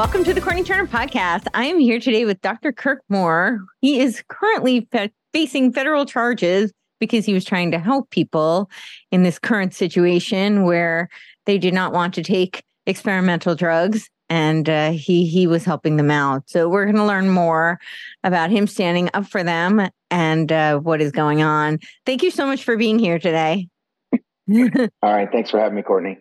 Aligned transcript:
welcome 0.00 0.24
to 0.24 0.32
the 0.32 0.40
Courtenay 0.40 0.62
Turner 0.62 0.86
podcast. 0.86 1.46
I 1.52 1.66
am 1.66 1.78
here 1.78 2.00
today 2.00 2.24
with 2.24 2.40
Dr. 2.40 2.72
Kirk 2.72 3.02
Moore. 3.10 3.60
He 3.82 4.00
is 4.00 4.24
currently 4.28 4.88
fe- 4.90 5.12
facing 5.34 5.74
federal 5.74 6.06
charges 6.06 6.72
because 7.00 7.26
he 7.26 7.34
was 7.34 7.44
trying 7.44 7.70
to 7.72 7.78
help 7.78 8.08
people 8.08 8.70
in 9.12 9.24
this 9.24 9.38
current 9.38 9.74
situation 9.74 10.62
where 10.62 11.10
they 11.44 11.58
did 11.58 11.74
not 11.74 11.92
want 11.92 12.14
to 12.14 12.22
take 12.22 12.64
experimental 12.86 13.54
drugs 13.54 14.08
and 14.30 14.70
uh, 14.70 14.92
he 14.92 15.26
he 15.26 15.46
was 15.46 15.66
helping 15.66 15.98
them 15.98 16.10
out. 16.10 16.48
So 16.48 16.66
we're 16.66 16.86
going 16.86 16.96
to 16.96 17.04
learn 17.04 17.28
more 17.28 17.78
about 18.24 18.48
him 18.48 18.66
standing 18.66 19.10
up 19.12 19.26
for 19.26 19.42
them 19.42 19.86
and 20.10 20.50
uh, 20.50 20.78
what 20.78 21.02
is 21.02 21.12
going 21.12 21.42
on. 21.42 21.78
Thank 22.06 22.22
you 22.22 22.30
so 22.30 22.46
much 22.46 22.64
for 22.64 22.78
being 22.78 22.98
here 22.98 23.18
today. 23.18 23.68
All 24.50 24.88
right, 25.02 25.30
thanks 25.30 25.50
for 25.50 25.60
having 25.60 25.76
me, 25.76 25.82
Courtenay. 25.82 26.16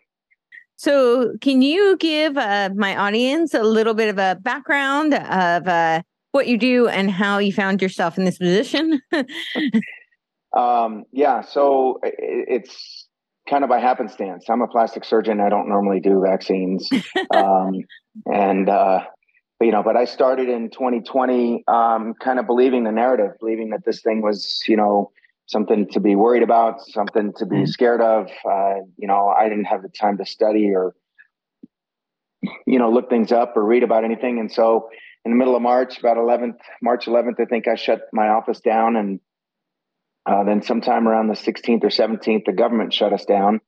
So, 0.80 1.34
can 1.42 1.62
you 1.62 1.98
give 1.98 2.38
uh, 2.38 2.70
my 2.74 2.96
audience 2.96 3.54
a 3.54 3.64
little 3.64 3.94
bit 3.94 4.08
of 4.08 4.18
a 4.18 4.40
background 4.42 5.14
of 5.14 5.68
uh, 5.68 6.04
what 6.32 6.48
you 6.48 6.58
do 6.58 6.88
and 6.88 7.12
how 7.12 7.40
you 7.40 7.52
found 7.52 7.82
yourself 7.82 8.18
in 8.18 8.24
this 8.24 8.38
position? 8.38 9.02
um, 10.58 11.04
yeah, 11.12 11.42
so 11.42 12.00
it's 12.02 13.10
kind 13.50 13.66
of 13.66 13.70
by 13.70 13.80
happenstance. 13.80 14.46
I'm 14.50 14.62
a 14.62 14.70
plastic 14.70 15.04
surgeon. 15.04 15.42
I 15.42 15.50
don't 15.50 15.68
normally 15.68 16.00
do 16.00 16.24
vaccines, 16.26 16.88
um, 17.36 17.74
and 18.26 18.70
uh, 18.70 19.02
you 19.60 19.74
know, 19.74 19.84
but 19.84 19.98
I 19.98 20.06
started 20.06 20.48
in 20.48 20.70
2020, 20.70 21.66
um, 21.68 22.14
kind 22.22 22.40
of 22.40 22.48
believing 22.48 22.86
the 22.86 22.94
narrative, 22.94 23.32
believing 23.42 23.72
that 23.72 23.84
this 23.84 24.02
thing 24.02 24.22
was, 24.22 24.64
you 24.66 24.78
know, 24.78 25.12
something 25.50 25.88
to 25.90 26.00
be 26.00 26.16
worried 26.16 26.44
about, 26.44 26.80
something 26.82 27.34
to 27.38 27.46
be 27.46 27.58
mm. 27.58 27.68
scared 27.68 28.02
of. 28.02 28.28
Uh, 28.50 28.76
you 28.98 29.08
know, 29.08 29.28
I 29.28 29.50
didn't 29.50 29.66
have 29.66 29.82
the 29.82 29.90
time 29.90 30.18
to 30.20 30.26
study 30.26 30.72
or, 30.76 30.94
you 32.68 32.78
know, 32.78 32.92
look 32.92 33.10
things 33.10 33.32
up 33.32 33.58
or 33.58 33.66
read 33.66 33.84
about 33.84 34.04
anything. 34.04 34.40
And 34.40 34.52
so 34.52 34.90
in 35.26 35.32
the 35.32 35.38
middle 35.38 35.56
of 35.56 35.62
March, 35.64 35.98
about 35.98 36.18
11th, 36.18 36.60
March 36.84 37.08
11th, 37.08 37.40
I 37.40 37.46
think 37.46 37.68
I 37.68 37.76
shut 37.76 38.02
my 38.14 38.30
office 38.30 38.60
down. 38.60 38.96
And 38.96 39.20
uh, 40.28 40.44
then 40.44 40.62
sometime 40.62 41.08
around 41.08 41.30
the 41.30 41.34
16th 41.34 41.84
or 41.84 41.90
17th, 41.90 42.46
the 42.46 42.54
government 42.54 42.94
shut 42.94 43.12
us 43.12 43.26
down. 43.26 43.60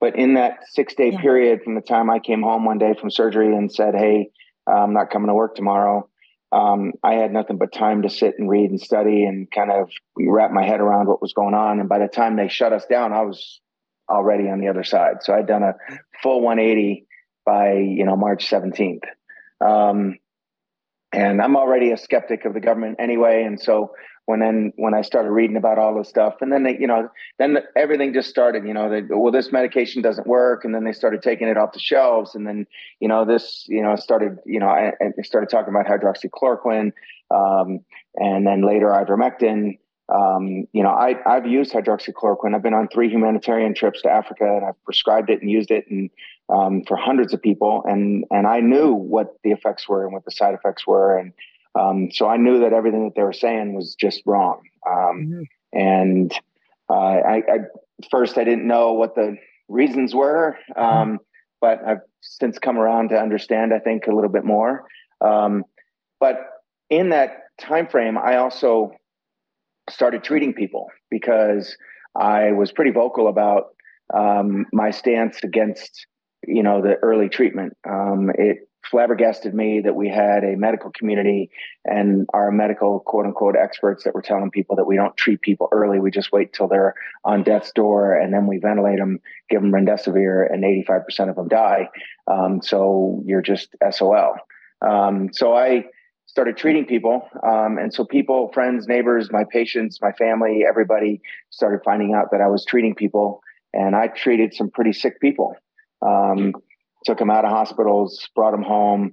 But 0.00 0.16
in 0.16 0.34
that 0.34 0.58
six 0.70 0.94
day 0.94 1.12
yeah. 1.12 1.20
period 1.20 1.62
from 1.64 1.76
the 1.76 1.80
time 1.80 2.10
I 2.10 2.18
came 2.18 2.42
home 2.42 2.66
one 2.66 2.78
day 2.78 2.94
from 3.00 3.10
surgery 3.10 3.56
and 3.56 3.72
said, 3.72 3.94
Hey, 3.94 4.30
I'm 4.66 4.92
not 4.92 5.10
coming 5.10 5.28
to 5.28 5.34
work 5.34 5.54
tomorrow, 5.54 6.08
um, 6.52 6.92
I 7.02 7.14
had 7.14 7.32
nothing 7.32 7.56
but 7.56 7.72
time 7.72 8.02
to 8.02 8.10
sit 8.10 8.34
and 8.38 8.48
read 8.48 8.70
and 8.70 8.80
study 8.80 9.24
and 9.24 9.50
kind 9.50 9.70
of 9.70 9.88
wrap 10.16 10.50
my 10.50 10.64
head 10.64 10.80
around 10.80 11.08
what 11.08 11.22
was 11.22 11.32
going 11.32 11.54
on. 11.54 11.80
And 11.80 11.88
by 11.88 11.98
the 11.98 12.08
time 12.08 12.36
they 12.36 12.48
shut 12.48 12.74
us 12.74 12.84
down, 12.84 13.14
I 13.14 13.22
was 13.22 13.60
already 14.08 14.50
on 14.50 14.60
the 14.60 14.68
other 14.68 14.84
side. 14.84 15.22
So 15.22 15.32
I'd 15.32 15.46
done 15.46 15.62
a 15.62 15.74
full 16.22 16.42
180 16.42 17.06
by 17.46 17.72
you 17.72 18.04
know 18.04 18.16
March 18.16 18.48
17th. 18.50 19.04
Um, 19.64 20.18
and 21.12 21.40
I'm 21.40 21.56
already 21.56 21.90
a 21.90 21.96
skeptic 21.96 22.44
of 22.44 22.54
the 22.54 22.60
government 22.60 22.96
anyway. 22.98 23.44
And 23.44 23.60
so 23.60 23.92
when 24.32 24.40
then 24.40 24.72
when 24.76 24.94
I 24.94 25.02
started 25.02 25.30
reading 25.30 25.58
about 25.58 25.78
all 25.78 25.94
this 25.94 26.08
stuff, 26.08 26.36
and 26.40 26.50
then 26.50 26.62
they, 26.62 26.78
you 26.78 26.86
know, 26.86 27.10
then 27.38 27.52
the, 27.52 27.64
everything 27.76 28.14
just 28.14 28.30
started. 28.30 28.66
You 28.66 28.72
know, 28.72 28.88
they, 28.88 29.02
well, 29.02 29.30
this 29.30 29.52
medication 29.52 30.00
doesn't 30.00 30.26
work, 30.26 30.64
and 30.64 30.74
then 30.74 30.84
they 30.84 30.92
started 30.92 31.20
taking 31.20 31.48
it 31.48 31.58
off 31.58 31.74
the 31.74 31.78
shelves, 31.78 32.34
and 32.34 32.46
then 32.46 32.66
you 32.98 33.08
know 33.08 33.26
this, 33.26 33.66
you 33.68 33.82
know, 33.82 33.94
started, 33.96 34.38
you 34.46 34.58
know, 34.58 34.68
I, 34.68 34.92
I 35.02 35.22
started 35.22 35.50
talking 35.50 35.74
about 35.74 35.84
hydroxychloroquine, 35.84 36.92
um, 37.30 37.80
and 38.14 38.46
then 38.46 38.66
later 38.66 38.86
ivermectin. 38.86 39.78
Um, 40.08 40.66
you 40.72 40.82
know, 40.82 40.90
I, 40.90 41.16
I've 41.26 41.46
used 41.46 41.72
hydroxychloroquine. 41.74 42.54
I've 42.54 42.62
been 42.62 42.74
on 42.74 42.88
three 42.88 43.10
humanitarian 43.10 43.74
trips 43.74 44.00
to 44.02 44.10
Africa, 44.10 44.44
and 44.44 44.64
I've 44.64 44.82
prescribed 44.84 45.28
it 45.28 45.42
and 45.42 45.50
used 45.50 45.70
it, 45.70 45.84
and 45.90 46.08
um, 46.48 46.84
for 46.88 46.96
hundreds 46.96 47.34
of 47.34 47.42
people, 47.42 47.82
and 47.84 48.24
and 48.30 48.46
I 48.46 48.60
knew 48.60 48.94
what 48.94 49.36
the 49.44 49.50
effects 49.50 49.86
were 49.86 50.04
and 50.04 50.14
what 50.14 50.24
the 50.24 50.30
side 50.30 50.54
effects 50.54 50.86
were, 50.86 51.18
and 51.18 51.34
um, 51.78 52.10
so 52.12 52.26
I 52.28 52.36
knew 52.36 52.60
that 52.60 52.72
everything 52.72 53.04
that 53.04 53.14
they 53.16 53.22
were 53.22 53.32
saying 53.32 53.74
was 53.74 53.94
just 53.94 54.22
wrong. 54.26 54.60
Um, 54.86 54.92
mm-hmm. 54.94 55.42
And 55.72 56.32
uh, 56.90 56.92
I, 56.94 57.36
I, 57.36 57.58
first 58.10 58.36
I 58.36 58.44
didn't 58.44 58.66
know 58.66 58.92
what 58.92 59.14
the 59.14 59.36
reasons 59.68 60.14
were, 60.14 60.58
mm-hmm. 60.76 60.82
um, 60.82 61.18
but 61.60 61.80
I've 61.86 62.00
since 62.20 62.58
come 62.58 62.78
around 62.78 63.08
to 63.10 63.16
understand. 63.16 63.72
I 63.72 63.78
think 63.78 64.06
a 64.06 64.14
little 64.14 64.30
bit 64.30 64.44
more. 64.44 64.84
Um, 65.20 65.64
but 66.20 66.38
in 66.90 67.10
that 67.10 67.38
time 67.58 67.88
frame, 67.88 68.18
I 68.18 68.36
also 68.36 68.92
started 69.90 70.22
treating 70.22 70.52
people 70.52 70.88
because 71.10 71.76
I 72.14 72.52
was 72.52 72.70
pretty 72.70 72.90
vocal 72.90 73.28
about 73.28 73.74
um, 74.12 74.66
my 74.72 74.90
stance 74.90 75.42
against 75.42 76.06
you 76.46 76.62
know 76.62 76.82
the 76.82 76.96
early 77.02 77.28
treatment. 77.28 77.76
Um, 77.88 78.30
it 78.36 78.68
flabbergasted 78.90 79.54
me 79.54 79.80
that 79.80 79.94
we 79.94 80.08
had 80.08 80.44
a 80.44 80.56
medical 80.56 80.90
community 80.90 81.50
and 81.84 82.26
our 82.34 82.50
medical 82.50 83.00
quote 83.00 83.26
unquote 83.26 83.54
experts 83.56 84.04
that 84.04 84.14
were 84.14 84.22
telling 84.22 84.50
people 84.50 84.76
that 84.76 84.86
we 84.86 84.96
don't 84.96 85.16
treat 85.16 85.40
people 85.40 85.68
early. 85.72 86.00
We 86.00 86.10
just 86.10 86.32
wait 86.32 86.52
till 86.52 86.68
they're 86.68 86.94
on 87.24 87.42
death's 87.42 87.72
door 87.72 88.14
and 88.14 88.32
then 88.32 88.46
we 88.46 88.58
ventilate 88.58 88.98
them, 88.98 89.20
give 89.48 89.62
them 89.62 89.72
remdesivir, 89.72 90.52
and 90.52 90.64
85% 90.64 91.30
of 91.30 91.36
them 91.36 91.48
die. 91.48 91.88
Um, 92.26 92.60
so 92.62 93.22
you're 93.24 93.42
just 93.42 93.74
SOL. 93.90 94.34
Um, 94.80 95.30
so 95.32 95.54
I 95.54 95.84
started 96.26 96.56
treating 96.56 96.86
people. 96.86 97.28
Um, 97.46 97.78
and 97.78 97.92
so 97.92 98.04
people, 98.04 98.50
friends, 98.52 98.88
neighbors, 98.88 99.30
my 99.30 99.44
patients, 99.50 100.00
my 100.00 100.12
family, 100.12 100.64
everybody 100.68 101.20
started 101.50 101.80
finding 101.84 102.14
out 102.14 102.30
that 102.32 102.40
I 102.40 102.48
was 102.48 102.64
treating 102.64 102.94
people. 102.94 103.42
And 103.74 103.94
I 103.94 104.08
treated 104.08 104.54
some 104.54 104.70
pretty 104.70 104.92
sick 104.92 105.20
people. 105.20 105.54
Um, 106.00 106.52
took 107.04 107.20
him 107.20 107.30
out 107.30 107.44
of 107.44 107.50
hospitals, 107.50 108.28
brought 108.34 108.54
him 108.54 108.62
home. 108.62 109.12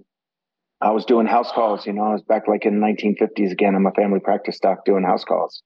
I 0.81 0.91
was 0.91 1.05
doing 1.05 1.27
house 1.27 1.51
calls, 1.51 1.85
you 1.85 1.93
know, 1.93 2.03
I 2.03 2.13
was 2.13 2.21
back 2.21 2.47
like 2.47 2.65
in 2.65 2.79
the 2.79 2.85
1950s 2.85 3.51
again. 3.51 3.75
I'm 3.75 3.85
a 3.85 3.91
family 3.91 4.19
practice 4.19 4.59
doc 4.59 4.85
doing 4.85 5.03
house 5.03 5.25
calls 5.25 5.61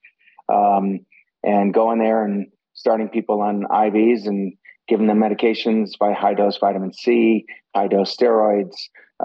um, 0.51 1.00
and 1.44 1.73
going 1.73 2.00
there 2.00 2.23
and 2.23 2.47
starting 2.73 3.09
people 3.09 3.41
on 3.41 3.63
IVs 3.69 4.25
and 4.25 4.53
giving 4.88 5.07
them 5.07 5.19
medications 5.19 5.91
by 6.00 6.13
high 6.13 6.34
dose 6.34 6.57
vitamin 6.57 6.94
C, 6.94 7.45
high 7.75 7.88
dose 7.88 8.16
steroids, 8.16 8.75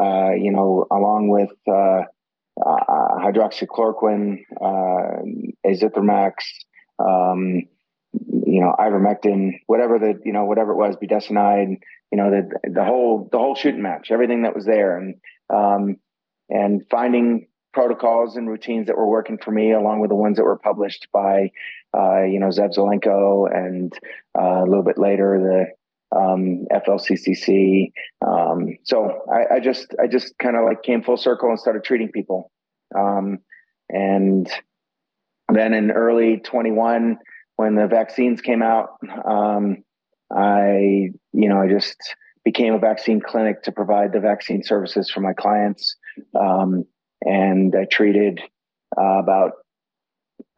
uh, 0.01 0.33
you 0.33 0.53
know, 0.53 0.87
along 0.91 1.29
with 1.29 1.51
uh, 1.67 2.03
uh, 2.65 3.19
hydroxychloroquine, 3.25 4.39
uh, 4.61 5.23
azithromax, 5.67 6.35
um, 6.99 7.63
you 8.13 8.61
know, 8.61 8.75
ivermectin, 8.79 9.53
whatever 9.67 9.99
the, 9.99 10.21
you 10.25 10.33
know, 10.33 10.45
whatever 10.45 10.73
it 10.73 10.77
was, 10.77 10.97
budesonide, 10.97 11.77
you 12.11 12.19
know 12.19 12.31
the 12.31 12.71
the 12.71 12.85
whole 12.85 13.29
the 13.31 13.39
whole 13.39 13.55
shooting 13.55 13.83
match, 13.83 14.11
everything 14.11 14.43
that 14.43 14.55
was 14.55 14.65
there, 14.65 14.97
and 14.97 15.15
um, 15.51 15.97
and 16.49 16.83
finding 16.91 17.49
protocols 17.73 18.37
and 18.37 18.49
routines 18.49 18.87
that 18.87 18.97
were 18.97 19.09
working 19.09 19.39
for 19.39 19.51
me, 19.51 19.73
along 19.73 20.01
with 20.01 20.11
the 20.11 20.17
ones 20.17 20.37
that 20.37 20.45
were 20.45 20.59
published 20.59 21.09
by 21.13 21.51
uh, 21.97 22.23
you 22.23 22.41
know 22.41 22.49
Zev 22.49 22.75
Zelenko, 22.75 23.47
and 23.55 23.93
uh, 24.39 24.63
a 24.63 24.67
little 24.67 24.85
bit 24.85 24.99
later 24.99 25.39
the 26.13 26.19
um, 26.19 26.67
FLCCC. 26.73 27.93
Um, 28.27 28.79
so 28.85 29.25
I, 29.31 29.57
I, 29.57 29.61
just 29.61 29.95
I 30.03 30.07
just 30.07 30.37
kind 30.39 30.57
of 30.57 30.65
like 30.65 30.83
came 30.83 31.03
full 31.03 31.19
circle 31.19 31.51
and 31.51 31.61
started 31.61 31.85
treating 31.85 32.11
people, 32.11 32.51
um, 32.97 33.39
and 33.91 34.51
then 35.53 35.75
in 35.75 35.91
early 35.91 36.39
21 36.39 37.19
when 37.57 37.75
the 37.75 37.87
vaccines 37.87 38.41
came 38.41 38.63
out. 38.63 38.99
Um, 39.25 39.85
I, 40.31 41.11
you 41.33 41.49
know, 41.49 41.61
I 41.61 41.69
just 41.69 41.97
became 42.45 42.75
a 42.75 42.79
vaccine 42.79 43.21
clinic 43.21 43.63
to 43.65 43.73
provide 43.73 44.13
the 44.13 44.21
vaccine 44.21 44.63
services 44.63 45.11
for 45.11 45.21
my 45.21 45.33
clients. 45.33 45.97
Um, 46.39 46.85
and 47.23 47.75
I 47.75 47.85
treated 47.85 48.41
uh, 48.97 49.19
about 49.19 49.53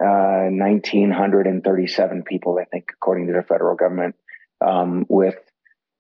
uh, 0.03 0.49
1,937 0.51 2.23
people, 2.23 2.59
I 2.61 2.65
think, 2.65 2.91
according 2.95 3.27
to 3.29 3.33
the 3.33 3.43
federal 3.43 3.77
government, 3.77 4.15
um, 4.65 5.07
with 5.09 5.37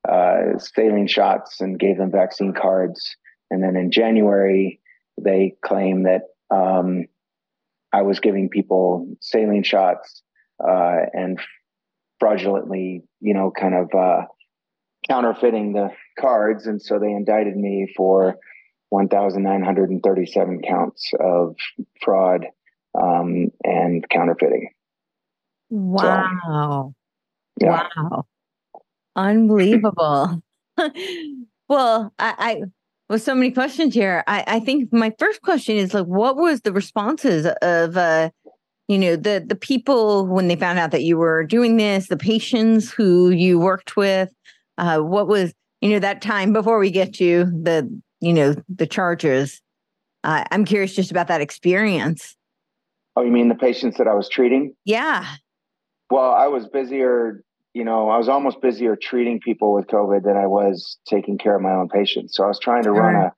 uh, 0.09 0.59
saline 0.59 1.07
shots 1.07 1.61
and 1.61 1.79
gave 1.79 1.99
them 1.99 2.11
vaccine 2.11 2.55
cards. 2.55 3.17
And 3.51 3.63
then 3.63 3.77
in 3.77 3.91
January, 3.91 4.81
they 5.21 5.55
claim 5.65 6.05
that 6.05 6.23
um, 6.51 7.07
I 7.93 8.03
was 8.03 8.21
giving 8.21 8.49
people 8.49 9.17
saline 9.21 9.65
shots 9.65 10.23
uh, 10.63 10.97
and 11.13 11.39
fraudulently, 12.21 13.03
you 13.21 13.35
know, 13.35 13.51
kind 13.51 13.75
of 13.75 13.89
uh, 13.99 14.27
counterfeiting 15.09 15.73
the 15.73 15.89
cards. 16.19 16.67
And 16.67 16.81
so 16.81 16.99
they 16.99 17.11
indicted 17.11 17.57
me 17.57 17.93
for 17.97 18.37
1,937 18.91 20.63
counts 20.63 21.11
of 21.19 21.57
fraud 22.05 22.47
um, 23.01 23.49
and 23.65 24.09
counterfeiting. 24.09 24.71
Wow. 25.71 26.95
So, 27.61 27.67
yeah. 27.67 27.87
Wow. 27.97 28.27
Unbelievable. 29.17 30.43
well, 31.69 32.13
I, 32.19 32.35
I 32.39 32.63
with 33.11 33.23
so 33.23 33.35
many 33.35 33.51
questions 33.51 33.93
here, 33.93 34.23
I, 34.29 34.45
I 34.47 34.61
think 34.61 34.93
my 34.93 35.13
first 35.19 35.43
question 35.43 35.77
is 35.77 35.93
like, 35.93 36.07
what 36.07 36.37
was 36.37 36.61
the 36.61 36.73
responses 36.73 37.45
of 37.61 37.97
uh, 37.97 38.31
you 38.91 38.99
know 38.99 39.17
the 39.17 39.45
the 39.47 39.55
people 39.55 40.27
when 40.27 40.49
they 40.49 40.57
found 40.57 40.79
out 40.79 40.91
that 40.91 41.03
you 41.03 41.17
were 41.17 41.45
doing 41.45 41.77
this 41.77 42.09
the 42.09 42.17
patients 42.17 42.91
who 42.91 43.31
you 43.31 43.59
worked 43.59 43.97
with 43.97 44.31
uh, 44.79 44.99
what 44.99 45.29
was 45.29 45.55
you 45.81 45.91
know 45.91 45.99
that 45.99 46.23
time 46.23 46.53
before 46.53 46.79
we 46.79 46.91
get 46.91 47.15
to 47.15 47.45
the 47.45 47.89
you 48.21 48.33
know, 48.33 48.55
the 48.69 48.87
charges. 48.87 49.61
Uh, 50.23 50.45
I'm 50.51 50.65
curious 50.65 50.95
just 50.95 51.11
about 51.11 51.29
that 51.29 51.41
experience. 51.41 52.37
Oh, 53.17 53.23
you 53.23 53.33
mean 53.33 53.49
the 53.49 53.55
patients 53.55 53.99
that 53.99 54.07
I 54.07 54.15
was 54.15 54.29
treating? 54.29 54.75
Yeah. 54.85 55.27
Well, 56.11 56.33
I 56.33 56.47
was 56.47 56.67
busier, 56.69 57.43
you 57.75 57.85
know, 57.85 58.11
I 58.11 58.19
was 58.19 58.29
almost 58.29 58.61
busier 58.61 58.97
treating 58.97 59.41
people 59.41 59.73
with 59.73 59.87
COVID 59.87 60.25
than 60.25 60.37
I 60.37 60.47
was 60.47 60.99
taking 61.09 61.39
care 61.39 61.57
of 61.57 61.63
my 61.63 61.73
own 61.73 61.89
patients. 61.89 62.37
So 62.37 62.45
I 62.45 62.49
was 62.49 62.59
trying 62.61 62.83
to 62.83 62.89
sure. 62.89 63.01
run 63.01 63.15
a, 63.17 63.33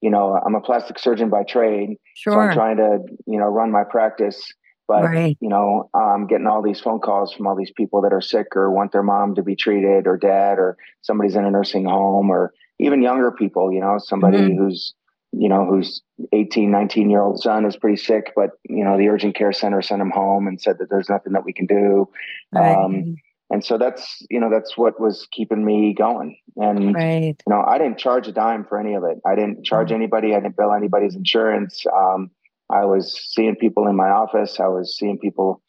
you 0.00 0.10
know, 0.10 0.38
I'm 0.44 0.54
a 0.54 0.60
plastic 0.60 0.98
surgeon 0.98 1.30
by 1.30 1.42
trade. 1.44 1.96
Sure. 2.14 2.34
So 2.34 2.38
I'm 2.38 2.52
trying 2.52 2.76
to, 2.76 2.98
you 3.26 3.38
know, 3.38 3.46
run 3.46 3.72
my 3.72 3.84
practice. 3.88 4.52
But, 4.88 5.04
right. 5.04 5.36
you 5.40 5.48
know, 5.48 5.90
I'm 5.94 6.26
getting 6.26 6.46
all 6.46 6.62
these 6.62 6.80
phone 6.80 7.00
calls 7.00 7.32
from 7.32 7.46
all 7.46 7.56
these 7.56 7.72
people 7.76 8.02
that 8.02 8.12
are 8.12 8.20
sick 8.20 8.54
or 8.54 8.70
want 8.70 8.92
their 8.92 9.02
mom 9.02 9.34
to 9.34 9.42
be 9.42 9.56
treated 9.56 10.06
or 10.06 10.16
dad 10.16 10.58
or 10.58 10.76
somebody's 11.02 11.34
in 11.34 11.44
a 11.44 11.50
nursing 11.50 11.86
home 11.86 12.30
or 12.30 12.52
even 12.78 13.02
younger 13.02 13.32
people, 13.32 13.72
you 13.72 13.80
know, 13.80 13.98
somebody 13.98 14.38
mm-hmm. 14.38 14.58
who's, 14.58 14.94
you 15.32 15.48
know, 15.48 15.66
whose 15.66 16.02
18, 16.32 16.70
19 16.70 17.10
year 17.10 17.22
old 17.22 17.40
son 17.42 17.64
is 17.64 17.76
pretty 17.76 17.96
sick, 17.96 18.32
but, 18.36 18.50
you 18.68 18.84
know, 18.84 18.96
the 18.96 19.08
urgent 19.08 19.34
care 19.34 19.52
center 19.52 19.82
sent 19.82 20.00
him 20.00 20.10
home 20.10 20.46
and 20.46 20.60
said 20.60 20.78
that 20.78 20.88
there's 20.88 21.08
nothing 21.08 21.32
that 21.32 21.44
we 21.44 21.52
can 21.52 21.66
do. 21.66 22.08
Right. 22.52 22.76
Um, 22.76 23.16
and 23.50 23.64
so 23.64 23.78
that's, 23.78 24.24
you 24.28 24.40
know, 24.40 24.50
that's 24.50 24.76
what 24.76 25.00
was 25.00 25.26
keeping 25.30 25.64
me 25.64 25.94
going. 25.94 26.36
And, 26.56 26.94
right. 26.94 27.36
you 27.46 27.52
know, 27.54 27.62
I 27.66 27.78
didn't 27.78 27.98
charge 27.98 28.26
a 28.26 28.32
dime 28.32 28.64
for 28.64 28.78
any 28.78 28.94
of 28.94 29.04
it. 29.04 29.18
I 29.24 29.34
didn't 29.34 29.64
charge 29.64 29.88
mm-hmm. 29.88 29.96
anybody. 29.96 30.34
I 30.34 30.40
didn't 30.40 30.56
bill 30.56 30.72
anybody's 30.72 31.14
insurance. 31.14 31.84
Um, 31.94 32.30
I 32.70 32.84
was 32.84 33.12
seeing 33.32 33.56
people 33.56 33.86
in 33.86 33.96
my 33.96 34.08
office. 34.08 34.58
I 34.60 34.68
was 34.68 34.96
seeing 34.96 35.18
people 35.18 35.62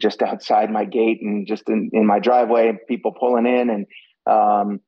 just 0.00 0.22
outside 0.22 0.70
my 0.70 0.84
gate 0.84 1.20
and 1.22 1.46
just 1.46 1.68
in, 1.68 1.90
in 1.92 2.06
my 2.06 2.18
driveway, 2.18 2.78
people 2.88 3.12
pulling 3.12 3.46
in 3.46 3.70
and, 3.70 3.86
um, 4.26 4.80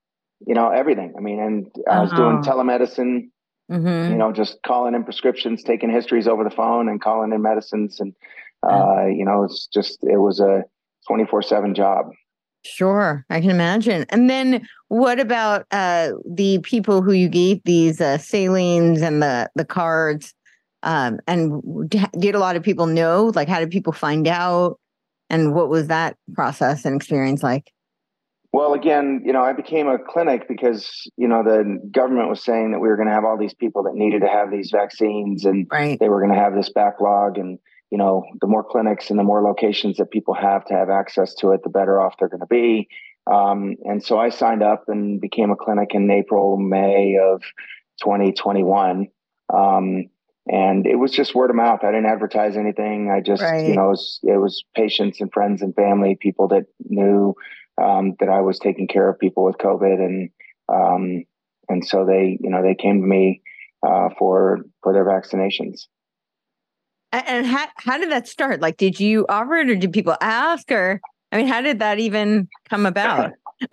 you 0.46 0.54
know, 0.54 0.70
everything. 0.70 1.14
I 1.16 1.20
mean, 1.20 1.40
and 1.40 1.66
I 1.90 2.00
was 2.00 2.12
uh-huh. 2.12 2.22
doing 2.22 2.42
telemedicine, 2.42 3.30
mm-hmm. 3.70 4.12
you 4.12 4.18
know, 4.18 4.32
just 4.32 4.58
calling 4.64 4.94
in 4.94 5.04
prescriptions, 5.04 5.62
taking 5.62 5.90
histories 5.90 6.28
over 6.28 6.44
the 6.44 6.50
phone 6.50 6.88
and 6.88 7.00
calling 7.00 7.32
in 7.32 7.42
medicines. 7.42 7.98
And, 8.00 8.14
uh, 8.62 9.06
you 9.06 9.24
know, 9.24 9.44
it's 9.44 9.66
just, 9.66 9.98
it 10.02 10.18
was 10.18 10.40
a 10.40 10.64
24 11.08 11.42
seven 11.42 11.74
job. 11.74 12.10
Sure, 12.66 13.24
I 13.30 13.40
can 13.40 13.50
imagine. 13.50 14.06
And 14.08 14.28
then 14.28 14.66
what 14.88 15.20
about 15.20 15.66
uh, 15.70 16.12
the 16.28 16.58
people 16.58 17.00
who 17.00 17.12
you 17.12 17.28
gave 17.28 17.62
these 17.64 18.00
uh, 18.00 18.18
salines 18.18 19.02
and 19.02 19.22
the 19.22 19.48
the 19.54 19.64
cards? 19.64 20.34
Um, 20.86 21.18
and 21.26 21.90
did 21.90 22.36
a 22.36 22.38
lot 22.38 22.54
of 22.54 22.62
people 22.62 22.86
know? 22.86 23.32
Like, 23.34 23.48
how 23.48 23.58
did 23.58 23.70
people 23.70 23.92
find 23.92 24.26
out? 24.28 24.78
And 25.28 25.52
what 25.52 25.68
was 25.68 25.88
that 25.88 26.16
process 26.32 26.84
and 26.84 26.94
experience 26.94 27.42
like? 27.42 27.72
Well, 28.52 28.72
again, 28.72 29.22
you 29.26 29.32
know, 29.32 29.42
I 29.42 29.52
became 29.52 29.88
a 29.88 29.98
clinic 29.98 30.46
because, 30.48 31.10
you 31.16 31.26
know, 31.26 31.42
the 31.42 31.78
government 31.90 32.30
was 32.30 32.42
saying 32.42 32.70
that 32.70 32.78
we 32.78 32.86
were 32.86 32.96
going 32.96 33.08
to 33.08 33.14
have 33.14 33.24
all 33.24 33.36
these 33.36 33.52
people 33.52 33.82
that 33.82 33.94
needed 33.94 34.20
to 34.20 34.28
have 34.28 34.52
these 34.52 34.70
vaccines 34.70 35.44
and 35.44 35.66
right. 35.70 35.98
they 35.98 36.08
were 36.08 36.20
going 36.20 36.32
to 36.32 36.38
have 36.38 36.54
this 36.54 36.70
backlog. 36.70 37.36
And, 37.36 37.58
you 37.90 37.98
know, 37.98 38.22
the 38.40 38.46
more 38.46 38.62
clinics 38.62 39.10
and 39.10 39.18
the 39.18 39.24
more 39.24 39.42
locations 39.42 39.96
that 39.96 40.12
people 40.12 40.34
have 40.34 40.64
to 40.66 40.74
have 40.74 40.88
access 40.88 41.34
to 41.34 41.50
it, 41.50 41.64
the 41.64 41.68
better 41.68 42.00
off 42.00 42.14
they're 42.18 42.28
going 42.28 42.40
to 42.40 42.46
be. 42.46 42.88
Um, 43.26 43.74
and 43.84 44.02
so 44.02 44.20
I 44.20 44.28
signed 44.28 44.62
up 44.62 44.84
and 44.86 45.20
became 45.20 45.50
a 45.50 45.56
clinic 45.56 45.90
in 45.94 46.08
April, 46.08 46.56
May 46.56 47.18
of 47.20 47.42
2021. 48.00 49.08
Um, 49.52 50.04
and 50.48 50.86
it 50.86 50.96
was 50.96 51.10
just 51.10 51.34
word 51.34 51.50
of 51.50 51.56
mouth. 51.56 51.80
I 51.82 51.90
didn't 51.90 52.06
advertise 52.06 52.56
anything. 52.56 53.10
I 53.10 53.20
just, 53.20 53.42
right. 53.42 53.66
you 53.66 53.74
know, 53.74 53.86
it 53.86 53.90
was, 53.90 54.20
it 54.22 54.40
was 54.40 54.64
patients 54.74 55.20
and 55.20 55.32
friends 55.32 55.62
and 55.62 55.74
family, 55.74 56.16
people 56.20 56.48
that 56.48 56.66
knew 56.88 57.34
um, 57.82 58.14
that 58.20 58.28
I 58.28 58.40
was 58.40 58.58
taking 58.58 58.86
care 58.86 59.08
of 59.08 59.18
people 59.18 59.44
with 59.44 59.56
COVID, 59.58 59.98
and 59.98 60.30
um, 60.68 61.24
and 61.68 61.86
so 61.86 62.06
they, 62.06 62.38
you 62.40 62.48
know, 62.48 62.62
they 62.62 62.74
came 62.74 63.00
to 63.00 63.06
me 63.06 63.42
uh, 63.86 64.08
for 64.18 64.60
for 64.82 64.92
their 64.92 65.04
vaccinations. 65.04 65.82
And 67.12 67.46
how 67.46 67.66
how 67.76 67.98
did 67.98 68.10
that 68.10 68.28
start? 68.28 68.60
Like, 68.60 68.76
did 68.76 68.98
you 68.98 69.26
offer 69.28 69.56
it, 69.56 69.68
or 69.68 69.76
did 69.76 69.92
people 69.92 70.16
ask, 70.20 70.70
or 70.70 71.00
I 71.32 71.36
mean, 71.36 71.48
how 71.48 71.60
did 71.60 71.80
that 71.80 71.98
even 71.98 72.48
come 72.68 72.86
about? 72.86 73.32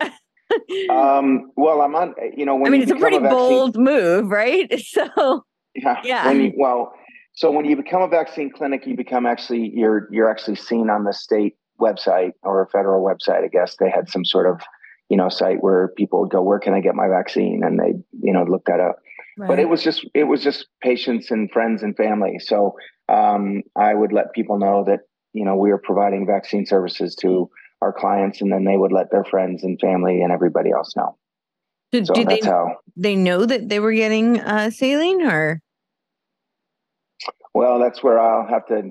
um, 0.90 1.50
well, 1.56 1.80
I'm 1.80 1.94
on. 1.94 2.14
You 2.36 2.44
know, 2.44 2.56
when 2.56 2.66
I 2.66 2.70
mean, 2.70 2.82
it's 2.82 2.90
a 2.90 2.96
pretty 2.96 3.16
a 3.16 3.20
vaccine, 3.20 3.38
bold 3.38 3.76
move, 3.76 4.30
right? 4.30 4.70
So 4.84 5.44
yeah, 5.74 6.00
yeah. 6.04 6.30
You, 6.30 6.52
well, 6.56 6.92
so 7.32 7.50
when 7.50 7.64
you 7.64 7.76
become 7.76 8.02
a 8.02 8.08
vaccine 8.08 8.50
clinic, 8.50 8.86
you 8.86 8.96
become 8.96 9.26
actually 9.26 9.72
you're 9.74 10.08
you're 10.10 10.30
actually 10.30 10.56
seen 10.56 10.90
on 10.90 11.04
the 11.04 11.12
state 11.12 11.56
website 11.80 12.32
or 12.42 12.62
a 12.62 12.68
federal 12.68 13.04
website, 13.04 13.44
I 13.44 13.48
guess 13.48 13.76
they 13.78 13.90
had 13.90 14.08
some 14.08 14.24
sort 14.24 14.46
of, 14.46 14.60
you 15.08 15.16
know, 15.16 15.28
site 15.28 15.60
where 15.60 15.88
people 15.96 16.20
would 16.20 16.30
go, 16.30 16.42
where 16.42 16.58
can 16.58 16.74
I 16.74 16.80
get 16.80 16.94
my 16.94 17.08
vaccine? 17.08 17.62
And 17.64 17.78
they, 17.78 17.94
you 18.20 18.32
know, 18.32 18.44
look 18.44 18.66
that 18.66 18.80
up. 18.80 18.96
Right. 19.36 19.48
But 19.48 19.58
it 19.58 19.68
was 19.68 19.82
just, 19.82 20.06
it 20.14 20.24
was 20.24 20.42
just 20.42 20.66
patients 20.82 21.30
and 21.30 21.50
friends 21.50 21.82
and 21.82 21.96
family. 21.96 22.38
So 22.38 22.76
um, 23.08 23.62
I 23.76 23.92
would 23.92 24.12
let 24.12 24.32
people 24.32 24.58
know 24.58 24.84
that, 24.86 25.00
you 25.32 25.44
know, 25.44 25.56
we 25.56 25.70
were 25.70 25.80
providing 25.82 26.26
vaccine 26.26 26.64
services 26.64 27.16
to 27.16 27.50
our 27.82 27.92
clients 27.92 28.40
and 28.40 28.52
then 28.52 28.64
they 28.64 28.76
would 28.76 28.92
let 28.92 29.10
their 29.10 29.24
friends 29.24 29.64
and 29.64 29.78
family 29.80 30.22
and 30.22 30.32
everybody 30.32 30.70
else 30.70 30.94
know. 30.96 31.16
Did, 31.90 32.06
so 32.06 32.14
did 32.14 32.28
they, 32.28 32.40
how, 32.42 32.76
they 32.96 33.16
know 33.16 33.44
that 33.44 33.68
they 33.68 33.80
were 33.80 33.92
getting 33.92 34.40
uh, 34.40 34.70
saline 34.70 35.22
or? 35.22 35.60
Well, 37.54 37.78
that's 37.78 38.02
where 38.02 38.18
I'll 38.18 38.48
have 38.48 38.66
to 38.66 38.90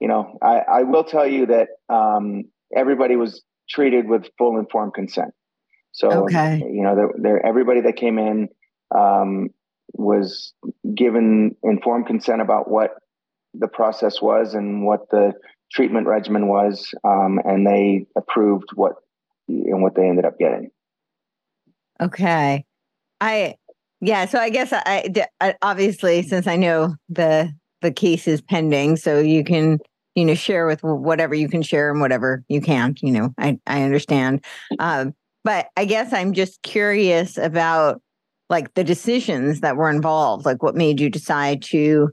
you 0.00 0.08
know, 0.08 0.38
I, 0.42 0.58
I 0.58 0.82
will 0.82 1.04
tell 1.04 1.26
you 1.26 1.46
that 1.46 1.68
um, 1.88 2.44
everybody 2.74 3.16
was 3.16 3.42
treated 3.68 4.08
with 4.08 4.26
full 4.38 4.58
informed 4.58 4.94
consent. 4.94 5.34
So, 5.92 6.24
okay. 6.24 6.58
you 6.58 6.82
know, 6.82 7.10
there, 7.18 7.44
everybody 7.44 7.80
that 7.80 7.96
came 7.96 8.18
in 8.18 8.48
um, 8.96 9.48
was 9.92 10.52
given 10.94 11.56
informed 11.62 12.06
consent 12.06 12.40
about 12.40 12.70
what 12.70 12.94
the 13.54 13.66
process 13.66 14.22
was 14.22 14.54
and 14.54 14.86
what 14.86 15.10
the 15.10 15.32
treatment 15.72 16.06
regimen 16.06 16.46
was, 16.46 16.94
um, 17.04 17.40
and 17.44 17.66
they 17.66 18.06
approved 18.16 18.68
what 18.74 18.94
and 19.48 19.82
what 19.82 19.94
they 19.96 20.06
ended 20.06 20.24
up 20.24 20.38
getting. 20.38 20.70
Okay, 22.00 22.64
I 23.20 23.56
yeah. 24.00 24.26
So 24.26 24.38
I 24.38 24.50
guess 24.50 24.72
I, 24.72 25.10
I 25.40 25.54
obviously 25.62 26.22
since 26.22 26.46
I 26.46 26.56
know 26.56 26.94
the 27.08 27.52
the 27.80 27.92
case 27.92 28.26
is 28.28 28.40
pending, 28.40 28.96
so 28.96 29.18
you 29.18 29.44
can 29.44 29.78
you 30.14 30.24
know 30.24 30.34
share 30.34 30.66
with 30.66 30.82
whatever 30.82 31.34
you 31.34 31.48
can 31.48 31.62
share 31.62 31.90
and 31.90 32.00
whatever 32.00 32.44
you 32.48 32.60
can't. 32.60 33.00
You 33.02 33.12
know, 33.12 33.34
I 33.38 33.58
I 33.66 33.82
understand, 33.82 34.44
um, 34.78 35.14
but 35.44 35.68
I 35.76 35.84
guess 35.84 36.12
I'm 36.12 36.32
just 36.32 36.62
curious 36.62 37.38
about 37.38 38.00
like 38.50 38.74
the 38.74 38.84
decisions 38.84 39.60
that 39.60 39.76
were 39.76 39.90
involved. 39.90 40.44
Like, 40.46 40.62
what 40.62 40.74
made 40.74 41.00
you 41.00 41.10
decide 41.10 41.62
to? 41.62 42.10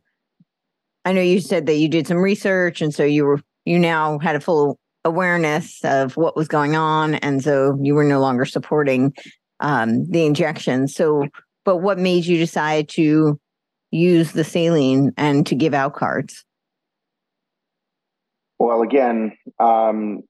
I 1.05 1.13
know 1.13 1.21
you 1.21 1.39
said 1.39 1.65
that 1.67 1.75
you 1.75 1.87
did 1.87 2.07
some 2.07 2.17
research, 2.17 2.81
and 2.81 2.93
so 2.93 3.03
you 3.03 3.25
were 3.25 3.41
you 3.65 3.79
now 3.79 4.19
had 4.19 4.35
a 4.35 4.39
full 4.39 4.79
awareness 5.03 5.83
of 5.83 6.17
what 6.17 6.35
was 6.35 6.47
going 6.47 6.75
on, 6.75 7.15
and 7.15 7.43
so 7.43 7.77
you 7.81 7.95
were 7.95 8.03
no 8.03 8.19
longer 8.19 8.45
supporting 8.45 9.13
um, 9.59 10.09
the 10.09 10.25
injection. 10.25 10.87
So, 10.87 11.27
but 11.63 11.77
what 11.77 11.97
made 11.97 12.25
you 12.25 12.37
decide 12.37 12.89
to 12.89 13.39
use 13.95 14.31
the 14.31 14.43
saline 14.43 15.13
and 15.17 15.45
to 15.47 15.55
give 15.55 15.73
out 15.73 15.93
cards? 15.93 16.45
Well, 18.59 18.81
again, 18.81 19.37
um, 19.59 20.23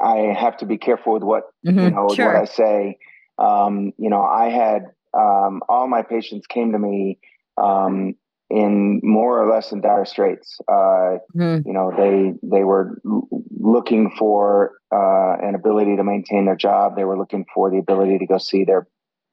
I 0.00 0.34
have 0.38 0.58
to 0.58 0.66
be 0.66 0.78
careful 0.78 1.14
with 1.14 1.22
what 1.22 1.44
mm-hmm, 1.66 1.78
you 1.78 1.90
know 1.90 2.08
sure. 2.14 2.26
what 2.26 2.36
I 2.36 2.44
say. 2.44 2.98
Um, 3.38 3.92
you 3.98 4.10
know, 4.10 4.22
I 4.22 4.50
had 4.50 4.82
um, 5.14 5.62
all 5.68 5.88
my 5.88 6.02
patients 6.02 6.46
came 6.46 6.72
to 6.72 6.78
me 6.78 7.18
um, 7.56 8.14
in 8.50 9.00
more 9.02 9.42
or 9.42 9.50
less 9.50 9.72
in 9.72 9.80
dire 9.80 10.04
straits. 10.04 10.58
Uh, 10.68 11.18
mm-hmm. 11.34 11.66
You 11.66 11.72
know, 11.74 11.92
they 11.96 12.32
they 12.42 12.64
were 12.64 13.00
looking 13.50 14.14
for 14.18 14.72
uh, 14.92 15.36
an 15.40 15.54
ability 15.54 15.96
to 15.96 16.04
maintain 16.04 16.46
their 16.46 16.56
job. 16.56 16.96
They 16.96 17.04
were 17.04 17.18
looking 17.18 17.44
for 17.54 17.70
the 17.70 17.78
ability 17.78 18.18
to 18.18 18.26
go 18.26 18.38
see 18.38 18.64
their 18.64 18.86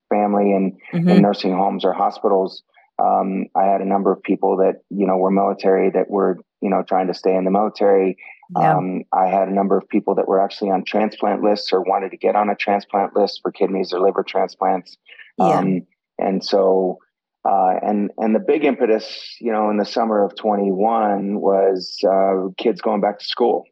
family 0.10 0.52
in, 0.52 0.78
mm-hmm. 0.94 1.10
in 1.10 1.22
nursing 1.22 1.54
homes 1.54 1.86
or 1.86 1.94
hospitals. 1.94 2.64
Um, 3.00 3.46
I 3.56 3.64
had 3.64 3.82
a 3.82 3.86
number 3.86 4.12
of 4.12 4.22
people 4.22 4.58
that 4.58 4.82
you 4.90 5.08
know 5.08 5.18
were 5.18 5.32
military 5.32 5.90
that 5.92 6.10
were 6.10 6.38
you 6.62 6.70
know 6.70 6.84
trying 6.88 7.08
to 7.08 7.14
stay 7.14 7.36
in 7.36 7.46
the 7.46 7.52
military. 7.52 8.18
Yeah. 8.58 8.78
Um, 8.78 9.04
I 9.14 9.28
had 9.28 9.48
a 9.48 9.54
number 9.54 9.78
of 9.78 9.88
people 9.88 10.16
that 10.16 10.28
were 10.28 10.42
actually 10.42 10.72
on 10.72 10.84
transplant 10.84 11.44
lists 11.44 11.72
or 11.72 11.82
wanted 11.82 12.12
to 12.12 12.18
get 12.18 12.36
on 12.36 12.50
a 12.50 12.56
transplant 12.56 13.16
list 13.16 13.42
for 13.44 13.52
kidneys 13.52 13.94
or 13.94 14.00
liver 14.00 14.24
transplants. 14.24 14.98
Yeah. 15.38 15.60
Um, 15.60 15.88
and 16.18 16.44
so, 16.44 16.98
uh, 17.46 17.76
and 17.82 18.12
and 18.18 18.36
the 18.36 18.40
big 18.40 18.66
impetus, 18.66 19.38
you 19.40 19.52
know, 19.52 19.70
in 19.70 19.78
the 19.78 19.86
summer 19.86 20.24
of 20.24 20.36
21 20.36 21.40
was 21.40 21.98
uh, 22.04 22.50
kids 22.58 22.82
going 22.82 23.02
back 23.02 23.20
to 23.20 23.26
school. 23.26 23.66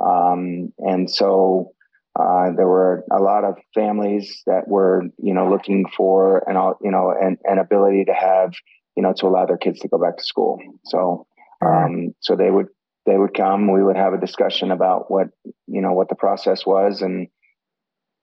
Um, 0.00 0.72
and 0.78 1.10
so 1.10 1.72
uh, 2.18 2.50
there 2.56 2.66
were 2.66 3.04
a 3.12 3.20
lot 3.20 3.44
of 3.44 3.56
families 3.74 4.42
that 4.46 4.66
were, 4.66 5.02
you 5.18 5.34
know, 5.34 5.50
looking 5.50 5.84
for 5.96 6.38
an, 6.48 6.56
you 6.82 6.90
know, 6.90 7.12
an, 7.20 7.36
an 7.44 7.58
ability 7.58 8.04
to 8.06 8.14
have, 8.14 8.52
you 8.96 9.02
know, 9.02 9.12
to 9.16 9.26
allow 9.26 9.44
their 9.44 9.58
kids 9.58 9.80
to 9.80 9.88
go 9.88 9.98
back 9.98 10.16
to 10.16 10.24
school. 10.24 10.58
So, 10.84 11.26
um, 11.64 12.14
so 12.20 12.36
they 12.36 12.50
would 12.50 12.68
they 13.04 13.16
would 13.16 13.34
come. 13.34 13.70
We 13.70 13.82
would 13.82 13.96
have 13.96 14.14
a 14.14 14.20
discussion 14.20 14.70
about 14.70 15.10
what 15.10 15.28
you 15.66 15.80
know 15.80 15.92
what 15.92 16.08
the 16.08 16.14
process 16.14 16.64
was, 16.64 17.02
and 17.02 17.28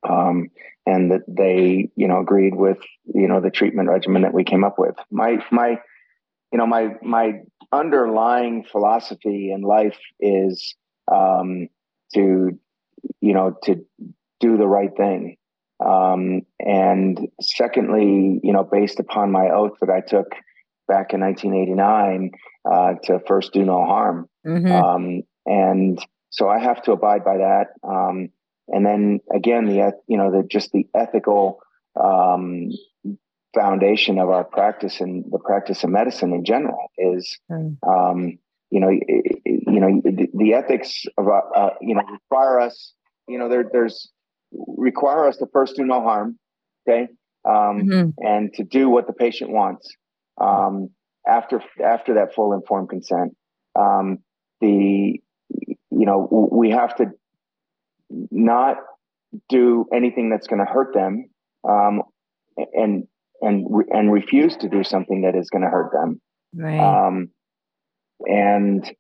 um, 0.08 0.50
and 0.86 1.12
that 1.12 1.22
they, 1.28 1.90
you 1.96 2.08
know, 2.08 2.20
agreed 2.20 2.56
with, 2.56 2.78
you 3.06 3.28
know, 3.28 3.40
the 3.40 3.50
treatment 3.50 3.90
regimen 3.90 4.24
that 4.24 4.34
we 4.34 4.44
came 4.44 4.64
up 4.64 4.78
with. 4.78 4.96
My 5.12 5.38
my, 5.52 5.78
you 6.52 6.58
know, 6.58 6.66
my 6.66 6.96
my 7.02 7.42
underlying 7.72 8.66
philosophy 8.70 9.52
in 9.52 9.62
life 9.62 9.98
is 10.20 10.76
um, 11.12 11.70
to, 12.14 12.60
you 13.22 13.34
know, 13.34 13.58
to 13.64 13.86
do 14.40 14.58
the 14.58 14.68
right 14.68 14.96
thing. 14.96 15.38
Um, 15.84 16.42
and 16.60 17.20
secondly, 17.42 18.40
you 18.44 18.54
know, 18.54 18.64
based 18.64 19.00
upon 19.00 19.32
my 19.32 19.50
oath 19.50 19.74
that 19.82 19.90
I 19.90 20.02
took 20.02 20.28
back 20.88 21.14
in 21.14 21.22
1989 21.22 22.32
uh, 22.70 22.94
to 23.06 23.20
first 23.28 23.54
do 23.54 23.66
no 23.66 23.86
harm. 23.86 24.30
Mm-hmm. 24.46 24.72
Um, 24.72 25.24
and 25.46 26.06
so 26.30 26.48
I 26.48 26.60
have 26.60 26.82
to 26.84 26.94
abide 26.94 27.24
by 27.24 27.38
that. 27.38 27.68
Um, 27.84 28.30
and 28.68 28.86
then 28.86 29.20
again, 29.34 29.66
the 29.66 29.94
you 30.08 30.18
know 30.18 30.32
the 30.32 30.48
just 30.48 30.72
the 30.72 30.88
ethical 30.96 31.60
um, 32.00 32.72
foundation 33.54 34.20
of 34.20 34.30
our 34.30 34.44
practice 34.44 35.00
and 35.00 35.26
the 35.32 35.40
practice 35.40 35.84
of 35.84 35.90
medicine 35.90 36.34
in 36.34 36.46
general 36.46 36.90
is 36.98 37.38
mm. 37.52 37.78
um, 37.86 38.40
you 38.74 38.80
know 38.80 38.90
you 38.90 39.80
know 39.80 40.02
the, 40.04 40.54
ethics 40.54 41.06
of 41.18 41.28
uh, 41.28 41.60
uh, 41.60 41.70
you 41.82 41.94
know 41.96 42.02
require 42.12 42.60
us 42.60 42.94
you 43.28 43.38
know 43.38 43.48
there 43.48 43.66
there's 43.72 44.12
require 44.52 45.28
us 45.28 45.38
to 45.38 45.46
first 45.54 45.76
do 45.76 45.86
no 45.86 46.02
harm 46.02 46.38
okay? 46.88 47.08
Um, 47.46 47.88
mm-hmm. 47.88 48.10
and 48.18 48.54
to 48.54 48.64
do 48.64 48.90
what 48.90 49.08
the 49.08 49.14
patient 49.14 49.52
wants 49.52 49.90
um, 50.40 50.90
after 51.28 51.62
after 51.84 52.16
that 52.16 52.34
full 52.36 52.54
informed 52.54 52.90
consent. 52.90 53.36
Um, 53.78 54.20
the 54.62 55.20
you 55.50 56.06
know 56.06 56.50
we 56.52 56.72
have 56.72 56.96
to 56.98 57.08
not 58.32 58.78
do 59.50 59.86
anything 59.94 60.30
that's 60.30 60.48
going 60.48 60.66
to 60.66 60.72
hurt 60.72 60.94
them 60.94 61.30
um, 61.68 62.04
and 62.74 63.08
and 63.42 63.68
and 63.90 64.14
refuse 64.14 64.56
to 64.58 64.70
do 64.70 64.84
something 64.84 65.24
that 65.24 65.36
is 65.36 65.50
going 65.50 65.64
to 65.64 65.70
hurt 65.70 65.92
them. 65.92 66.22
Right. 66.56 66.80
Um, 66.80 67.30
and 68.26 68.92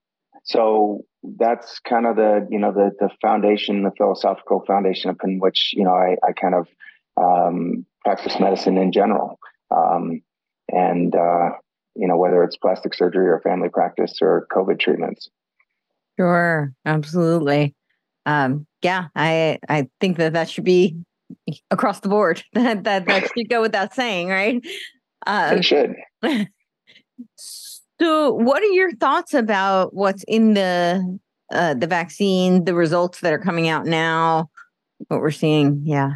so 0.43 1.01
that's 1.37 1.79
kind 1.79 2.05
of 2.05 2.15
the 2.15 2.47
you 2.49 2.59
know 2.59 2.71
the 2.71 2.91
the 2.99 3.09
foundation 3.21 3.83
the 3.83 3.91
philosophical 3.97 4.63
foundation 4.65 5.09
upon 5.09 5.39
which 5.39 5.71
you 5.73 5.83
know 5.83 5.93
i, 5.93 6.15
I 6.27 6.33
kind 6.33 6.55
of 6.55 6.67
um, 7.15 7.85
practice 8.03 8.39
medicine 8.39 8.77
in 8.77 8.91
general 8.91 9.39
um, 9.69 10.21
and 10.69 11.15
uh, 11.15 11.51
you 11.95 12.07
know 12.07 12.17
whether 12.17 12.43
it's 12.43 12.57
plastic 12.57 12.93
surgery 12.93 13.27
or 13.27 13.39
family 13.41 13.69
practice 13.69 14.19
or 14.21 14.47
covid 14.51 14.79
treatments 14.79 15.29
sure 16.17 16.73
absolutely 16.85 17.75
um, 18.25 18.65
yeah, 18.81 19.07
I 19.15 19.59
I 19.67 19.87
think 19.99 20.17
that 20.17 20.33
that 20.33 20.49
should 20.49 20.63
be 20.63 20.97
across 21.71 21.99
the 21.99 22.09
board. 22.09 22.43
that 22.53 22.83
that 22.83 23.05
that 23.05 23.29
should 23.35 23.49
go 23.49 23.61
without 23.61 23.93
saying, 23.93 24.29
right? 24.29 24.61
Um, 25.25 25.57
it 25.57 25.65
should. 25.65 25.95
so, 27.99 28.33
what 28.33 28.61
are 28.61 28.67
your 28.71 28.91
thoughts 28.93 29.33
about 29.33 29.93
what's 29.93 30.23
in 30.27 30.53
the 30.53 31.19
uh, 31.51 31.73
the 31.75 31.87
vaccine, 31.87 32.65
the 32.65 32.73
results 32.73 33.21
that 33.21 33.33
are 33.33 33.39
coming 33.39 33.67
out 33.67 33.85
now, 33.85 34.49
what 35.07 35.19
we're 35.19 35.31
seeing? 35.31 35.81
Yeah. 35.85 36.13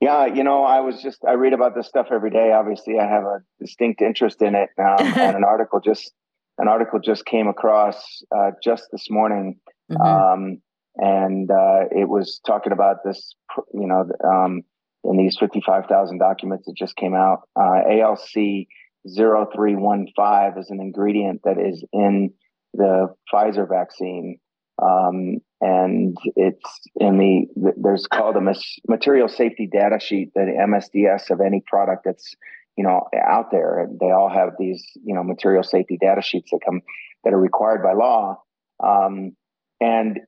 Yeah, 0.00 0.24
you 0.24 0.42
know, 0.42 0.64
I 0.64 0.80
was 0.80 1.02
just 1.02 1.22
I 1.26 1.32
read 1.32 1.52
about 1.52 1.74
this 1.74 1.86
stuff 1.86 2.06
every 2.10 2.30
day. 2.30 2.52
Obviously, 2.52 2.98
I 2.98 3.06
have 3.06 3.24
a 3.24 3.40
distinct 3.60 4.00
interest 4.00 4.40
in 4.40 4.54
it, 4.54 4.70
um, 4.78 5.06
and 5.18 5.36
an 5.36 5.44
article 5.44 5.80
just 5.80 6.12
an 6.58 6.68
article 6.68 7.00
just 7.00 7.26
came 7.26 7.48
across 7.48 8.22
uh, 8.34 8.52
just 8.62 8.84
this 8.92 9.10
morning. 9.10 9.58
Mm-hmm. 9.90 10.02
Um, 10.02 10.62
and 10.96 11.50
uh, 11.50 11.84
it 11.90 12.08
was 12.08 12.40
talking 12.46 12.72
about 12.72 12.98
this, 13.04 13.34
you 13.72 13.86
know, 13.86 14.08
um, 14.24 14.62
in 15.04 15.16
these 15.16 15.36
55,000 15.38 16.18
documents 16.18 16.66
that 16.66 16.76
just 16.76 16.96
came 16.96 17.14
out. 17.14 17.48
Uh, 17.58 17.80
ALC 17.88 18.66
0315 19.08 20.60
is 20.60 20.70
an 20.70 20.80
ingredient 20.80 21.40
that 21.44 21.58
is 21.58 21.84
in 21.92 22.32
the 22.74 23.14
Pfizer 23.32 23.68
vaccine. 23.68 24.38
Um, 24.82 25.38
and 25.60 26.16
it's 26.36 26.80
in 26.96 27.18
the, 27.18 27.72
there's 27.76 28.06
called 28.06 28.36
a 28.36 28.54
material 28.88 29.28
safety 29.28 29.68
data 29.70 29.98
sheet 30.00 30.30
that 30.34 30.46
MSDS 30.46 31.30
of 31.30 31.40
any 31.40 31.62
product 31.66 32.02
that's, 32.04 32.34
you 32.76 32.84
know, 32.84 33.02
out 33.14 33.50
there. 33.50 33.86
They 34.00 34.10
all 34.10 34.30
have 34.30 34.50
these, 34.58 34.82
you 35.04 35.14
know, 35.14 35.22
material 35.22 35.62
safety 35.62 35.98
data 36.00 36.22
sheets 36.22 36.50
that 36.50 36.60
come, 36.64 36.80
that 37.24 37.34
are 37.34 37.40
required 37.40 37.82
by 37.82 37.92
law. 37.92 38.42
Um, 38.82 39.32
and 39.80 40.20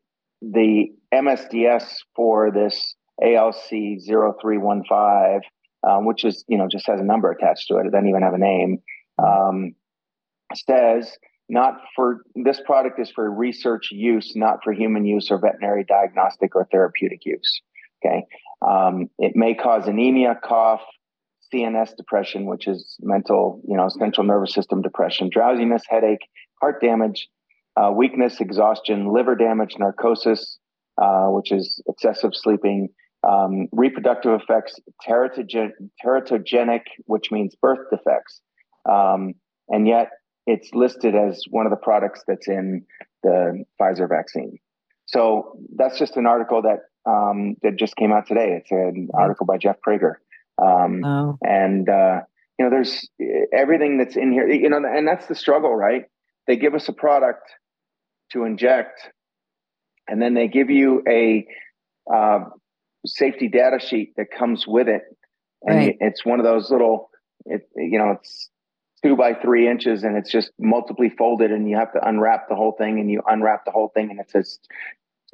the 0.43 0.89
MSDS 1.15 1.85
for 2.15 2.51
this 2.51 2.95
ALC 3.23 3.71
0315, 3.71 5.41
um, 5.89 6.05
which 6.05 6.25
is, 6.25 6.45
you 6.49 6.59
know, 6.59 6.69
just 6.71 6.87
has 6.87 7.01
a 7.01 7.05
number 7.05 7.31
attached 7.31 7.69
to 7.69 7.77
it. 7.77 7.87
It 7.87 7.93
doesn't 7.93 8.09
even 8.09 8.23
have 8.23 8.35
a 8.35 8.39
name. 8.39 8.83
Um, 9.23 9.75
says 10.55 11.17
not 11.49 11.81
for 11.95 12.23
this 12.35 12.61
product 12.65 12.99
is 12.99 13.11
for 13.11 13.31
research 13.31 13.89
use, 13.91 14.33
not 14.35 14.61
for 14.65 14.73
human 14.73 15.05
use 15.05 15.31
or 15.31 15.39
veterinary 15.39 15.85
diagnostic 15.85 16.55
or 16.55 16.67
therapeutic 16.71 17.25
use. 17.25 17.61
Okay. 18.05 18.25
Um, 18.67 19.11
it 19.19 19.33
may 19.35 19.55
cause 19.55 19.87
anemia, 19.87 20.39
cough, 20.43 20.81
CNS 21.53 21.97
depression, 21.97 22.47
which 22.47 22.67
is 22.67 22.97
mental, 23.01 23.61
you 23.69 23.77
know, 23.77 23.89
central 23.89 24.27
nervous 24.27 24.55
system 24.55 24.81
depression, 24.83 25.29
drowsiness, 25.31 25.83
headache, 25.89 26.27
heart 26.61 26.81
damage, 26.81 27.29
uh, 27.77 27.91
weakness, 27.95 28.41
exhaustion, 28.41 29.13
liver 29.13 29.35
damage, 29.35 29.77
narcosis, 29.79 30.59
uh, 31.01 31.27
which 31.27 31.53
is 31.53 31.83
excessive 31.87 32.31
sleeping, 32.35 32.89
um, 33.29 33.69
reproductive 33.73 34.41
effects, 34.41 34.79
teratogen- 35.07 35.73
teratogenic, 36.05 36.83
which 37.07 37.31
means 37.31 37.55
birth 37.55 37.91
defects. 37.91 38.41
Um, 38.91 39.35
and 39.69 39.87
yet 39.87 40.09
it's 40.47 40.71
listed 40.73 41.15
as 41.15 41.45
one 41.51 41.67
of 41.67 41.71
the 41.71 41.77
products 41.77 42.23
that's 42.27 42.49
in 42.49 42.85
the 43.23 43.65
Pfizer 43.81 44.09
vaccine. 44.09 44.59
So 45.07 45.57
that's 45.77 45.99
just 45.99 46.17
an 46.17 46.27
article 46.27 46.63
that 46.63 46.81
um, 47.05 47.57
that 47.63 47.77
just 47.77 47.97
came 47.97 48.13
out 48.13 48.27
today. 48.27 48.61
It's 48.61 48.71
an 48.71 49.09
article 49.15 49.47
by 49.47 49.59
Jeff 49.59 49.77
Prager. 49.87 50.15
Um, 50.63 51.05
oh. 51.05 51.39
And, 51.43 51.89
uh, 51.89 52.21
you 52.59 52.65
know, 52.65 52.71
there's 52.71 53.09
everything 53.53 53.99
that's 53.99 54.17
in 54.17 54.33
here, 54.33 54.49
you 54.49 54.69
know, 54.69 54.77
and 54.77 55.07
that's 55.07 55.27
the 55.27 55.35
struggle, 55.35 55.75
right? 55.75 56.05
They 56.47 56.57
give 56.57 56.75
us 56.75 56.89
a 56.89 56.93
product 56.93 57.49
to 58.33 58.45
inject, 58.45 59.01
and 60.09 60.21
then 60.21 60.35
they 60.35 60.49
give 60.49 60.71
you 60.71 61.03
a 61.09 61.47
uh, 62.13 62.41
safety 63.07 63.49
data 63.49 63.79
sheet 63.81 64.15
that 64.17 64.27
comes 64.31 64.67
with 64.67 64.89
it, 64.89 65.03
and 65.63 65.77
right. 65.77 65.97
it's 66.01 66.25
one 66.25 66.41
of 66.41 66.45
those 66.45 66.71
little, 66.71 67.11
it, 67.47 67.69
you 67.77 67.99
know, 67.99 68.17
it's 68.19 68.51
two 69.05 69.17
by 69.17 69.35
three 69.35 69.69
inches, 69.69 70.05
and 70.05 70.17
it's 70.17 70.31
just 70.31 70.51
multiply 70.59 71.09
folded, 71.17 71.51
and 71.51 71.69
you 71.69 71.77
have 71.77 71.93
to 71.93 72.09
unwrap 72.09 72.49
the 72.49 72.55
whole 72.55 72.73
thing, 72.73 73.01
and 73.01 73.11
you 73.11 73.23
unwrap 73.27 73.65
the 73.65 73.73
whole 73.73 73.91
thing, 73.95 74.11
and 74.11 74.21
it's 74.21 74.33
this 74.33 74.59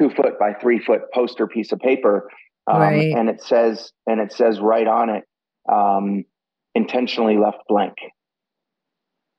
two 0.01 0.11
foot 0.11 0.39
by 0.39 0.55
three 0.55 0.79
foot 0.79 1.03
poster 1.13 1.47
piece 1.47 1.73
of 1.73 1.79
paper, 1.79 2.31
um, 2.67 2.81
right. 2.81 3.13
and 3.15 3.29
it 3.29 3.43
says, 3.43 3.93
and 4.07 4.21
it 4.21 4.33
says 4.33 4.61
right 4.61 4.87
on 4.87 5.11
it, 5.11 5.25
um, 5.71 6.25
intentionally 6.75 7.37
left 7.37 7.59
blank. 7.69 7.97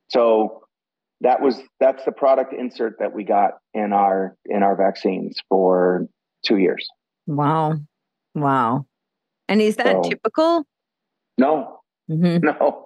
So 0.10 0.64
that 1.22 1.42
was 1.42 1.60
that's 1.80 2.04
the 2.06 2.12
product 2.12 2.54
insert 2.54 3.00
that 3.00 3.14
we 3.14 3.24
got 3.24 3.52
in 3.74 3.94
our 3.94 4.36
in 4.46 4.64
our 4.64 4.76
vaccines 4.76 5.38
for 5.50 6.08
two 6.46 6.58
years. 6.58 6.88
Wow, 7.28 7.78
wow! 8.36 8.86
And 9.48 9.62
is 9.62 9.78
that 9.78 10.04
so, 10.04 10.10
typical? 10.10 10.64
No, 11.38 11.80
mm-hmm. 12.10 12.46
no, 12.46 12.86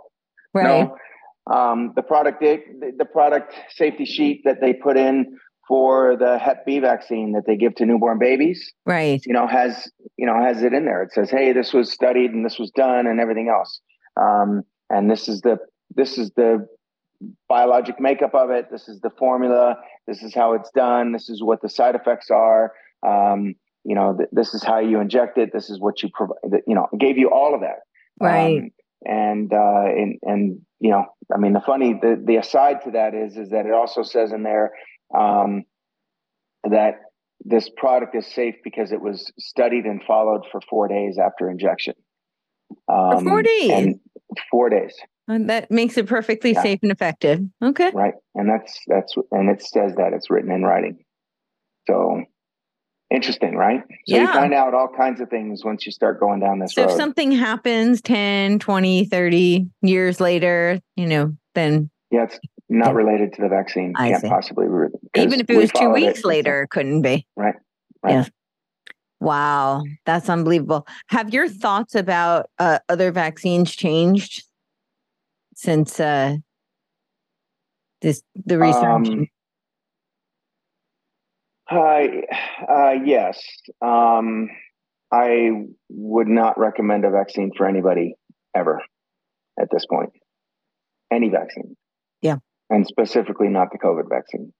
right. 0.54 0.90
No. 0.90 0.98
Um, 1.46 1.92
the 1.96 2.04
product 2.04 2.42
the 2.42 3.06
product 3.12 3.54
safety 3.76 4.06
sheet 4.06 4.44
that 4.46 4.62
they 4.62 4.74
put 4.74 4.96
in 4.96 5.38
for 5.68 6.16
the 6.18 6.38
Hep 6.38 6.66
B 6.66 6.80
vaccine 6.80 7.34
that 7.34 7.44
they 7.46 7.56
give 7.56 7.76
to 7.76 7.86
newborn 7.86 8.20
babies, 8.20 8.72
right? 8.86 9.22
You 9.26 9.34
know, 9.34 9.48
has 9.48 9.90
you 10.18 10.26
know 10.26 10.42
has 10.42 10.64
it 10.64 10.74
in 10.74 10.86
there. 10.86 11.04
It 11.04 11.12
says, 11.12 11.30
"Hey, 11.30 11.52
this 11.52 11.74
was 11.74 11.92
studied 11.92 12.32
and 12.32 12.46
this 12.46 12.60
was 12.60 12.72
done 12.72 13.08
and 13.08 13.20
everything 13.20 13.50
else." 13.50 13.82
Um, 14.16 14.64
and 14.90 15.10
this 15.10 15.28
is 15.28 15.42
the 15.42 15.58
this 15.96 16.18
is 16.18 16.32
the 16.36 16.68
biologic 17.48 18.00
makeup 18.00 18.34
of 18.34 18.50
it. 18.50 18.68
This 18.72 18.88
is 18.88 19.00
the 19.02 19.10
formula. 19.18 19.78
This 20.08 20.22
is 20.24 20.34
how 20.34 20.54
it's 20.54 20.72
done. 20.72 21.12
This 21.12 21.30
is 21.30 21.42
what 21.42 21.62
the 21.62 21.70
side 21.70 21.96
effects 21.96 22.30
are. 22.30 22.74
Um, 23.06 23.56
you 23.84 23.96
know, 23.96 24.16
th- 24.18 24.30
this 24.32 24.54
is 24.54 24.64
how 24.64 24.80
you 24.80 25.00
inject 25.00 25.38
it. 25.38 25.52
This 25.54 25.70
is 25.70 25.80
what 25.80 26.02
you 26.02 26.10
provide. 26.14 26.38
You 26.68 26.76
know, 26.76 26.88
gave 26.98 27.18
you 27.18 27.30
all 27.30 27.54
of 27.54 27.62
that. 27.62 27.80
Right. 28.20 28.60
Um, 28.60 28.70
and 29.06 29.54
uh, 29.54 29.86
and 29.86 30.20
and 30.24 30.62
you 30.80 30.92
know, 30.92 31.06
I 31.34 31.38
mean, 31.38 31.54
the 31.54 31.62
funny 31.62 31.94
the 31.94 32.22
the 32.24 32.38
aside 32.38 32.84
to 32.86 32.92
that 32.92 33.14
is 33.14 33.38
is 33.38 33.50
that 33.50 33.66
it 33.66 33.74
also 33.74 34.04
says 34.04 34.32
in 34.32 34.44
there 34.44 34.72
um, 35.16 35.64
that 36.64 37.02
this 37.44 37.70
product 37.76 38.16
is 38.16 38.26
safe 38.26 38.56
because 38.64 38.92
it 38.92 39.02
was 39.02 39.32
studied 39.38 39.86
and 39.86 40.02
followed 40.08 40.46
for 40.52 40.62
four 40.70 40.88
days 40.88 41.18
after 41.18 41.50
injection. 41.50 41.96
Um, 42.88 43.26
four 43.26 43.44
days. 43.44 43.96
Four 44.50 44.70
days. 44.70 44.96
And 45.28 45.50
that 45.50 45.72
makes 45.72 45.98
it 45.98 46.08
perfectly 46.08 46.54
yeah. 46.54 46.62
safe 46.62 46.80
and 46.82 46.92
effective. 46.92 47.40
Okay. 47.64 47.92
Right. 47.94 48.16
And 48.36 48.50
that's 48.50 48.80
that's 48.88 49.16
and 49.32 49.50
it 49.50 49.62
says 49.62 49.96
that 49.96 50.14
it's 50.14 50.30
written 50.30 50.52
in 50.52 50.64
writing. 50.64 51.04
So 51.88 52.24
interesting, 53.14 53.56
right? 53.56 53.82
So 54.08 54.16
Yeah. 54.16 54.22
you 54.22 54.28
find 54.34 54.54
out 54.54 54.74
all 54.74 54.90
kinds 54.90 55.22
of 55.22 55.30
things 55.30 55.64
once 55.64 55.86
you 55.86 55.92
start 55.92 56.20
going 56.20 56.40
down 56.40 56.60
this 56.60 56.76
road. 56.76 56.84
So 56.84 56.88
road. 56.88 56.92
if 56.92 56.98
something 56.98 57.32
happens 57.32 58.02
10, 58.02 58.60
20, 58.60 59.06
30 59.06 59.68
years 59.82 60.20
later, 60.20 60.80
you 60.96 61.06
know, 61.06 61.34
then 61.54 61.90
yeah, 62.12 62.24
it's 62.24 62.40
not 62.70 62.96
related 62.96 63.34
to 63.34 63.42
the 63.42 63.50
vaccine. 63.50 63.94
I 63.96 64.10
Can't 64.10 64.22
see. 64.22 64.30
possibly. 64.30 64.66
Even 65.16 65.40
if 65.40 65.50
it 65.50 65.58
was 65.58 65.72
two 65.72 65.90
weeks 65.90 66.20
it. 66.20 66.26
later, 66.26 66.64
it 66.64 66.70
couldn't 66.70 67.02
be. 67.02 67.26
Right. 67.36 67.56
Right. 68.04 68.14
Yeah. 68.14 68.26
Wow, 69.20 69.84
that's 70.06 70.28
unbelievable. 70.28 70.86
Have 71.08 71.34
your 71.34 71.48
thoughts 71.48 71.96
about 71.96 72.50
uh, 72.60 72.80
other 72.90 73.10
vaccines 73.10 73.74
changed 73.74 74.44
since 75.56 75.98
uh, 75.98 76.36
this 78.02 78.22
the 78.36 78.60
research? 78.60 78.84
Um, 78.84 79.28
Uh, 81.72 82.08
uh, 82.70 82.92
yes. 83.06 83.42
Um, 83.82 84.50
I 85.12 85.52
would 85.90 86.28
not 86.28 86.58
recommend 86.58 87.06
a 87.06 87.12
vaccine 87.12 87.52
for 87.56 87.68
anybody 87.68 88.16
ever 88.56 88.82
at 89.60 89.70
this 89.72 89.86
point. 89.86 90.12
Any 91.12 91.30
vaccine. 91.30 91.76
Yeah. 92.22 92.38
And 92.70 92.88
specifically 92.88 93.48
not 93.48 93.70
the 93.72 93.78
COVID 93.78 94.10
vaccine. 94.10 94.52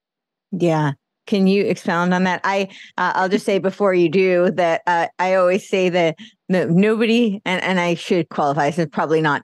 Yeah. 0.52 0.92
Can 1.26 1.48
you 1.48 1.64
expound 1.64 2.14
on 2.14 2.26
that? 2.26 2.42
I 2.44 2.68
uh, 2.98 3.14
I'll 3.16 3.30
just 3.30 3.46
say 3.46 3.58
before 3.58 3.94
you 3.94 4.10
do 4.10 4.52
that 4.52 4.82
uh, 4.86 5.08
I 5.20 5.36
always 5.36 5.68
say 5.68 5.90
that 5.90 6.18
nobody 6.50 7.42
and 7.46 7.64
and 7.64 7.80
I 7.80 7.96
should 7.96 8.30
qualify. 8.30 8.72
So 8.72 8.86
probably 8.86 9.22
not. 9.22 9.44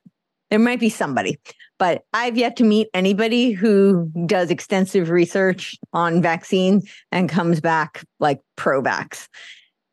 There 0.49 0.59
might 0.59 0.79
be 0.79 0.89
somebody, 0.89 1.37
but 1.79 2.03
I've 2.13 2.37
yet 2.37 2.55
to 2.57 2.63
meet 2.63 2.89
anybody 2.93 3.51
who 3.51 4.11
does 4.25 4.51
extensive 4.51 5.09
research 5.09 5.75
on 5.93 6.21
vaccines 6.21 6.87
and 7.11 7.27
comes 7.29 7.59
back 7.61 8.03
like 8.19 8.41
pro-vax. 8.57 9.27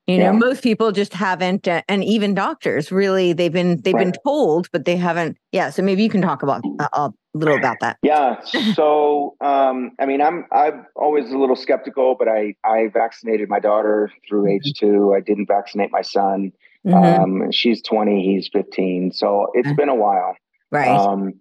You 0.06 0.18
know, 0.18 0.24
Yeah. 0.26 0.32
most 0.32 0.62
people 0.62 0.92
just 0.92 1.12
haven't, 1.14 1.66
uh, 1.66 1.82
and 1.88 2.04
even 2.04 2.34
doctors 2.34 2.92
really 2.92 3.32
they've 3.32 3.52
been 3.52 3.80
they've 3.82 3.96
been 3.96 4.12
told, 4.24 4.68
but 4.70 4.84
they 4.84 4.96
haven't. 4.96 5.36
Yeah, 5.50 5.70
so 5.70 5.82
maybe 5.82 6.02
you 6.04 6.08
can 6.10 6.22
talk 6.22 6.44
about 6.44 6.62
uh, 6.78 6.88
a 6.92 7.10
little 7.34 7.56
about 7.56 7.78
that. 7.80 7.96
Yeah. 8.04 8.40
So, 8.74 9.34
um, 9.40 9.90
I 9.98 10.06
mean, 10.06 10.20
I'm 10.22 10.46
I'm 10.52 10.86
always 10.94 11.32
a 11.32 11.36
little 11.38 11.56
skeptical, 11.56 12.14
but 12.16 12.28
I 12.28 12.54
I 12.62 12.86
vaccinated 12.92 13.48
my 13.48 13.58
daughter 13.58 14.12
through 14.28 14.46
age 14.48 14.74
two. 14.78 15.12
I 15.12 15.20
didn't 15.20 15.46
vaccinate 15.46 15.90
my 15.90 16.02
son. 16.02 16.52
Mhm, 16.86 17.18
Um, 17.44 17.50
she's 17.50 17.82
20, 17.82 18.22
he's 18.22 18.48
15. 18.52 19.10
So 19.10 19.48
it's 19.54 19.72
been 19.72 19.88
a 19.88 19.94
while. 19.96 20.36
right. 20.70 20.86
Um, 20.88 21.32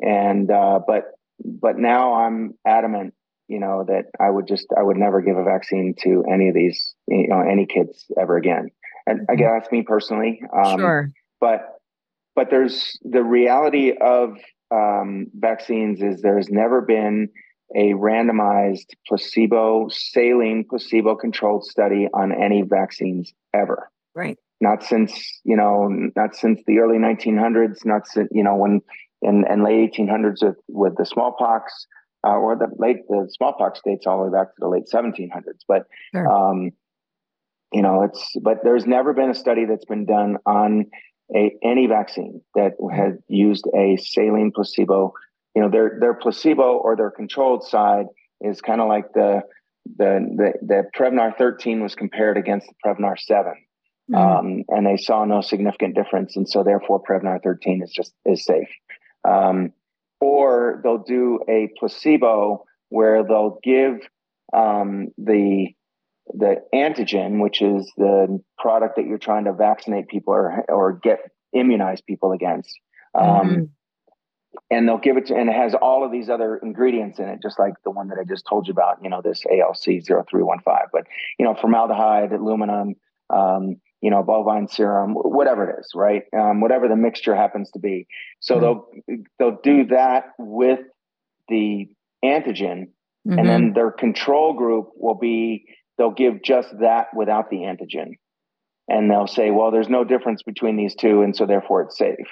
and 0.00 0.50
uh, 0.50 0.80
but 0.86 1.12
but 1.44 1.78
now 1.78 2.14
I'm 2.14 2.54
adamant, 2.66 3.14
you 3.48 3.60
know, 3.60 3.84
that 3.88 4.04
I 4.20 4.30
would 4.30 4.46
just 4.46 4.66
I 4.76 4.82
would 4.82 4.96
never 4.96 5.20
give 5.20 5.36
a 5.36 5.44
vaccine 5.44 5.94
to 6.02 6.24
any 6.32 6.48
of 6.48 6.54
these, 6.54 6.94
you 7.08 7.28
know, 7.28 7.40
any 7.40 7.66
kids 7.66 8.06
ever 8.20 8.36
again. 8.36 8.70
And 9.06 9.20
Mhm. 9.20 9.32
again, 9.32 9.50
that's 9.58 9.72
me 9.72 9.82
personally. 9.82 10.42
Um, 10.54 10.78
sure. 10.78 11.12
But 11.40 11.80
but 12.34 12.50
there's 12.50 12.98
the 13.02 13.22
reality 13.22 13.92
of 14.00 14.36
um, 14.70 15.26
vaccines 15.34 16.02
is 16.02 16.22
there's 16.22 16.48
never 16.48 16.80
been 16.80 17.28
a 17.74 17.92
randomized 17.94 18.94
placebo 19.06 19.88
saline 19.90 20.64
placebo 20.68 21.14
controlled 21.14 21.64
study 21.64 22.08
on 22.12 22.32
any 22.32 22.62
vaccines 22.62 23.32
ever 23.54 23.90
Right. 24.14 24.36
not 24.60 24.82
since 24.82 25.40
you 25.44 25.56
know 25.56 25.88
not 26.16 26.34
since 26.34 26.60
the 26.66 26.78
early 26.78 26.98
1900s 26.98 27.84
not 27.84 28.06
since 28.06 28.28
you 28.32 28.42
know 28.42 28.56
when 28.56 28.80
in, 29.22 29.44
in 29.50 29.62
late 29.64 29.92
1800s 29.94 30.42
with, 30.42 30.56
with 30.68 30.96
the 30.96 31.06
smallpox 31.06 31.86
uh, 32.26 32.30
or 32.32 32.56
the 32.56 32.68
late 32.78 33.06
the 33.08 33.28
smallpox 33.36 33.80
dates 33.84 34.06
all 34.06 34.18
the 34.18 34.30
way 34.30 34.38
back 34.38 34.48
to 34.48 34.60
the 34.60 34.68
late 34.68 34.84
1700s 34.92 35.60
but 35.66 35.86
Sure. 36.12 36.26
um, 36.30 36.70
you 37.72 37.82
know 37.82 38.02
it's 38.02 38.32
but 38.42 38.58
there's 38.64 38.86
never 38.86 39.12
been 39.12 39.30
a 39.30 39.34
study 39.34 39.64
that's 39.64 39.84
been 39.84 40.04
done 40.06 40.36
on 40.46 40.86
a 41.34 41.52
any 41.62 41.86
vaccine 41.86 42.40
that 42.54 42.72
had 42.92 43.18
used 43.28 43.66
a 43.74 43.96
saline 43.96 44.50
placebo 44.54 45.12
you 45.54 45.62
know 45.62 45.68
their 45.70 45.98
their 46.00 46.14
placebo 46.14 46.76
or 46.76 46.96
their 46.96 47.10
controlled 47.10 47.64
side 47.64 48.06
is 48.40 48.60
kind 48.60 48.80
of 48.80 48.88
like 48.88 49.12
the 49.14 49.42
the 49.96 50.20
the 50.36 50.52
the 50.66 50.82
Prevnar 50.96 51.36
13 51.38 51.82
was 51.82 51.94
compared 51.94 52.36
against 52.36 52.66
the 52.68 52.74
Prevnar 52.84 53.18
7 53.18 53.52
Mhm. 54.10 54.16
um, 54.18 54.64
and 54.68 54.84
they 54.86 54.96
saw 54.96 55.24
no 55.24 55.40
significant 55.40 55.94
difference, 55.94 56.36
and 56.36 56.48
so 56.48 56.64
therefore 56.64 57.00
Prevnar 57.00 57.40
13 57.44 57.80
is 57.80 57.92
just 57.92 58.12
is 58.24 58.44
safe. 58.44 58.68
Um, 59.30 59.72
or 60.20 60.80
they'll 60.82 61.04
do 61.04 61.40
a 61.48 61.68
placebo 61.78 62.64
where 62.88 63.24
they'll 63.24 63.58
give 63.62 64.00
um, 64.52 65.08
the 65.16 65.68
the 66.32 66.56
antigen, 66.74 67.40
which 67.40 67.60
is 67.60 67.90
the 67.96 68.40
product 68.58 68.96
that 68.96 69.06
you're 69.06 69.18
trying 69.18 69.44
to 69.44 69.52
vaccinate 69.52 70.08
people 70.08 70.32
or 70.34 70.64
or 70.68 70.92
get 70.92 71.18
immunize 71.52 72.00
people 72.00 72.32
against. 72.32 72.78
Um, 73.14 73.24
Mhm. 73.24 73.68
and 74.70 74.88
they'll 74.88 74.98
give 74.98 75.16
it 75.16 75.26
to, 75.26 75.34
and 75.34 75.48
it 75.48 75.56
has 75.56 75.74
all 75.74 76.04
of 76.04 76.12
these 76.12 76.28
other 76.28 76.56
ingredients 76.56 77.18
in 77.18 77.28
it, 77.28 77.40
just 77.42 77.58
like 77.58 77.74
the 77.84 77.90
one 77.90 78.08
that 78.08 78.18
I 78.18 78.24
just 78.24 78.46
told 78.48 78.68
you 78.68 78.72
about, 78.72 79.02
you 79.02 79.10
know, 79.10 79.20
this 79.22 79.44
ALC 79.46 80.00
0315. 80.00 80.88
But, 80.92 81.06
you 81.38 81.44
know, 81.44 81.54
formaldehyde, 81.54 82.32
aluminum, 82.32 82.94
um, 83.30 83.80
you 84.00 84.10
know, 84.10 84.22
bovine 84.22 84.68
serum, 84.68 85.12
whatever 85.14 85.68
it 85.68 85.80
is, 85.80 85.90
right? 85.94 86.22
Um, 86.36 86.60
whatever 86.60 86.88
the 86.88 86.96
mixture 86.96 87.34
happens 87.34 87.70
to 87.72 87.78
be. 87.78 88.06
So 88.40 88.54
Mhm. 88.56 88.60
they'll 88.60 89.18
they'll 89.38 89.60
do 89.62 89.86
that 89.86 90.32
with 90.38 90.80
the 91.48 91.88
antigen, 92.24 92.88
Mhm. 93.26 93.38
and 93.38 93.48
then 93.48 93.72
their 93.74 93.90
control 93.90 94.54
group 94.54 94.90
will 94.96 95.14
be 95.14 95.66
they'll 95.98 96.10
give 96.10 96.42
just 96.42 96.68
that 96.80 97.08
without 97.14 97.50
the 97.50 97.58
antigen, 97.58 98.12
and 98.88 99.10
they'll 99.10 99.26
say, 99.26 99.50
well, 99.50 99.70
there's 99.70 99.88
no 99.88 100.04
difference 100.04 100.42
between 100.42 100.76
these 100.76 100.94
two, 100.94 101.22
and 101.22 101.36
so 101.36 101.46
therefore 101.46 101.82
it's 101.82 101.98
safe. 101.98 102.28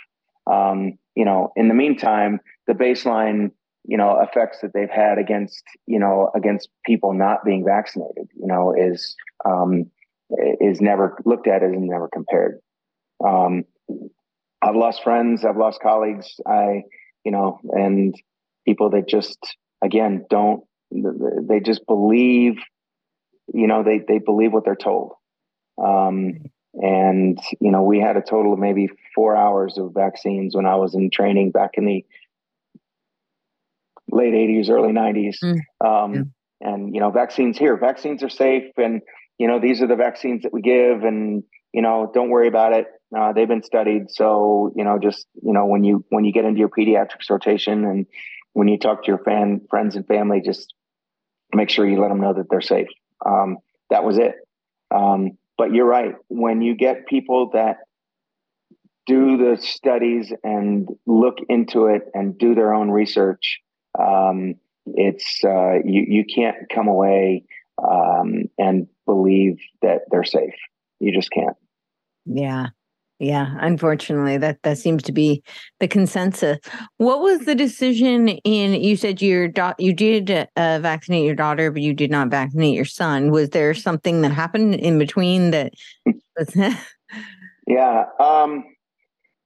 Um, 0.50 0.98
you 1.14 1.24
know, 1.24 1.52
in 1.56 1.68
the 1.68 1.74
meantime, 1.74 2.40
the 2.66 2.72
baseline, 2.72 3.50
you 3.84 3.98
know, 3.98 4.20
effects 4.20 4.60
that 4.62 4.72
they've 4.72 4.88
had 4.90 5.18
against, 5.18 5.62
you 5.86 5.98
know, 5.98 6.30
against 6.34 6.70
people 6.86 7.12
not 7.12 7.44
being 7.44 7.64
vaccinated, 7.64 8.28
you 8.34 8.46
know, 8.46 8.72
is 8.72 9.14
um, 9.44 9.90
is 10.30 10.80
never 10.80 11.16
looked 11.24 11.46
at 11.46 11.62
as 11.62 11.72
and 11.72 11.86
never 11.86 12.08
compared. 12.12 12.60
Um, 13.24 13.64
I've 14.62 14.76
lost 14.76 15.02
friends, 15.02 15.44
I've 15.44 15.56
lost 15.56 15.80
colleagues, 15.80 16.34
I, 16.46 16.82
you 17.24 17.32
know, 17.32 17.60
and 17.70 18.14
people 18.66 18.90
that 18.90 19.08
just 19.08 19.38
again 19.82 20.26
don't 20.28 20.64
they 20.90 21.60
just 21.60 21.86
believe, 21.86 22.58
you 23.52 23.66
know, 23.66 23.82
they 23.82 24.00
they 24.06 24.18
believe 24.18 24.52
what 24.52 24.64
they're 24.64 24.76
told. 24.76 25.12
Um, 25.82 26.50
and 26.74 27.38
you 27.60 27.70
know, 27.70 27.82
we 27.82 27.98
had 27.98 28.16
a 28.16 28.22
total 28.22 28.52
of 28.52 28.58
maybe 28.58 28.88
four 29.14 29.36
hours 29.36 29.78
of 29.78 29.92
vaccines 29.94 30.54
when 30.54 30.66
I 30.66 30.76
was 30.76 30.94
in 30.94 31.10
training 31.10 31.50
back 31.50 31.70
in 31.74 31.86
the 31.86 32.04
late 34.10 34.34
'80s, 34.34 34.70
early 34.70 34.92
'90s. 34.92 35.36
Mm. 35.42 35.58
Um, 35.84 36.14
Yeah. 36.14 36.22
And 36.60 36.92
you 36.92 37.00
know, 37.00 37.10
vaccines 37.10 37.56
here, 37.56 37.76
vaccines 37.76 38.22
are 38.24 38.28
safe, 38.28 38.72
and 38.76 39.00
you 39.38 39.46
know, 39.46 39.60
these 39.60 39.80
are 39.80 39.86
the 39.86 39.96
vaccines 39.96 40.42
that 40.42 40.52
we 40.52 40.60
give, 40.60 41.04
and 41.04 41.44
you 41.72 41.82
know, 41.82 42.10
don't 42.12 42.30
worry 42.30 42.48
about 42.48 42.72
it. 42.72 42.86
Uh, 43.16 43.32
they've 43.32 43.48
been 43.48 43.62
studied, 43.62 44.10
so 44.10 44.72
you 44.76 44.84
know, 44.84 44.98
just 44.98 45.26
you 45.42 45.52
know, 45.52 45.66
when 45.66 45.84
you 45.84 46.04
when 46.10 46.24
you 46.24 46.32
get 46.32 46.44
into 46.44 46.58
your 46.58 46.68
pediatrics 46.68 47.30
rotation, 47.30 47.84
and 47.84 48.06
when 48.52 48.68
you 48.68 48.78
talk 48.78 49.04
to 49.04 49.08
your 49.08 49.18
fan 49.18 49.60
friends 49.70 49.96
and 49.96 50.06
family, 50.06 50.42
just 50.44 50.74
make 51.54 51.70
sure 51.70 51.88
you 51.88 52.00
let 52.00 52.08
them 52.08 52.20
know 52.20 52.34
that 52.34 52.46
they're 52.50 52.60
safe. 52.60 52.88
Um, 53.24 53.58
that 53.90 54.04
was 54.04 54.18
it. 54.18 54.34
Um, 54.94 55.38
but 55.56 55.72
you're 55.72 55.86
right. 55.86 56.14
When 56.28 56.60
you 56.60 56.74
get 56.74 57.06
people 57.06 57.50
that 57.54 57.78
do 59.06 59.38
the 59.38 59.56
studies 59.60 60.32
and 60.44 60.88
look 61.06 61.38
into 61.48 61.86
it 61.86 62.02
and 62.12 62.36
do 62.36 62.54
their 62.54 62.74
own 62.74 62.90
research, 62.90 63.60
um, 63.98 64.54
it's 64.86 65.40
uh, 65.44 65.74
you 65.84 66.04
you 66.08 66.24
can't 66.24 66.56
come 66.74 66.88
away 66.88 67.44
um, 67.82 68.44
and 68.58 68.88
believe 69.08 69.58
that 69.82 70.02
they're 70.10 70.24
safe. 70.24 70.54
You 71.00 71.12
just 71.12 71.30
can't. 71.30 71.56
Yeah. 72.26 72.66
Yeah, 73.20 73.56
unfortunately, 73.58 74.38
that 74.38 74.62
that 74.62 74.78
seems 74.78 75.02
to 75.02 75.12
be 75.12 75.42
the 75.80 75.88
consensus. 75.88 76.58
What 76.98 77.20
was 77.20 77.40
the 77.40 77.56
decision 77.56 78.28
in? 78.28 78.80
You 78.80 78.96
said 78.96 79.20
your 79.20 79.48
da- 79.48 79.74
you 79.76 79.92
did 79.92 80.30
uh, 80.30 80.78
vaccinate 80.78 81.24
your 81.24 81.34
daughter, 81.34 81.72
but 81.72 81.82
you 81.82 81.94
did 81.94 82.12
not 82.12 82.28
vaccinate 82.28 82.76
your 82.76 82.84
son. 82.84 83.32
Was 83.32 83.50
there 83.50 83.74
something 83.74 84.20
that 84.22 84.30
happened 84.30 84.76
in 84.76 85.00
between 85.00 85.50
that? 85.50 85.72
Was, 86.38 86.54
Yeah. 87.66 88.04
Um, 88.18 88.64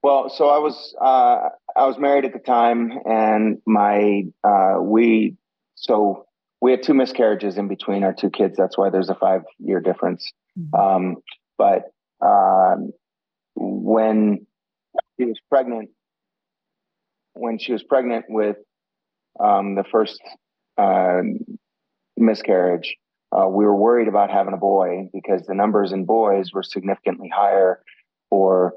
well, 0.02 0.28
so 0.28 0.48
I 0.48 0.58
was 0.58 0.94
uh, 1.00 1.48
I 1.76 1.86
was 1.86 1.98
married 1.98 2.24
at 2.24 2.32
the 2.32 2.40
time, 2.40 2.92
and 3.04 3.58
my 3.66 4.24
uh, 4.44 4.76
we 4.80 5.36
so 5.76 6.26
we 6.62 6.70
had 6.70 6.84
two 6.84 6.94
miscarriages 6.94 7.58
in 7.58 7.66
between 7.66 8.04
our 8.04 8.14
two 8.14 8.30
kids. 8.30 8.56
That's 8.56 8.78
why 8.78 8.88
there's 8.88 9.10
a 9.10 9.16
five 9.16 9.42
year 9.58 9.80
difference. 9.80 10.30
Um, 10.78 11.16
but 11.58 11.90
um, 12.24 12.92
when 13.56 14.46
she 15.18 15.26
was 15.26 15.40
pregnant, 15.50 15.90
when 17.32 17.58
she 17.58 17.72
was 17.72 17.82
pregnant 17.82 18.26
with 18.28 18.58
um, 19.40 19.74
the 19.74 19.82
first 19.90 20.20
uh, 20.78 21.22
miscarriage, 22.16 22.94
uh, 23.36 23.48
we 23.48 23.64
were 23.64 23.74
worried 23.74 24.06
about 24.06 24.30
having 24.30 24.54
a 24.54 24.58
boy 24.58 25.08
because 25.12 25.44
the 25.46 25.54
numbers 25.54 25.90
in 25.90 26.04
boys 26.04 26.52
were 26.52 26.62
significantly 26.62 27.28
higher 27.34 27.82
for 28.30 28.74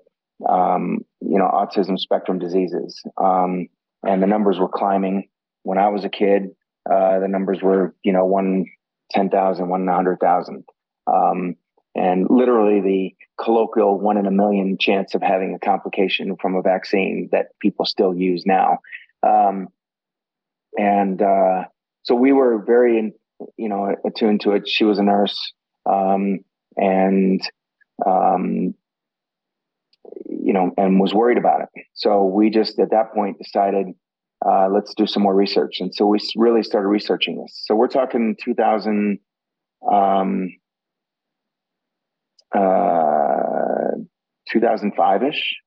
um, 0.50 1.06
you 1.22 1.38
know 1.38 1.46
autism 1.54 2.00
spectrum 2.00 2.40
diseases, 2.40 3.00
um, 3.18 3.68
and 4.04 4.24
the 4.24 4.28
numbers 4.28 4.58
were 4.58 4.70
climbing. 4.70 5.28
When 5.62 5.78
I 5.78 5.90
was 5.90 6.04
a 6.04 6.10
kid, 6.10 6.55
uh, 6.90 7.20
the 7.20 7.28
numbers 7.28 7.62
were 7.62 7.96
you 8.04 8.14
know 8.14 8.26
one 8.26 8.66
one 9.16 9.86
um, 11.08 11.56
and 11.96 12.28
literally 12.30 12.82
the 12.82 13.16
colloquial 13.42 14.00
one 14.00 14.18
in 14.18 14.26
a 14.26 14.32
million 14.32 14.78
chance 14.78 15.16
of 15.16 15.22
having 15.22 15.54
a 15.56 15.66
complication 15.66 16.36
from 16.42 16.56
a 16.56 16.62
vaccine 16.62 17.30
that 17.32 17.48
people 17.60 17.86
still 17.86 18.14
use 18.14 18.46
now. 18.46 18.80
Um, 19.24 19.70
and 20.78 21.22
uh, 21.22 21.64
so 22.04 22.16
we 22.16 22.32
were 22.32 22.64
very 22.66 23.14
you 23.58 23.70
know 23.70 23.96
attuned 24.06 24.42
to 24.42 24.52
it. 24.52 24.68
She 24.68 24.84
was 24.84 25.00
a 25.00 25.04
nurse, 25.04 25.54
um, 25.86 26.40
and 26.76 27.42
um, 28.06 28.76
you 30.26 30.54
know, 30.54 30.72
and 30.78 31.00
was 31.00 31.14
worried 31.14 31.38
about 31.38 31.62
it. 31.62 31.86
So 31.94 32.26
we 32.26 32.50
just 32.50 32.78
at 32.80 32.92
that 32.92 33.14
point 33.14 33.38
decided 33.38 33.88
uh, 34.48 34.68
let's 34.70 34.94
do 34.94 35.08
some 35.08 35.24
more 35.24 35.36
research, 35.36 35.80
and 35.80 35.94
so 35.94 36.06
we 36.06 36.20
really 36.36 36.64
started 36.64 36.88
researching 36.88 37.42
this. 37.42 37.64
So 37.66 37.76
we're 37.76 37.88
talking 37.88 38.36
2000. 38.44 39.20
Um, 39.92 40.50
uh, 42.56 42.96
2005-ish 44.54 45.58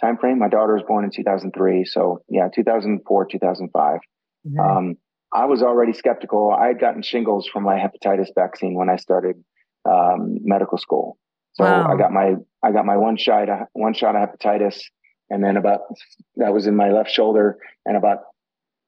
time 0.00 0.16
frame. 0.16 0.38
My 0.38 0.48
daughter 0.48 0.74
was 0.74 0.82
born 0.86 1.04
in 1.04 1.10
2003, 1.10 1.84
so 1.84 2.22
yeah, 2.28 2.48
2004, 2.54 3.26
2005. 3.26 4.00
Mm-hmm. 4.46 4.60
Um, 4.60 4.94
I 5.32 5.44
was 5.44 5.62
already 5.62 5.92
skeptical. 5.92 6.54
I 6.58 6.68
had 6.68 6.80
gotten 6.80 7.02
shingles 7.02 7.46
from 7.46 7.64
my 7.64 7.76
hepatitis 7.76 8.28
vaccine 8.34 8.74
when 8.74 8.88
I 8.88 8.96
started 8.96 9.36
um, 9.84 10.38
medical 10.42 10.78
school. 10.78 11.18
So 11.52 11.64
wow. 11.64 11.92
I 11.92 11.96
got 11.96 12.12
my 12.12 12.34
I 12.62 12.72
got 12.72 12.86
my 12.86 12.96
one 12.96 13.16
shot 13.16 13.48
one 13.72 13.92
shot 13.92 14.14
of 14.14 14.28
hepatitis, 14.28 14.80
and 15.30 15.42
then 15.42 15.56
about 15.56 15.80
that 16.36 16.52
was 16.52 16.66
in 16.66 16.76
my 16.76 16.90
left 16.90 17.10
shoulder, 17.10 17.58
and 17.84 17.96
about 17.96 18.18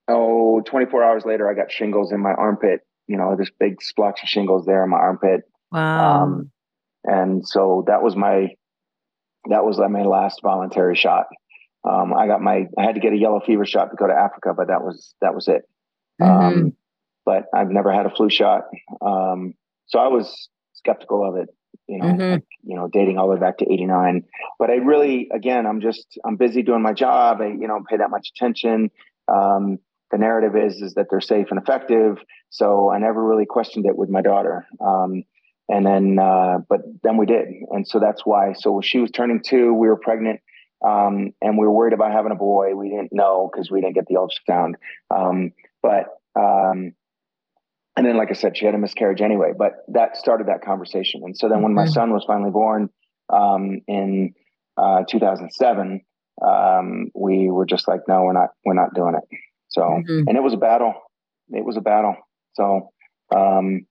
oh 0.07 0.61
24 0.61 1.03
hours 1.03 1.23
later 1.25 1.49
I 1.49 1.53
got 1.53 1.71
shingles 1.71 2.11
in 2.11 2.19
my 2.19 2.33
armpit. 2.33 2.81
You 3.07 3.17
know 3.17 3.35
this 3.37 3.51
big 3.59 3.81
splotch 3.81 4.23
of 4.23 4.29
shingles 4.29 4.65
there 4.65 4.83
in 4.83 4.89
my 4.89 4.97
armpit. 4.97 5.41
Wow. 5.71 6.23
Um, 6.23 6.51
and 7.03 7.47
so 7.47 7.83
that 7.87 8.03
was 8.03 8.15
my 8.15 8.49
that 9.49 9.65
was 9.65 9.77
like 9.77 9.89
my 9.89 10.03
last 10.03 10.41
voluntary 10.43 10.95
shot. 10.95 11.25
Um, 11.89 12.13
I 12.13 12.27
got 12.27 12.41
my 12.41 12.67
I 12.77 12.83
had 12.83 12.95
to 12.95 13.01
get 13.01 13.13
a 13.13 13.17
yellow 13.17 13.39
fever 13.39 13.65
shot 13.65 13.89
to 13.89 13.95
go 13.95 14.07
to 14.07 14.13
Africa, 14.13 14.53
but 14.55 14.67
that 14.67 14.83
was 14.83 15.15
that 15.21 15.33
was 15.33 15.47
it. 15.47 15.63
Mm-hmm. 16.21 16.31
Um, 16.31 16.73
but 17.25 17.45
I've 17.53 17.69
never 17.69 17.91
had 17.91 18.05
a 18.05 18.09
flu 18.09 18.29
shot. 18.29 18.63
Um, 19.01 19.53
so 19.87 19.99
I 19.99 20.07
was 20.07 20.49
skeptical 20.73 21.27
of 21.27 21.35
it, 21.37 21.49
you 21.87 21.97
know, 21.97 22.05
mm-hmm. 22.05 22.31
like, 22.33 22.43
you 22.63 22.75
know, 22.75 22.87
dating 22.91 23.17
all 23.17 23.27
the 23.27 23.35
way 23.35 23.39
back 23.39 23.57
to 23.59 23.71
89. 23.71 24.23
But 24.59 24.69
I 24.69 24.75
really, 24.75 25.29
again, 25.33 25.65
I'm 25.65 25.81
just, 25.81 26.17
I'm 26.25 26.37
busy 26.37 26.61
doing 26.61 26.81
my 26.81 26.93
job. 26.93 27.41
I, 27.41 27.47
you 27.47 27.67
know, 27.67 27.83
pay 27.89 27.97
that 27.97 28.09
much 28.09 28.31
attention. 28.35 28.91
Um, 29.27 29.79
the 30.11 30.17
narrative 30.17 30.55
is, 30.55 30.81
is 30.81 30.93
that 30.95 31.07
they're 31.09 31.21
safe 31.21 31.47
and 31.51 31.59
effective. 31.59 32.17
So 32.49 32.91
I 32.91 32.97
never 32.97 33.23
really 33.23 33.45
questioned 33.45 33.85
it 33.85 33.97
with 33.97 34.09
my 34.09 34.21
daughter. 34.21 34.65
Um, 34.79 35.23
and 35.69 35.85
then, 35.85 36.19
uh, 36.19 36.59
but 36.69 36.81
then 37.03 37.17
we 37.17 37.25
did. 37.25 37.47
And 37.69 37.87
so 37.87 37.99
that's 37.99 38.25
why, 38.25 38.53
so 38.53 38.81
she 38.81 38.99
was 38.99 39.11
turning 39.11 39.41
two, 39.41 39.73
we 39.73 39.87
were 39.87 39.97
pregnant. 39.97 40.41
Um, 40.85 41.33
and 41.41 41.57
we 41.57 41.65
were 41.65 41.71
worried 41.71 41.93
about 41.93 42.11
having 42.11 42.31
a 42.31 42.35
boy. 42.35 42.75
We 42.75 42.89
didn't 42.89 43.13
know 43.13 43.49
because 43.51 43.69
we 43.69 43.81
didn't 43.81 43.95
get 43.95 44.07
the 44.07 44.15
ultrasound. 44.15 44.73
Um, 45.15 45.51
but 45.81 46.07
um, 46.35 46.93
and 47.97 48.05
then, 48.05 48.17
like 48.17 48.29
I 48.29 48.33
said, 48.33 48.57
she 48.57 48.65
had 48.65 48.75
a 48.75 48.77
miscarriage 48.77 49.21
anyway. 49.21 49.51
But 49.57 49.73
that 49.89 50.15
started 50.15 50.47
that 50.47 50.61
conversation. 50.63 51.21
And 51.23 51.37
so 51.37 51.49
then, 51.49 51.61
when 51.61 51.73
my 51.73 51.85
son 51.85 52.11
was 52.11 52.23
finally 52.25 52.51
born 52.51 52.89
um, 53.29 53.81
in 53.87 54.33
uh, 54.77 55.03
2007, 55.09 56.01
um, 56.41 57.11
we 57.13 57.49
were 57.49 57.65
just 57.65 57.87
like, 57.87 58.01
no, 58.07 58.23
we're 58.23 58.33
not, 58.33 58.49
we're 58.65 58.73
not 58.73 58.93
doing 58.93 59.15
it. 59.15 59.37
So, 59.69 59.81
mm-hmm. 59.81 60.27
and 60.27 60.37
it 60.37 60.43
was 60.43 60.53
a 60.53 60.57
battle. 60.57 60.93
It 61.49 61.65
was 61.65 61.77
a 61.77 61.81
battle. 61.81 62.15
So, 62.53 62.91
um, 63.35 63.85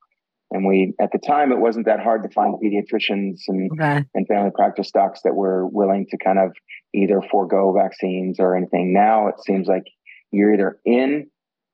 and 0.50 0.66
we 0.66 0.94
at 1.00 1.12
the 1.12 1.18
time 1.18 1.52
it 1.52 1.58
wasn't 1.58 1.86
that 1.86 2.00
hard 2.00 2.22
to 2.24 2.28
find 2.30 2.54
pediatricians 2.54 3.42
and 3.48 3.70
okay. 3.72 4.04
and 4.14 4.26
family 4.26 4.50
practice 4.54 4.90
docs 4.90 5.20
that 5.22 5.34
were 5.34 5.66
willing 5.66 6.06
to 6.10 6.18
kind 6.18 6.38
of 6.38 6.52
either 6.92 7.22
forego 7.30 7.72
vaccines 7.72 8.40
or 8.40 8.56
anything. 8.56 8.92
Now 8.92 9.28
it 9.28 9.40
seems 9.40 9.68
like 9.68 9.84
you're 10.32 10.52
either 10.52 10.78
in 10.84 11.28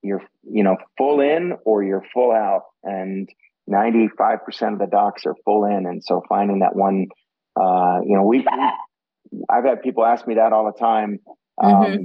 you're 0.06 0.22
you 0.48 0.62
know 0.62 0.76
full 0.96 1.20
in 1.20 1.52
or 1.64 1.82
you're 1.82 2.04
full 2.12 2.32
out. 2.32 2.62
And 2.82 3.28
95% 3.68 4.74
of 4.74 4.78
the 4.78 4.86
docs 4.90 5.26
are 5.26 5.34
full 5.44 5.64
in. 5.64 5.86
And 5.86 6.02
so 6.02 6.22
finding 6.28 6.60
that 6.60 6.76
one 6.76 7.06
uh, 7.56 8.00
you 8.04 8.16
know 8.16 8.22
we 8.22 8.44
i've 9.50 9.64
had 9.64 9.82
people 9.82 10.04
ask 10.04 10.26
me 10.26 10.34
that 10.36 10.52
all 10.52 10.66
the 10.66 10.78
time 10.78 11.18
um, 11.62 11.72
mm-hmm. 11.72 12.02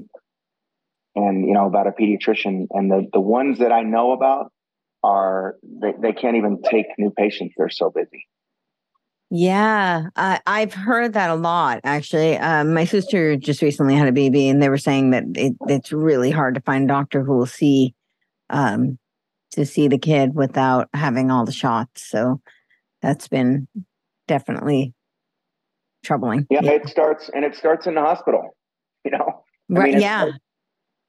and 1.16 1.48
you 1.48 1.54
know 1.54 1.68
about 1.68 1.88
a 1.88 1.92
pediatrician. 1.92 2.68
And 2.72 2.90
the 2.92 3.08
the 3.14 3.22
ones 3.22 3.60
that 3.60 3.72
i 3.72 3.82
know 3.84 4.12
about 4.12 4.52
are 5.04 5.56
they, 5.64 5.94
they 6.00 6.14
can't 6.14 6.38
even 6.38 6.62
take 6.62 6.86
new 6.98 7.12
patients. 7.12 7.56
They're 7.58 7.70
so 7.70 7.90
busy 7.90 8.28
yeah, 9.34 10.10
uh, 10.17 10.39
I've 10.46 10.74
heard 10.74 11.13
that 11.13 11.30
a 11.30 11.36
lot. 11.36 11.80
Actually, 11.86 12.38
um, 12.38 12.74
my 12.74 12.84
sister 12.84 13.38
just 13.38 13.62
recently 13.62 13.96
had 13.96 14.10
a 14.10 14.12
baby, 14.12 14.50
and 14.50 14.62
they 14.62 14.67
were 14.67 14.78
saying 14.78 15.12
that 15.12 15.24
it, 15.36 15.54
it's 15.70 15.94
really 15.94 16.32
hard 16.32 16.56
to 16.56 16.62
find 16.62 16.84
a 16.84 16.88
doctor 16.94 17.24
who 17.24 17.38
will 17.38 17.46
see 17.46 17.96
um, 18.50 19.00
to 19.52 19.65
see 19.65 19.88
the 19.88 19.98
kid 19.98 20.36
without 20.36 20.89
having 20.94 21.32
all 21.32 21.46
the 21.46 21.54
shots. 21.54 22.06
So 22.10 22.41
that's 23.02 23.30
been 23.30 23.70
definitely 24.28 24.94
troubling. 26.04 26.46
Yeah, 26.50 26.60
yeah. 26.63 26.72
it 26.72 26.89
starts 26.89 27.30
and 27.34 27.46
it 27.46 27.56
starts 27.56 27.88
in 27.88 27.96
the 27.96 28.02
hospital. 28.02 28.56
You 29.04 29.10
know, 29.10 29.44
I 29.76 29.80
right? 29.80 29.94
Mean, 29.94 30.02
yeah. 30.04 30.30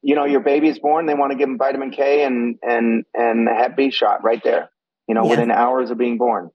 you 0.00 0.14
know, 0.14 0.24
your 0.24 0.40
baby 0.40 0.66
is 0.66 0.78
born. 0.78 1.04
They 1.04 1.12
want 1.12 1.32
to 1.32 1.36
give 1.36 1.46
them 1.46 1.58
vitamin 1.58 1.90
K 1.90 2.24
and 2.24 2.56
and 2.62 3.04
and 3.12 3.46
the 3.46 3.52
Hep 3.52 3.76
B 3.76 3.90
shot 3.90 4.24
right 4.24 4.42
there. 4.42 4.70
You 5.06 5.14
know, 5.14 5.24
yeah. 5.24 5.28
within 5.28 5.50
hours 5.50 5.90
of 5.90 5.98
being 5.98 6.16
born. 6.16 6.48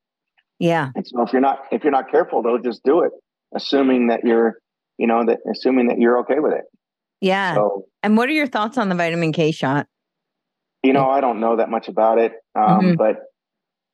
Yeah. 0.59 0.89
And 0.95 1.05
so 1.05 1.21
if 1.21 1.33
you're 1.33 1.41
not 1.41 1.59
if 1.71 1.83
you're 1.83 1.91
not 1.91 2.09
careful, 2.09 2.41
they'll 2.41 2.57
just 2.59 2.83
do 2.83 3.01
it, 3.01 3.11
assuming 3.55 4.07
that 4.07 4.21
you're, 4.23 4.57
you 4.97 5.07
know, 5.07 5.23
that 5.25 5.39
assuming 5.51 5.87
that 5.87 5.99
you're 5.99 6.19
okay 6.19 6.39
with 6.39 6.53
it. 6.53 6.65
Yeah. 7.21 7.55
So, 7.55 7.85
and 8.03 8.17
what 8.17 8.29
are 8.29 8.33
your 8.33 8.47
thoughts 8.47 8.77
on 8.77 8.89
the 8.89 8.95
vitamin 8.95 9.33
K 9.33 9.51
shot? 9.51 9.87
You 10.83 10.93
know, 10.93 11.09
I 11.09 11.21
don't 11.21 11.39
know 11.39 11.57
that 11.57 11.69
much 11.69 11.87
about 11.87 12.19
it, 12.19 12.33
um, 12.55 12.79
mm-hmm. 12.79 12.93
but 12.95 13.17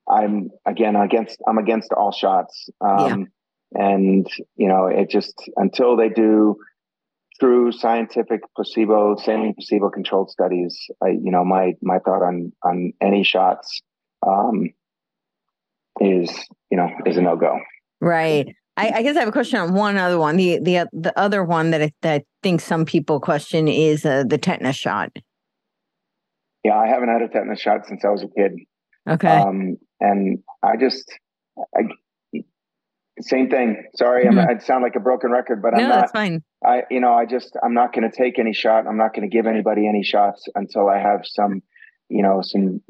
I'm 0.10 0.49
again 0.65 0.95
against 0.95 1.38
I'm 1.47 1.58
against 1.58 1.91
all 1.93 2.12
shots. 2.12 2.69
Um, 2.82 3.28
yeah. 3.76 3.86
And 3.86 4.28
you 4.56 4.67
know, 4.67 4.88
it 4.88 5.10
just 5.10 5.34
until 5.56 5.97
they 5.97 6.10
do 6.10 6.58
true 7.39 7.71
scientific 7.71 8.41
placebo, 8.56 9.15
semi 9.17 9.54
placebo 9.54 9.89
controlled 9.89 10.30
studies, 10.30 10.78
I, 11.02 11.10
you 11.10 11.32
know, 11.32 11.43
my 11.43 11.73
my 11.82 11.99
thought 11.99 12.21
on 12.21 12.52
on 12.63 12.93
any 13.02 13.23
shots 13.23 13.82
um, 14.26 14.69
is 16.00 16.30
you 16.70 16.78
know 16.78 16.90
is 17.06 17.18
a 17.18 17.22
no 17.22 17.36
go. 17.36 17.60
Right. 18.02 18.56
I, 18.76 18.90
I, 18.90 19.02
guess 19.04 19.16
I 19.16 19.20
have 19.20 19.30
a 19.30 19.32
question 19.32 19.60
on 19.60 19.76
one 19.76 19.98
other 19.98 20.18
one. 20.18 20.36
The 20.36 20.60
the 20.60 20.90
the 20.92 21.18
other 21.18 21.44
one 21.44 21.70
that 21.72 21.82
I, 21.84 21.92
that 22.02 22.22
I 22.22 22.26
think 22.42 22.60
some 22.60 22.86
people 22.86 23.20
question 23.20 23.68
is 23.68 24.04
uh, 24.04 24.24
the 24.28 24.40
tetanus 24.40 24.76
shot. 24.76 25.12
Yeah, 26.64 26.78
I 26.78 26.88
haven't 26.88 27.10
had 27.10 27.22
a 27.22 27.28
tetanus 27.28 27.60
shot 27.60 27.86
since 27.86 28.04
I 28.04 28.10
was 28.10 28.24
a 28.24 28.28
kid. 28.28 28.54
Okay. 29.08 29.28
Um, 29.28 29.78
and 30.00 30.40
I 30.64 30.78
just, 30.78 31.12
I, 31.76 31.82
same 33.20 33.50
thing. 33.50 33.84
Sorry, 33.96 34.26
mm-hmm. 34.26 34.40
i 34.40 34.58
sound 34.60 34.82
like 34.82 34.96
a 34.96 35.00
broken 35.00 35.30
record, 35.30 35.62
but 35.62 35.74
no, 35.74 35.84
I'm 35.84 35.90
not. 35.90 36.00
that's 36.00 36.12
fine. 36.14 36.42
I, 36.66 36.84
you 36.90 37.02
know, 37.02 37.14
I 37.14 37.26
just, 37.26 37.58
I'm 37.62 37.74
not 37.74 37.94
going 37.94 38.10
to 38.10 38.16
take 38.16 38.40
any 38.40 38.54
shot. 38.54 38.88
I'm 38.88 38.98
not 38.98 39.14
going 39.14 39.30
to 39.30 39.34
give 39.34 39.46
anybody 39.46 39.88
any 39.88 40.04
shots 40.04 40.48
until 40.56 40.88
I 40.90 41.00
have 41.00 41.22
some, 41.26 41.62
you 42.10 42.24
know, 42.24 42.42
some, 42.42 42.82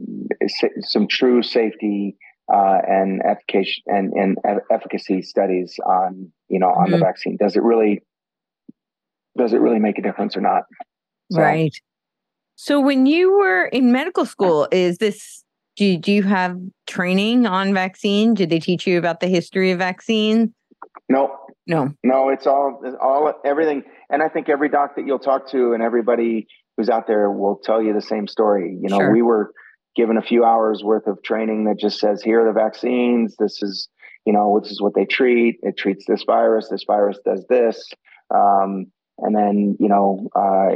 some 0.82 1.08
true 1.08 1.42
safety 1.42 2.16
uh, 2.51 2.79
and 2.88 3.21
efficacy 3.23 3.84
and, 3.86 4.13
and 4.13 4.38
efficacy 4.71 5.21
studies 5.21 5.77
on 5.86 6.32
you 6.49 6.60
know 6.60 6.69
on 6.69 6.86
mm-hmm. 6.86 6.93
the 6.93 6.97
vaccine. 6.97 7.38
Does 7.38 7.56
it 7.56 7.63
really 7.63 8.01
does 9.38 9.53
it 9.53 9.58
really 9.58 9.79
make 9.79 9.97
a 9.97 10.01
difference 10.01 10.38
or 10.38 10.41
not? 10.41 10.63
So, 11.32 11.41
right. 11.41 11.75
So 12.56 12.79
when 12.79 13.06
you 13.06 13.38
were 13.38 13.65
in 13.65 13.91
medical 13.91 14.25
school, 14.25 14.67
is 14.71 14.97
this 14.97 15.43
do, 15.75 15.97
do 15.97 16.12
you 16.12 16.23
have 16.23 16.60
training 16.86 17.47
on 17.47 17.73
vaccine? 17.73 18.36
Did 18.36 18.49
they 18.49 18.60
teach 18.60 18.86
you 18.86 18.99
about 18.99 19.19
the 19.19 19.27
history 19.27 19.71
of 19.71 19.79
vaccine? 19.79 20.53
No. 21.10 21.36
No. 21.65 21.93
No, 22.03 22.29
it's 22.29 22.45
all 22.45 22.82
all 23.01 23.34
everything. 23.45 23.84
And 24.10 24.21
I 24.21 24.29
think 24.29 24.49
every 24.49 24.69
doc 24.69 24.95
that 24.97 25.08
you'll 25.08 25.19
talk 25.19 25.49
to 25.51 25.73
and 25.73 25.82
everybody 25.82 26.47
who's 26.75 26.89
out 26.89 27.08
there 27.08 27.32
will 27.32 27.60
tell 27.63 27.82
you 27.82 27.93
the 27.93 28.01
same 28.01 28.27
story. 28.27 28.77
You 28.82 28.89
know, 28.89 28.99
sure. 28.99 29.12
we 29.12 29.21
were 29.21 29.53
given 29.95 30.17
a 30.17 30.21
few 30.21 30.43
hours 30.43 30.84
worth 30.84 31.08
of 31.08 31.21
training 31.23 31.65
that 31.65 31.79
just 31.79 31.99
says 31.99 32.21
here 32.21 32.41
are 32.41 32.53
the 32.53 32.60
vaccines 32.60 33.36
this 33.38 33.62
is 33.62 33.89
you 34.25 34.34
know 34.34 34.60
this 34.62 34.71
is 34.71 34.82
what 34.82 34.95
they 34.95 35.06
treat 35.06 35.60
it 35.63 35.77
treats 35.77 36.06
this 36.06 36.23
virus 36.23 36.67
this 36.69 36.86
virus 36.86 37.19
does 37.25 37.45
this 37.49 37.89
um, 38.34 38.88
and 39.19 39.36
then 39.36 39.77
you 39.79 39.89
know 39.89 40.29
uh, 40.36 40.69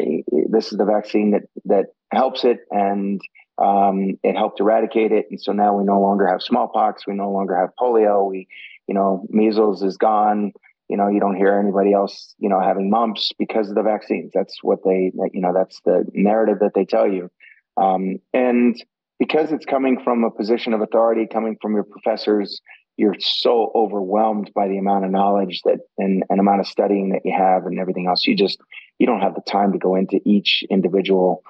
this 0.49 0.71
is 0.71 0.77
the 0.77 0.86
vaccine 0.86 1.32
that 1.32 1.43
that 1.65 1.86
helps 2.12 2.43
it 2.43 2.60
and 2.71 3.21
Um, 3.60 4.19
it 4.21 4.36
helped 4.38 4.60
eradicate 4.60 5.12
it, 5.12 5.25
and 5.32 5.41
so 5.41 5.51
now 5.51 5.73
we 5.75 5.84
no 5.84 5.99
longer 5.99 6.27
have 6.27 6.41
smallpox. 6.43 7.08
We 7.08 7.15
no 7.15 7.32
longer 7.32 7.56
have 7.58 7.71
polio. 7.82 8.30
We, 8.30 8.47
you 8.86 8.93
know, 8.93 9.25
measles 9.30 9.82
is 9.82 9.97
gone. 9.97 10.51
You 10.89 10.97
know, 10.97 11.08
you 11.10 11.19
don't 11.19 11.36
hear 11.36 11.58
anybody 11.60 11.91
else, 11.91 12.36
you 12.38 12.49
know, 12.49 12.62
having 12.62 12.91
mumps 12.91 13.32
because 13.39 13.67
of 13.69 13.75
the 13.75 13.82
vaccines. 13.82 14.30
That's 14.32 14.56
what 14.62 14.84
they, 14.84 15.12
you 15.34 15.41
know, 15.41 15.53
that's 15.53 15.82
the 15.84 16.06
narrative 16.13 16.60
that 16.60 16.73
they 16.75 16.86
tell 16.86 17.08
you. 17.12 17.32
Um, 17.77 18.19
and 18.32 18.75
because 19.19 19.51
it's 19.51 19.65
coming 19.65 19.99
from 20.03 20.23
a 20.23 20.32
position 20.32 20.73
of 20.73 20.82
authority, 20.82 21.27
coming 21.32 21.58
from 21.62 21.73
your 21.73 21.84
professors, 21.84 22.62
you're 22.97 23.15
so 23.19 23.71
overwhelmed 23.75 24.51
by 24.56 24.67
the 24.67 24.77
amount 24.77 25.06
of 25.06 25.12
knowledge 25.12 25.62
that 25.65 25.80
and, 25.97 26.23
and 26.30 26.39
amount 26.39 26.60
of 26.60 26.67
studying 26.67 27.10
that 27.10 27.21
you 27.23 27.34
have 27.38 27.65
and 27.65 27.80
everything 27.80 28.08
else. 28.08 28.25
You 28.25 28.36
just 28.36 28.60
you 28.97 29.06
don't 29.06 29.21
have 29.21 29.36
the 29.36 29.41
time 29.41 29.73
to 29.73 29.77
go 29.77 29.95
into 29.95 30.19
each 30.25 30.63
individual 30.69 31.43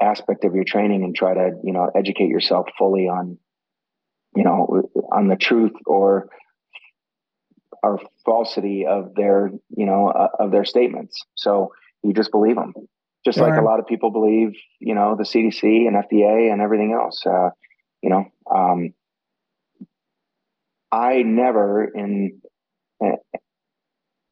aspect 0.00 0.44
of 0.44 0.54
your 0.54 0.64
training 0.64 1.04
and 1.04 1.14
try 1.14 1.34
to 1.34 1.50
you 1.62 1.72
know 1.72 1.90
educate 1.94 2.28
yourself 2.28 2.66
fully 2.78 3.08
on 3.08 3.38
you 4.34 4.42
know 4.42 4.88
on 5.12 5.28
the 5.28 5.36
truth 5.36 5.72
or 5.86 6.28
or 7.82 8.00
falsity 8.24 8.86
of 8.86 9.14
their 9.14 9.50
you 9.76 9.84
know 9.84 10.08
uh, 10.08 10.28
of 10.38 10.50
their 10.50 10.64
statements. 10.64 11.22
So 11.34 11.72
you 12.02 12.14
just 12.14 12.30
believe 12.30 12.56
them 12.56 12.72
just 13.24 13.38
sure. 13.38 13.48
like 13.48 13.60
a 13.60 13.64
lot 13.64 13.80
of 13.80 13.86
people 13.86 14.10
believe, 14.10 14.52
you 14.78 14.94
know, 14.94 15.14
the 15.16 15.24
CDC 15.24 15.62
and 15.62 15.96
FDA 15.96 16.52
and 16.52 16.60
everything 16.60 16.92
else. 16.92 17.24
Uh, 17.26 17.50
you 18.02 18.10
know, 18.10 18.24
um, 18.50 18.94
I 20.90 21.22
never 21.22 21.84
in 21.84 22.40
uh, 23.04 23.16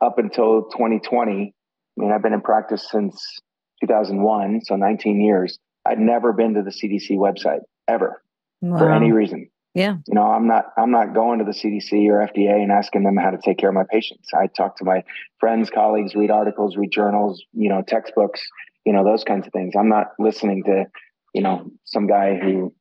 up 0.00 0.18
until 0.18 0.64
2020. 0.70 1.32
I 1.32 2.00
mean, 2.00 2.12
I've 2.12 2.22
been 2.22 2.32
in 2.32 2.40
practice 2.40 2.88
since 2.90 3.40
2001, 3.80 4.62
so 4.64 4.76
19 4.76 5.20
years. 5.20 5.58
I'd 5.84 5.98
never 5.98 6.32
been 6.32 6.54
to 6.54 6.62
the 6.62 6.70
CDC 6.70 7.12
website 7.12 7.60
ever 7.86 8.22
wow. 8.60 8.78
for 8.78 8.92
any 8.92 9.12
reason. 9.12 9.50
Yeah. 9.74 9.96
You 10.06 10.14
know, 10.14 10.24
I'm 10.24 10.48
not 10.48 10.72
I'm 10.76 10.90
not 10.90 11.14
going 11.14 11.38
to 11.38 11.44
the 11.44 11.52
CDC 11.52 12.08
or 12.08 12.26
FDA 12.26 12.62
and 12.62 12.72
asking 12.72 13.04
them 13.04 13.16
how 13.16 13.30
to 13.30 13.38
take 13.38 13.58
care 13.58 13.68
of 13.68 13.74
my 13.74 13.84
patients. 13.88 14.28
I 14.34 14.48
talk 14.48 14.76
to 14.78 14.84
my 14.84 15.04
friends, 15.38 15.70
colleagues, 15.70 16.14
read 16.14 16.30
articles, 16.30 16.76
read 16.76 16.90
journals, 16.90 17.44
you 17.52 17.68
know, 17.68 17.82
textbooks, 17.86 18.40
you 18.88 18.94
know, 18.94 19.04
those 19.04 19.22
kinds 19.22 19.46
of 19.46 19.52
things. 19.52 19.74
I'm 19.78 19.90
not 19.90 20.12
listening 20.18 20.64
to, 20.64 20.86
you 21.34 21.42
know, 21.42 21.70
some 21.84 22.06
guy 22.06 22.38
who, 22.38 22.74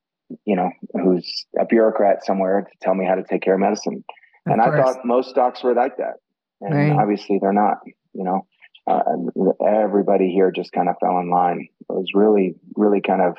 you 0.46 0.56
know, 0.56 0.70
who's 0.94 1.44
a 1.60 1.66
bureaucrat 1.66 2.24
somewhere 2.24 2.62
to 2.62 2.78
tell 2.80 2.94
me 2.94 3.04
how 3.04 3.14
to 3.14 3.24
take 3.24 3.42
care 3.42 3.52
of 3.52 3.60
medicine. 3.60 4.02
Of 4.46 4.52
and 4.52 4.62
course. 4.62 4.74
I 4.74 4.82
thought 4.82 5.04
most 5.04 5.34
docs 5.34 5.62
were 5.62 5.74
like 5.74 5.98
that. 5.98 6.14
And 6.62 6.74
right. 6.74 6.98
obviously 6.98 7.38
they're 7.42 7.52
not, 7.52 7.76
you 8.14 8.24
know. 8.24 8.46
Uh, 8.90 9.02
everybody 9.62 10.30
here 10.30 10.50
just 10.50 10.72
kind 10.72 10.88
of 10.88 10.94
fell 10.98 11.18
in 11.18 11.28
line. 11.28 11.68
It 11.90 11.92
was 11.92 12.12
really, 12.14 12.54
really 12.74 13.02
kind 13.02 13.20
of, 13.20 13.36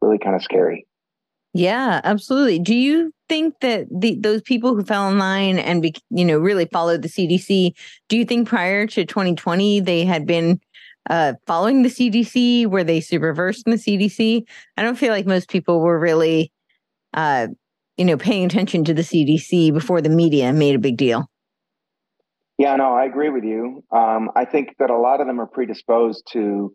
really 0.00 0.18
kind 0.18 0.36
of 0.36 0.44
scary. 0.44 0.86
Yeah, 1.54 2.00
absolutely. 2.04 2.60
Do 2.60 2.76
you 2.76 3.12
think 3.28 3.54
that 3.62 3.88
the 3.90 4.14
those 4.14 4.42
people 4.42 4.76
who 4.76 4.84
fell 4.84 5.10
in 5.10 5.18
line 5.18 5.58
and 5.58 5.82
be, 5.82 5.94
you 6.10 6.24
know 6.24 6.38
really 6.38 6.66
followed 6.66 7.02
the 7.02 7.08
CDC, 7.08 7.74
do 8.08 8.16
you 8.16 8.24
think 8.24 8.46
prior 8.46 8.86
to 8.86 9.04
2020 9.04 9.80
they 9.80 10.04
had 10.04 10.24
been 10.24 10.60
uh, 11.10 11.34
following 11.46 11.82
the 11.82 11.88
CDC? 11.88 12.66
Were 12.66 12.84
they 12.84 13.00
super 13.00 13.32
versed 13.32 13.66
in 13.66 13.72
the 13.72 13.78
CDC? 13.78 14.44
I 14.76 14.82
don't 14.82 14.98
feel 14.98 15.12
like 15.12 15.26
most 15.26 15.48
people 15.48 15.80
were 15.80 15.98
really, 15.98 16.52
uh, 17.14 17.48
you 17.96 18.04
know, 18.04 18.16
paying 18.16 18.44
attention 18.44 18.84
to 18.84 18.94
the 18.94 19.02
CDC 19.02 19.72
before 19.72 20.00
the 20.00 20.08
media 20.08 20.52
made 20.52 20.74
a 20.74 20.78
big 20.78 20.96
deal. 20.96 21.28
Yeah, 22.58 22.76
no, 22.76 22.92
I 22.92 23.04
agree 23.04 23.30
with 23.30 23.44
you. 23.44 23.82
Um, 23.90 24.30
I 24.36 24.44
think 24.44 24.76
that 24.78 24.90
a 24.90 24.96
lot 24.96 25.20
of 25.20 25.26
them 25.26 25.40
are 25.40 25.46
predisposed 25.46 26.28
to 26.32 26.72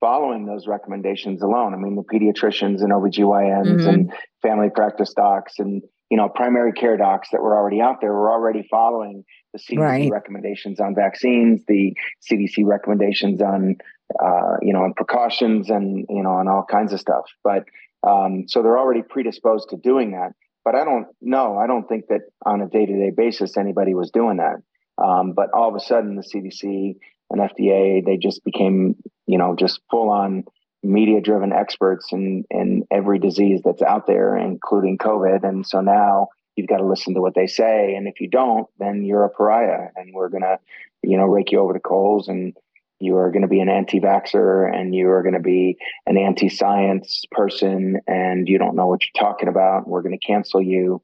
following 0.00 0.46
those 0.46 0.66
recommendations 0.66 1.42
alone. 1.42 1.74
I 1.74 1.76
mean, 1.76 1.96
the 1.96 2.02
pediatricians 2.02 2.82
and 2.82 2.90
OBGYNs 2.92 3.66
mm-hmm. 3.66 3.88
and 3.88 4.12
family 4.42 4.68
practice 4.74 5.12
docs 5.14 5.58
and 5.58 5.82
you 6.10 6.16
know 6.16 6.28
primary 6.28 6.72
care 6.72 6.96
docs 6.96 7.28
that 7.32 7.40
were 7.40 7.56
already 7.56 7.80
out 7.80 8.00
there 8.00 8.12
were 8.12 8.30
already 8.30 8.66
following 8.70 9.24
the 9.52 9.58
CDC 9.58 9.78
right. 9.78 10.10
recommendations 10.10 10.80
on 10.80 10.94
vaccines, 10.94 11.62
the 11.66 11.94
CDC 12.30 12.64
recommendations 12.64 13.40
on 13.40 13.76
uh, 14.22 14.56
you 14.62 14.72
know 14.72 14.80
on 14.80 14.94
precautions 14.94 15.70
and 15.70 16.06
you 16.08 16.22
know 16.22 16.30
on 16.30 16.48
all 16.48 16.64
kinds 16.64 16.92
of 16.92 17.00
stuff. 17.00 17.24
But 17.44 17.64
um, 18.06 18.44
so 18.48 18.62
they're 18.62 18.78
already 18.78 19.02
predisposed 19.02 19.70
to 19.70 19.76
doing 19.76 20.12
that. 20.12 20.32
But 20.64 20.74
I 20.74 20.84
don't 20.84 21.06
know. 21.20 21.56
I 21.56 21.66
don't 21.66 21.88
think 21.88 22.06
that 22.08 22.22
on 22.44 22.60
a 22.60 22.68
day 22.68 22.86
to 22.86 22.92
day 22.92 23.10
basis 23.16 23.56
anybody 23.56 23.94
was 23.94 24.10
doing 24.10 24.38
that. 24.38 24.56
Um, 25.02 25.32
but 25.32 25.50
all 25.52 25.68
of 25.68 25.74
a 25.74 25.80
sudden, 25.80 26.16
the 26.16 26.22
CDC 26.22 26.96
and 27.30 27.40
FDA 27.40 28.04
they 28.04 28.16
just 28.16 28.44
became 28.44 28.96
you 29.26 29.38
know 29.38 29.56
just 29.58 29.80
full 29.90 30.10
on 30.10 30.44
media 30.82 31.20
driven 31.20 31.52
experts 31.52 32.12
in 32.12 32.44
in 32.50 32.84
every 32.90 33.18
disease 33.18 33.60
that's 33.64 33.82
out 33.82 34.06
there, 34.06 34.36
including 34.36 34.98
COVID. 34.98 35.44
And 35.44 35.66
so 35.66 35.80
now 35.80 36.28
you've 36.56 36.68
got 36.68 36.78
to 36.78 36.86
listen 36.86 37.14
to 37.14 37.20
what 37.20 37.34
they 37.34 37.46
say. 37.46 37.94
And 37.94 38.06
if 38.06 38.20
you 38.20 38.28
don't, 38.28 38.66
then 38.78 39.04
you're 39.04 39.24
a 39.24 39.30
pariah, 39.30 39.88
and 39.96 40.12
we're 40.14 40.28
gonna, 40.28 40.58
you 41.02 41.16
know, 41.16 41.24
rake 41.24 41.52
you 41.52 41.60
over 41.60 41.72
the 41.72 41.80
coals, 41.80 42.28
and 42.28 42.56
you 43.00 43.16
are 43.16 43.32
going 43.32 43.42
to 43.42 43.48
be 43.48 43.60
an 43.60 43.68
anti-vaxxer, 43.68 44.72
and 44.72 44.94
you 44.94 45.10
are 45.10 45.22
going 45.22 45.34
to 45.34 45.40
be 45.40 45.76
an 46.06 46.16
anti-science 46.16 47.24
person, 47.32 48.00
and 48.06 48.48
you 48.48 48.58
don't 48.58 48.76
know 48.76 48.86
what 48.86 49.02
you're 49.04 49.22
talking 49.22 49.48
about. 49.48 49.88
We're 49.88 50.02
going 50.02 50.18
to 50.18 50.26
cancel 50.26 50.62
you. 50.62 51.02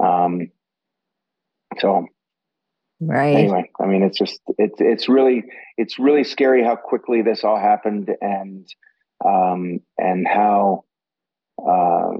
Um, 0.00 0.50
so 1.80 2.06
right 3.00 3.36
anyway 3.36 3.70
i 3.78 3.84
mean 3.84 4.02
it's 4.02 4.16
just 4.16 4.40
it's 4.56 4.80
it's 4.80 5.06
really 5.06 5.44
it's 5.76 5.98
really 5.98 6.24
scary 6.24 6.64
how 6.64 6.74
quickly 6.74 7.20
this 7.20 7.44
all 7.44 7.58
happened 7.58 8.10
and 8.22 8.66
um, 9.24 9.80
and 9.98 10.26
how 10.26 10.84
uh, 11.58 12.12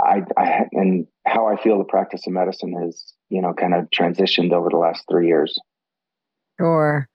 I, 0.00 0.22
I 0.36 0.66
and 0.72 1.06
how 1.26 1.46
I 1.46 1.60
feel 1.62 1.78
the 1.78 1.84
practice 1.84 2.26
of 2.26 2.32
medicine 2.32 2.72
has 2.82 3.12
you 3.28 3.40
know 3.40 3.52
kind 3.54 3.74
of 3.74 3.90
transitioned 3.90 4.52
over 4.52 4.68
the 4.70 4.76
last 4.76 5.04
three 5.10 5.26
years. 5.28 5.58
Sure. 6.58 7.08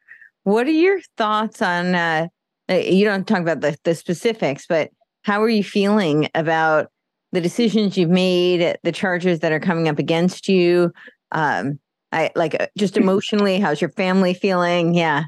What 0.43 0.67
are 0.67 0.71
your 0.71 0.99
thoughts 1.17 1.61
on? 1.61 1.95
Uh, 1.95 2.27
uh, 2.69 2.75
you 2.75 3.05
don't 3.05 3.27
talk 3.27 3.39
about 3.39 3.61
the 3.61 3.77
the 3.83 3.95
specifics, 3.95 4.65
but 4.67 4.89
how 5.23 5.41
are 5.41 5.49
you 5.49 5.63
feeling 5.63 6.29
about 6.35 6.87
the 7.31 7.41
decisions 7.41 7.97
you've 7.97 8.09
made, 8.09 8.77
the 8.83 8.91
charges 8.91 9.39
that 9.39 9.51
are 9.51 9.59
coming 9.59 9.87
up 9.87 9.99
against 9.99 10.47
you? 10.47 10.91
Um, 11.31 11.79
I 12.11 12.31
like 12.35 12.59
uh, 12.59 12.67
just 12.77 12.97
emotionally. 12.97 13.59
How's 13.59 13.81
your 13.81 13.91
family 13.91 14.33
feeling? 14.33 14.93
Yeah. 14.93 15.25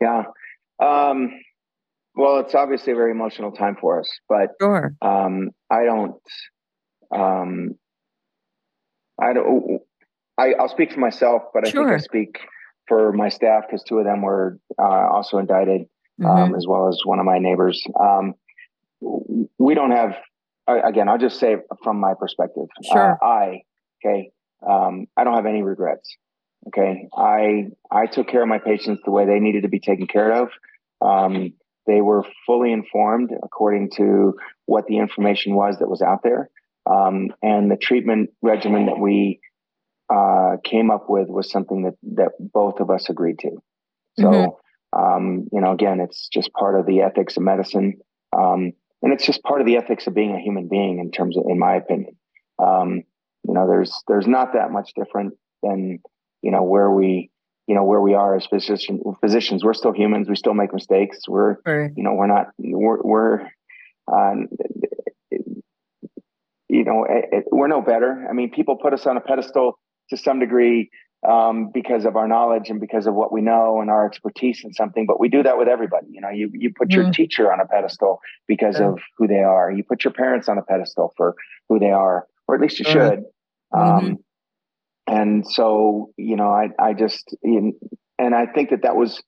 Yeah. 0.00 0.24
Um, 0.80 1.32
well, 2.18 2.40
it's 2.40 2.54
obviously 2.56 2.92
a 2.92 2.96
very 2.96 3.12
emotional 3.12 3.52
time 3.52 3.76
for 3.80 4.00
us, 4.00 4.08
but 4.28 4.48
sure. 4.60 4.92
um, 5.00 5.50
I 5.70 5.84
don't. 5.84 6.20
Um, 7.14 7.76
I 9.20 9.32
don't. 9.32 9.80
I, 10.36 10.54
I'll 10.58 10.68
speak 10.68 10.92
for 10.92 10.98
myself, 10.98 11.42
but 11.54 11.64
I 11.64 11.70
sure. 11.70 11.84
think 11.84 11.94
I 11.94 12.02
speak 12.02 12.38
for 12.88 13.12
my 13.12 13.28
staff 13.28 13.64
because 13.68 13.84
two 13.84 13.98
of 13.98 14.04
them 14.04 14.22
were 14.22 14.58
uh, 14.80 15.08
also 15.12 15.38
indicted, 15.38 15.82
um, 16.24 16.26
mm-hmm. 16.26 16.54
as 16.56 16.66
well 16.66 16.88
as 16.88 16.98
one 17.04 17.20
of 17.20 17.24
my 17.24 17.38
neighbors. 17.38 17.80
Um, 18.00 18.34
we 19.00 19.74
don't 19.74 19.92
have. 19.92 20.16
Again, 20.66 21.08
I'll 21.08 21.18
just 21.18 21.38
say 21.38 21.54
from 21.84 22.00
my 22.00 22.14
perspective. 22.18 22.66
Sure. 22.82 23.16
Uh, 23.22 23.26
I 23.26 23.62
okay. 24.04 24.32
Um, 24.68 25.06
I 25.16 25.22
don't 25.22 25.34
have 25.34 25.46
any 25.46 25.62
regrets. 25.62 26.16
Okay. 26.66 27.06
I 27.16 27.68
I 27.92 28.06
took 28.06 28.26
care 28.26 28.42
of 28.42 28.48
my 28.48 28.58
patients 28.58 29.02
the 29.04 29.12
way 29.12 29.24
they 29.24 29.38
needed 29.38 29.62
to 29.62 29.68
be 29.68 29.78
taken 29.78 30.08
care 30.08 30.42
of. 30.42 30.48
Um, 31.00 31.52
they 31.88 32.02
were 32.02 32.22
fully 32.46 32.70
informed 32.70 33.30
according 33.42 33.90
to 33.96 34.34
what 34.66 34.86
the 34.86 34.98
information 34.98 35.54
was 35.54 35.78
that 35.78 35.88
was 35.88 36.02
out 36.02 36.22
there. 36.22 36.50
Um, 36.88 37.30
and 37.42 37.70
the 37.70 37.76
treatment 37.76 38.30
regimen 38.42 38.86
that 38.86 38.98
we 38.98 39.40
uh, 40.12 40.58
came 40.62 40.90
up 40.90 41.06
with 41.08 41.28
was 41.28 41.50
something 41.50 41.82
that, 41.82 41.94
that 42.14 42.32
both 42.38 42.80
of 42.80 42.90
us 42.90 43.08
agreed 43.08 43.38
to. 43.40 43.62
So, 44.18 44.30
mm-hmm. 44.30 44.98
um, 44.98 45.48
you 45.50 45.60
know, 45.60 45.72
again, 45.72 46.00
it's 46.00 46.28
just 46.28 46.52
part 46.52 46.78
of 46.78 46.86
the 46.86 47.00
ethics 47.00 47.36
of 47.36 47.42
medicine. 47.42 48.00
Um, 48.36 48.72
and 49.02 49.12
it's 49.12 49.24
just 49.24 49.42
part 49.42 49.60
of 49.60 49.66
the 49.66 49.76
ethics 49.76 50.06
of 50.06 50.14
being 50.14 50.34
a 50.34 50.40
human 50.40 50.68
being 50.68 50.98
in 50.98 51.10
terms 51.10 51.36
of, 51.38 51.44
in 51.48 51.58
my 51.58 51.76
opinion. 51.76 52.16
Um, 52.58 53.02
you 53.46 53.54
know, 53.54 53.66
there's, 53.66 54.02
there's 54.08 54.26
not 54.26 54.52
that 54.54 54.70
much 54.70 54.92
different 54.94 55.34
than, 55.62 56.00
you 56.42 56.50
know, 56.50 56.64
where 56.64 56.90
we, 56.90 57.30
you 57.68 57.74
know 57.74 57.84
where 57.84 58.00
we 58.00 58.14
are 58.14 58.34
as 58.34 58.46
physician, 58.46 59.00
physicians. 59.20 59.62
We're 59.62 59.74
still 59.74 59.92
humans. 59.92 60.28
We 60.28 60.36
still 60.36 60.54
make 60.54 60.72
mistakes. 60.72 61.18
We're 61.28 61.58
right. 61.66 61.92
you 61.94 62.02
know 62.02 62.14
we're 62.14 62.26
not 62.26 62.46
we're, 62.58 63.02
we're 63.02 63.40
um, 64.10 64.48
you 65.30 66.84
know 66.84 67.04
it, 67.04 67.26
it, 67.30 67.44
we're 67.52 67.68
no 67.68 67.82
better. 67.82 68.26
I 68.28 68.32
mean 68.32 68.50
people 68.50 68.76
put 68.76 68.94
us 68.94 69.06
on 69.06 69.18
a 69.18 69.20
pedestal 69.20 69.78
to 70.08 70.16
some 70.16 70.40
degree 70.40 70.88
um, 71.28 71.70
because 71.72 72.06
of 72.06 72.16
our 72.16 72.26
knowledge 72.26 72.70
and 72.70 72.80
because 72.80 73.06
of 73.06 73.12
what 73.12 73.32
we 73.32 73.42
know 73.42 73.82
and 73.82 73.90
our 73.90 74.06
expertise 74.06 74.62
in 74.64 74.72
something 74.72 75.04
but 75.04 75.20
we 75.20 75.28
do 75.28 75.42
that 75.42 75.58
with 75.58 75.68
everybody. 75.68 76.06
You 76.10 76.22
know 76.22 76.30
you, 76.30 76.50
you 76.54 76.72
put 76.74 76.88
mm. 76.88 76.94
your 76.94 77.10
teacher 77.10 77.52
on 77.52 77.60
a 77.60 77.66
pedestal 77.66 78.20
because 78.46 78.80
of 78.80 78.98
who 79.18 79.26
they 79.26 79.42
are. 79.42 79.70
You 79.70 79.84
put 79.84 80.04
your 80.04 80.14
parents 80.14 80.48
on 80.48 80.56
a 80.56 80.62
pedestal 80.62 81.12
for 81.18 81.34
who 81.68 81.78
they 81.78 81.90
are 81.90 82.26
or 82.46 82.54
at 82.54 82.62
least 82.62 82.78
you 82.78 82.86
should. 82.86 83.24
Mm-hmm. 83.74 83.78
um, 83.78 84.18
and 85.08 85.44
so 85.48 86.10
you 86.16 86.36
know 86.36 86.50
i 86.50 86.68
i 86.78 86.92
just 86.92 87.34
and 87.42 88.34
i 88.34 88.46
think 88.46 88.70
that 88.70 88.82
that 88.82 88.94
was 88.94 89.22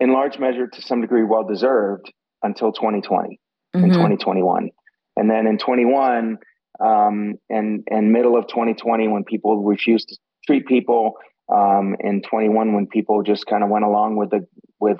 in 0.00 0.12
large 0.12 0.38
measure 0.38 0.66
to 0.66 0.82
some 0.82 1.00
degree 1.00 1.22
well 1.22 1.44
deserved 1.44 2.12
until 2.42 2.72
2020 2.72 3.38
mm-hmm. 3.74 3.84
and 3.84 3.92
2021 3.92 4.70
and 5.16 5.30
then 5.30 5.46
in 5.46 5.58
21 5.58 6.38
um, 6.80 7.34
and 7.48 7.84
and 7.90 8.12
middle 8.12 8.36
of 8.36 8.48
2020 8.48 9.08
when 9.08 9.24
people 9.24 9.62
refused 9.62 10.08
to 10.08 10.16
treat 10.46 10.66
people 10.66 11.14
um, 11.54 11.94
in 12.00 12.22
21 12.22 12.74
when 12.74 12.86
people 12.86 13.22
just 13.22 13.46
kind 13.46 13.62
of 13.62 13.70
went 13.70 13.84
along 13.84 14.16
with 14.16 14.30
the 14.30 14.46
with 14.80 14.98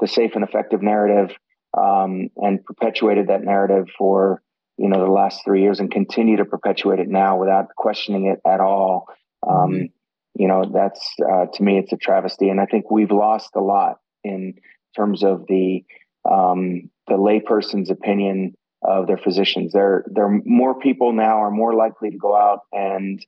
the 0.00 0.06
safe 0.06 0.32
and 0.34 0.44
effective 0.44 0.82
narrative 0.82 1.36
um, 1.76 2.28
and 2.36 2.64
perpetuated 2.64 3.28
that 3.28 3.42
narrative 3.42 3.86
for 3.98 4.40
you 4.76 4.88
know 4.88 5.04
the 5.04 5.10
last 5.10 5.40
three 5.44 5.62
years 5.62 5.80
and 5.80 5.90
continue 5.90 6.36
to 6.36 6.44
perpetuate 6.44 7.00
it 7.00 7.08
now 7.08 7.38
without 7.38 7.66
questioning 7.76 8.26
it 8.26 8.40
at 8.48 8.60
all 8.60 9.06
um, 9.48 9.88
you 10.34 10.48
know 10.48 10.64
that's 10.72 11.14
uh, 11.20 11.46
to 11.52 11.62
me 11.62 11.78
it's 11.78 11.92
a 11.92 11.96
travesty 11.96 12.48
and 12.48 12.60
i 12.60 12.66
think 12.66 12.90
we've 12.90 13.10
lost 13.10 13.50
a 13.54 13.60
lot 13.60 13.98
in 14.22 14.54
terms 14.96 15.22
of 15.22 15.46
the 15.48 15.84
um, 16.30 16.90
the 17.06 17.14
layperson's 17.14 17.90
opinion 17.90 18.54
of 18.82 19.06
their 19.06 19.18
physicians 19.18 19.72
there 19.72 20.04
there 20.06 20.26
are 20.26 20.40
more 20.44 20.78
people 20.78 21.12
now 21.12 21.42
are 21.42 21.50
more 21.50 21.74
likely 21.74 22.10
to 22.10 22.18
go 22.18 22.36
out 22.36 22.60
and 22.72 23.24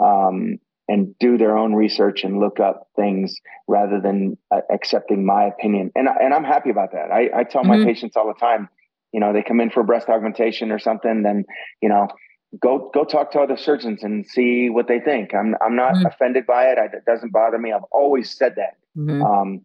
um, 0.00 0.58
and 0.88 1.18
do 1.18 1.36
their 1.36 1.56
own 1.56 1.74
research 1.74 2.22
and 2.22 2.38
look 2.38 2.60
up 2.60 2.88
things 2.94 3.40
rather 3.66 4.00
than 4.00 4.38
uh, 4.50 4.60
accepting 4.70 5.26
my 5.26 5.44
opinion. 5.44 5.90
And 5.94 6.08
and 6.08 6.32
I'm 6.32 6.44
happy 6.44 6.70
about 6.70 6.92
that. 6.92 7.10
I, 7.12 7.30
I 7.34 7.44
tell 7.44 7.62
mm-hmm. 7.62 7.80
my 7.80 7.84
patients 7.84 8.16
all 8.16 8.26
the 8.26 8.38
time, 8.38 8.68
you 9.12 9.20
know, 9.20 9.32
they 9.32 9.42
come 9.42 9.60
in 9.60 9.70
for 9.70 9.82
breast 9.82 10.08
augmentation 10.08 10.70
or 10.70 10.78
something, 10.78 11.22
then 11.22 11.44
you 11.82 11.88
know, 11.88 12.08
go 12.60 12.90
go 12.92 13.04
talk 13.04 13.32
to 13.32 13.40
other 13.40 13.56
surgeons 13.56 14.02
and 14.02 14.26
see 14.26 14.70
what 14.70 14.88
they 14.88 15.00
think. 15.00 15.34
I'm 15.34 15.54
I'm 15.64 15.76
not 15.76 15.94
mm-hmm. 15.94 16.06
offended 16.06 16.46
by 16.46 16.66
it. 16.66 16.78
I, 16.78 16.86
it 16.86 17.04
doesn't 17.06 17.32
bother 17.32 17.58
me. 17.58 17.72
I've 17.72 17.84
always 17.90 18.36
said 18.36 18.56
that. 18.56 18.76
Mm-hmm. 18.96 19.22
Um, 19.22 19.60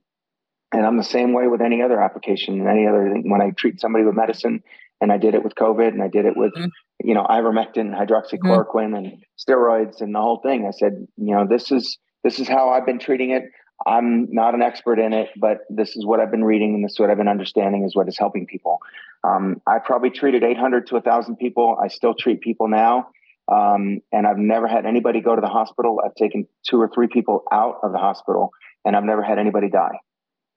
and 0.73 0.85
I'm 0.85 0.97
the 0.97 1.03
same 1.03 1.33
way 1.33 1.47
with 1.47 1.61
any 1.61 1.81
other 1.81 2.01
application, 2.01 2.59
and 2.59 2.69
any 2.69 2.87
other 2.87 3.11
thing. 3.11 3.29
when 3.29 3.41
I 3.41 3.51
treat 3.51 3.81
somebody 3.81 4.05
with 4.05 4.15
medicine, 4.15 4.63
and 5.01 5.11
I 5.11 5.17
did 5.17 5.35
it 5.35 5.43
with 5.43 5.55
COVID, 5.55 5.89
and 5.89 6.01
I 6.01 6.07
did 6.07 6.25
it 6.25 6.37
with 6.37 6.53
mm-hmm 6.53 6.69
you 7.03 7.13
know, 7.13 7.23
ivermectin, 7.23 7.95
hydroxychloroquine, 7.95 8.97
and 8.97 9.23
steroids, 9.37 10.01
and 10.01 10.13
the 10.13 10.19
whole 10.19 10.39
thing. 10.39 10.67
I 10.67 10.71
said, 10.71 11.07
you 11.17 11.35
know, 11.35 11.45
this 11.47 11.71
is 11.71 11.97
this 12.23 12.39
is 12.39 12.47
how 12.47 12.69
I've 12.69 12.85
been 12.85 12.99
treating 12.99 13.31
it. 13.31 13.43
I'm 13.85 14.27
not 14.31 14.53
an 14.53 14.61
expert 14.61 14.99
in 14.99 15.11
it, 15.11 15.29
but 15.37 15.61
this 15.69 15.95
is 15.95 16.05
what 16.05 16.19
I've 16.19 16.31
been 16.31 16.43
reading, 16.43 16.75
and 16.75 16.83
this 16.83 16.93
is 16.93 16.99
what 16.99 17.09
I've 17.09 17.17
been 17.17 17.27
understanding 17.27 17.83
is 17.83 17.95
what 17.95 18.07
is 18.07 18.17
helping 18.17 18.45
people. 18.45 18.79
Um, 19.23 19.61
I 19.67 19.79
probably 19.79 20.09
treated 20.09 20.43
800 20.43 20.87
to 20.87 20.95
1,000 20.95 21.37
people. 21.37 21.77
I 21.81 21.89
still 21.89 22.13
treat 22.13 22.41
people 22.41 22.67
now, 22.67 23.09
um, 23.51 23.99
and 24.11 24.25
I've 24.25 24.37
never 24.37 24.67
had 24.67 24.85
anybody 24.85 25.21
go 25.21 25.35
to 25.35 25.41
the 25.41 25.47
hospital. 25.47 25.99
I've 26.03 26.15
taken 26.15 26.47
two 26.67 26.81
or 26.81 26.89
three 26.93 27.07
people 27.07 27.43
out 27.51 27.75
of 27.83 27.91
the 27.91 27.99
hospital, 27.99 28.49
and 28.83 28.95
I've 28.95 29.03
never 29.03 29.21
had 29.21 29.37
anybody 29.37 29.69
die. 29.69 29.99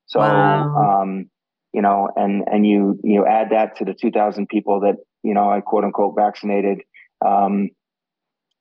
So, 0.07 0.21
wow. 0.21 1.03
um, 1.03 1.31
you 1.73 1.83
know, 1.83 2.09
and 2.17 2.45
and 2.47 2.67
you 2.67 2.99
you 3.03 3.27
add 3.27 3.51
that 3.51 3.77
to 3.79 3.85
the 3.85 3.95
2,000 3.95 4.49
people 4.49 4.81
that 4.81 4.97
you 5.25 5.35
know, 5.35 5.51
I 5.51 5.61
quote 5.61 5.85
unquote 5.85 6.15
vaccinated, 6.15 6.83
um, 7.25 7.71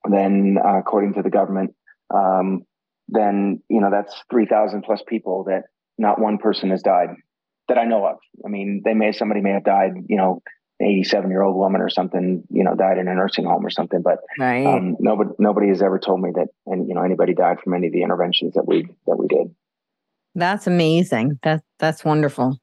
then 0.10 0.58
uh, 0.64 0.80
according 0.80 1.14
to 1.16 1.22
the 1.22 1.30
government, 1.30 1.76
um, 2.12 2.64
then 3.10 3.62
you 3.70 3.82
know 3.82 3.92
that's 3.92 4.16
three 4.32 4.48
thousand 4.48 4.84
plus 4.84 5.04
people 5.08 5.44
that 5.44 5.64
not 5.98 6.20
one 6.20 6.38
person 6.38 6.72
has 6.72 6.82
died 6.82 7.10
that 7.68 7.78
I 7.78 7.86
know 7.86 8.06
of. 8.06 8.18
I 8.46 8.50
mean, 8.50 8.82
they 8.84 8.94
may 8.94 9.12
somebody 9.12 9.42
may 9.42 9.52
have 9.52 9.64
died, 9.64 9.94
you 10.08 10.18
know, 10.18 10.42
87 10.82 11.30
year 11.30 11.42
old 11.42 11.56
woman 11.56 11.82
or 11.82 11.90
something, 11.90 12.44
you 12.50 12.64
know, 12.64 12.76
died 12.76 12.98
in 12.98 13.08
a 13.08 13.14
nursing 13.14 13.46
home 13.46 13.66
or 13.66 13.70
something, 13.70 14.02
but 14.02 14.20
right. 14.40 14.66
um, 14.66 14.98
nobody 15.00 15.30
nobody 15.40 15.70
has 15.70 15.82
ever 15.82 16.00
told 16.00 16.22
me 16.22 16.32
that, 16.36 16.48
and 16.66 16.88
you 16.88 16.96
know, 16.96 17.04
anybody 17.04 17.34
died 17.34 17.60
from 17.64 17.74
any 17.74 17.88
of 17.88 17.94
the 17.94 18.02
interventions 18.02 18.54
that 18.56 18.68
we 18.68 18.88
that 19.08 19.18
we 19.18 19.28
did. 19.28 19.54
That's 20.36 20.68
amazing. 20.68 21.40
That's 21.44 21.64
that's 21.80 22.04
wonderful. 22.04 22.60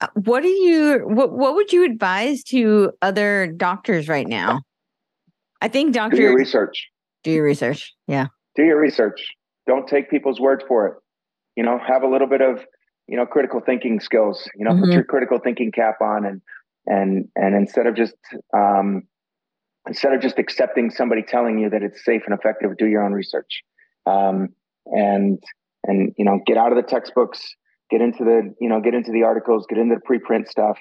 Uh, 0.00 0.08
what 0.14 0.42
do 0.42 0.48
you 0.48 1.00
what 1.06 1.32
what 1.32 1.54
would 1.54 1.72
you 1.72 1.84
advise 1.84 2.42
to 2.44 2.92
other 3.02 3.46
doctors 3.46 4.08
right 4.08 4.26
now? 4.26 4.62
I 5.60 5.68
think 5.68 5.94
doctors 5.94 6.18
do 6.18 6.22
your 6.24 6.36
research. 6.36 6.88
Do 7.22 7.30
your 7.30 7.44
research. 7.44 7.94
Yeah. 8.06 8.26
Do 8.54 8.64
your 8.64 8.80
research. 8.80 9.20
Don't 9.66 9.88
take 9.88 10.10
people's 10.10 10.40
word 10.40 10.62
for 10.68 10.86
it. 10.86 10.94
You 11.56 11.64
know, 11.64 11.78
have 11.86 12.02
a 12.02 12.08
little 12.08 12.28
bit 12.28 12.40
of, 12.40 12.60
you 13.08 13.16
know, 13.16 13.26
critical 13.26 13.60
thinking 13.60 14.00
skills. 14.00 14.48
You 14.56 14.64
know, 14.64 14.72
mm-hmm. 14.72 14.84
put 14.84 14.92
your 14.92 15.04
critical 15.04 15.38
thinking 15.38 15.72
cap 15.72 16.00
on 16.00 16.24
and 16.24 16.40
and 16.86 17.28
and 17.36 17.54
instead 17.54 17.86
of 17.86 17.94
just 17.94 18.14
um 18.54 19.02
instead 19.88 20.12
of 20.12 20.20
just 20.20 20.38
accepting 20.38 20.90
somebody 20.90 21.22
telling 21.22 21.58
you 21.58 21.70
that 21.70 21.82
it's 21.82 22.04
safe 22.04 22.22
and 22.26 22.36
effective, 22.36 22.76
do 22.76 22.86
your 22.86 23.04
own 23.04 23.12
research. 23.12 23.62
Um 24.06 24.50
and 24.86 25.42
and 25.84 26.14
you 26.16 26.24
know, 26.24 26.40
get 26.46 26.56
out 26.56 26.72
of 26.72 26.76
the 26.76 26.88
textbooks 26.88 27.54
get 27.90 28.00
into 28.00 28.24
the 28.24 28.54
you 28.60 28.68
know 28.68 28.80
get 28.80 28.94
into 28.94 29.12
the 29.12 29.22
articles 29.22 29.66
get 29.68 29.78
into 29.78 29.94
the 29.94 30.00
preprint 30.00 30.48
stuff 30.48 30.78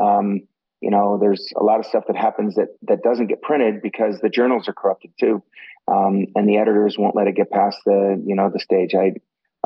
um, 0.00 0.40
you 0.80 0.90
know 0.90 1.18
there's 1.20 1.52
a 1.56 1.62
lot 1.64 1.78
of 1.78 1.86
stuff 1.86 2.04
that 2.06 2.16
happens 2.16 2.54
that 2.54 2.68
that 2.82 3.02
doesn't 3.02 3.26
get 3.26 3.42
printed 3.42 3.82
because 3.82 4.20
the 4.20 4.28
journals 4.28 4.68
are 4.68 4.72
corrupted 4.72 5.10
too 5.18 5.42
um, 5.88 6.26
and 6.34 6.48
the 6.48 6.56
editors 6.56 6.96
won't 6.98 7.16
let 7.16 7.26
it 7.26 7.34
get 7.34 7.50
past 7.50 7.78
the 7.86 8.22
you 8.24 8.34
know 8.34 8.50
the 8.52 8.60
stage 8.60 8.94
i 8.94 9.12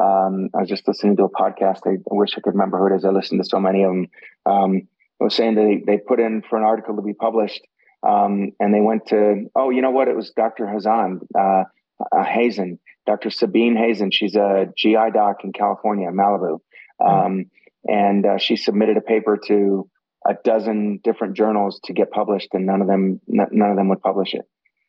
um, 0.01 0.49
i 0.55 0.61
was 0.61 0.69
just 0.69 0.87
listening 0.87 1.17
to 1.17 1.25
a 1.25 1.31
podcast. 1.31 1.81
I, 1.87 1.97
wish 2.07 2.37
i 2.37 2.41
could 2.41 2.55
remember 2.55 2.79
who 2.79 2.95
it 2.95 2.97
is. 2.97 3.05
I 3.05 3.11
listened 3.11 3.43
to 3.43 3.49
so 3.49 3.61
many 3.61 3.83
of 3.83 3.91
them 3.91 4.07
um, 4.47 4.83
i 5.21 5.25
was 5.25 5.35
saying 5.35 5.55
they, 5.55 5.83
they 5.87 5.99
put 5.99 6.21
in 6.21 6.43
for 6.49 6.57
an 6.59 6.65
article 6.65 6.97
to 6.97 7.03
be 7.03 7.15
published 7.15 7.63
um, 8.07 8.53
and 8.61 8.73
they 8.73 8.81
went 8.81 9.07
to 9.07 9.47
oh 9.57 9.71
you 9.71 9.83
know 9.83 9.91
what? 9.91 10.09
It 10.09 10.17
was 10.17 10.31
dr 10.31 10.65
hazan 10.65 11.21
uh, 11.37 11.65
uh, 12.01 12.25
hazan 12.25 12.79
dr 13.07 13.31
sabine 13.31 13.77
hazan. 13.77 14.13
She's 14.13 14.37
a 14.37 14.69
gi 14.77 14.95
doc 15.13 15.39
in 15.45 15.53
california 15.53 16.09
malibu. 16.11 16.61
Um, 17.05 17.47
and 17.87 18.27
uh, 18.27 18.39
she 18.39 18.57
submitted 18.57 18.97
a 18.97 19.01
paper 19.01 19.39
to 19.47 19.89
a 20.27 20.35
dozen 20.45 21.01
different 21.03 21.37
journals 21.37 21.81
to 21.85 21.93
get 21.93 22.11
published, 22.11 22.49
and 22.53 22.67
none 22.67 22.83
of 22.83 22.89
them 22.89 23.21
n- 23.33 23.49
none 23.53 23.71
of 23.71 23.77
them 23.77 23.89
would 23.89 24.01
publish 24.01 24.35
it. 24.35 24.43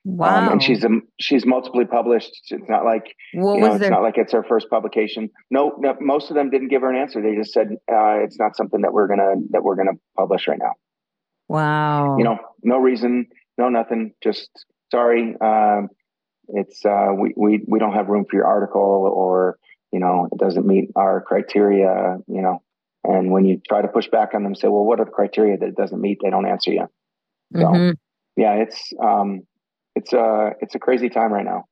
Wow! 0.05 0.47
Um, 0.47 0.53
and 0.53 0.63
she's 0.63 0.83
a, 0.83 0.89
she's 1.19 1.45
multiply 1.45 1.83
published. 1.83 2.31
It's 2.49 2.69
not 2.69 2.85
like 2.85 3.15
what 3.33 3.55
you 3.55 3.61
know, 3.61 3.75
it's 3.75 3.89
not 3.89 4.01
like 4.01 4.17
it's 4.17 4.31
her 4.31 4.43
first 4.43 4.69
publication. 4.69 5.29
No, 5.51 5.75
no, 5.77 5.95
most 5.99 6.29
of 6.29 6.35
them 6.35 6.49
didn't 6.49 6.69
give 6.69 6.81
her 6.81 6.89
an 6.89 6.95
answer. 6.95 7.21
They 7.21 7.35
just 7.35 7.51
said 7.51 7.67
uh, 7.91 8.23
it's 8.23 8.39
not 8.39 8.55
something 8.55 8.81
that 8.81 8.93
we're 8.93 9.07
gonna 9.07 9.35
that 9.51 9.63
we're 9.63 9.75
gonna 9.75 9.97
publish 10.17 10.47
right 10.47 10.59
now. 10.59 10.73
Wow! 11.49 12.17
You 12.17 12.23
know, 12.23 12.39
no 12.63 12.77
reason, 12.77 13.27
no 13.57 13.69
nothing. 13.69 14.13
Just 14.23 14.49
sorry. 14.89 15.35
Um, 15.41 15.89
it's 16.47 16.85
uh, 16.85 17.09
we 17.19 17.33
we 17.35 17.63
we 17.67 17.79
don't 17.79 17.93
have 17.93 18.07
room 18.07 18.25
for 18.29 18.37
your 18.37 18.47
article 18.47 19.11
or 19.13 19.59
you 19.91 19.99
know, 19.99 20.27
it 20.31 20.37
doesn't 20.37 20.65
meet 20.65 20.91
our 20.95 21.21
criteria, 21.21 22.17
you 22.27 22.41
know. 22.41 22.61
And 23.03 23.31
when 23.31 23.45
you 23.45 23.61
try 23.67 23.81
to 23.81 23.87
push 23.87 24.07
back 24.07 24.33
on 24.33 24.43
them, 24.43 24.55
say, 24.55 24.67
well, 24.67 24.83
what 24.83 24.99
are 24.99 25.05
the 25.05 25.11
criteria 25.11 25.57
that 25.57 25.69
it 25.69 25.75
doesn't 25.75 25.99
meet? 25.99 26.19
They 26.21 26.29
don't 26.29 26.45
answer 26.45 26.71
you. 26.71 26.87
So 27.55 27.61
mm-hmm. 27.61 27.91
yeah, 28.35 28.53
it's 28.55 28.93
um 29.01 29.41
it's 29.99 30.13
a 30.13 30.51
it's 30.61 30.75
a 30.75 30.79
crazy 30.79 31.09
time 31.09 31.31
right 31.31 31.45
now. 31.45 31.65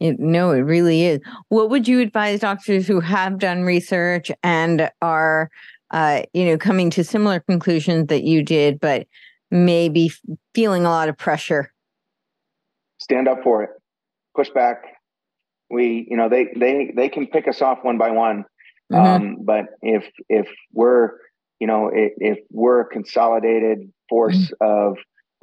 It, 0.00 0.20
no, 0.20 0.52
it 0.52 0.60
really 0.60 1.04
is. 1.04 1.20
What 1.48 1.70
would 1.70 1.88
you 1.88 2.00
advise 2.00 2.40
doctors 2.40 2.86
who 2.86 3.00
have 3.00 3.38
done 3.38 3.64
research 3.64 4.30
and 4.44 4.88
are, 5.02 5.50
uh, 5.90 6.22
you 6.32 6.44
know, 6.44 6.56
coming 6.56 6.88
to 6.90 7.02
similar 7.02 7.40
conclusions 7.40 8.06
that 8.06 8.22
you 8.22 8.44
did, 8.44 8.78
but 8.78 9.08
maybe 9.50 10.12
feeling 10.54 10.84
a 10.84 10.90
lot 10.90 11.08
of 11.08 11.18
pressure? 11.18 11.72
Stand 12.98 13.26
up 13.26 13.42
for 13.42 13.64
it. 13.64 13.70
Push 14.36 14.50
back 14.50 14.84
we 15.70 16.06
you 16.10 16.16
know 16.16 16.28
they 16.28 16.48
they 16.56 16.92
they 16.94 17.08
can 17.08 17.26
pick 17.26 17.48
us 17.48 17.60
off 17.60 17.78
one 17.82 17.98
by 17.98 18.10
one 18.10 18.44
mm-hmm. 18.92 18.96
um, 18.96 19.36
but 19.40 19.66
if 19.82 20.08
if 20.28 20.48
we're 20.72 21.12
you 21.60 21.66
know 21.66 21.90
if, 21.92 22.12
if 22.18 22.38
we're 22.50 22.80
a 22.80 22.86
consolidated 22.86 23.92
force 24.08 24.50
mm-hmm. 24.62 24.88
of 24.88 24.96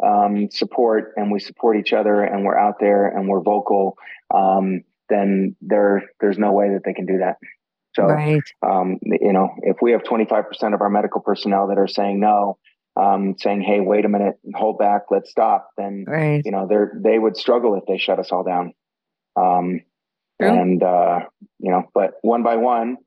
um, 0.03 0.49
support 0.51 1.13
and 1.15 1.31
we 1.31 1.39
support 1.39 1.77
each 1.77 1.93
other 1.93 2.23
and 2.23 2.43
we're 2.43 2.57
out 2.57 2.75
there 2.79 3.07
and 3.07 3.27
we're 3.27 3.41
vocal 3.41 3.97
um, 4.33 4.83
then 5.09 5.55
there 5.61 6.03
there's 6.19 6.37
no 6.37 6.51
way 6.51 6.69
that 6.69 6.81
they 6.83 6.93
can 6.93 7.05
do 7.05 7.19
that 7.19 7.37
so 7.95 8.03
right. 8.03 8.43
um, 8.65 8.99
you 9.03 9.33
know 9.33 9.49
if 9.63 9.77
we 9.81 9.91
have 9.91 10.03
25% 10.03 10.73
of 10.73 10.81
our 10.81 10.89
medical 10.89 11.21
personnel 11.21 11.67
that 11.67 11.77
are 11.77 11.87
saying 11.87 12.19
no 12.19 12.57
um, 12.97 13.35
saying 13.37 13.61
hey 13.61 13.79
wait 13.79 14.05
a 14.05 14.09
minute 14.09 14.35
hold 14.53 14.77
back 14.77 15.03
let's 15.11 15.29
stop 15.29 15.69
then 15.77 16.05
right. 16.07 16.41
you 16.45 16.51
know 16.51 16.67
they 16.67 17.11
they 17.11 17.19
would 17.19 17.37
struggle 17.37 17.75
if 17.75 17.85
they 17.87 17.97
shut 17.97 18.19
us 18.19 18.31
all 18.31 18.43
down 18.43 18.73
um. 19.35 19.81
And, 20.37 20.83
uh, 20.83 21.19
you 21.59 21.71
know, 21.71 21.89
but 21.93 22.15
one 22.21 22.43
by 22.43 22.57
one, 22.57 22.97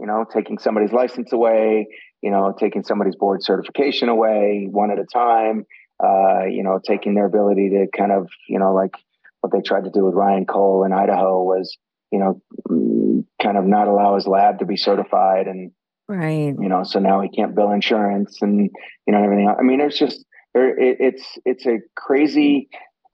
you 0.00 0.06
know, 0.06 0.24
taking 0.32 0.58
somebody's 0.58 0.92
license 0.92 1.32
away, 1.32 1.88
you 2.22 2.30
know, 2.30 2.54
taking 2.58 2.82
somebody's 2.82 3.16
board 3.16 3.42
certification 3.42 4.08
away 4.08 4.68
one 4.70 4.90
at 4.90 4.98
a 4.98 5.04
time, 5.04 5.66
uh, 6.02 6.44
you 6.44 6.62
know, 6.62 6.80
taking 6.84 7.14
their 7.14 7.26
ability 7.26 7.70
to 7.70 7.86
kind 7.96 8.12
of, 8.12 8.28
you 8.48 8.58
know, 8.58 8.74
like 8.74 8.94
what 9.40 9.52
they 9.52 9.60
tried 9.60 9.84
to 9.84 9.90
do 9.90 10.04
with 10.04 10.14
Ryan 10.14 10.46
Cole 10.46 10.84
in 10.84 10.92
Idaho 10.92 11.42
was, 11.42 11.76
you 12.10 12.18
know, 12.18 13.24
kind 13.42 13.56
of 13.56 13.64
not 13.64 13.88
allow 13.88 14.14
his 14.14 14.26
lab 14.26 14.58
to 14.58 14.66
be 14.66 14.76
certified 14.76 15.46
and, 15.46 15.72
right. 16.08 16.54
You 16.58 16.68
know, 16.68 16.84
so 16.84 16.98
now 16.98 17.20
he 17.20 17.28
can't 17.28 17.54
bill 17.54 17.72
insurance 17.72 18.38
and, 18.40 18.70
you 19.06 19.12
know, 19.12 19.22
everything. 19.22 19.48
Else. 19.48 19.58
I 19.60 19.62
mean, 19.62 19.80
it's 19.80 19.98
just, 19.98 20.24
it, 20.54 20.96
it's, 21.00 21.38
it's 21.44 21.66
a 21.66 21.78
crazy, 21.94 22.68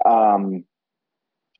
um, 0.05 0.65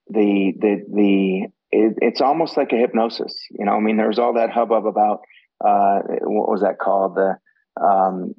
the, 0.09 0.53
the, 0.59 0.85
the, 0.93 1.47
it, 1.73 1.99
it's 2.01 2.21
almost 2.21 2.57
like 2.57 2.73
a 2.73 2.77
hypnosis. 2.77 3.35
You 3.51 3.65
know, 3.65 3.73
I 3.73 3.81
mean, 3.81 3.97
there 3.97 4.09
was 4.09 4.19
all 4.19 4.35
that 4.35 4.51
hubbub 4.51 4.87
about 4.87 5.21
uh, 5.65 6.01
what 6.23 6.49
was 6.49 6.61
that 6.61 6.79
called? 6.79 7.17
The 7.17 7.37
um, 7.81 8.35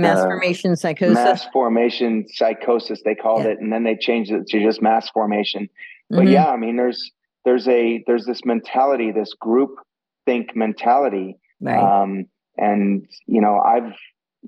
mass 0.00 0.22
formation 0.22 0.76
psychosis. 0.76 1.14
Mass 1.14 1.46
formation 1.52 2.26
psychosis, 2.28 3.00
they 3.04 3.14
called 3.14 3.44
yeah. 3.44 3.50
it, 3.50 3.60
and 3.60 3.72
then 3.72 3.84
they 3.84 3.96
changed 3.96 4.30
it 4.30 4.46
to 4.48 4.62
just 4.62 4.82
mass 4.82 5.08
formation. 5.10 5.68
But 6.10 6.20
mm-hmm. 6.20 6.32
yeah, 6.32 6.46
I 6.46 6.56
mean, 6.56 6.76
there's 6.76 7.10
there's 7.44 7.68
a 7.68 8.02
there's 8.06 8.24
this 8.24 8.44
mentality, 8.44 9.12
this 9.12 9.34
group 9.34 9.76
think 10.26 10.54
mentality, 10.56 11.38
right. 11.60 12.02
um, 12.02 12.26
and 12.56 13.06
you 13.26 13.40
know, 13.40 13.58
I've 13.58 13.92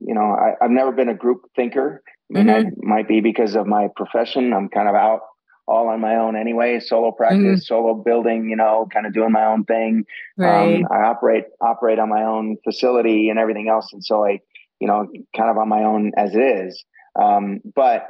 you 0.01 0.15
know, 0.15 0.35
I, 0.35 0.55
have 0.63 0.71
never 0.71 0.93
been 0.93 1.09
a 1.09 1.15
group 1.15 1.43
thinker. 1.57 2.03
I 2.07 2.39
mean, 2.39 2.47
mm-hmm. 2.47 2.69
that 2.69 2.83
might 2.83 3.09
be 3.09 3.21
because 3.21 3.57
of 3.57 3.67
my 3.67 3.89
profession. 3.95 4.53
I'm 4.53 4.69
kind 4.69 4.89
of 4.89 4.95
out 4.95 5.21
all 5.67 5.89
on 5.89 6.01
my 6.01 6.17
own 6.17 6.37
anyway, 6.37 6.81
solo 6.81 7.13
practice, 7.13 7.41
mm-hmm. 7.41 7.57
solo 7.57 7.95
building, 7.95 8.51
you 8.51 8.57
know, 8.57 8.89
kind 8.93 9.07
of 9.07 9.15
doing 9.15 9.33
my 9.33 9.45
own 9.45 9.65
thing. 9.65 10.05
Um, 10.39 10.45
right. 10.45 10.77
Um, 10.77 10.89
I 10.91 11.03
operate 11.07 11.45
operate 11.61 11.99
on 11.99 12.09
my 12.09 12.25
own 12.25 12.57
facility 12.65 13.31
and 13.31 13.39
everything 13.39 13.69
else, 13.69 13.93
and 13.93 14.05
so 14.05 14.25
I, 14.25 14.41
you 14.81 14.89
know, 14.89 15.07
kind 15.37 15.51
of 15.51 15.59
on 15.59 15.69
my 15.69 15.85
own 15.85 16.13
as 16.17 16.35
it 16.35 16.41
is. 16.41 16.85
Um, 17.21 17.61
but 17.75 18.07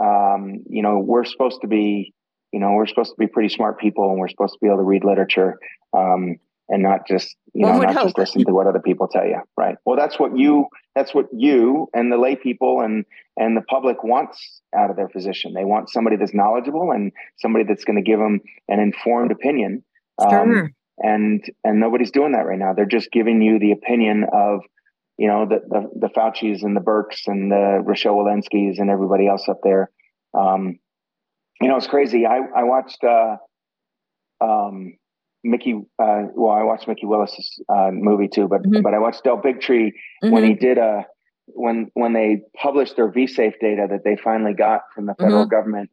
um, 0.00 0.64
you 0.68 0.82
know, 0.82 0.98
we're 0.98 1.24
supposed 1.24 1.60
to 1.62 1.68
be, 1.68 2.12
you 2.52 2.60
know, 2.60 2.72
we're 2.72 2.86
supposed 2.86 3.10
to 3.10 3.16
be 3.18 3.26
pretty 3.26 3.48
smart 3.48 3.78
people, 3.78 4.10
and 4.10 4.18
we're 4.18 4.28
supposed 4.28 4.54
to 4.54 4.58
be 4.60 4.68
able 4.68 4.78
to 4.78 4.84
read 4.84 5.04
literature. 5.04 5.58
Um, 5.92 6.36
and 6.70 6.82
not 6.82 7.06
just 7.06 7.36
you 7.52 7.66
know 7.66 7.78
not 7.78 7.94
hope. 7.94 8.04
just 8.04 8.18
listen 8.18 8.44
to 8.44 8.52
what 8.52 8.66
other 8.66 8.78
people 8.78 9.08
tell 9.08 9.26
you 9.26 9.40
right 9.56 9.76
well 9.84 9.96
that's 9.96 10.18
what 10.18 10.38
you 10.38 10.66
that's 10.94 11.12
what 11.14 11.26
you 11.32 11.88
and 11.92 12.10
the 12.10 12.16
lay 12.16 12.36
people 12.36 12.80
and 12.80 13.04
and 13.36 13.56
the 13.56 13.62
public 13.62 14.02
wants 14.02 14.62
out 14.74 14.88
of 14.88 14.96
their 14.96 15.08
physician 15.08 15.52
they 15.52 15.64
want 15.64 15.90
somebody 15.90 16.16
that's 16.16 16.32
knowledgeable 16.32 16.92
and 16.92 17.12
somebody 17.38 17.64
that's 17.64 17.84
going 17.84 17.96
to 17.96 18.08
give 18.08 18.18
them 18.18 18.40
an 18.68 18.80
informed 18.80 19.32
opinion 19.32 19.82
sure. 20.22 20.40
um, 20.40 20.74
and 20.98 21.44
and 21.64 21.80
nobody's 21.80 22.12
doing 22.12 22.32
that 22.32 22.46
right 22.46 22.58
now 22.58 22.72
they're 22.72 22.86
just 22.86 23.10
giving 23.10 23.42
you 23.42 23.58
the 23.58 23.72
opinion 23.72 24.24
of 24.32 24.60
you 25.20 25.28
know 25.28 25.46
the 25.46 25.60
the, 25.68 26.08
the 26.08 26.08
Fauci's 26.08 26.62
and 26.62 26.74
the 26.76 26.80
Birx 26.80 27.26
and 27.26 27.52
the 27.52 27.82
Rochelle 27.84 28.16
Walensky's 28.16 28.78
and 28.78 28.90
everybody 28.90 29.28
else 29.28 29.48
up 29.48 29.60
there 29.62 29.90
um, 30.34 30.78
you 31.60 31.68
know 31.68 31.76
it's 31.76 31.86
crazy 31.86 32.26
i 32.26 32.38
i 32.56 32.64
watched 32.64 33.04
uh 33.04 33.36
um 34.40 34.94
Mikki. 35.42 35.74
Uh, 35.98 36.24
well, 36.34 36.52
I 36.52 36.62
watched 36.64 36.86
Mikki 36.86 37.06
Willis's 37.06 37.62
uh, 37.68 37.90
movie 37.92 38.28
too, 38.28 38.46
but 38.46 38.62
mm-hmm. 38.62 38.82
but 38.82 38.94
I 38.94 38.98
watched 38.98 39.24
Del 39.24 39.40
Bigtree 39.40 39.88
mm-hmm. 39.88 40.30
when 40.30 40.44
he 40.44 40.54
did 40.54 40.78
a 40.78 40.82
uh, 40.82 41.02
when 41.46 41.90
when 41.94 42.12
they 42.12 42.42
published 42.56 42.96
their 42.96 43.10
vSafe 43.10 43.58
data 43.60 43.86
that 43.90 44.04
they 44.04 44.16
finally 44.22 44.52
got 44.52 44.82
from 44.94 45.06
the 45.06 45.14
federal 45.14 45.44
mm-hmm. 45.44 45.50
government. 45.50 45.90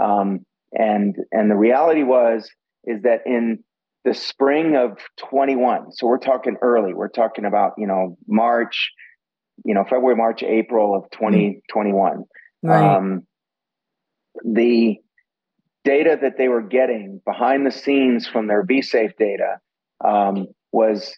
Um, 0.00 0.44
and 0.72 1.16
and 1.32 1.50
the 1.50 1.56
reality 1.56 2.02
was 2.02 2.50
is 2.84 3.02
that 3.02 3.20
in 3.26 3.62
the 4.04 4.14
spring 4.14 4.76
of 4.76 4.98
21, 5.18 5.92
so 5.92 6.06
we're 6.06 6.18
talking 6.18 6.56
early. 6.62 6.94
We're 6.94 7.08
talking 7.08 7.44
about 7.44 7.72
you 7.78 7.86
know 7.86 8.16
March, 8.26 8.90
you 9.64 9.74
know 9.74 9.84
February, 9.84 10.16
March, 10.16 10.42
April 10.42 10.94
of 10.94 11.10
2021. 11.10 12.24
Right. 12.62 12.96
Um, 12.96 13.26
the 14.44 14.98
data 15.84 16.18
that 16.20 16.38
they 16.38 16.48
were 16.48 16.62
getting 16.62 17.20
behind 17.24 17.66
the 17.66 17.70
scenes 17.70 18.26
from 18.26 18.46
their 18.46 18.64
vSafe 18.64 19.16
data 19.16 19.58
um, 20.04 20.48
was, 20.72 21.16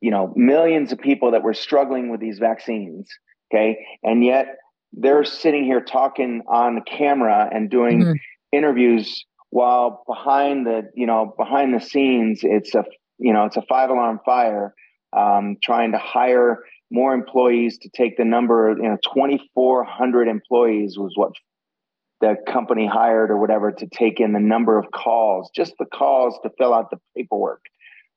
you 0.00 0.10
know, 0.10 0.32
millions 0.36 0.92
of 0.92 0.98
people 0.98 1.32
that 1.32 1.42
were 1.42 1.54
struggling 1.54 2.10
with 2.10 2.20
these 2.20 2.38
vaccines. 2.38 3.08
Okay, 3.52 3.84
and 4.02 4.24
yet 4.24 4.56
they're 4.92 5.24
sitting 5.24 5.64
here 5.64 5.80
talking 5.80 6.42
on 6.48 6.82
camera 6.82 7.48
and 7.52 7.70
doing 7.70 8.00
mm-hmm. 8.00 8.12
interviews 8.52 9.24
while 9.50 10.02
behind 10.06 10.66
the, 10.66 10.90
you 10.94 11.06
know, 11.06 11.34
behind 11.36 11.74
the 11.74 11.80
scenes, 11.80 12.40
it's 12.42 12.74
a, 12.74 12.84
you 13.18 13.32
know, 13.32 13.44
it's 13.44 13.56
a 13.56 13.62
five 13.62 13.90
alarm 13.90 14.20
fire. 14.24 14.74
Um, 15.16 15.56
trying 15.62 15.92
to 15.92 15.98
hire 15.98 16.58
more 16.90 17.14
employees 17.14 17.78
to 17.78 17.88
take 17.88 18.16
the 18.16 18.24
number, 18.24 18.74
you 18.76 18.88
know, 18.88 18.98
2,400 19.14 20.28
employees 20.28 20.98
was 20.98 21.12
what 21.14 21.32
the 22.20 22.36
company 22.46 22.86
hired 22.86 23.30
or 23.30 23.38
whatever 23.38 23.72
to 23.72 23.86
take 23.86 24.20
in 24.20 24.32
the 24.32 24.40
number 24.40 24.78
of 24.78 24.90
calls, 24.90 25.50
just 25.54 25.74
the 25.78 25.86
calls 25.86 26.38
to 26.42 26.50
fill 26.58 26.72
out 26.72 26.90
the 26.90 26.98
paperwork, 27.16 27.62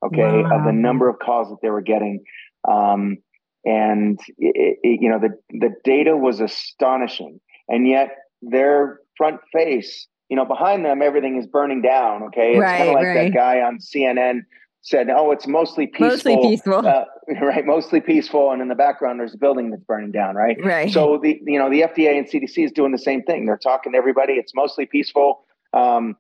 okay, 0.06 0.44
wow. 0.44 0.60
of 0.60 0.66
the 0.66 0.72
number 0.72 1.10
of 1.10 1.20
calls 1.20 1.50
that 1.50 1.58
they 1.62 1.70
were 1.70 1.82
getting. 1.82 2.24
Um, 2.70 3.18
and 3.66 4.20
it, 4.38 4.80
it, 4.84 5.02
you 5.02 5.10
know 5.10 5.20
the 5.20 5.38
the 5.50 5.76
data 5.84 6.16
was 6.16 6.40
astonishing, 6.40 7.42
and 7.68 7.88
yet 7.88 8.10
their 8.42 9.00
front 9.18 9.42
face, 9.52 10.08
you 10.30 10.36
know, 10.36 10.46
behind 10.46 10.86
them 10.86 11.02
everything 11.02 11.38
is 11.38 11.48
burning 11.48 11.82
down. 11.82 12.24
Okay, 12.24 12.52
it's 12.52 12.60
right, 12.60 12.78
kind 12.78 12.90
of 12.90 12.96
like 12.96 13.06
right. 13.06 13.24
that 13.26 13.34
guy 13.34 13.62
on 13.62 13.80
CNN 13.80 14.42
said, 14.82 15.10
"Oh, 15.10 15.32
it's 15.32 15.48
mostly 15.48 15.88
peaceful." 15.88 16.08
Mostly 16.08 16.38
peaceful, 16.38 16.88
uh, 16.88 17.06
right? 17.42 17.66
Mostly 17.66 18.00
peaceful, 18.00 18.52
and 18.52 18.62
in 18.62 18.68
the 18.68 18.76
background 18.76 19.20
there's 19.20 19.34
a 19.34 19.38
building 19.38 19.72
that's 19.72 19.84
burning 19.84 20.12
down, 20.12 20.36
right? 20.36 20.58
Right. 20.64 20.92
So 20.92 21.20
the 21.22 21.40
you 21.46 21.58
know 21.58 21.70
the 21.70 21.82
FDA 21.82 22.18
and 22.18 22.28
CDC 22.28 22.66
is 22.66 22.72
doing 22.72 22.92
the 22.92 23.00
same 23.00 23.24
thing. 23.24 23.46
They're 23.46 23.58
talking 23.58 23.94
to 23.94 23.98
everybody. 23.98 24.34
It's 24.34 24.54
mostly 24.54 24.86
peaceful, 24.86 25.46
um, 25.74 26.16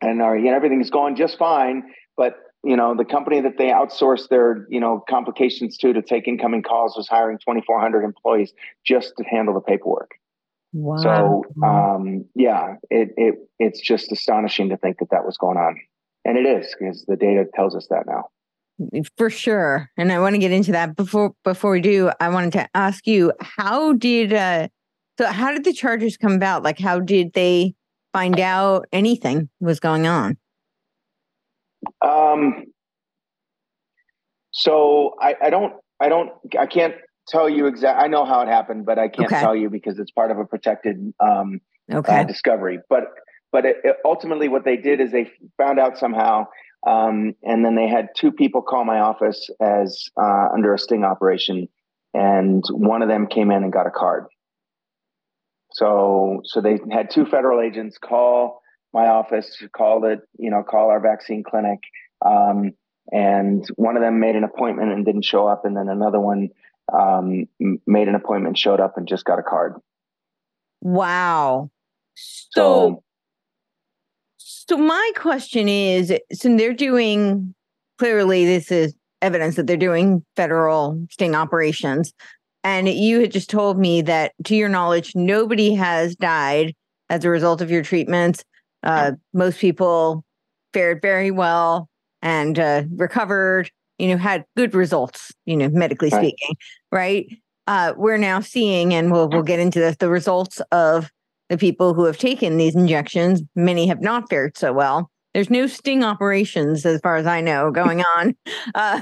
and 0.00 0.20
our, 0.20 0.36
you 0.36 0.50
know, 0.50 0.56
everything's 0.56 0.90
going 0.90 1.16
just 1.16 1.38
fine. 1.38 1.84
But 2.16 2.36
you 2.64 2.76
know 2.76 2.96
the 2.96 3.04
company 3.04 3.40
that 3.40 3.56
they 3.56 3.68
outsourced 3.68 4.28
their 4.28 4.66
you 4.68 4.80
know 4.80 5.04
complications 5.08 5.76
to 5.78 5.92
to 5.92 6.02
take 6.02 6.26
incoming 6.26 6.62
calls 6.62 6.96
was 6.96 7.06
hiring 7.06 7.38
2,400 7.38 8.02
employees 8.02 8.52
just 8.84 9.12
to 9.16 9.24
handle 9.24 9.54
the 9.54 9.60
paperwork. 9.60 10.12
Wow. 10.72 10.96
So 11.02 11.66
um, 11.66 12.24
yeah, 12.34 12.74
it 12.90 13.10
it 13.16 13.34
it's 13.58 13.80
just 13.80 14.12
astonishing 14.12 14.68
to 14.68 14.76
think 14.76 14.98
that 14.98 15.10
that 15.10 15.24
was 15.24 15.36
going 15.38 15.56
on. 15.56 15.80
And 16.24 16.36
it 16.36 16.46
is 16.46 16.74
because 16.78 17.04
the 17.06 17.16
data 17.16 17.46
tells 17.54 17.74
us 17.74 17.86
that 17.88 18.04
now. 18.06 18.24
For 19.16 19.30
sure. 19.30 19.90
And 19.96 20.12
I 20.12 20.20
want 20.20 20.34
to 20.34 20.38
get 20.38 20.52
into 20.52 20.72
that 20.72 20.94
before 20.94 21.32
before 21.42 21.72
we 21.72 21.80
do, 21.80 22.10
I 22.20 22.28
wanted 22.28 22.52
to 22.52 22.68
ask 22.74 23.06
you 23.06 23.32
how 23.40 23.94
did 23.94 24.32
uh 24.32 24.68
so 25.18 25.26
how 25.26 25.52
did 25.52 25.64
the 25.64 25.72
charges 25.72 26.16
come 26.16 26.32
about? 26.32 26.62
Like 26.62 26.78
how 26.78 27.00
did 27.00 27.32
they 27.32 27.74
find 28.12 28.38
out 28.38 28.86
anything 28.92 29.48
was 29.60 29.80
going 29.80 30.06
on? 30.06 30.36
Um 32.02 32.66
so 34.52 35.14
I, 35.20 35.34
I 35.42 35.50
don't 35.50 35.74
I 36.00 36.08
don't 36.08 36.30
I 36.58 36.66
can't 36.66 36.94
tell 37.28 37.48
you 37.48 37.66
exactly 37.66 38.04
I 38.04 38.08
know 38.08 38.24
how 38.24 38.40
it 38.42 38.48
happened, 38.48 38.86
but 38.86 38.98
I 38.98 39.08
can't 39.08 39.30
okay. 39.30 39.40
tell 39.40 39.54
you 39.54 39.70
because 39.70 39.98
it's 39.98 40.10
part 40.10 40.30
of 40.30 40.38
a 40.38 40.44
protected 40.44 41.12
um 41.20 41.60
okay. 41.92 42.20
Uh, 42.20 42.24
discovery. 42.24 42.80
But 42.88 43.04
but 43.50 43.64
it, 43.64 43.76
it, 43.84 43.96
ultimately, 44.04 44.48
what 44.48 44.64
they 44.64 44.76
did 44.76 45.00
is 45.00 45.12
they 45.12 45.30
found 45.56 45.78
out 45.78 45.98
somehow, 45.98 46.46
um, 46.86 47.34
and 47.42 47.64
then 47.64 47.74
they 47.74 47.88
had 47.88 48.08
two 48.14 48.32
people 48.32 48.62
call 48.62 48.84
my 48.84 49.00
office 49.00 49.48
as 49.60 50.08
uh, 50.20 50.48
under 50.52 50.74
a 50.74 50.78
sting 50.78 51.04
operation, 51.04 51.68
and 52.12 52.62
one 52.70 53.02
of 53.02 53.08
them 53.08 53.26
came 53.26 53.50
in 53.50 53.62
and 53.62 53.72
got 53.72 53.86
a 53.86 53.90
card. 53.90 54.26
So, 55.72 56.40
so 56.44 56.60
they 56.60 56.78
had 56.90 57.10
two 57.10 57.26
federal 57.26 57.60
agents 57.60 57.98
call 57.98 58.62
my 58.92 59.06
office, 59.06 59.62
call 59.76 60.06
it, 60.06 60.20
you 60.38 60.50
know, 60.50 60.62
call 60.62 60.90
our 60.90 61.00
vaccine 61.00 61.42
clinic, 61.42 61.80
um, 62.24 62.72
and 63.12 63.66
one 63.76 63.96
of 63.96 64.02
them 64.02 64.18
made 64.18 64.34
an 64.34 64.44
appointment 64.44 64.92
and 64.92 65.04
didn't 65.04 65.24
show 65.24 65.46
up, 65.46 65.64
and 65.64 65.76
then 65.76 65.88
another 65.88 66.20
one 66.20 66.50
um, 66.92 67.46
made 67.86 68.08
an 68.08 68.14
appointment, 68.14 68.58
showed 68.58 68.80
up, 68.80 68.96
and 68.96 69.06
just 69.06 69.24
got 69.24 69.38
a 69.38 69.42
card. 69.42 69.74
Wow. 70.80 71.70
So, 72.14 72.60
so 72.60 73.02
so 74.68 74.76
my 74.76 75.10
question 75.16 75.68
is, 75.68 76.12
so 76.32 76.56
they're 76.56 76.74
doing 76.74 77.54
clearly 77.98 78.44
this 78.44 78.70
is 78.70 78.94
evidence 79.22 79.56
that 79.56 79.66
they're 79.66 79.78
doing 79.78 80.24
federal 80.36 81.06
sting 81.10 81.34
operations. 81.34 82.12
And 82.64 82.86
you 82.88 83.20
had 83.20 83.32
just 83.32 83.48
told 83.48 83.78
me 83.78 84.02
that 84.02 84.32
to 84.44 84.54
your 84.54 84.68
knowledge, 84.68 85.12
nobody 85.14 85.74
has 85.74 86.14
died 86.16 86.74
as 87.08 87.24
a 87.24 87.30
result 87.30 87.62
of 87.62 87.70
your 87.70 87.82
treatments. 87.82 88.44
Uh, 88.82 89.12
most 89.32 89.58
people 89.58 90.22
fared 90.74 91.00
very 91.00 91.30
well 91.30 91.88
and 92.20 92.58
uh, 92.58 92.82
recovered, 92.94 93.70
you 93.98 94.08
know, 94.08 94.18
had 94.18 94.44
good 94.56 94.74
results, 94.74 95.32
you 95.46 95.56
know, 95.56 95.70
medically 95.70 96.10
right. 96.10 96.18
speaking, 96.20 96.56
right? 96.92 97.26
Uh, 97.66 97.92
we're 97.96 98.16
now 98.16 98.40
seeing, 98.40 98.94
and 98.94 99.12
we'll 99.12 99.28
we'll 99.28 99.42
get 99.42 99.60
into 99.60 99.78
this, 99.78 99.96
the 99.96 100.08
results 100.08 100.60
of 100.72 101.10
the 101.48 101.58
people 101.58 101.94
who 101.94 102.04
have 102.04 102.18
taken 102.18 102.56
these 102.56 102.74
injections, 102.74 103.42
many 103.54 103.86
have 103.86 104.00
not 104.00 104.28
fared 104.28 104.56
so 104.56 104.72
well. 104.72 105.10
There's 105.34 105.50
no 105.50 105.66
sting 105.66 106.02
operations, 106.02 106.84
as 106.86 107.00
far 107.00 107.16
as 107.16 107.26
I 107.26 107.40
know, 107.40 107.70
going 107.70 108.02
on 108.02 108.34
uh, 108.74 109.00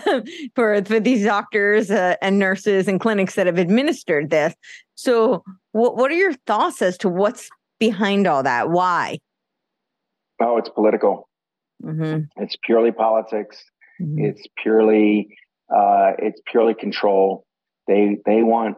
for, 0.54 0.84
for 0.84 1.00
these 1.00 1.24
doctors 1.24 1.90
uh, 1.90 2.16
and 2.20 2.38
nurses 2.38 2.88
and 2.88 3.00
clinics 3.00 3.36
that 3.36 3.46
have 3.46 3.58
administered 3.58 4.30
this. 4.30 4.54
So, 4.96 5.44
what, 5.72 5.96
what 5.96 6.10
are 6.10 6.16
your 6.16 6.34
thoughts 6.46 6.82
as 6.82 6.98
to 6.98 7.08
what's 7.08 7.48
behind 7.78 8.26
all 8.26 8.42
that? 8.42 8.70
Why? 8.70 9.18
Oh, 10.40 10.58
it's 10.58 10.68
political. 10.68 11.28
Mm-hmm. 11.82 12.42
It's 12.42 12.56
purely 12.64 12.92
politics. 12.92 13.62
Mm-hmm. 14.00 14.24
It's 14.24 14.42
purely 14.62 15.28
uh, 15.74 16.12
it's 16.18 16.40
purely 16.50 16.74
control. 16.74 17.45
They 17.86 18.18
they 18.24 18.42
want 18.42 18.76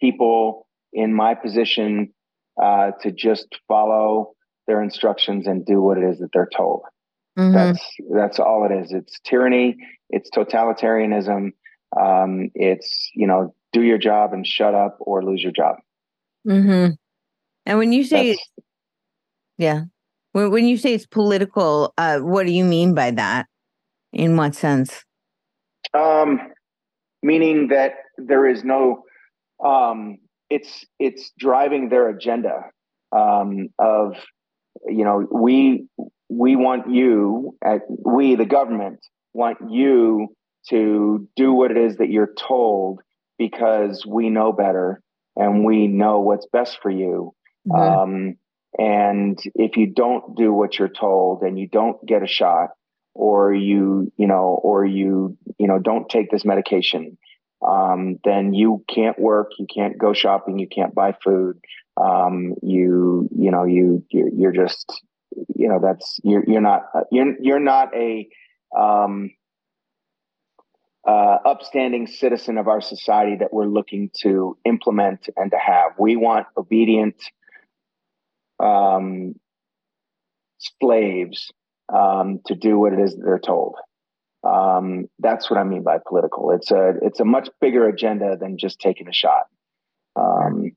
people 0.00 0.66
in 0.92 1.14
my 1.14 1.34
position 1.34 2.12
uh, 2.60 2.92
to 3.02 3.12
just 3.12 3.46
follow 3.66 4.32
their 4.66 4.82
instructions 4.82 5.46
and 5.46 5.64
do 5.64 5.80
what 5.80 5.98
it 5.98 6.04
is 6.04 6.18
that 6.18 6.28
they're 6.32 6.48
told. 6.54 6.82
Mm-hmm. 7.38 7.54
That's 7.54 7.96
that's 8.12 8.38
all 8.38 8.68
it 8.68 8.74
is. 8.74 8.92
It's 8.92 9.20
tyranny. 9.24 9.76
It's 10.10 10.30
totalitarianism. 10.30 11.52
Um, 11.98 12.50
it's 12.54 13.10
you 13.14 13.26
know 13.26 13.54
do 13.72 13.82
your 13.82 13.98
job 13.98 14.32
and 14.32 14.46
shut 14.46 14.74
up 14.74 14.96
or 15.00 15.22
lose 15.22 15.42
your 15.42 15.52
job. 15.52 15.76
Mm-hmm. 16.46 16.94
And 17.66 17.78
when 17.78 17.92
you 17.92 18.02
say, 18.02 18.30
That's, 18.30 18.48
yeah, 19.58 19.82
when 20.32 20.50
when 20.50 20.66
you 20.66 20.76
say 20.76 20.94
it's 20.94 21.06
political, 21.06 21.92
uh, 21.96 22.18
what 22.18 22.46
do 22.46 22.52
you 22.52 22.64
mean 22.64 22.94
by 22.94 23.10
that? 23.12 23.46
In 24.12 24.36
what 24.36 24.54
sense? 24.54 25.04
Um, 25.94 26.40
meaning 27.22 27.68
that 27.68 27.92
there 28.18 28.46
is 28.46 28.64
no, 28.64 29.04
um, 29.64 30.18
it's 30.50 30.84
it's 30.98 31.32
driving 31.38 31.88
their 31.88 32.08
agenda 32.08 32.62
um, 33.16 33.68
of, 33.78 34.14
you 34.86 35.04
know, 35.04 35.26
we 35.30 35.86
we 36.28 36.56
want 36.56 36.90
you 36.90 37.56
at 37.64 37.82
we 37.88 38.34
the 38.34 38.44
government 38.44 39.00
want 39.32 39.58
you 39.70 40.28
to 40.68 41.28
do 41.36 41.52
what 41.52 41.70
it 41.70 41.76
is 41.76 41.96
that 41.96 42.10
you're 42.10 42.34
told 42.36 43.00
because 43.38 44.04
we 44.06 44.28
know 44.28 44.52
better 44.52 45.00
and 45.36 45.64
we 45.64 45.86
know 45.86 46.20
what's 46.20 46.46
best 46.52 46.78
for 46.82 46.90
you. 46.90 47.32
Mm-hmm. 47.66 47.80
Um, 47.80 48.34
and 48.78 49.40
if 49.54 49.76
you 49.76 49.86
don't 49.86 50.36
do 50.36 50.52
what 50.52 50.78
you're 50.78 50.88
told 50.88 51.42
and 51.42 51.58
you 51.58 51.68
don't 51.68 52.04
get 52.06 52.22
a 52.22 52.26
shot, 52.26 52.70
or 53.18 53.52
you, 53.52 54.12
you 54.16 54.28
know, 54.28 54.60
or 54.62 54.86
you, 54.86 55.36
you 55.58 55.66
know, 55.66 55.80
don't 55.80 56.08
take 56.08 56.30
this 56.30 56.44
medication, 56.44 57.18
um, 57.66 58.18
then 58.24 58.54
you 58.54 58.84
can't 58.88 59.18
work, 59.18 59.52
you 59.58 59.66
can't 59.72 59.98
go 59.98 60.12
shopping, 60.12 60.58
you 60.58 60.68
can't 60.68 60.94
buy 60.94 61.14
food. 61.24 61.58
Um, 61.96 62.54
you, 62.62 63.28
you 63.36 63.50
know, 63.50 63.64
you, 63.64 64.04
you're, 64.10 64.28
you're 64.28 64.52
just, 64.52 65.02
you 65.54 65.68
know, 65.68 65.80
that's 65.82 66.20
you're 66.22 66.44
you're 66.46 66.60
not 66.60 66.82
you're 67.10 67.34
you're 67.40 67.60
not 67.60 67.94
a 67.94 68.28
um, 68.76 69.30
uh, 71.06 71.38
upstanding 71.44 72.06
citizen 72.06 72.58
of 72.58 72.68
our 72.68 72.80
society 72.80 73.36
that 73.36 73.52
we're 73.52 73.66
looking 73.66 74.10
to 74.22 74.56
implement 74.64 75.28
and 75.36 75.50
to 75.50 75.58
have. 75.58 75.92
We 75.98 76.16
want 76.16 76.46
obedient 76.56 77.16
um, 78.60 79.34
slaves 80.80 81.50
um, 81.92 82.40
to 82.46 82.54
do 82.54 82.78
what 82.78 82.92
it 82.92 83.00
is 83.00 83.16
that 83.16 83.22
they're 83.24 83.38
told. 83.38 83.76
Um, 84.44 85.06
that's 85.18 85.50
what 85.50 85.58
I 85.58 85.64
mean 85.64 85.82
by 85.82 85.98
political. 86.06 86.52
It's 86.52 86.70
a 86.70 86.94
it's 87.02 87.20
a 87.20 87.24
much 87.24 87.48
bigger 87.60 87.88
agenda 87.88 88.36
than 88.40 88.56
just 88.58 88.78
taking 88.80 89.08
a 89.08 89.12
shot. 89.12 89.46
Um, 90.16 90.72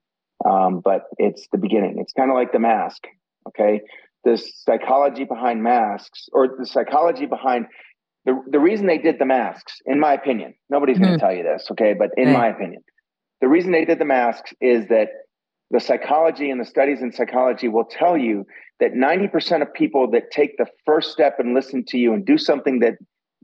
um, 0.48 0.82
but 0.84 1.04
it's 1.18 1.48
the 1.52 1.58
beginning. 1.58 1.98
It's 2.00 2.14
kind 2.14 2.32
of 2.32 2.36
like 2.36 2.52
the 2.52 2.60
mask. 2.60 3.06
Okay, 3.48 3.82
the 4.24 4.38
psychology 4.38 5.24
behind 5.24 5.64
masks, 5.64 6.28
or 6.34 6.48
the 6.60 6.66
psychology 6.66 7.26
behind 7.26 7.68
the, 8.26 8.40
the 8.50 8.60
reason 8.60 8.86
they 8.86 8.98
did 8.98 9.18
the 9.20 9.26
masks, 9.26 9.82
in 9.86 10.00
my 10.00 10.14
opinion, 10.14 10.54
nobody's 10.70 10.98
mm-hmm. 10.98 11.06
going 11.06 11.20
to 11.20 11.26
tell 11.26 11.36
you 11.36 11.44
this, 11.44 11.68
okay? 11.72 11.94
But 11.98 12.10
in 12.18 12.28
right. 12.28 12.34
my 12.34 12.48
opinion, 12.50 12.84
the 13.42 13.48
reason 13.48 13.72
they 13.72 13.86
did 13.86 14.00
the 14.00 14.06
masks 14.06 14.54
is 14.62 14.88
that 14.90 15.10
the 15.72 15.80
psychology 15.80 16.52
and 16.52 16.60
the 16.60 16.66
studies 16.66 17.02
in 17.02 17.12
psychology 17.12 17.68
will 17.68 17.86
tell 17.86 18.18
you 18.18 18.46
that 18.80 18.94
90% 18.94 19.62
of 19.62 19.74
people 19.74 20.12
that 20.12 20.32
take 20.32 20.58
the 20.58 20.68
first 20.86 21.12
step 21.12 21.40
and 21.40 21.56
listen 21.56 21.84
to 21.88 21.98
you 21.98 22.14
and 22.14 22.26
do 22.26 22.38
something 22.38 22.80
that 22.80 22.96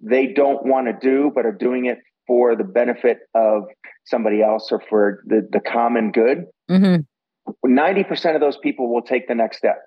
they 0.02 0.28
don't 0.28 0.66
want 0.66 0.88
to 0.88 0.93
do, 1.00 1.32
but 1.34 1.45
are 1.45 1.52
doing 1.52 1.86
it 1.86 2.00
for 2.26 2.56
the 2.56 2.64
benefit 2.64 3.20
of 3.34 3.64
somebody 4.06 4.41
else 4.41 4.70
or 4.72 4.82
for 4.89 5.24
the, 5.26 5.48
the 5.52 5.60
common 5.60 6.12
good, 6.12 6.45
mm-hmm. 6.70 7.02
90% 7.66 8.36
of 8.36 8.41
those 8.41 8.58
people 8.58 8.93
will 8.93 9.02
take 9.02 9.28
the 9.28 9.36
next 9.36 9.58
step. 9.58 9.80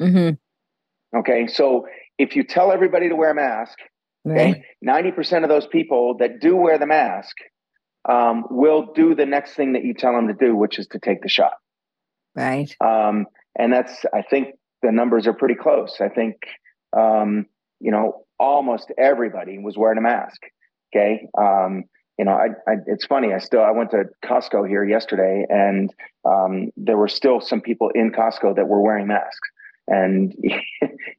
Mm-hmm. 0.00 1.18
Okay. 1.18 1.46
So 1.46 1.86
if 2.16 2.36
you 2.36 2.44
tell 2.44 2.72
everybody 2.72 3.08
to 3.08 3.16
wear 3.16 3.30
a 3.30 3.34
mask 3.34 3.78
Okay. 4.26 4.64
Ninety 4.82 5.10
percent 5.10 5.44
of 5.44 5.48
those 5.48 5.66
people 5.66 6.16
that 6.18 6.40
do 6.40 6.56
wear 6.56 6.78
the 6.78 6.86
mask 6.86 7.36
um, 8.08 8.44
will 8.50 8.92
do 8.94 9.14
the 9.14 9.26
next 9.26 9.54
thing 9.54 9.72
that 9.72 9.84
you 9.84 9.94
tell 9.94 10.12
them 10.12 10.28
to 10.28 10.34
do, 10.34 10.54
which 10.56 10.78
is 10.78 10.86
to 10.88 10.98
take 10.98 11.22
the 11.22 11.28
shot. 11.28 11.54
Right. 12.34 12.74
Um, 12.80 13.26
and 13.58 13.72
that's, 13.72 14.04
I 14.14 14.22
think, 14.22 14.54
the 14.82 14.92
numbers 14.92 15.26
are 15.26 15.32
pretty 15.32 15.56
close. 15.56 15.96
I 16.00 16.08
think, 16.08 16.36
um, 16.96 17.46
you 17.80 17.90
know, 17.90 18.24
almost 18.38 18.92
everybody 18.98 19.58
was 19.58 19.76
wearing 19.76 19.98
a 19.98 20.02
mask. 20.02 20.40
Okay. 20.94 21.28
Um, 21.36 21.84
you 22.18 22.24
know, 22.24 22.32
I, 22.32 22.48
I, 22.68 22.76
it's 22.86 23.06
funny. 23.06 23.32
I 23.32 23.38
still 23.38 23.62
I 23.62 23.70
went 23.70 23.92
to 23.92 24.04
Costco 24.24 24.68
here 24.68 24.84
yesterday, 24.84 25.46
and 25.48 25.94
um, 26.24 26.70
there 26.76 26.96
were 26.96 27.06
still 27.06 27.40
some 27.40 27.60
people 27.60 27.90
in 27.94 28.10
Costco 28.10 28.56
that 28.56 28.66
were 28.66 28.80
wearing 28.80 29.06
masks, 29.06 29.48
and 29.86 30.34
you 30.42 30.58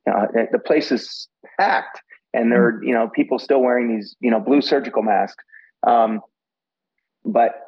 know, 0.05 0.27
the 0.51 0.59
place 0.59 0.91
is 0.91 1.29
packed 1.57 2.01
and 2.33 2.51
there 2.51 2.65
are 2.65 2.83
you 2.83 2.93
know 2.93 3.09
people 3.09 3.39
still 3.39 3.61
wearing 3.61 3.95
these 3.95 4.15
you 4.19 4.31
know 4.31 4.39
blue 4.39 4.61
surgical 4.61 5.03
masks 5.03 5.43
um, 5.87 6.21
but 7.25 7.61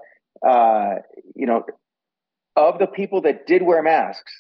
uh, 0.48 0.96
you 1.36 1.46
know 1.46 1.64
of 2.56 2.80
the 2.80 2.88
people 2.88 3.22
that 3.22 3.48
did 3.48 3.64
wear 3.64 3.82
masks 3.82 4.32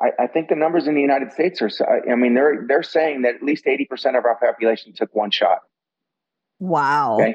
I, 0.00 0.24
I, 0.24 0.26
think 0.26 0.48
the 0.48 0.56
numbers 0.56 0.86
in 0.86 0.94
the 0.94 1.00
united 1.00 1.32
states 1.32 1.60
are 1.62 1.70
i 2.10 2.14
mean 2.14 2.34
they're 2.34 2.64
they're 2.66 2.82
saying 2.82 3.22
that 3.22 3.36
at 3.36 3.42
least 3.42 3.64
80% 3.64 4.18
of 4.18 4.24
our 4.24 4.36
population 4.36 4.92
took 4.94 5.14
one 5.14 5.30
shot 5.30 5.58
wow 6.58 7.14
okay 7.14 7.34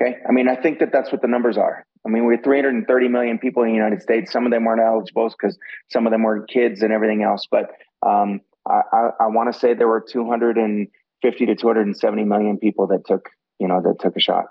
okay 0.00 0.16
i 0.28 0.32
mean 0.32 0.48
i 0.48 0.56
think 0.56 0.78
that 0.78 0.92
that's 0.92 1.12
what 1.12 1.22
the 1.22 1.28
numbers 1.28 1.56
are 1.56 1.86
i 2.06 2.08
mean 2.08 2.24
we're 2.24 2.40
330 2.40 3.08
million 3.08 3.38
people 3.38 3.62
in 3.62 3.70
the 3.70 3.74
united 3.74 4.02
states 4.02 4.32
some 4.32 4.46
of 4.46 4.52
them 4.52 4.64
weren't 4.64 4.80
eligible 4.80 5.28
because 5.28 5.58
some 5.90 6.06
of 6.06 6.12
them 6.12 6.22
were 6.22 6.44
kids 6.46 6.82
and 6.82 6.92
everything 6.92 7.22
else 7.22 7.46
but 7.50 7.70
um, 8.02 8.40
I, 8.66 8.80
I, 8.92 9.10
I 9.20 9.26
want 9.28 9.52
to 9.52 9.58
say 9.58 9.74
there 9.74 9.88
were 9.88 10.04
250 10.06 11.46
to 11.46 11.54
270 11.54 12.24
million 12.24 12.58
people 12.58 12.88
that 12.88 13.06
took, 13.06 13.30
you 13.58 13.68
know, 13.68 13.80
that 13.82 14.00
took 14.00 14.16
a 14.16 14.20
shot. 14.20 14.46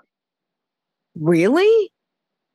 Really? 1.14 1.92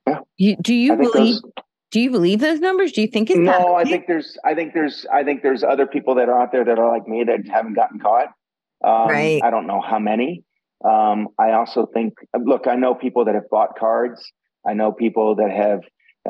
Yeah. 0.07 0.19
You, 0.37 0.55
do 0.57 0.73
you 0.73 0.95
believe? 0.95 1.41
Those, 1.41 1.43
do 1.91 1.99
you 1.99 2.11
believe 2.11 2.39
those 2.39 2.59
numbers? 2.59 2.91
Do 2.91 3.01
you 3.01 3.07
think 3.07 3.29
it's 3.29 3.39
no? 3.39 3.75
I 3.75 3.83
think 3.83 4.07
there's. 4.07 4.37
I 4.43 4.55
think 4.55 4.73
there's. 4.73 5.05
I 5.11 5.23
think 5.23 5.43
there's 5.43 5.63
other 5.63 5.85
people 5.85 6.15
that 6.15 6.29
are 6.29 6.41
out 6.41 6.51
there 6.51 6.65
that 6.65 6.79
are 6.79 6.91
like 6.91 7.07
me 7.07 7.23
that 7.25 7.47
haven't 7.49 7.73
gotten 7.73 7.99
caught. 7.99 8.27
Um, 8.83 9.09
right. 9.09 9.41
I 9.43 9.49
don't 9.49 9.67
know 9.67 9.81
how 9.81 9.99
many. 9.99 10.43
Um, 10.83 11.29
I 11.37 11.51
also 11.51 11.85
think. 11.85 12.13
Look, 12.37 12.67
I 12.67 12.75
know 12.75 12.95
people 12.95 13.25
that 13.25 13.35
have 13.35 13.49
bought 13.49 13.77
cards. 13.77 14.31
I 14.65 14.73
know 14.73 14.91
people 14.91 15.35
that 15.35 15.51
have 15.51 15.81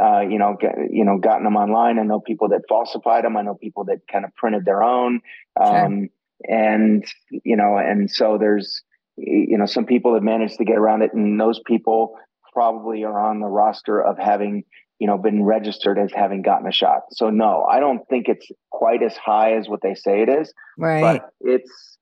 uh, 0.01 0.21
you 0.21 0.39
know, 0.39 0.55
get, 0.59 0.73
you 0.89 1.03
know, 1.03 1.17
gotten 1.17 1.43
them 1.43 1.57
online. 1.57 1.99
I 1.99 2.03
know 2.03 2.21
people 2.21 2.47
that 2.49 2.61
falsified 2.69 3.25
them. 3.25 3.35
I 3.35 3.41
know 3.41 3.55
people 3.55 3.83
that 3.85 3.99
kind 4.09 4.23
of 4.23 4.33
printed 4.35 4.63
their 4.63 4.81
own. 4.81 5.19
Um, 5.61 6.07
and 6.47 7.05
you 7.29 7.55
know 7.55 7.77
and 7.77 8.09
so 8.09 8.37
there's 8.39 8.81
you 9.17 9.57
know 9.57 9.65
some 9.65 9.85
people 9.85 10.13
have 10.13 10.23
managed 10.23 10.57
to 10.57 10.65
get 10.65 10.77
around 10.77 11.01
it 11.01 11.13
and 11.13 11.39
those 11.39 11.59
people 11.65 12.17
probably 12.53 13.03
are 13.03 13.19
on 13.19 13.39
the 13.39 13.47
roster 13.47 14.01
of 14.01 14.17
having 14.17 14.63
you 15.01 15.07
know 15.07 15.17
been 15.17 15.43
registered 15.43 15.97
as 15.97 16.11
having 16.13 16.43
gotten 16.43 16.67
a 16.67 16.71
shot. 16.71 17.01
So 17.11 17.31
no 17.31 17.65
i 17.69 17.79
don't 17.79 18.07
think 18.07 18.29
it's 18.29 18.47
quite 18.69 19.01
as 19.01 19.17
high 19.17 19.53
as 19.53 19.67
what 19.67 19.81
they 19.81 19.95
say 19.95 20.21
it 20.21 20.29
is 20.29 20.53
right. 20.77 21.01
but 21.01 21.31
it's 21.41 21.97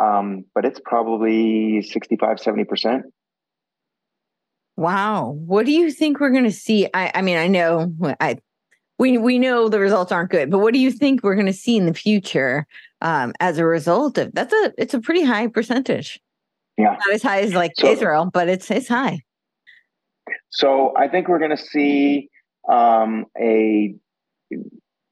um 0.00 0.46
but 0.54 0.64
it's 0.64 0.80
probably 0.84 1.82
65 1.82 2.38
70% 2.38 3.02
wow. 4.76 5.36
What 5.44 5.66
do 5.66 5.72
you 5.72 5.90
think 5.90 6.20
we're 6.20 6.30
going 6.30 6.44
to 6.44 6.52
see? 6.52 6.88
I 6.94 7.12
i 7.14 7.22
mean 7.22 7.36
i 7.36 7.48
know 7.48 7.92
i 8.20 8.38
we 8.98 9.18
we 9.18 9.38
know 9.38 9.68
the 9.68 9.78
results 9.78 10.10
aren't 10.10 10.30
good, 10.30 10.50
but 10.50 10.58
what 10.58 10.72
do 10.72 10.80
you 10.80 10.90
think 10.90 11.22
we're 11.22 11.34
going 11.34 11.46
to 11.46 11.52
see 11.52 11.76
in 11.76 11.86
the 11.86 11.94
future 11.94 12.66
um, 13.02 13.32
as 13.40 13.58
a 13.58 13.66
result 13.66 14.18
of 14.18 14.32
that's 14.32 14.52
a 14.52 14.72
it's 14.78 14.94
a 14.94 15.00
pretty 15.00 15.22
high 15.22 15.48
percentage. 15.48 16.18
Yeah, 16.78 16.96
not 16.98 17.12
as 17.12 17.22
high 17.22 17.40
as 17.40 17.54
like 17.54 17.72
so, 17.76 17.88
Israel, 17.88 18.30
but 18.32 18.48
it's 18.48 18.70
it's 18.70 18.88
high. 18.88 19.20
So 20.50 20.94
I 20.96 21.08
think 21.08 21.28
we're 21.28 21.38
going 21.38 21.56
to 21.56 21.62
see 21.62 22.30
um, 22.70 23.26
a. 23.40 23.94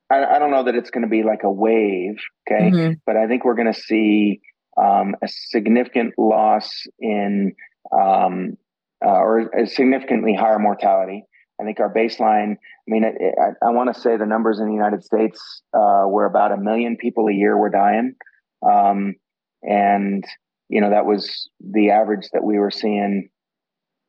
I, 0.08 0.24
I 0.24 0.38
don't 0.38 0.52
know 0.52 0.64
that 0.64 0.76
it's 0.76 0.90
going 0.90 1.02
to 1.02 1.08
be 1.08 1.24
like 1.24 1.42
a 1.42 1.50
wave, 1.50 2.16
okay, 2.48 2.70
mm-hmm. 2.70 2.92
but 3.04 3.16
I 3.16 3.26
think 3.26 3.44
we're 3.44 3.56
going 3.56 3.72
to 3.72 3.80
see 3.80 4.40
um, 4.80 5.16
a 5.22 5.28
significant 5.28 6.14
loss 6.16 6.70
in 7.00 7.54
um, 7.92 8.56
uh, 9.04 9.08
or 9.08 9.50
a 9.50 9.66
significantly 9.66 10.34
higher 10.34 10.58
mortality. 10.58 11.24
I 11.60 11.64
think 11.64 11.80
our 11.80 11.92
baseline, 11.92 12.52
I 12.52 12.86
mean, 12.86 13.04
I, 13.04 13.66
I 13.66 13.70
want 13.70 13.94
to 13.94 14.00
say 14.00 14.16
the 14.16 14.26
numbers 14.26 14.58
in 14.58 14.66
the 14.66 14.74
United 14.74 15.02
States 15.04 15.62
uh, 15.72 16.04
were 16.06 16.26
about 16.26 16.52
a 16.52 16.56
million 16.56 16.96
people 16.96 17.28
a 17.28 17.32
year 17.32 17.56
were 17.56 17.70
dying. 17.70 18.14
Um, 18.62 19.14
and, 19.62 20.24
you 20.68 20.80
know, 20.80 20.90
that 20.90 21.06
was 21.06 21.48
the 21.60 21.90
average 21.90 22.28
that 22.32 22.44
we 22.44 22.58
were 22.58 22.70
seeing. 22.70 23.30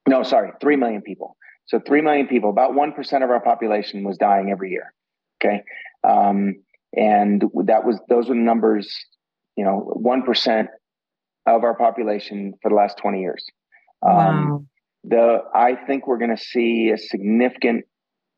No, 0.07 0.23
sorry, 0.23 0.51
3 0.59 0.75
million 0.75 1.01
people. 1.01 1.36
So 1.68 1.80
3 1.80 2.01
million 2.01 2.28
people, 2.28 2.49
about 2.49 2.72
1% 2.72 3.24
of 3.24 3.30
our 3.30 3.41
population 3.41 4.03
was 4.03 4.18
dying 4.18 4.49
every 4.51 4.72
year. 4.72 4.93
Okay. 5.43 5.63
Um, 6.03 6.63
and 6.95 7.43
that 7.65 7.86
was, 7.86 7.99
those 8.09 8.30
were 8.30 8.36
the 8.36 8.41
numbers, 8.41 8.93
you 9.55 9.63
know, 9.63 9.93
1% 10.03 10.68
of 11.45 11.63
our 11.63 11.76
population 11.76 12.53
for 12.61 12.70
the 12.70 12.76
last 12.76 12.97
20 12.97 13.20
years. 13.20 13.45
Um, 14.01 14.11
wow 14.11 14.65
the 15.07 15.39
I 15.53 15.76
think 15.76 16.07
we're 16.07 16.18
going 16.18 16.36
to 16.36 16.41
see 16.41 16.91
a 16.93 16.97
significant 16.97 17.86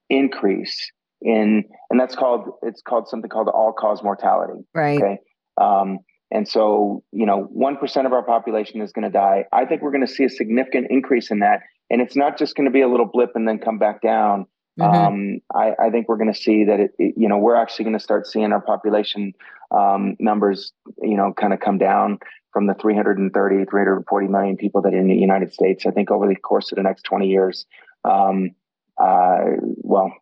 increase 0.10 0.92
in, 1.22 1.64
and 1.90 2.00
that's 2.00 2.16
called 2.16 2.50
it's 2.62 2.82
called 2.82 3.08
something 3.08 3.30
called 3.30 3.50
all 3.50 3.74
cause 3.74 4.04
mortality. 4.04 4.62
Right. 4.74 5.02
Okay. 5.02 5.18
Um, 5.60 6.00
and 6.32 6.48
so, 6.48 7.04
you 7.12 7.26
know, 7.26 7.50
1% 7.56 8.06
of 8.06 8.14
our 8.14 8.24
population 8.24 8.82
is 8.82 8.92
going 8.92 9.04
to 9.04 9.10
die. 9.10 9.46
I 9.52 9.66
think 9.66 9.82
we're 9.82 9.92
going 9.92 10.06
to 10.06 10.12
see 10.12 10.24
a 10.24 10.30
significant 10.30 10.88
increase 10.90 11.32
in 11.32 11.40
that. 11.40 11.62
And 11.90 12.02
it's 12.02 12.16
not 12.16 12.38
just 12.38 12.56
going 12.56 12.66
to 12.66 12.72
be 12.72 12.82
a 12.82 12.88
little 12.88 13.08
blip 13.08 13.32
and 13.36 13.48
then 13.48 13.58
come 13.58 13.80
back 13.80 14.02
down. 14.02 14.46
Mm-hmm. 14.80 14.96
Um, 14.96 15.40
I, 15.54 15.88
I, 15.88 15.90
think 15.90 16.08
we're 16.08 16.18
going 16.18 16.32
to 16.32 16.40
see 16.40 16.66
that, 16.66 16.80
it, 16.80 16.92
it, 17.00 17.16
you 17.18 17.28
know, 17.28 17.38
we're 17.38 17.56
actually 17.56 17.86
going 17.86 17.98
to 17.98 18.04
start 18.04 18.28
seeing 18.28 18.52
our 18.54 18.62
population 18.62 19.34
um, 19.72 20.16
numbers, 20.20 20.72
you 21.02 21.18
know, 21.18 21.34
kind 21.34 21.52
of 21.52 21.60
come 21.60 21.80
down 21.80 22.20
from 22.54 22.68
the 22.68 22.76
330, 22.76 23.66
340 23.66 24.28
million 24.28 24.56
people 24.56 24.82
that 24.84 24.94
are 24.94 24.98
in 24.98 25.08
the 25.08 25.16
United 25.16 25.54
States. 25.54 25.86
I 25.86 25.92
think 25.92 26.12
over 26.12 26.28
the 26.28 26.36
course 26.36 26.72
of 26.72 26.78
the 26.78 26.84
next 26.84 27.02
20 27.04 27.28
years, 27.28 27.66
um, 28.06 28.52
uh, 28.98 29.40
well, 29.60 30.14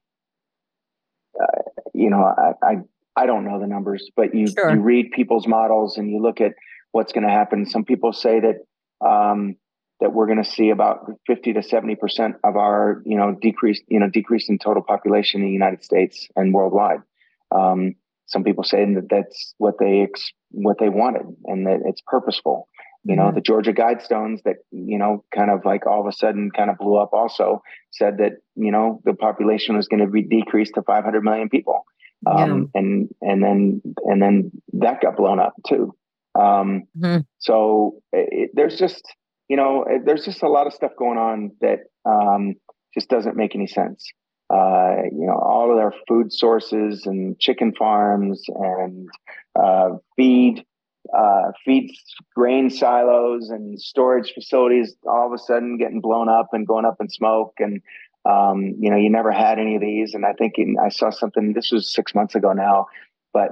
uh, 1.39 1.61
you 1.93 2.09
know, 2.09 2.23
I, 2.23 2.53
I 2.65 2.75
I 3.17 3.25
don't 3.25 3.45
know 3.45 3.59
the 3.59 3.67
numbers, 3.67 4.09
but 4.15 4.35
you 4.35 4.47
sure. 4.47 4.69
you 4.69 4.79
read 4.79 5.11
people's 5.11 5.47
models 5.47 5.97
and 5.97 6.09
you 6.11 6.21
look 6.21 6.39
at 6.39 6.53
what's 6.91 7.11
going 7.11 7.25
to 7.25 7.33
happen. 7.33 7.65
Some 7.65 7.83
people 7.83 8.13
say 8.13 8.39
that 8.39 9.05
um, 9.05 9.55
that 9.99 10.13
we're 10.13 10.27
going 10.27 10.43
to 10.43 10.49
see 10.49 10.69
about 10.69 11.11
fifty 11.25 11.51
to 11.53 11.63
seventy 11.63 11.95
percent 11.95 12.35
of 12.43 12.55
our 12.55 13.01
you 13.05 13.17
know 13.17 13.35
decrease 13.41 13.81
you 13.87 13.99
know 13.99 14.07
decrease 14.07 14.49
in 14.49 14.59
total 14.59 14.83
population 14.83 15.41
in 15.41 15.47
the 15.47 15.53
United 15.53 15.83
States 15.83 16.27
and 16.35 16.53
worldwide. 16.53 16.99
Um, 17.51 17.95
some 18.27 18.43
people 18.43 18.63
say 18.63 18.85
that 18.85 19.07
that's 19.09 19.55
what 19.57 19.75
they 19.79 20.01
ex- 20.01 20.31
what 20.51 20.77
they 20.79 20.89
wanted 20.89 21.25
and 21.45 21.65
that 21.65 21.79
it's 21.85 22.01
purposeful. 22.05 22.67
You 23.03 23.15
know, 23.15 23.23
mm-hmm. 23.23 23.35
the 23.35 23.41
Georgia 23.41 23.73
Guidestones 23.73 24.43
that 24.43 24.57
you 24.69 24.99
know 24.99 25.23
kind 25.33 25.49
of 25.49 25.65
like 25.65 25.87
all 25.87 26.01
of 26.01 26.07
a 26.07 26.11
sudden 26.11 26.51
kind 26.51 26.69
of 26.69 26.77
blew 26.77 26.97
up. 26.97 27.13
Also 27.13 27.63
said 27.89 28.17
that 28.19 28.33
you 28.55 28.71
know 28.71 29.01
the 29.05 29.15
population 29.15 29.75
was 29.75 29.87
going 29.87 30.05
to 30.05 30.11
be 30.11 30.21
decreased 30.21 30.75
to 30.75 30.83
500 30.83 31.23
million 31.23 31.49
people 31.49 31.83
um, 32.25 32.69
yeah. 32.73 32.81
and 32.81 33.09
and 33.21 33.43
then 33.43 33.81
and 34.05 34.21
then 34.21 34.51
that 34.73 35.01
got 35.01 35.17
blown 35.17 35.39
up 35.39 35.53
too. 35.67 35.95
Um, 36.35 36.83
mm-hmm. 36.97 37.19
So 37.39 38.01
it, 38.11 38.51
there's 38.53 38.77
just 38.77 39.03
you 39.49 39.57
know 39.57 39.85
there's 40.05 40.25
just 40.25 40.43
a 40.43 40.49
lot 40.49 40.67
of 40.67 40.73
stuff 40.73 40.91
going 40.97 41.17
on 41.17 41.51
that 41.61 41.79
um, 42.05 42.55
just 42.93 43.09
doesn't 43.09 43.35
make 43.35 43.55
any 43.55 43.67
sense. 43.67 44.07
Uh, 44.49 45.03
you 45.11 45.25
know, 45.25 45.37
all 45.37 45.69
of 45.71 45.77
their 45.77 45.93
food 46.07 46.31
sources 46.31 47.05
and 47.05 47.37
chicken 47.37 47.73
farms 47.77 48.45
and 48.47 49.09
uh, 49.61 49.89
feed 50.15 50.63
uh, 51.15 51.51
feed 51.63 51.95
grain 52.35 52.69
silos 52.69 53.49
and 53.49 53.79
storage 53.79 54.33
facilities 54.33 54.95
all 55.07 55.27
of 55.27 55.33
a 55.33 55.37
sudden 55.37 55.77
getting 55.77 56.01
blown 56.01 56.29
up 56.29 56.49
and 56.53 56.67
going 56.67 56.85
up 56.85 56.97
in 56.99 57.09
smoke 57.09 57.53
and 57.59 57.81
um, 58.25 58.75
you 58.79 58.89
know, 58.89 58.97
you 58.97 59.09
never 59.09 59.31
had 59.31 59.59
any 59.59 59.75
of 59.75 59.81
these. 59.81 60.13
And 60.13 60.25
I 60.25 60.33
think 60.33 60.53
in, 60.57 60.75
I 60.83 60.89
saw 60.89 61.09
something, 61.09 61.53
this 61.53 61.71
was 61.71 61.93
six 61.93 62.13
months 62.13 62.35
ago 62.35 62.53
now, 62.53 62.87
but 63.33 63.51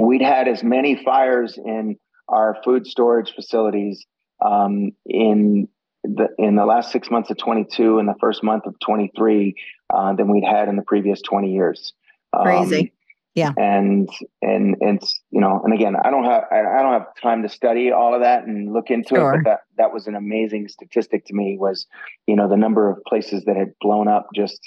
we'd 0.00 0.22
had 0.22 0.48
as 0.48 0.62
many 0.62 1.02
fires 1.04 1.58
in 1.58 1.96
our 2.28 2.56
food 2.64 2.86
storage 2.86 3.34
facilities 3.34 4.06
um, 4.44 4.92
in 5.06 5.68
the 6.02 6.28
in 6.38 6.56
the 6.56 6.66
last 6.66 6.92
six 6.92 7.10
months 7.10 7.30
of 7.30 7.38
22 7.38 7.98
and 7.98 8.08
the 8.08 8.14
first 8.20 8.42
month 8.42 8.66
of 8.66 8.78
23 8.80 9.54
uh, 9.92 10.14
than 10.14 10.30
we'd 10.30 10.44
had 10.44 10.68
in 10.68 10.76
the 10.76 10.82
previous 10.82 11.20
20 11.22 11.52
years. 11.52 11.92
Crazy. 12.34 12.92
Yeah. 13.34 13.52
And 13.56 14.08
and 14.42 14.76
and 14.80 15.00
it's 15.00 15.20
you 15.30 15.40
know, 15.40 15.60
and 15.64 15.74
again, 15.74 15.96
I 16.02 16.10
don't 16.10 16.24
have 16.24 16.44
I 16.52 16.82
don't 16.82 16.92
have 16.92 17.06
time 17.20 17.42
to 17.42 17.48
study 17.48 17.90
all 17.90 18.14
of 18.14 18.20
that 18.22 18.44
and 18.44 18.72
look 18.72 18.90
into 18.90 19.16
sure. 19.16 19.34
it, 19.34 19.38
but 19.38 19.50
that 19.50 19.60
that 19.76 19.92
was 19.92 20.06
an 20.06 20.14
amazing 20.14 20.68
statistic 20.68 21.26
to 21.26 21.34
me 21.34 21.56
was, 21.58 21.86
you 22.26 22.36
know, 22.36 22.48
the 22.48 22.56
number 22.56 22.88
of 22.88 23.02
places 23.08 23.44
that 23.46 23.56
had 23.56 23.72
blown 23.80 24.06
up 24.06 24.28
just, 24.34 24.60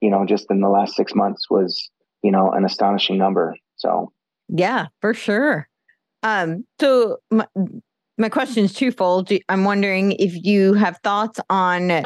you 0.00 0.10
know, 0.10 0.26
just 0.26 0.46
in 0.50 0.60
the 0.60 0.68
last 0.68 0.96
6 0.96 1.14
months 1.14 1.48
was, 1.48 1.90
you 2.22 2.30
know, 2.30 2.50
an 2.50 2.66
astonishing 2.66 3.16
number. 3.16 3.56
So, 3.76 4.12
yeah, 4.48 4.88
for 5.00 5.14
sure. 5.14 5.66
Um 6.22 6.66
so 6.78 7.18
my, 7.30 7.46
my 8.18 8.28
question 8.28 8.64
is 8.64 8.74
twofold. 8.74 9.30
I'm 9.48 9.64
wondering 9.64 10.12
if 10.12 10.44
you 10.44 10.74
have 10.74 10.98
thoughts 11.02 11.40
on 11.48 12.04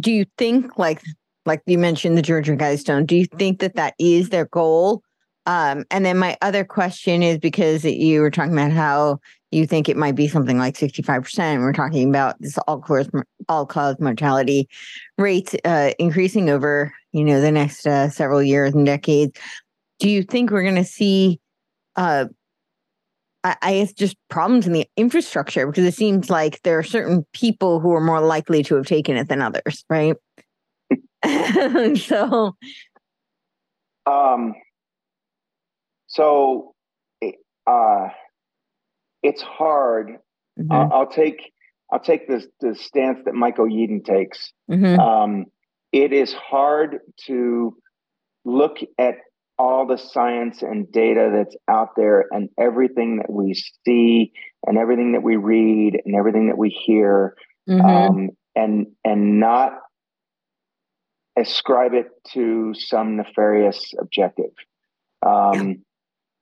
do 0.00 0.10
you 0.10 0.24
think 0.38 0.78
like 0.78 1.02
like 1.44 1.60
you 1.66 1.76
mentioned 1.76 2.16
the 2.16 2.22
Georgia 2.22 2.56
Guidestone, 2.56 3.06
do 3.06 3.14
you 3.14 3.26
think 3.26 3.60
that 3.60 3.76
that 3.76 3.92
is 3.98 4.30
their 4.30 4.46
goal? 4.46 5.02
Um, 5.46 5.84
and 5.90 6.04
then 6.04 6.18
my 6.18 6.36
other 6.40 6.64
question 6.64 7.22
is 7.22 7.38
because 7.38 7.84
you 7.84 8.20
were 8.20 8.30
talking 8.30 8.52
about 8.52 8.72
how 8.72 9.20
you 9.50 9.66
think 9.66 9.88
it 9.88 9.96
might 9.96 10.14
be 10.14 10.26
something 10.26 10.58
like 10.58 10.76
65%. 10.76 11.60
We're 11.60 11.72
talking 11.72 12.08
about 12.08 12.36
this 12.40 12.58
all 12.66 12.80
cause, 12.80 13.08
all 13.48 13.66
cause 13.66 13.96
mortality 14.00 14.68
rates 15.18 15.54
uh, 15.64 15.92
increasing 15.98 16.50
over, 16.50 16.92
you 17.12 17.24
know, 17.24 17.40
the 17.40 17.52
next 17.52 17.86
uh, 17.86 18.08
several 18.10 18.42
years 18.42 18.74
and 18.74 18.84
decades. 18.84 19.38
Do 20.00 20.10
you 20.10 20.22
think 20.22 20.50
we're 20.50 20.62
going 20.62 20.74
to 20.74 20.84
see, 20.84 21.40
uh, 21.94 22.26
I, 23.44 23.56
I 23.62 23.74
guess, 23.74 23.92
just 23.92 24.16
problems 24.28 24.66
in 24.66 24.72
the 24.72 24.88
infrastructure? 24.96 25.66
Because 25.66 25.84
it 25.84 25.94
seems 25.94 26.30
like 26.30 26.60
there 26.62 26.78
are 26.78 26.82
certain 26.82 27.24
people 27.32 27.80
who 27.80 27.92
are 27.92 28.00
more 28.00 28.20
likely 28.20 28.62
to 28.64 28.74
have 28.74 28.86
taken 28.86 29.16
it 29.16 29.28
than 29.28 29.40
others, 29.40 29.84
right? 29.88 30.16
so, 31.96 32.56
um, 34.06 34.54
so, 36.14 36.74
uh, 37.66 38.08
it's 39.22 39.42
hard. 39.42 40.18
Mm-hmm. 40.58 40.72
I'll, 40.72 40.92
I'll, 40.92 41.06
take 41.10 41.52
I'll 41.92 42.00
take 42.00 42.28
this 42.28 42.46
the 42.60 42.74
stance 42.74 43.20
that 43.24 43.34
Michael 43.34 43.66
Yeadon 43.66 44.04
takes. 44.04 44.52
Mm-hmm. 44.70 45.00
Um, 45.00 45.46
it 45.92 46.12
is 46.12 46.32
hard 46.32 46.98
to 47.26 47.76
look 48.44 48.78
at 48.98 49.16
all 49.58 49.86
the 49.86 49.96
science 49.96 50.62
and 50.62 50.90
data 50.90 51.30
that's 51.32 51.56
out 51.68 51.90
there 51.96 52.26
and 52.30 52.48
everything 52.60 53.18
that 53.18 53.30
we 53.30 53.54
see 53.86 54.32
and 54.66 54.78
everything 54.78 55.12
that 55.12 55.22
we 55.22 55.36
read 55.36 56.00
and 56.04 56.16
everything 56.16 56.48
that 56.48 56.58
we 56.58 56.70
hear 56.70 57.36
mm-hmm. 57.68 57.84
um, 57.84 58.30
and 58.56 58.88
and 59.04 59.38
not 59.38 59.78
ascribe 61.38 61.94
it 61.94 62.08
to 62.32 62.74
some 62.74 63.16
nefarious 63.16 63.92
objective 64.00 64.50
um, 65.24 65.84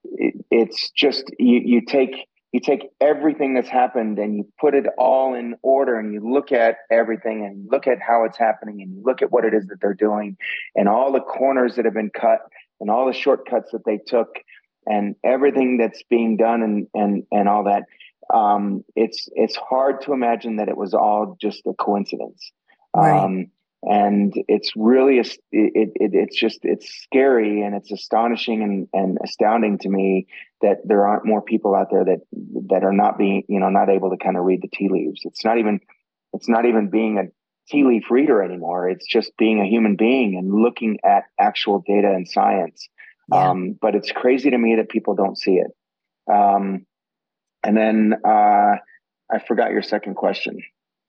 it, 0.05 0.45
it's 0.51 0.91
just 0.91 1.25
you, 1.39 1.61
you 1.65 1.81
take 1.85 2.29
you 2.53 2.61
take 2.61 2.91
everything 3.01 3.55
that's 3.55 3.69
happened 3.69 4.19
and 4.19 4.37
you 4.37 4.47
put 4.61 4.75
it 4.75 4.85
all 4.99 5.35
in 5.35 5.55
order 5.63 5.99
and 5.99 6.13
you 6.13 6.21
look 6.21 6.53
at 6.53 6.77
everything 6.91 7.47
and 7.47 7.67
look 7.71 7.87
at 7.87 7.99
how 7.99 8.25
it's 8.25 8.37
happening 8.37 8.83
and 8.83 8.95
you 8.95 9.03
look 9.03 9.23
at 9.23 9.33
what 9.33 9.47
it 9.47 9.55
is 9.55 9.67
that 9.69 9.81
they're 9.81 9.95
doing 9.95 10.37
and 10.77 10.87
all 10.87 11.13
the 11.13 11.21
corners 11.21 11.77
that 11.77 11.87
have 11.87 11.95
been 11.95 12.11
cut 12.11 12.41
and 12.79 12.91
all 12.91 13.07
the 13.07 13.15
shortcuts 13.15 13.71
that 13.73 13.85
they 13.87 13.99
took 14.07 14.37
and 14.87 15.15
everything 15.25 15.79
that's 15.79 16.03
being 16.11 16.37
done 16.37 16.63
and 16.63 16.87
and 16.95 17.25
and 17.33 17.49
all 17.49 17.65
that 17.65 17.85
um, 18.33 18.85
it's 18.97 19.29
it's 19.33 19.57
hard 19.57 20.03
to 20.03 20.13
imagine 20.13 20.57
that 20.57 20.69
it 20.69 20.77
was 20.77 20.95
all 20.95 21.37
just 21.41 21.63
a 21.67 21.73
coincidence 21.75 22.53
right. 22.95 23.19
um, 23.19 23.47
and 23.83 24.33
it's 24.47 24.73
really 24.77 25.19
it, 25.19 25.29
it, 25.51 25.91
it's 25.97 26.39
just 26.39 26.61
it's 26.63 26.89
scary 27.03 27.63
and 27.63 27.75
it's 27.75 27.91
astonishing 27.91 28.63
and, 28.63 28.89
and 28.93 29.19
astounding 29.25 29.79
to 29.79 29.89
me 29.89 30.27
that 30.61 30.79
there 30.85 31.07
aren't 31.07 31.27
more 31.27 31.43
people 31.43 31.75
out 31.75 31.89
there 31.91 32.05
that 32.05 32.21
that 32.69 32.85
are 32.85 32.93
not 32.93 33.19
being 33.19 33.43
you 33.49 33.59
know 33.59 33.71
not 33.71 33.89
able 33.89 34.11
to 34.11 34.17
kind 34.17 34.37
of 34.37 34.45
read 34.45 34.63
the 34.63 34.69
tea 34.69 34.89
leaves. 34.89 35.23
It's 35.25 35.45
not 35.45 35.59
even 35.59 35.81
it's 36.33 36.49
not 36.49 36.65
even 36.65 36.91
being 36.91 37.19
a 37.19 37.25
tea 37.69 37.83
leaf 37.83 38.05
reader 38.11 38.43
anymore. 38.43 38.89
It's 38.89 39.07
just 39.07 39.37
being 39.37 39.61
a 39.61 39.67
human 39.67 39.97
being 39.97 40.37
and 40.37 40.63
looking 40.63 40.99
at 41.05 41.25
actual 41.39 41.83
data 41.85 42.09
and 42.09 42.29
science. 42.29 42.89
Yeah. 43.33 43.51
um, 43.51 43.79
but 43.81 43.97
it's 43.97 44.13
crazy 44.13 44.51
to 44.51 44.59
me 44.59 44.77
that 44.77 44.91
people 44.91 45.15
don't 45.15 45.39
see 45.39 45.55
it. 45.55 45.71
Um, 46.33 46.87
and 47.65 47.77
then 47.77 48.15
uh, 48.25 48.75
i 49.31 49.39
forgot 49.47 49.73
your 49.73 49.83
second 49.83 50.15
question. 50.15 50.61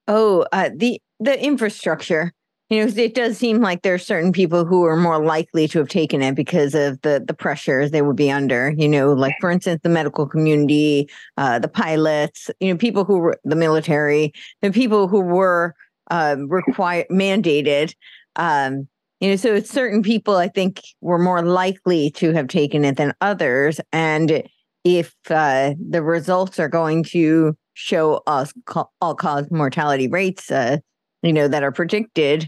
Oh 0.08 0.44
uh, 0.52 0.70
the 0.74 1.00
the 1.20 1.40
infrastructure 1.40 2.32
you 2.70 2.84
know 2.84 2.92
it 2.96 3.14
does 3.14 3.36
seem 3.36 3.60
like 3.60 3.82
there 3.82 3.94
are 3.94 3.98
certain 3.98 4.32
people 4.32 4.64
who 4.64 4.84
are 4.84 4.96
more 4.96 5.24
likely 5.24 5.68
to 5.68 5.78
have 5.78 5.88
taken 5.88 6.22
it 6.22 6.34
because 6.34 6.74
of 6.74 7.00
the 7.02 7.22
the 7.26 7.34
pressures 7.34 7.90
they 7.90 8.02
would 8.02 8.16
be 8.16 8.30
under 8.30 8.70
you 8.76 8.88
know 8.88 9.12
like 9.12 9.34
for 9.40 9.50
instance 9.50 9.80
the 9.82 9.88
medical 9.88 10.26
community 10.26 11.08
uh, 11.36 11.58
the 11.58 11.68
pilots 11.68 12.50
you 12.60 12.72
know 12.72 12.78
people 12.78 13.04
who 13.04 13.18
were 13.18 13.38
the 13.44 13.56
military 13.56 14.32
the 14.62 14.70
people 14.70 15.08
who 15.08 15.20
were 15.20 15.74
uh, 16.10 16.36
required 16.48 17.06
mandated 17.10 17.94
um, 18.36 18.88
you 19.20 19.30
know 19.30 19.36
so 19.36 19.54
it's 19.54 19.70
certain 19.70 20.02
people 20.02 20.36
i 20.36 20.48
think 20.48 20.80
were 21.00 21.18
more 21.18 21.42
likely 21.42 22.10
to 22.10 22.32
have 22.32 22.48
taken 22.48 22.84
it 22.84 22.96
than 22.96 23.14
others. 23.20 23.80
And 23.92 24.42
if 24.84 25.14
uh, 25.30 25.74
the 25.78 26.02
results 26.02 26.58
are 26.58 26.68
going 26.68 27.04
to 27.04 27.56
show 27.74 28.22
us 28.26 28.52
all 29.00 29.14
cause 29.14 29.50
mortality 29.50 30.08
rates 30.08 30.50
uh, 30.50 30.78
you 31.24 31.32
know, 31.32 31.48
that 31.48 31.62
are 31.62 31.72
predicted, 31.72 32.46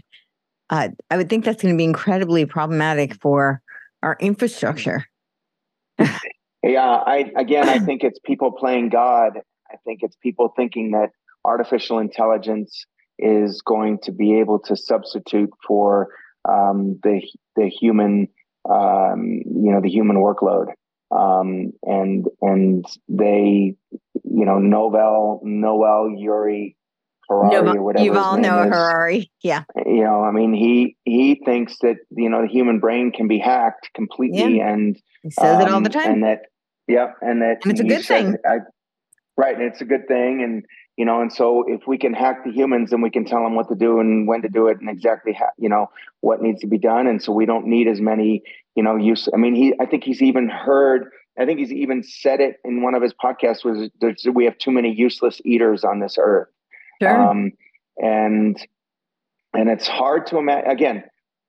uh, 0.69 0.89
I 1.09 1.17
would 1.17 1.29
think 1.29 1.45
that's 1.45 1.61
going 1.61 1.73
to 1.73 1.77
be 1.77 1.83
incredibly 1.83 2.45
problematic 2.45 3.15
for 3.15 3.61
our 4.03 4.15
infrastructure. 4.19 5.05
yeah, 6.63 7.01
I 7.05 7.31
again, 7.35 7.67
I 7.67 7.79
think 7.79 8.03
it's 8.03 8.19
people 8.23 8.51
playing 8.51 8.89
God. 8.89 9.39
I 9.71 9.77
think 9.83 9.99
it's 10.03 10.15
people 10.17 10.53
thinking 10.55 10.91
that 10.91 11.09
artificial 11.43 11.97
intelligence 11.99 12.85
is 13.17 13.63
going 13.63 13.97
to 14.03 14.11
be 14.11 14.39
able 14.39 14.59
to 14.59 14.75
substitute 14.75 15.49
for 15.67 16.09
um, 16.47 16.99
the 17.01 17.21
the 17.55 17.67
human, 17.67 18.27
um, 18.69 19.41
you 19.45 19.71
know, 19.71 19.81
the 19.81 19.89
human 19.89 20.17
workload. 20.17 20.67
um, 21.09 21.71
and 21.83 22.27
and 22.41 22.85
they, 23.09 23.75
you 24.23 24.45
know, 24.45 24.59
Novel 24.59 25.41
Noel 25.43 26.11
Yuri 26.15 26.76
Harari 27.29 27.63
no, 27.63 27.73
or 27.73 27.81
whatever. 27.81 28.05
You 28.05 28.17
all 28.17 28.37
know 28.37 28.63
is. 28.63 28.69
Harari, 28.69 29.31
yeah. 29.41 29.63
You 29.85 30.03
know, 30.03 30.23
I 30.23 30.31
mean, 30.31 30.53
he 30.53 30.95
he 31.03 31.41
thinks 31.43 31.77
that 31.81 31.97
you 32.11 32.29
know 32.29 32.41
the 32.41 32.47
human 32.47 32.79
brain 32.79 33.11
can 33.11 33.27
be 33.27 33.39
hacked 33.39 33.89
completely, 33.93 34.57
yeah. 34.57 34.69
and 34.71 34.99
he 35.23 35.31
says 35.31 35.55
um, 35.55 35.61
it 35.61 35.71
all 35.71 35.81
the 35.81 35.87
um, 35.87 36.03
time. 36.03 36.11
And 36.13 36.23
that, 36.23 36.41
yep, 36.87 37.15
yeah, 37.21 37.29
and 37.29 37.41
that 37.41 37.57
and 37.63 37.71
it's 37.71 37.81
a 37.81 37.83
good 37.83 38.05
thing. 38.05 38.37
I, 38.45 38.59
right, 39.35 39.55
and 39.55 39.63
it's 39.63 39.81
a 39.81 39.85
good 39.85 40.07
thing, 40.07 40.41
and 40.41 40.65
you 40.95 41.05
know, 41.05 41.21
and 41.21 41.31
so 41.31 41.65
if 41.67 41.81
we 41.85 41.97
can 41.97 42.13
hack 42.13 42.45
the 42.45 42.51
humans, 42.51 42.91
then 42.91 43.01
we 43.01 43.09
can 43.09 43.25
tell 43.25 43.43
them 43.43 43.55
what 43.55 43.67
to 43.69 43.75
do 43.75 43.99
and 43.99 44.27
when 44.27 44.41
to 44.43 44.49
do 44.49 44.67
it, 44.67 44.79
and 44.79 44.89
exactly 44.89 45.33
how 45.33 45.49
you 45.57 45.69
know 45.69 45.87
what 46.21 46.41
needs 46.41 46.61
to 46.61 46.67
be 46.67 46.77
done, 46.77 47.07
and 47.07 47.21
so 47.21 47.33
we 47.33 47.45
don't 47.45 47.67
need 47.67 47.87
as 47.87 47.99
many 47.99 48.41
you 48.75 48.83
know 48.83 48.95
use. 48.95 49.27
I 49.33 49.37
mean, 49.37 49.53
he 49.53 49.73
I 49.81 49.85
think 49.85 50.03
he's 50.05 50.21
even 50.21 50.47
heard. 50.47 51.09
I 51.39 51.45
think 51.45 51.59
he's 51.59 51.71
even 51.71 52.01
said 52.03 52.39
it 52.39 52.55
in 52.65 52.81
one 52.81 52.95
of 52.95 53.03
his 53.03 53.13
podcasts 53.13 53.63
was 53.63 53.91
we 54.33 54.45
have 54.45 54.57
too 54.57 54.71
many 54.71 54.91
useless 54.91 55.39
eaters 55.45 55.83
on 55.83 55.99
this 55.99 56.17
earth 56.17 56.47
Sure. 57.01 57.29
Um, 57.29 57.51
and 57.97 58.57
and 59.53 59.69
it's 59.69 59.87
hard 59.87 60.27
to 60.27 60.37
imagine 60.37 60.69
again 60.69 61.03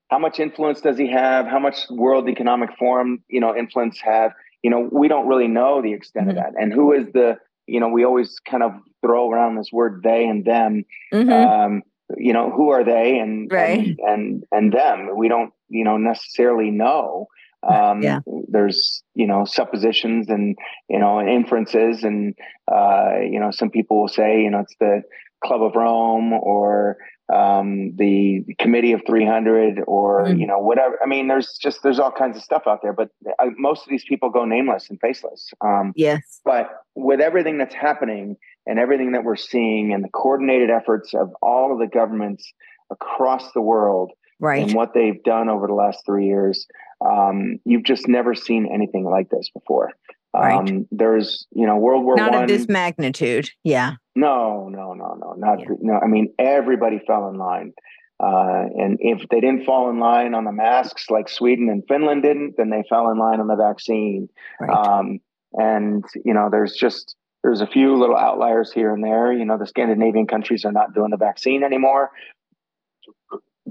how 0.08 0.18
much 0.18 0.40
influence 0.40 0.80
does 0.80 0.98
he 0.98 1.10
have 1.10 1.46
how 1.46 1.58
much 1.58 1.88
world 1.90 2.28
economic 2.28 2.70
forum 2.78 3.22
you 3.28 3.40
know 3.40 3.54
influence 3.54 4.00
have 4.00 4.32
you 4.62 4.70
know 4.70 4.88
we 4.90 5.08
don't 5.08 5.26
really 5.26 5.48
know 5.48 5.82
the 5.82 5.92
extent 5.92 6.28
mm-hmm. 6.28 6.38
of 6.38 6.44
that 6.44 6.54
and 6.60 6.72
who 6.72 6.92
is 6.92 7.06
the 7.12 7.36
you 7.66 7.80
know 7.80 7.88
we 7.88 8.04
always 8.04 8.38
kind 8.48 8.62
of 8.62 8.72
throw 9.02 9.30
around 9.30 9.56
this 9.56 9.70
word 9.72 10.00
they 10.02 10.24
and 10.24 10.44
them 10.44 10.84
mm-hmm. 11.12 11.30
um, 11.30 11.82
you 12.16 12.32
know 12.32 12.50
who 12.50 12.70
are 12.70 12.84
they 12.84 13.18
and, 13.18 13.52
right. 13.52 13.78
and 13.78 13.98
and 14.06 14.44
and 14.50 14.72
them 14.72 15.10
we 15.16 15.28
don't 15.28 15.52
you 15.68 15.84
know 15.84 15.98
necessarily 15.98 16.70
know 16.70 17.26
um, 17.68 18.02
yeah. 18.02 18.20
there's 18.48 19.02
you 19.14 19.26
know 19.26 19.44
suppositions 19.44 20.28
and 20.28 20.56
you 20.88 20.98
know 20.98 21.20
inferences 21.20 22.04
and 22.04 22.34
uh, 22.72 23.16
you 23.20 23.38
know 23.38 23.50
some 23.50 23.68
people 23.68 24.00
will 24.00 24.08
say 24.08 24.42
you 24.42 24.50
know 24.50 24.60
it's 24.60 24.74
the 24.80 25.02
Club 25.44 25.62
of 25.62 25.74
Rome 25.74 26.32
or 26.32 26.96
um, 27.32 27.94
the 27.96 28.44
Committee 28.58 28.92
of 28.92 29.02
300 29.06 29.82
or 29.86 30.24
mm. 30.24 30.38
you 30.38 30.46
know 30.46 30.58
whatever. 30.58 30.98
I 31.02 31.06
mean, 31.06 31.28
there's 31.28 31.58
just 31.60 31.82
there's 31.82 31.98
all 31.98 32.10
kinds 32.10 32.36
of 32.36 32.42
stuff 32.42 32.62
out 32.66 32.80
there, 32.82 32.92
but 32.92 33.10
I, 33.38 33.48
uh, 33.48 33.50
most 33.56 33.82
of 33.82 33.90
these 33.90 34.04
people 34.04 34.30
go 34.30 34.44
nameless 34.44 34.88
and 34.88 34.98
faceless. 35.00 35.50
Um, 35.60 35.92
yes. 35.94 36.40
But 36.44 36.70
with 36.94 37.20
everything 37.20 37.58
that's 37.58 37.74
happening 37.74 38.36
and 38.66 38.78
everything 38.78 39.12
that 39.12 39.24
we're 39.24 39.36
seeing 39.36 39.92
and 39.92 40.02
the 40.02 40.08
coordinated 40.08 40.70
efforts 40.70 41.14
of 41.14 41.32
all 41.42 41.72
of 41.72 41.78
the 41.78 41.86
governments 41.86 42.50
across 42.90 43.52
the 43.52 43.60
world 43.60 44.12
right. 44.40 44.62
and 44.62 44.74
what 44.74 44.94
they've 44.94 45.22
done 45.22 45.48
over 45.48 45.66
the 45.66 45.74
last 45.74 46.04
three 46.06 46.26
years, 46.26 46.66
um, 47.04 47.58
you've 47.64 47.82
just 47.82 48.08
never 48.08 48.34
seen 48.34 48.68
anything 48.72 49.04
like 49.04 49.28
this 49.28 49.50
before. 49.50 49.92
Right. 50.34 50.56
Um, 50.56 50.86
there's, 50.90 51.46
you 51.52 51.66
know, 51.66 51.76
World 51.76 52.04
War 52.04 52.16
Not 52.16 52.32
One. 52.32 52.42
of 52.42 52.48
this 52.48 52.68
magnitude. 52.68 53.50
Yeah. 53.64 53.94
No, 54.14 54.68
no, 54.68 54.92
no, 54.92 55.14
no, 55.14 55.34
not 55.36 55.60
yeah. 55.60 55.66
no. 55.80 55.98
I 56.02 56.06
mean, 56.06 56.34
everybody 56.38 57.00
fell 57.06 57.28
in 57.28 57.38
line, 57.38 57.72
uh, 58.20 58.64
and 58.76 58.98
if 59.00 59.26
they 59.30 59.40
didn't 59.40 59.64
fall 59.64 59.90
in 59.90 60.00
line 60.00 60.34
on 60.34 60.44
the 60.44 60.52
masks 60.52 61.06
like 61.08 61.28
Sweden 61.28 61.68
and 61.70 61.82
Finland 61.88 62.22
didn't, 62.22 62.56
then 62.56 62.68
they 62.70 62.82
fell 62.88 63.10
in 63.10 63.18
line 63.18 63.40
on 63.40 63.46
the 63.46 63.56
vaccine. 63.56 64.28
Right. 64.60 64.70
Um, 64.70 65.20
and 65.52 66.04
you 66.24 66.34
know, 66.34 66.48
there's 66.50 66.74
just 66.74 67.16
there's 67.42 67.60
a 67.60 67.66
few 67.66 67.96
little 67.96 68.16
outliers 68.16 68.72
here 68.72 68.92
and 68.92 69.02
there. 69.02 69.32
You 69.32 69.44
know, 69.44 69.56
the 69.56 69.66
Scandinavian 69.66 70.26
countries 70.26 70.64
are 70.64 70.72
not 70.72 70.94
doing 70.94 71.10
the 71.10 71.16
vaccine 71.16 71.62
anymore. 71.62 72.10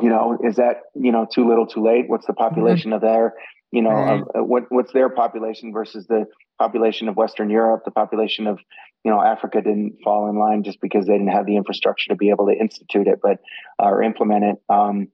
You 0.01 0.09
know, 0.09 0.37
is 0.43 0.55
that 0.55 0.83
you 0.95 1.11
know 1.11 1.27
too 1.31 1.47
little, 1.47 1.67
too 1.67 1.83
late? 1.83 2.05
What's 2.07 2.25
the 2.25 2.33
mm-hmm. 2.33 2.43
population 2.43 2.91
mm-hmm. 2.91 2.95
of 2.95 3.01
their 3.01 3.33
you 3.71 3.81
know, 3.81 3.89
right. 3.89 4.23
uh, 4.37 4.43
what 4.43 4.63
what's 4.69 4.93
their 4.93 5.09
population 5.09 5.73
versus 5.73 6.07
the 6.07 6.25
population 6.57 7.09
of 7.09 7.17
Western 7.17 7.49
Europe, 7.49 7.83
the 7.85 7.91
population 7.91 8.47
of 8.47 8.59
you 9.03 9.11
know 9.11 9.21
Africa 9.21 9.61
didn't 9.61 9.97
fall 10.03 10.29
in 10.29 10.37
line 10.37 10.63
just 10.63 10.79
because 10.81 11.05
they 11.05 11.13
didn't 11.13 11.31
have 11.31 11.45
the 11.45 11.57
infrastructure 11.57 12.09
to 12.09 12.15
be 12.15 12.29
able 12.29 12.47
to 12.47 12.53
institute 12.53 13.07
it, 13.07 13.19
but 13.21 13.39
uh, 13.81 13.87
or 13.87 14.03
implement 14.03 14.45
it. 14.45 14.55
Um, 14.69 15.09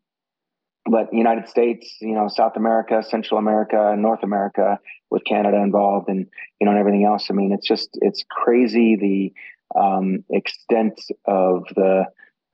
but 0.86 1.14
United 1.14 1.48
States, 1.48 1.96
you 2.02 2.14
know, 2.14 2.28
South 2.28 2.58
America, 2.58 3.02
Central 3.04 3.40
America, 3.40 3.96
North 3.98 4.22
America, 4.22 4.80
with 5.10 5.24
Canada 5.26 5.58
involved, 5.58 6.10
and 6.10 6.28
you 6.60 6.66
know, 6.66 6.72
and 6.72 6.80
everything 6.80 7.06
else. 7.06 7.28
I 7.30 7.34
mean, 7.34 7.54
it's 7.54 7.68
just 7.68 7.90
it's 8.02 8.24
crazy 8.30 8.96
the 8.96 9.80
um, 9.80 10.24
extent 10.30 11.00
of 11.26 11.64
the 11.76 12.06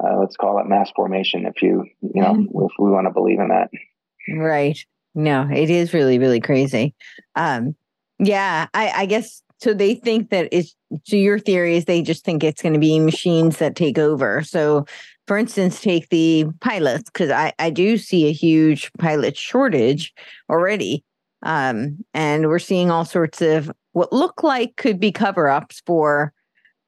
uh, 0.02 0.18
let's 0.18 0.38
call 0.38 0.60
it 0.60 0.68
mass 0.68 0.92
formation, 0.96 1.46
if 1.46 1.62
you 1.62 1.86
you 2.02 2.22
know, 2.22 2.34
mm-hmm. 2.34 2.66
if 2.66 2.72
we 2.80 2.90
want 2.90 3.08
to 3.08 3.14
believe 3.14 3.40
in 3.40 3.50
that. 3.50 3.70
Right. 4.32 4.78
No, 5.16 5.48
it 5.54 5.70
is 5.70 5.94
really, 5.94 6.20
really 6.20 6.40
crazy. 6.40 6.94
Um, 7.36 7.76
yeah, 8.20 8.68
I, 8.74 8.92
I 8.96 9.06
guess 9.06 9.42
so. 9.60 9.74
They 9.74 9.96
think 9.96 10.30
that 10.30 10.50
it's 10.52 10.76
so 11.04 11.16
your 11.16 11.40
theory 11.40 11.78
is 11.78 11.86
they 11.86 12.02
just 12.02 12.24
think 12.24 12.44
it's 12.44 12.62
going 12.62 12.74
to 12.74 12.80
be 12.80 13.00
machines 13.00 13.58
that 13.58 13.76
take 13.76 13.98
over. 13.98 14.44
So, 14.44 14.86
for 15.28 15.38
instance, 15.38 15.82
take 15.82 16.10
the 16.10 16.46
pilots 16.62 17.10
because 17.10 17.32
I, 17.32 17.54
I 17.60 17.70
do 17.70 17.98
see 17.98 18.28
a 18.28 18.34
huge 18.34 18.92
pilot 19.00 19.38
shortage 19.38 20.14
already. 20.50 21.04
Um, 21.44 22.04
and 22.14 22.48
we're 22.48 22.60
seeing 22.60 22.92
all 22.92 23.06
sorts 23.06 23.42
of 23.42 23.72
what 23.94 24.12
look 24.12 24.44
like 24.44 24.76
could 24.76 25.00
be 25.00 25.12
cover 25.12 25.48
ups 25.48 25.82
for 25.86 26.34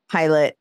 pilot 0.09 0.57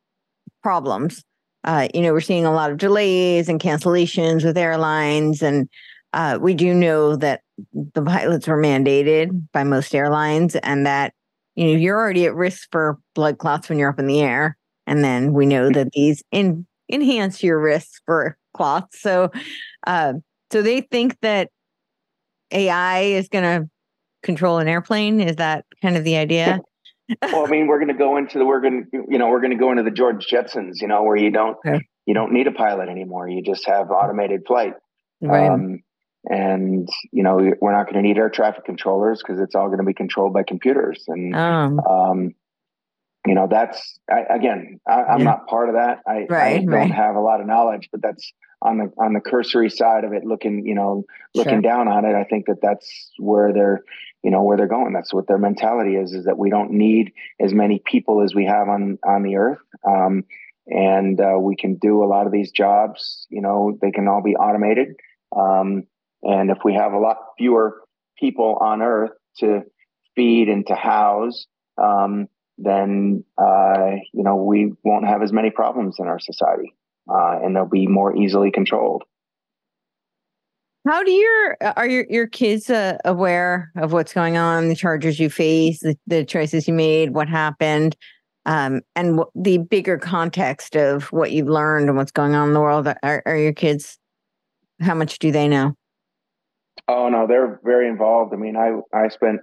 problems. 0.62 1.24
Uh, 1.64 1.88
you 1.92 2.00
know, 2.00 2.12
we're 2.12 2.20
seeing 2.20 2.46
a 2.46 2.52
lot 2.52 2.70
of 2.70 2.78
delays 2.78 3.48
and 3.48 3.60
cancellations 3.60 4.44
with 4.44 4.56
airlines 4.56 5.42
and 5.42 5.68
uh, 6.12 6.38
we 6.40 6.54
do 6.54 6.74
know 6.74 7.16
that 7.16 7.42
the 7.72 8.02
pilots 8.02 8.46
were 8.46 8.60
mandated 8.60 9.48
by 9.52 9.64
most 9.64 9.94
airlines 9.94 10.56
and 10.56 10.86
that 10.86 11.14
you 11.54 11.66
know 11.66 11.72
you're 11.72 11.96
already 11.96 12.26
at 12.26 12.34
risk 12.34 12.68
for 12.70 12.98
blood 13.14 13.38
clots 13.38 13.68
when 13.68 13.78
you're 13.78 13.90
up 13.90 13.98
in 13.98 14.06
the 14.06 14.20
air. 14.20 14.56
And 14.86 15.04
then 15.04 15.32
we 15.32 15.46
know 15.46 15.70
that 15.70 15.88
these 15.94 16.22
in, 16.30 16.66
enhance 16.90 17.42
your 17.42 17.60
risk 17.60 18.02
for 18.06 18.36
clots. 18.54 19.00
So 19.00 19.30
uh, 19.86 20.14
so 20.52 20.62
they 20.62 20.80
think 20.80 21.16
that 21.20 21.50
ai 22.52 23.00
is 23.00 23.28
going 23.28 23.44
to 23.44 23.70
control 24.22 24.58
an 24.58 24.68
airplane. 24.68 25.20
Is 25.20 25.36
that 25.36 25.64
kind 25.82 25.96
of 25.96 26.04
the 26.04 26.16
idea? 26.16 26.60
Well 27.22 27.44
i 27.44 27.50
mean 27.50 27.66
we're 27.66 27.78
going 27.78 27.88
to 27.88 27.94
go 27.94 28.16
into 28.16 28.38
the 28.38 28.46
we're 28.46 28.60
going 28.60 28.86
to 28.92 29.04
you 29.08 29.18
know 29.18 29.28
we're 29.28 29.40
going 29.40 29.50
to 29.50 29.56
go 29.56 29.72
into 29.72 29.82
the 29.82 29.90
george 29.90 30.28
jetsons 30.28 30.74
you 30.80 30.86
know 30.86 31.02
where 31.02 31.16
you 31.16 31.32
don't 31.32 31.56
okay. 31.66 31.84
you 32.06 32.14
don't 32.14 32.32
need 32.32 32.46
a 32.46 32.52
pilot 32.52 32.88
anymore. 32.88 33.28
You 33.28 33.42
just 33.42 33.66
have 33.66 33.90
automated 33.90 34.42
flight. 34.46 34.74
Right. 35.20 35.48
Um, 35.48 35.82
and 36.28 36.88
you 37.12 37.22
know 37.22 37.52
we're 37.60 37.72
not 37.72 37.84
going 37.84 37.94
to 37.94 38.02
need 38.02 38.18
air 38.18 38.28
traffic 38.28 38.64
controllers 38.64 39.22
because 39.22 39.40
it's 39.40 39.54
all 39.54 39.68
going 39.68 39.78
to 39.78 39.84
be 39.84 39.94
controlled 39.94 40.34
by 40.34 40.42
computers 40.42 41.04
and 41.08 41.34
um, 41.34 41.80
um, 41.80 42.34
you 43.26 43.34
know 43.34 43.46
that's 43.50 43.98
I, 44.10 44.34
again 44.34 44.80
I, 44.86 45.14
am 45.14 45.18
yeah. 45.20 45.24
not 45.24 45.46
part 45.46 45.68
of 45.68 45.76
that 45.76 46.00
I, 46.06 46.26
right, 46.28 46.56
I 46.56 46.58
don't 46.58 46.68
right. 46.68 46.90
have 46.90 47.16
a 47.16 47.20
lot 47.20 47.40
of 47.40 47.46
knowledge 47.46 47.88
but 47.90 48.02
that's 48.02 48.32
on 48.62 48.78
the 48.78 48.92
on 48.98 49.14
the 49.14 49.20
cursory 49.20 49.70
side 49.70 50.04
of 50.04 50.12
it 50.12 50.24
looking 50.24 50.66
you 50.66 50.74
know 50.74 51.04
looking 51.34 51.54
sure. 51.54 51.62
down 51.62 51.88
on 51.88 52.04
it 52.04 52.14
i 52.14 52.24
think 52.24 52.46
that 52.46 52.60
that's 52.60 53.10
where 53.18 53.52
they're 53.52 53.82
you 54.22 54.30
know 54.30 54.42
where 54.42 54.58
they're 54.58 54.68
going 54.68 54.92
that's 54.92 55.14
what 55.14 55.26
their 55.26 55.38
mentality 55.38 55.96
is 55.96 56.12
is 56.12 56.26
that 56.26 56.36
we 56.36 56.50
don't 56.50 56.70
need 56.70 57.12
as 57.40 57.54
many 57.54 57.82
people 57.84 58.22
as 58.22 58.34
we 58.34 58.44
have 58.44 58.68
on 58.68 58.98
on 59.04 59.22
the 59.22 59.36
earth 59.36 59.60
um, 59.88 60.24
and 60.66 61.20
uh, 61.20 61.38
we 61.38 61.56
can 61.56 61.76
do 61.76 62.04
a 62.04 62.06
lot 62.06 62.26
of 62.26 62.32
these 62.32 62.50
jobs 62.50 63.26
you 63.30 63.40
know 63.40 63.78
they 63.80 63.90
can 63.90 64.06
all 64.08 64.22
be 64.22 64.36
automated 64.36 64.94
um, 65.34 65.84
and 66.22 66.50
if 66.50 66.58
we 66.64 66.74
have 66.74 66.92
a 66.92 66.98
lot 66.98 67.16
fewer 67.38 67.82
people 68.18 68.58
on 68.60 68.82
Earth 68.82 69.12
to 69.38 69.62
feed 70.14 70.48
and 70.48 70.66
to 70.66 70.74
house, 70.74 71.46
um, 71.80 72.28
then 72.58 73.24
uh, 73.38 73.92
you 74.12 74.22
know 74.22 74.36
we 74.36 74.72
won't 74.84 75.06
have 75.06 75.22
as 75.22 75.32
many 75.32 75.50
problems 75.50 75.96
in 75.98 76.06
our 76.06 76.18
society, 76.18 76.74
uh, 77.08 77.38
and 77.42 77.56
they'll 77.56 77.66
be 77.66 77.86
more 77.86 78.16
easily 78.16 78.50
controlled. 78.50 79.02
How 80.86 81.02
do 81.02 81.10
your 81.10 81.56
are 81.76 81.86
your 81.86 82.06
your 82.08 82.26
kids 82.26 82.70
uh, 82.70 82.98
aware 83.04 83.70
of 83.76 83.92
what's 83.92 84.12
going 84.12 84.36
on, 84.36 84.68
the 84.68 84.76
charges 84.76 85.20
you 85.20 85.30
face, 85.30 85.80
the, 85.80 85.96
the 86.06 86.24
choices 86.24 86.66
you 86.66 86.74
made, 86.74 87.14
what 87.14 87.28
happened, 87.28 87.96
um, 88.46 88.80
and 88.96 89.18
w- 89.18 89.30
the 89.34 89.58
bigger 89.58 89.98
context 89.98 90.76
of 90.76 91.04
what 91.12 91.32
you've 91.32 91.48
learned 91.48 91.88
and 91.88 91.98
what's 91.98 92.12
going 92.12 92.34
on 92.34 92.48
in 92.48 92.54
the 92.54 92.60
world? 92.60 92.88
Are, 93.02 93.22
are 93.26 93.36
your 93.36 93.52
kids? 93.52 93.98
How 94.80 94.94
much 94.94 95.18
do 95.18 95.30
they 95.30 95.48
know? 95.48 95.74
Oh 96.92 97.08
no, 97.08 97.28
they're 97.28 97.60
very 97.62 97.88
involved. 97.88 98.34
I 98.34 98.36
mean, 98.36 98.56
I 98.56 98.80
I 98.92 99.08
spent 99.08 99.40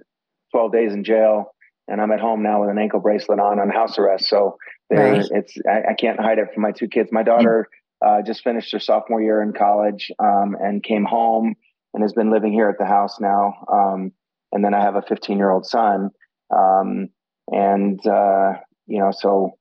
12 0.52 0.70
days 0.70 0.92
in 0.92 1.02
jail, 1.02 1.54
and 1.88 1.98
I'm 1.98 2.12
at 2.12 2.20
home 2.20 2.42
now 2.42 2.60
with 2.60 2.68
an 2.68 2.78
ankle 2.78 3.00
bracelet 3.00 3.40
on 3.40 3.58
on 3.58 3.70
house 3.70 3.98
arrest. 3.98 4.28
So 4.28 4.58
right. 4.90 5.24
it's 5.30 5.54
I, 5.66 5.92
I, 5.92 5.94
can't 5.98 6.20
hide 6.20 6.38
it 6.38 6.48
from 6.52 6.62
my 6.62 6.72
two 6.72 6.88
kids. 6.88 7.08
My 7.10 7.22
daughter 7.22 7.68
uh, 8.04 8.20
just 8.20 8.44
finished 8.44 8.70
her 8.72 8.78
sophomore 8.78 9.22
year 9.22 9.40
in 9.40 9.54
college 9.54 10.10
um, 10.18 10.56
and 10.60 10.82
came 10.82 11.06
home 11.06 11.54
and 11.94 12.02
has 12.02 12.12
been 12.12 12.30
living 12.30 12.52
here 12.52 12.68
at 12.68 12.76
the 12.78 12.84
house 12.84 13.18
now. 13.18 13.54
Um, 13.72 14.12
and 14.52 14.62
then 14.62 14.74
I 14.74 14.82
have 14.82 14.96
a 14.96 15.02
15 15.02 15.38
year 15.38 15.50
old 15.50 15.64
son, 15.64 16.10
um, 16.54 17.08
and 17.48 18.06
uh, 18.06 18.52
you 18.86 18.98
know, 18.98 19.10
so 19.10 19.52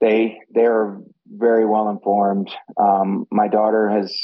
they 0.00 0.38
they're 0.50 0.98
very 1.28 1.66
well 1.66 1.90
informed. 1.90 2.50
Um, 2.80 3.26
my 3.30 3.48
daughter 3.48 3.90
has, 3.90 4.16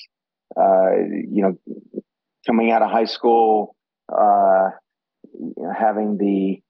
uh, 0.59 0.97
you 1.11 1.43
know, 1.43 2.03
coming 2.47 2.70
out 2.70 2.82
of 2.82 2.90
high 2.90 3.05
school, 3.05 3.76
uh, 4.12 4.70
you 5.34 5.55
know, 5.57 5.72
having 5.76 6.18
the 6.18 6.62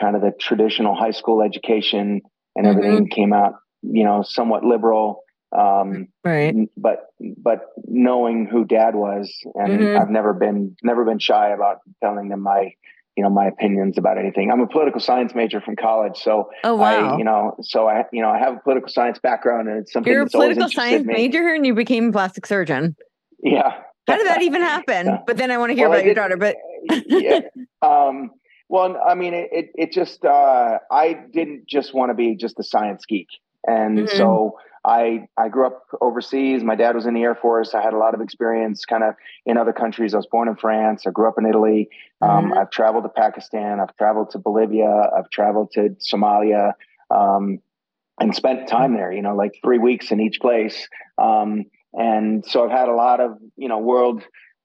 kind 0.00 0.16
of 0.16 0.22
the 0.22 0.32
traditional 0.38 0.94
high 0.94 1.12
school 1.12 1.42
education 1.42 2.22
and 2.56 2.66
everything 2.66 3.06
mm-hmm. 3.06 3.14
came 3.14 3.32
out, 3.32 3.54
you 3.82 4.04
know, 4.04 4.22
somewhat 4.26 4.64
liberal. 4.64 5.22
Um, 5.56 6.08
right. 6.24 6.54
But 6.76 7.06
but 7.38 7.60
knowing 7.84 8.46
who 8.50 8.64
Dad 8.64 8.94
was, 8.96 9.32
and 9.54 9.80
mm-hmm. 9.80 10.02
I've 10.02 10.10
never 10.10 10.32
been 10.32 10.76
never 10.82 11.04
been 11.04 11.20
shy 11.20 11.50
about 11.50 11.78
telling 12.02 12.28
them 12.28 12.42
my 12.42 12.72
you 13.16 13.22
know 13.22 13.30
my 13.30 13.46
opinions 13.46 13.96
about 13.96 14.18
anything. 14.18 14.50
I'm 14.50 14.60
a 14.60 14.66
political 14.66 15.00
science 15.00 15.32
major 15.32 15.60
from 15.60 15.76
college, 15.76 16.16
so 16.16 16.50
oh 16.64 16.74
wow, 16.74 17.14
I, 17.14 17.18
you 17.18 17.24
know, 17.24 17.54
so 17.62 17.88
I 17.88 18.02
you 18.12 18.20
know 18.20 18.30
I 18.30 18.38
have 18.38 18.56
a 18.56 18.60
political 18.60 18.88
science 18.88 19.20
background, 19.20 19.68
and 19.68 19.78
it's 19.78 19.92
something. 19.92 20.12
You're 20.12 20.22
a 20.22 20.28
political 20.28 20.68
science 20.68 21.06
major, 21.06 21.54
and 21.54 21.64
you 21.64 21.74
became 21.74 22.08
a 22.08 22.12
plastic 22.12 22.46
surgeon. 22.46 22.96
Yeah. 23.40 23.74
How 24.06 24.16
did 24.16 24.26
that 24.26 24.42
even 24.42 24.62
happen? 24.62 25.18
But 25.26 25.36
then 25.36 25.50
I 25.50 25.58
want 25.58 25.70
to 25.70 25.74
hear 25.74 25.88
well, 25.88 25.98
about 25.98 26.06
your 26.06 26.14
daughter. 26.14 26.36
But 26.36 26.56
yeah. 27.06 27.40
Um, 27.82 28.30
well, 28.68 29.00
I 29.06 29.14
mean, 29.14 29.34
it, 29.34 29.48
it, 29.52 29.70
it 29.74 29.92
just, 29.92 30.24
uh, 30.24 30.78
I 30.90 31.12
didn't 31.32 31.66
just 31.66 31.94
want 31.94 32.10
to 32.10 32.14
be 32.14 32.34
just 32.34 32.58
a 32.58 32.62
science 32.62 33.04
geek. 33.06 33.28
And 33.66 33.98
mm-hmm. 33.98 34.16
so 34.16 34.58
I, 34.84 35.28
I 35.38 35.48
grew 35.48 35.66
up 35.66 35.86
overseas. 36.00 36.62
My 36.62 36.74
dad 36.74 36.94
was 36.94 37.06
in 37.06 37.14
the 37.14 37.22
Air 37.22 37.34
Force. 37.34 37.74
I 37.74 37.82
had 37.82 37.94
a 37.94 37.98
lot 37.98 38.14
of 38.14 38.20
experience 38.20 38.84
kind 38.84 39.02
of 39.02 39.14
in 39.46 39.56
other 39.56 39.72
countries. 39.72 40.12
I 40.12 40.18
was 40.18 40.26
born 40.26 40.48
in 40.48 40.56
France. 40.56 41.06
I 41.06 41.10
grew 41.10 41.28
up 41.28 41.38
in 41.38 41.46
Italy. 41.46 41.88
Um, 42.20 42.50
mm-hmm. 42.50 42.58
I've 42.58 42.70
traveled 42.70 43.04
to 43.04 43.08
Pakistan. 43.08 43.80
I've 43.80 43.96
traveled 43.96 44.30
to 44.30 44.38
Bolivia. 44.38 45.10
I've 45.16 45.30
traveled 45.30 45.72
to 45.72 45.96
Somalia. 46.00 46.72
Um, 47.10 47.60
and 48.20 48.34
spent 48.34 48.68
time 48.68 48.94
there, 48.94 49.12
you 49.12 49.22
know, 49.22 49.34
like 49.34 49.58
three 49.62 49.78
weeks 49.78 50.12
in 50.12 50.20
each 50.20 50.40
place. 50.40 50.88
Um, 51.18 51.64
and 51.94 52.44
so 52.44 52.64
I've 52.64 52.70
had 52.70 52.88
a 52.88 52.94
lot 52.94 53.20
of, 53.20 53.38
you 53.56 53.68
know, 53.68 53.78
world 53.78 54.22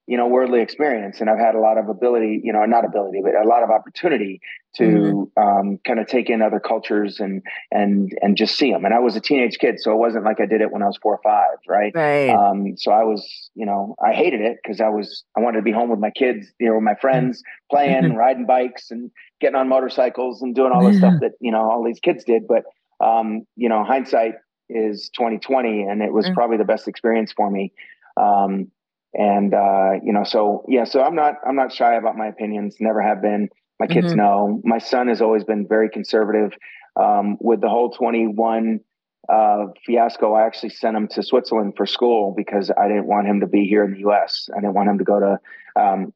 you 0.09 0.17
know 0.17 0.25
worldly 0.25 0.59
experience 0.59 1.21
and 1.21 1.29
i've 1.29 1.37
had 1.37 1.53
a 1.53 1.59
lot 1.59 1.77
of 1.77 1.87
ability 1.87 2.41
you 2.43 2.51
know 2.51 2.65
not 2.65 2.83
ability 2.83 3.19
but 3.23 3.35
a 3.35 3.47
lot 3.47 3.61
of 3.61 3.69
opportunity 3.69 4.41
to 4.73 4.83
mm-hmm. 4.83 5.39
um, 5.39 5.79
kind 5.85 5.99
of 5.99 6.07
take 6.07 6.31
in 6.31 6.41
other 6.41 6.59
cultures 6.59 7.19
and 7.19 7.43
and 7.69 8.17
and 8.23 8.35
just 8.35 8.57
see 8.57 8.71
them 8.71 8.85
and 8.85 8.93
i 8.95 8.97
was 8.97 9.15
a 9.15 9.21
teenage 9.21 9.59
kid 9.59 9.79
so 9.79 9.91
it 9.91 9.97
wasn't 9.97 10.25
like 10.25 10.39
i 10.41 10.47
did 10.47 10.61
it 10.61 10.71
when 10.71 10.81
i 10.81 10.87
was 10.87 10.97
four 10.99 11.13
or 11.13 11.21
five 11.23 11.59
right? 11.67 11.91
Right. 11.93 12.29
Um, 12.29 12.75
so 12.75 12.91
i 12.91 13.03
was 13.03 13.51
you 13.53 13.67
know 13.67 13.95
i 14.03 14.11
hated 14.11 14.41
it 14.41 14.57
because 14.63 14.81
i 14.81 14.89
was 14.89 15.25
i 15.37 15.41
wanted 15.41 15.57
to 15.57 15.63
be 15.63 15.71
home 15.71 15.91
with 15.91 15.99
my 15.99 16.09
kids 16.09 16.47
you 16.59 16.69
know 16.69 16.73
with 16.73 16.83
my 16.83 16.95
friends 16.95 17.43
playing 17.69 18.05
mm-hmm. 18.05 18.15
riding 18.15 18.47
bikes 18.47 18.89
and 18.89 19.11
getting 19.39 19.55
on 19.55 19.69
motorcycles 19.69 20.41
and 20.41 20.55
doing 20.55 20.71
all 20.71 20.83
the 20.83 20.97
stuff 20.97 21.13
that 21.21 21.31
you 21.39 21.51
know 21.51 21.69
all 21.69 21.83
these 21.83 21.99
kids 21.99 22.23
did. 22.23 22.43
But 22.47 22.63
um, 22.99 23.45
you 23.55 23.69
know 23.69 23.83
hindsight 23.83 24.35
is 24.69 25.09
2020 25.09 25.83
and 25.83 26.01
it 26.01 26.13
was 26.13 26.25
mm-hmm. 26.25 26.33
probably 26.33 26.57
the 26.57 26.65
best 26.65 26.87
experience 26.87 27.31
for 27.31 27.49
me. 27.49 27.73
Um, 28.17 28.71
and 29.13 29.53
uh, 29.53 29.93
you 30.03 30.13
know 30.13 30.23
so 30.23 30.63
yeah 30.67 30.83
so 30.83 31.01
i'm 31.01 31.15
not 31.15 31.35
i'm 31.43 31.55
not 31.55 31.73
shy 31.73 31.95
about 31.95 32.15
my 32.15 32.27
opinions 32.27 32.75
never 32.79 33.01
have 33.01 33.21
been. 33.21 33.49
My 33.79 33.87
kids 33.87 34.07
mm-hmm. 34.07 34.17
know. 34.17 34.61
My 34.65 34.77
son 34.77 35.07
has 35.07 35.21
always 35.21 35.45
been 35.45 35.65
very 35.65 35.89
conservative. 35.89 36.51
Um, 36.97 37.37
with 37.39 37.61
the 37.61 37.69
whole 37.69 37.91
21 37.91 38.81
uh, 39.29 39.65
fiasco 39.85 40.33
i 40.33 40.45
actually 40.45 40.69
sent 40.69 40.97
him 40.97 41.07
to 41.07 41.23
switzerland 41.23 41.73
for 41.77 41.85
school 41.85 42.33
because 42.35 42.71
i 42.77 42.87
didn't 42.87 43.05
want 43.05 43.27
him 43.27 43.39
to 43.39 43.47
be 43.47 43.65
here 43.65 43.83
in 43.83 43.93
the 43.93 43.99
us 43.99 44.49
i 44.55 44.59
didn't 44.59 44.73
want 44.73 44.89
him 44.89 44.97
to 44.97 45.03
go 45.03 45.19
to 45.19 45.39
um, 45.81 46.13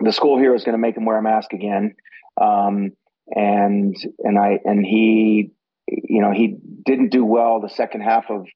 the 0.00 0.12
school 0.12 0.38
here 0.38 0.52
was 0.52 0.64
going 0.64 0.74
to 0.74 0.78
make 0.78 0.96
him 0.96 1.04
wear 1.04 1.18
a 1.18 1.22
mask 1.22 1.52
again. 1.52 1.94
Um, 2.40 2.92
and 3.28 3.96
and 4.18 4.38
i 4.38 4.58
and 4.64 4.84
he 4.84 5.52
you 5.86 6.20
know 6.20 6.32
he 6.32 6.56
didn't 6.84 7.10
do 7.10 7.24
well 7.24 7.60
the 7.60 7.68
second 7.68 8.02
half 8.02 8.30
of 8.30 8.46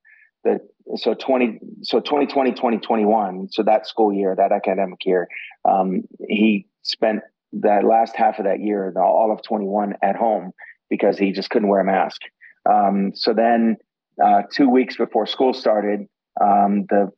the 0.44 0.58
so 0.96 1.14
20 1.14 1.58
so 1.82 2.00
2020 2.00 2.52
2021 2.52 3.48
so 3.50 3.62
that 3.62 3.86
school 3.86 4.12
year 4.12 4.34
that 4.36 4.52
academic 4.52 5.04
year 5.04 5.28
um, 5.64 6.02
he 6.28 6.66
spent 6.82 7.20
that 7.52 7.84
last 7.84 8.16
half 8.16 8.38
of 8.38 8.44
that 8.44 8.60
year 8.60 8.92
all 8.96 9.32
of 9.32 9.42
21 9.42 9.94
at 10.02 10.16
home 10.16 10.52
because 10.88 11.18
he 11.18 11.32
just 11.32 11.50
couldn't 11.50 11.68
wear 11.68 11.80
a 11.80 11.84
mask. 11.84 12.20
Um, 12.68 13.12
so 13.14 13.32
then 13.32 13.76
uh, 14.22 14.42
two 14.52 14.68
weeks 14.68 14.96
before 14.96 15.26
school 15.26 15.52
started 15.52 16.06
um, 16.40 16.86
the 16.88 17.10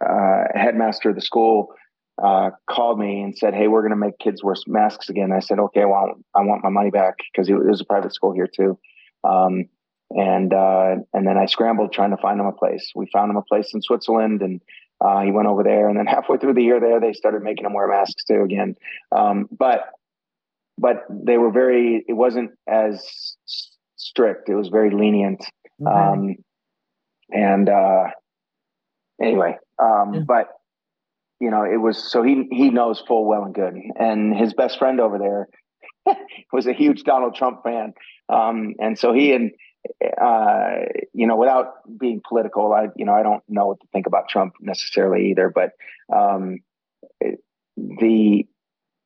uh, 0.00 0.44
headmaster 0.54 1.10
of 1.10 1.14
the 1.14 1.20
school 1.20 1.74
uh, 2.22 2.50
called 2.68 2.98
me 2.98 3.22
and 3.22 3.36
said 3.36 3.54
hey 3.54 3.66
we're 3.68 3.82
going 3.82 3.90
to 3.90 3.96
make 3.96 4.18
kids 4.18 4.42
wear 4.42 4.54
masks 4.66 5.08
again. 5.08 5.32
I 5.32 5.40
said 5.40 5.58
okay 5.58 5.84
well 5.84 6.14
i 6.34 6.42
want 6.42 6.62
my 6.62 6.70
money 6.70 6.90
back 6.90 7.14
because 7.32 7.48
it 7.48 7.54
was 7.54 7.80
a 7.80 7.84
private 7.84 8.14
school 8.14 8.32
here 8.32 8.46
too 8.48 8.78
um, 9.24 9.68
and 10.10 10.52
uh, 10.52 10.96
and 11.12 11.26
then 11.26 11.36
I 11.36 11.46
scrambled 11.46 11.92
trying 11.92 12.10
to 12.10 12.16
find 12.16 12.38
him 12.38 12.46
a 12.46 12.52
place. 12.52 12.92
We 12.94 13.06
found 13.12 13.30
him 13.30 13.36
a 13.36 13.42
place 13.42 13.72
in 13.74 13.82
Switzerland, 13.82 14.42
and 14.42 14.60
uh, 15.00 15.22
he 15.22 15.32
went 15.32 15.48
over 15.48 15.62
there. 15.62 15.88
And 15.88 15.98
then 15.98 16.06
halfway 16.14 16.38
through 16.38 16.54
the 16.54 16.62
year, 16.62 16.80
there 16.80 17.00
they 17.00 17.12
started 17.12 17.42
making 17.42 17.66
him 17.66 17.72
wear 17.72 17.88
masks 17.88 18.24
too 18.24 18.42
again. 18.42 18.76
Um, 19.10 19.48
but 19.50 19.88
but 20.78 21.04
they 21.10 21.38
were 21.38 21.50
very. 21.50 22.04
It 22.06 22.14
wasn't 22.14 22.52
as 22.68 23.36
strict. 23.96 24.48
It 24.48 24.54
was 24.54 24.68
very 24.68 24.90
lenient. 24.90 25.44
Um, 25.84 26.36
and 27.30 27.68
uh, 27.68 28.04
anyway, 29.20 29.56
um, 29.82 30.14
yeah. 30.14 30.20
but 30.26 30.48
you 31.40 31.50
know, 31.50 31.64
it 31.64 31.78
was 31.78 32.10
so 32.10 32.22
he 32.22 32.46
he 32.50 32.70
knows 32.70 33.02
full 33.06 33.24
well 33.26 33.44
and 33.44 33.54
good. 33.54 33.74
And 33.98 34.36
his 34.36 34.54
best 34.54 34.78
friend 34.78 35.00
over 35.00 35.18
there 35.18 35.48
was 36.52 36.66
a 36.66 36.72
huge 36.72 37.04
Donald 37.04 37.34
Trump 37.34 37.62
fan. 37.62 37.94
Um, 38.28 38.74
and 38.78 38.98
so 38.98 39.12
he 39.12 39.32
and 39.32 39.52
uh, 40.20 40.76
you 41.12 41.26
know, 41.26 41.36
without 41.36 41.74
being 41.98 42.22
political, 42.26 42.72
I, 42.72 42.88
you 42.96 43.04
know, 43.04 43.12
I 43.12 43.22
don't 43.22 43.42
know 43.48 43.66
what 43.66 43.80
to 43.80 43.86
think 43.92 44.06
about 44.06 44.28
Trump 44.28 44.54
necessarily 44.60 45.30
either, 45.30 45.50
but 45.50 45.72
um, 46.14 46.60
the, 47.76 48.46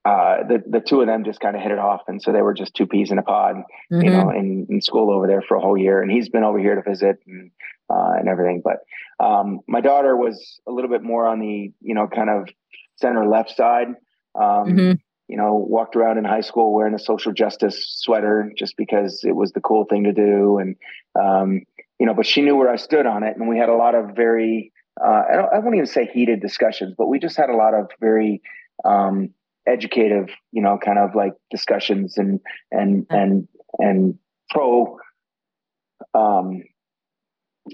uh, 0.05 0.45
the 0.45 0.63
the 0.67 0.81
two 0.81 1.01
of 1.01 1.07
them 1.07 1.25
just 1.25 1.41
kind 1.41 1.57
of 1.57 1.63
hit 1.63 1.73
it 1.73 1.79
off, 1.79 2.03
and 2.07 2.23
so 2.23 2.33
they 2.33 2.43
were 2.43 2.55
just 2.55 2.75
two 2.75 2.87
peas 2.87 3.11
in 3.11 3.19
a 3.19 3.23
pod, 3.23 3.57
mm-hmm. 3.93 4.03
you 4.03 4.11
know, 4.11 4.31
in, 4.31 4.67
in 4.71 4.81
school 4.81 5.11
over 5.11 5.27
there 5.27 5.43
for 5.43 5.57
a 5.57 5.61
whole 5.61 5.77
year, 5.77 6.01
and 6.01 6.11
he's 6.11 6.29
been 6.29 6.45
over 6.45 6.59
here 6.59 6.77
to 6.77 6.89
visit 6.89 7.19
and 7.27 7.51
uh, 7.91 8.13
and 8.19 8.29
everything. 8.29 8.63
But 8.65 8.79
um, 9.25 9.61
my 9.67 9.81
daughter 9.81 10.17
was 10.17 10.61
a 10.67 10.73
little 10.73 10.91
bit 10.91 11.03
more 11.03 11.27
on 11.27 11.41
the, 11.41 11.73
you 11.81 11.95
know, 11.95 12.07
kind 12.07 12.31
of 12.31 12.49
center 12.97 13.27
left 13.27 13.55
side. 13.57 13.89
Um, 14.35 14.67
mm-hmm 14.67 14.93
you 15.29 15.37
know, 15.37 15.55
walked 15.55 15.95
around 15.95 16.17
in 16.17 16.25
high 16.25 16.41
school 16.41 16.73
wearing 16.73 16.95
a 16.95 16.99
social 16.99 17.33
justice 17.33 17.87
sweater 17.99 18.51
just 18.57 18.77
because 18.77 19.23
it 19.25 19.37
was 19.37 19.53
the 19.53 19.61
cool 19.61 19.85
thing 19.85 20.05
to 20.05 20.13
do. 20.13 20.59
And, 20.59 20.77
um, 21.21 21.61
you 22.01 22.07
know, 22.07 22.15
but 22.15 22.27
she 22.27 22.41
knew 22.41 22.57
where 22.57 22.71
I 22.71 22.77
stood 22.77 23.05
on 23.05 23.23
it. 23.23 23.37
And 23.37 23.47
we 23.47 23.59
had 23.59 23.69
a 23.69 23.77
lot 23.77 23.95
of 23.95 24.17
very, 24.17 24.73
uh, 25.01 25.23
I, 25.31 25.37
don't, 25.37 25.53
I 25.53 25.59
won't 25.59 25.75
even 25.75 25.87
say 25.87 26.07
heated 26.13 26.41
discussions, 26.41 26.95
but 26.97 27.09
we 27.09 27.19
just 27.19 27.37
had 27.37 27.51
a 27.51 27.57
lot 27.57 27.75
of 27.75 27.91
very, 28.01 28.41
um, 28.87 29.31
educative, 29.67 30.31
you 30.51 30.63
know, 30.63 30.79
kind 30.83 30.99
of 30.99 31.15
like 31.15 31.35
discussions 31.51 32.17
and, 32.17 32.41
and, 32.73 33.07
and, 33.11 33.49
and 33.79 34.19
pro, 34.49 34.97
um, 36.15 36.63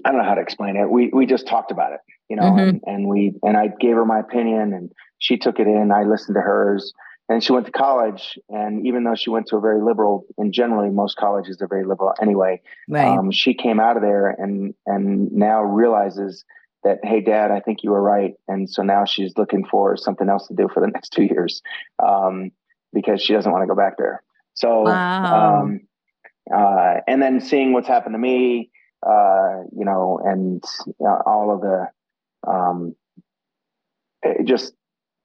I 0.03 0.09
don't 0.09 0.17
know 0.17 0.27
how 0.27 0.35
to 0.35 0.41
explain 0.41 0.75
it. 0.75 0.89
We, 0.89 1.09
we 1.13 1.25
just 1.25 1.47
talked 1.47 1.71
about 1.71 1.93
it, 1.93 2.01
you 2.27 2.35
know, 2.35 2.43
mm-hmm. 2.43 2.59
and, 2.59 2.81
and 2.85 3.07
we, 3.07 3.35
and 3.43 3.55
I 3.55 3.69
gave 3.79 3.95
her 3.95 4.03
my 4.03 4.19
opinion 4.19 4.73
and 4.73 4.91
she 5.19 5.37
took 5.37 5.57
it 5.57 5.67
in, 5.67 5.93
I 5.93 6.03
listened 6.03 6.35
to 6.35 6.41
hers 6.41 6.91
and 7.29 7.43
she 7.43 7.51
went 7.51 7.65
to 7.65 7.71
college 7.71 8.37
and 8.49 8.85
even 8.85 9.03
though 9.03 9.15
she 9.15 9.29
went 9.29 9.47
to 9.47 9.55
a 9.55 9.61
very 9.61 9.81
liberal 9.81 10.25
and 10.37 10.53
generally 10.53 10.89
most 10.89 11.17
colleges 11.17 11.61
are 11.61 11.67
very 11.67 11.85
liberal 11.85 12.13
anyway 12.21 12.59
right. 12.87 13.17
um, 13.17 13.31
she 13.31 13.53
came 13.53 13.79
out 13.79 13.95
of 13.95 14.03
there 14.03 14.29
and 14.29 14.73
and 14.85 15.31
now 15.31 15.61
realizes 15.61 16.45
that 16.83 16.99
hey 17.03 17.21
dad 17.21 17.51
i 17.51 17.59
think 17.59 17.83
you 17.83 17.91
were 17.91 18.01
right 18.01 18.35
and 18.47 18.69
so 18.69 18.83
now 18.83 19.05
she's 19.05 19.33
looking 19.37 19.65
for 19.65 19.97
something 19.97 20.29
else 20.29 20.47
to 20.47 20.53
do 20.53 20.67
for 20.73 20.79
the 20.81 20.87
next 20.93 21.09
two 21.09 21.23
years 21.23 21.61
um, 22.05 22.51
because 22.93 23.21
she 23.21 23.33
doesn't 23.33 23.51
want 23.51 23.63
to 23.63 23.67
go 23.67 23.75
back 23.75 23.97
there 23.97 24.21
so 24.53 24.81
wow. 24.81 25.61
um, 25.61 25.81
uh, 26.55 26.95
and 27.07 27.21
then 27.21 27.41
seeing 27.41 27.73
what's 27.73 27.87
happened 27.87 28.13
to 28.13 28.19
me 28.19 28.69
uh, 29.05 29.61
you 29.75 29.85
know 29.85 30.19
and 30.23 30.63
uh, 31.01 31.19
all 31.25 31.53
of 31.53 31.61
the 31.61 31.87
um, 32.47 32.95
just 34.43 34.73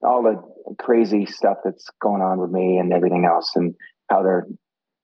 all 0.02 0.22
the 0.22 0.42
crazy 0.78 1.26
stuff 1.26 1.58
that's 1.64 1.86
going 2.00 2.22
on 2.22 2.38
with 2.38 2.50
me 2.50 2.78
and 2.78 2.92
everything 2.92 3.24
else, 3.24 3.52
and 3.54 3.74
how 4.08 4.22
they're 4.22 4.46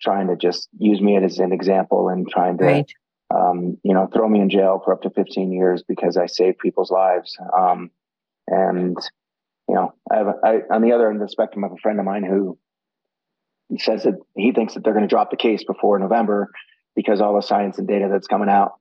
trying 0.01 0.29
to 0.29 0.37
just 0.37 0.69
use 0.79 1.01
me 1.01 1.17
as 1.17 1.39
an 1.39 1.53
example 1.53 2.09
and 2.09 2.29
trying 2.29 2.59
to, 2.59 2.65
right. 2.65 2.93
um, 3.35 3.79
you 3.83 3.95
know, 3.95 4.09
throw 4.13 4.29
me 4.29 4.41
in 4.41 4.51
jail 4.51 4.81
for 4.85 4.93
up 4.93 5.03
to 5.03 5.11
15 5.11 5.53
years 5.53 5.83
because 5.87 6.17
I 6.17 6.27
saved 6.27 6.59
people's 6.59 6.91
lives. 6.91 7.37
Um, 7.57 7.91
and, 8.47 8.97
you 9.69 9.75
know, 9.75 9.95
I 10.11 10.17
have, 10.17 10.27
I, 10.45 10.59
on 10.71 10.83
the 10.83 10.93
other 10.93 11.09
end 11.09 11.21
of 11.21 11.27
the 11.27 11.33
spectrum, 11.33 11.65
I 11.65 11.69
have 11.69 11.77
a 11.77 11.81
friend 11.81 11.99
of 11.99 12.05
mine 12.05 12.25
who 12.25 12.59
says 13.79 14.05
that 14.05 14.15
he 14.37 14.53
thinks 14.53 14.75
that 14.75 14.85
they're 14.85 14.93
going 14.93 15.05
to 15.05 15.09
drop 15.09 15.31
the 15.31 15.37
case 15.37 15.65
before 15.65 15.99
November 15.99 16.51
because 16.95 17.21
all 17.21 17.35
the 17.35 17.43
science 17.43 17.79
and 17.79 17.89
data 17.89 18.09
that's 18.11 18.29
coming 18.29 18.49
out. 18.49 18.73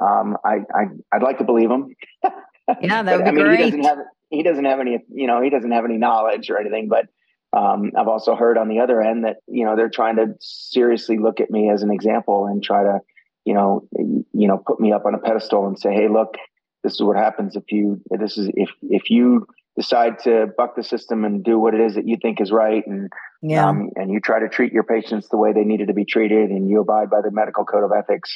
Um, 0.00 0.36
I, 0.44 0.58
I, 0.74 0.84
would 1.14 1.22
like 1.22 1.38
to 1.38 1.44
believe 1.44 1.70
him. 1.70 1.94
Yeah, 2.80 3.04
that 3.04 3.16
would 3.16 3.24
be 3.24 3.30
I 3.30 3.32
mean, 3.32 3.44
great. 3.44 3.58
He 3.58 3.64
doesn't 3.70 3.84
have 3.84 3.98
he 4.30 4.42
doesn't 4.42 4.64
have 4.64 4.80
any, 4.80 4.98
you 5.08 5.26
know, 5.26 5.42
he 5.42 5.50
doesn't 5.50 5.70
have 5.70 5.84
any 5.84 5.98
knowledge 5.98 6.50
or 6.50 6.58
anything. 6.58 6.88
But 6.88 7.06
um, 7.52 7.92
I've 7.96 8.08
also 8.08 8.34
heard 8.34 8.58
on 8.58 8.68
the 8.68 8.80
other 8.80 9.00
end 9.00 9.24
that 9.24 9.36
you 9.46 9.64
know 9.64 9.76
they're 9.76 9.88
trying 9.88 10.16
to 10.16 10.34
seriously 10.40 11.18
look 11.18 11.40
at 11.40 11.50
me 11.50 11.70
as 11.70 11.82
an 11.82 11.90
example 11.90 12.46
and 12.46 12.62
try 12.62 12.82
to, 12.82 12.98
you 13.44 13.54
know, 13.54 13.88
you 13.92 14.48
know, 14.48 14.58
put 14.58 14.80
me 14.80 14.92
up 14.92 15.06
on 15.06 15.14
a 15.14 15.18
pedestal 15.18 15.66
and 15.66 15.78
say, 15.78 15.92
hey, 15.92 16.08
look, 16.08 16.34
this 16.82 16.94
is 16.94 17.02
what 17.02 17.16
happens 17.16 17.56
if 17.56 17.64
you 17.72 18.00
this 18.10 18.38
is 18.38 18.48
if 18.54 18.70
if 18.82 19.10
you 19.10 19.46
decide 19.76 20.18
to 20.20 20.46
buck 20.56 20.76
the 20.76 20.82
system 20.84 21.24
and 21.24 21.44
do 21.44 21.58
what 21.58 21.74
it 21.74 21.80
is 21.80 21.96
that 21.96 22.06
you 22.06 22.16
think 22.20 22.40
is 22.40 22.50
right 22.52 22.86
and 22.86 23.10
Yeah. 23.42 23.68
um, 23.68 23.90
and 23.96 24.10
you 24.10 24.20
try 24.20 24.38
to 24.38 24.48
treat 24.48 24.72
your 24.72 24.84
patients 24.84 25.28
the 25.28 25.36
way 25.36 25.52
they 25.52 25.64
needed 25.64 25.88
to 25.88 25.94
be 25.94 26.04
treated 26.04 26.50
and 26.50 26.68
you 26.70 26.80
abide 26.80 27.10
by 27.10 27.20
the 27.22 27.30
medical 27.30 27.64
code 27.64 27.84
of 27.84 27.90
ethics 27.92 28.30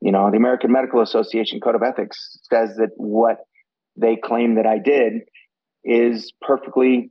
you 0.00 0.12
know 0.12 0.30
the 0.30 0.36
american 0.36 0.72
medical 0.72 1.02
association 1.02 1.60
code 1.60 1.74
of 1.74 1.82
ethics 1.82 2.38
says 2.50 2.76
that 2.76 2.90
what 2.96 3.38
they 4.00 4.16
claim 4.16 4.54
that 4.56 4.66
i 4.66 4.78
did 4.78 5.12
is 5.84 6.32
perfectly 6.40 7.10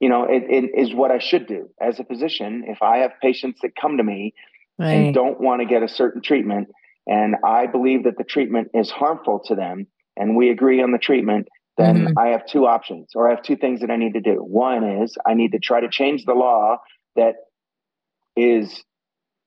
you 0.00 0.08
know 0.08 0.24
it, 0.24 0.44
it 0.48 0.70
is 0.74 0.94
what 0.94 1.10
i 1.10 1.18
should 1.18 1.46
do 1.46 1.68
as 1.80 1.98
a 2.00 2.04
physician. 2.04 2.64
If 2.66 2.82
i 2.82 2.98
have 2.98 3.12
patients 3.22 3.60
that 3.62 3.72
come 3.80 3.96
to 3.98 4.04
me 4.04 4.34
and 4.78 5.14
don't 5.14 5.40
want 5.40 5.60
to 5.60 5.66
get 5.66 5.82
a 5.82 5.88
certain 5.88 6.22
treatment 6.22 6.68
and 7.06 7.36
i 7.44 7.66
believe 7.66 8.04
that 8.04 8.16
the 8.18 8.24
treatment 8.24 8.68
is 8.74 8.90
harmful 8.90 9.40
to 9.46 9.54
them 9.54 9.86
and 10.16 10.36
we 10.36 10.50
agree 10.50 10.82
on 10.82 10.92
the 10.92 10.98
treatment 10.98 11.48
then 11.76 11.96
Mhm. 12.08 12.12
i 12.18 12.28
have 12.28 12.44
two 12.46 12.66
options 12.66 13.10
or 13.14 13.28
i 13.28 13.34
have 13.34 13.42
two 13.42 13.56
things 13.56 13.80
that 13.80 13.90
i 13.90 13.96
need 13.96 14.14
to 14.14 14.20
do. 14.20 14.36
One 14.36 14.84
is 15.02 15.16
i 15.26 15.34
need 15.34 15.52
to 15.52 15.58
try 15.58 15.80
to 15.80 15.88
change 15.88 16.24
the 16.24 16.34
law 16.34 16.78
that 17.16 17.34
is 18.36 18.84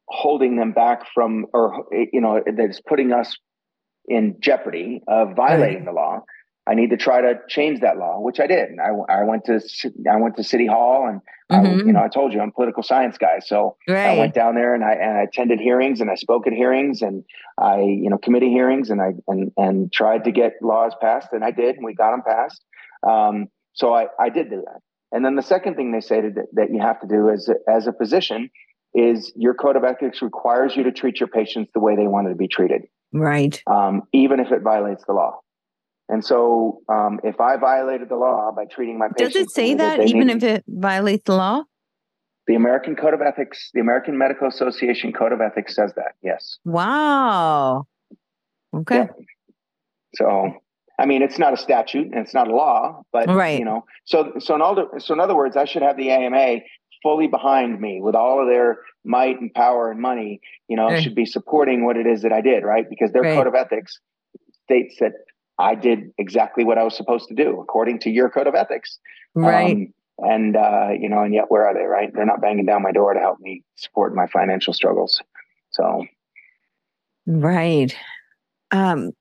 holding 0.08 0.56
them 0.58 0.72
back 0.74 1.08
from 1.14 1.46
or 1.54 1.86
you 2.12 2.22
know 2.22 2.41
that 2.46 2.70
is 2.70 2.82
putting 2.88 3.12
us 3.12 3.38
in 4.08 4.36
jeopardy 4.39 5.01
of 5.08 5.36
violating 5.36 5.86
the 5.86 5.91
law 5.91 6.22
i 6.68 6.74
need 6.74 6.89
to 6.89 6.97
try 6.97 7.22
to 7.22 7.36
change 7.47 7.80
that 7.82 7.97
law 7.97 8.20
which 8.20 8.39
i 8.39 8.47
did 8.47 8.70
i, 8.80 8.89
I 9.20 9.24
went 9.24 9.45
to 9.45 9.60
i 10.12 10.16
went 10.18 10.36
to 10.38 10.43
city 10.43 10.66
hall 10.68 11.08
and 11.08 11.22
I, 11.49 11.56
Mhm. 11.60 11.86
you 11.88 11.93
know 11.93 12.01
i 12.01 12.08
told 12.08 12.34
you 12.34 12.39
i'm 12.41 12.49
a 12.49 12.51
political 12.51 12.84
science 12.84 13.18
guy 13.18 13.39
so 13.39 13.76
I 14.16 14.18
went 14.20 14.34
down 14.34 14.56
there 14.56 14.74
and 14.74 14.84
I, 14.84 14.93
and 14.93 15.18
I 15.18 15.24
attended 15.24 15.60
hearings 15.60 16.01
and 16.01 16.10
I 16.10 16.16
spoke 16.16 16.47
at 16.47 16.54
hearings 16.54 17.01
and 17.01 17.24
I, 17.60 17.82
you 17.82 18.10
know, 18.10 18.18
committee 18.18 18.49
hearings 18.49 18.89
and 18.89 18.99
I 19.01 19.10
and 19.28 19.51
and 19.58 19.91
tried 19.93 20.24
to 20.24 20.32
get 20.32 20.54
laws 20.62 20.93
passed 21.01 21.30
and 21.32 21.43
I 21.43 21.51
did 21.51 21.76
and 21.76 21.86
we 21.86 21.93
got 21.93 22.12
them 22.12 22.24
passed. 22.26 22.64
Um, 23.08 23.47
so 23.74 23.93
I, 23.93 24.08
I 24.20 24.30
did 24.30 24.49
do 24.49 24.64
that. 24.66 24.80
And 25.12 25.24
then 25.24 25.36
the 25.36 25.43
second 25.43 25.76
thing 25.76 25.91
they 25.91 25.99
say 26.01 26.22
that, 26.22 26.47
that 26.54 26.72
you 26.72 26.80
have 26.82 26.99
to 27.01 27.08
do 27.08 27.30
as 27.30 27.49
a, 27.49 27.56
as 27.72 27.88
a 27.88 27.93
physician 27.93 28.49
is 28.95 29.32
your 29.36 29.54
code 29.54 29.76
of 29.76 29.84
ethics 29.84 30.22
requires 30.22 30.76
you 30.76 30.84
to 30.84 30.91
treat 30.91 31.20
your 31.20 31.28
patients 31.28 31.72
the 31.74 31.80
way 31.80 31.95
they 31.95 32.08
wanted 32.08 32.30
to 32.30 32.36
be 32.36 32.47
treated, 32.47 32.84
Right. 33.14 33.61
um, 33.68 34.03
even 34.11 34.39
if 34.39 34.51
it 34.51 34.61
violates 34.61 35.03
the 35.05 35.14
law. 35.14 35.39
And 36.09 36.24
so, 36.26 36.82
um, 36.89 37.20
if 37.24 37.39
I 37.39 37.55
violated 37.57 38.09
the 38.09 38.16
law 38.18 38.51
by 38.55 38.66
treating 38.66 38.97
my 38.97 39.07
patients, 39.16 39.34
Does 39.36 39.43
it 39.43 39.49
say 39.51 39.74
that 39.76 40.01
even 40.01 40.28
need- 40.28 40.38
if 40.38 40.43
it 40.43 40.64
violates 40.68 41.24
the 41.26 41.36
law? 41.36 41.64
the 42.45 42.55
American 42.55 42.97
Code 42.97 43.14
of 43.14 43.22
Ethics, 43.22 43.70
the 43.74 43.80
American 43.80 44.18
Medical 44.18 44.47
Association 44.49 45.14
Code 45.14 45.32
of 45.32 45.39
Ethics 45.39 45.74
says 45.76 45.93
that, 45.95 46.11
yes. 46.22 46.57
Wow. 46.66 47.86
Okay. 48.76 48.97
Yeah. 48.97 49.07
So, 50.16 50.53
I 50.99 51.05
mean, 51.05 51.22
it's 51.22 51.39
not 51.39 51.53
a 51.53 51.57
statute 51.57 52.07
and 52.07 52.16
it's 52.16 52.34
not 52.34 52.49
a 52.49 52.53
law, 52.55 53.03
but 53.14 53.30
Right. 53.30 53.57
you 53.57 53.64
know, 53.66 53.86
so 54.03 54.34
so 54.39 54.55
in 54.55 54.61
other 54.61 54.88
so 54.99 55.14
in 55.14 55.22
other 55.22 55.36
words, 55.36 55.55
I 55.55 55.64
should 55.66 55.84
have 55.84 55.95
the 55.95 56.11
AMA 56.11 56.59
fully 57.04 57.28
behind 57.28 57.80
me 57.80 58.01
with 58.01 58.16
all 58.16 58.41
of 58.41 58.47
their 58.47 58.80
might 59.04 59.39
and 59.39 59.54
power 59.54 59.91
and 59.91 59.99
money. 59.99 60.39
You 60.68 60.78
know, 60.78 60.88
Right. 60.88 61.04
should 61.04 61.14
be 61.14 61.26
supporting 61.26 61.86
what 61.86 61.97
it 61.97 62.08
is 62.08 62.24
that 62.24 62.34
I 62.34 62.41
did, 62.41 62.64
right? 62.64 62.89
Because 62.89 63.12
their 63.12 63.22
Right. 63.24 63.36
code 63.36 63.47
of 63.47 63.54
ethics 63.54 63.99
states 64.64 64.95
that 64.99 65.12
I 65.60 65.76
did 65.76 66.12
exactly 66.18 66.64
what 66.64 66.78
I 66.80 66.84
was 66.84 66.95
supposed 66.95 67.28
to 67.28 67.36
do 67.36 67.60
according 67.62 67.99
to 67.99 68.10
your 68.10 68.30
code 68.30 68.47
of 68.47 68.56
ethics. 68.56 68.97
Right. 69.36 69.76
Um, 69.76 69.93
and 70.20 70.56
uh, 70.56 70.89
you 70.97 71.10
know, 71.10 71.22
and 71.24 71.34
yet 71.34 71.45
where 71.49 71.68
are 71.68 71.74
they? 71.74 71.84
Right? 71.84 72.12
They're 72.14 72.26
not 72.26 72.41
banging 72.41 72.66
down 72.66 72.82
my 72.82 72.91
door 72.91 73.14
to 73.14 73.20
help 73.20 73.39
me 73.39 73.64
support 73.76 74.16
my 74.16 74.26
financial 74.28 74.74
struggles. 74.74 75.22
So 75.72 76.06
Right. 77.26 77.95
Um, 78.72 79.12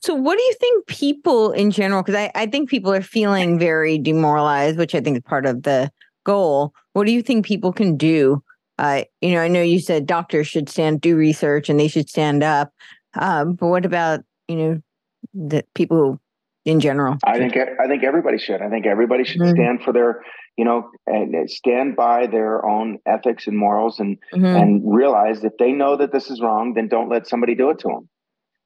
so 0.00 0.14
what 0.14 0.38
do 0.38 0.42
you 0.42 0.54
think 0.54 0.86
people 0.86 1.52
in 1.52 1.70
general, 1.70 2.02
because 2.02 2.14
I, 2.14 2.30
I 2.34 2.46
think 2.46 2.70
people 2.70 2.92
are 2.92 3.02
feeling 3.02 3.58
very 3.58 3.98
demoralized, 3.98 4.78
which 4.78 4.94
I 4.94 5.00
think 5.00 5.18
is 5.18 5.22
part 5.22 5.44
of 5.44 5.62
the 5.64 5.90
goal. 6.24 6.74
What 6.92 7.06
do 7.06 7.12
you 7.12 7.22
think 7.22 7.46
people 7.46 7.72
can 7.72 7.96
do? 7.96 8.42
Uh, 8.78 9.04
you 9.20 9.32
know, 9.32 9.40
I 9.40 9.48
know 9.48 9.62
you 9.62 9.78
said 9.78 10.06
doctors 10.06 10.48
should 10.48 10.68
stand 10.68 11.00
do 11.00 11.16
research 11.16 11.68
and 11.68 11.78
they 11.78 11.88
should 11.88 12.08
stand 12.08 12.42
up. 12.42 12.72
Um, 13.14 13.54
but 13.54 13.68
what 13.68 13.84
about, 13.84 14.20
you 14.48 14.56
know, 14.56 14.82
the 15.34 15.64
people 15.74 16.20
in 16.64 16.80
general? 16.80 17.16
I 17.24 17.38
think 17.38 17.56
I 17.56 17.86
think 17.86 18.02
everybody 18.02 18.38
should. 18.38 18.62
I 18.62 18.68
think 18.68 18.86
everybody 18.86 19.24
should 19.24 19.42
Mhm. 19.42 19.50
stand 19.50 19.82
for 19.82 19.92
their, 19.92 20.22
you 20.56 20.64
know, 20.64 20.90
and 21.06 21.48
stand 21.50 21.96
by 21.96 22.26
their 22.26 22.64
own 22.66 22.98
ethics 23.06 23.46
and 23.46 23.56
morals, 23.56 24.00
and 24.00 24.18
Mhm. 24.34 24.60
and 24.60 24.82
realize 24.84 25.44
if 25.44 25.52
they 25.58 25.72
know 25.72 25.96
that 25.96 26.12
this 26.12 26.30
is 26.30 26.40
wrong, 26.40 26.74
then 26.74 26.88
don't 26.88 27.08
let 27.08 27.26
somebody 27.26 27.54
do 27.54 27.70
it 27.70 27.78
to 27.80 27.88
them. 27.88 28.08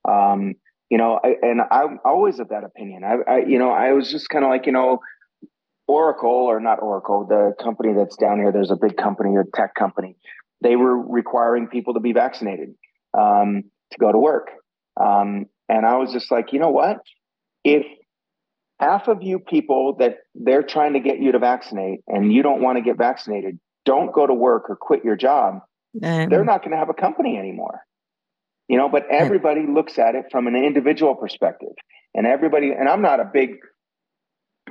Um, 0.04 0.54
you 0.88 0.98
know, 0.98 1.18
I, 1.22 1.34
and 1.42 1.60
I'm 1.70 1.98
always 2.04 2.38
of 2.38 2.48
that 2.50 2.64
opinion. 2.64 3.02
I, 3.04 3.16
I 3.28 3.38
you 3.38 3.58
know, 3.58 3.70
I 3.70 3.92
was 3.92 4.10
just 4.10 4.28
kind 4.28 4.44
of 4.44 4.50
like, 4.50 4.66
you 4.66 4.72
know, 4.72 5.00
Oracle 5.88 6.30
or 6.30 6.60
not 6.60 6.82
Oracle, 6.82 7.26
the 7.26 7.54
company 7.62 7.94
that's 7.94 8.16
down 8.16 8.38
here. 8.38 8.52
There's 8.52 8.70
a 8.70 8.76
big 8.76 8.96
company, 8.96 9.36
a 9.36 9.44
tech 9.54 9.74
company. 9.74 10.16
They 10.62 10.76
were 10.76 10.98
requiring 10.98 11.68
people 11.68 11.94
to 11.94 12.00
be 12.00 12.12
vaccinated 12.12 12.74
um, 13.16 13.64
to 13.92 13.98
go 13.98 14.10
to 14.10 14.18
work, 14.18 14.48
um, 15.00 15.46
and 15.68 15.84
I 15.86 15.96
was 15.96 16.12
just 16.12 16.30
like, 16.30 16.52
you 16.52 16.58
know 16.58 16.70
what? 16.70 16.98
If 17.64 17.86
half 18.78 19.08
of 19.08 19.22
you 19.22 19.38
people 19.38 19.96
that 19.98 20.18
they're 20.34 20.62
trying 20.62 20.94
to 20.94 21.00
get 21.00 21.18
you 21.18 21.32
to 21.32 21.38
vaccinate 21.38 22.00
and 22.06 22.32
you 22.32 22.42
don't 22.42 22.62
want 22.62 22.76
to 22.78 22.82
get 22.82 22.98
vaccinated, 22.98 23.58
don't 23.84 24.12
go 24.12 24.26
to 24.26 24.34
work 24.34 24.68
or 24.68 24.76
quit 24.76 25.04
your 25.04 25.16
job, 25.16 25.60
Um, 26.02 26.28
they're 26.28 26.44
not 26.44 26.60
going 26.60 26.72
to 26.72 26.76
have 26.76 26.90
a 26.90 26.94
company 26.94 27.38
anymore. 27.38 27.80
You 28.68 28.78
know, 28.78 28.88
but 28.88 29.06
everybody 29.10 29.66
looks 29.66 29.98
at 29.98 30.14
it 30.14 30.26
from 30.30 30.46
an 30.46 30.56
individual 30.56 31.14
perspective. 31.14 31.72
And 32.14 32.26
everybody, 32.26 32.72
and 32.72 32.88
I'm 32.88 33.02
not 33.02 33.20
a 33.20 33.24
big 33.24 33.50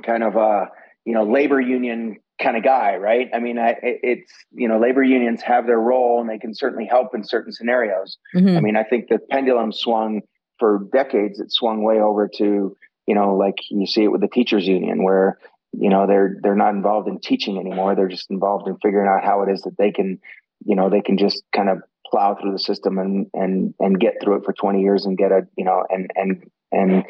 kind 0.04 0.22
of 0.22 0.36
uh, 0.36 0.66
you 1.06 1.14
know, 1.14 1.24
labor 1.24 1.60
union 1.60 2.16
kind 2.42 2.56
of 2.56 2.64
guy, 2.64 2.96
right? 2.96 3.30
I 3.32 3.38
mean, 3.38 3.58
I, 3.58 3.76
it's, 3.80 4.30
you 4.52 4.68
know, 4.68 4.78
labor 4.78 5.02
unions 5.02 5.40
have 5.42 5.66
their 5.66 5.78
role 5.78 6.20
and 6.20 6.28
they 6.28 6.38
can 6.38 6.52
certainly 6.52 6.84
help 6.84 7.14
in 7.14 7.24
certain 7.24 7.52
scenarios. 7.52 8.18
mhm. 8.34 8.56
I 8.56 8.60
mean, 8.60 8.76
I 8.76 8.82
think 8.82 9.08
the 9.08 9.18
pendulum 9.30 9.72
swung 9.72 10.20
for 10.58 10.86
decades. 10.92 11.40
It 11.40 11.52
swung 11.52 11.82
way 11.82 12.00
over 12.00 12.28
to, 12.36 12.76
you 13.06 13.14
know, 13.14 13.36
like 13.36 13.54
you 13.70 13.86
see 13.86 14.02
it 14.02 14.08
with 14.08 14.20
the 14.20 14.28
teachers 14.28 14.66
union, 14.66 15.04
where 15.04 15.38
you 15.72 15.90
know 15.90 16.06
they're 16.06 16.36
they're 16.42 16.56
not 16.56 16.74
involved 16.74 17.08
in 17.08 17.20
teaching 17.20 17.56
anymore. 17.58 17.94
They're 17.94 18.08
just 18.08 18.30
involved 18.30 18.66
in 18.66 18.76
figuring 18.82 19.08
out 19.08 19.24
how 19.24 19.42
it 19.42 19.50
is 19.50 19.62
that 19.62 19.76
they 19.78 19.92
can, 19.92 20.18
you 20.64 20.74
know, 20.74 20.90
they 20.90 21.02
can 21.02 21.18
just 21.18 21.44
kind 21.54 21.68
of 21.68 21.78
plow 22.10 22.34
through 22.34 22.52
the 22.52 22.58
system 22.58 22.98
and 22.98 23.26
and 23.32 23.74
and 23.78 24.00
get 24.00 24.14
through 24.20 24.38
it 24.38 24.44
for 24.44 24.52
twenty 24.52 24.80
years 24.82 25.06
and 25.06 25.16
get 25.16 25.30
a, 25.30 25.46
you 25.56 25.64
know, 25.64 25.84
and 25.88 26.10
and 26.16 26.50
and 26.72 27.04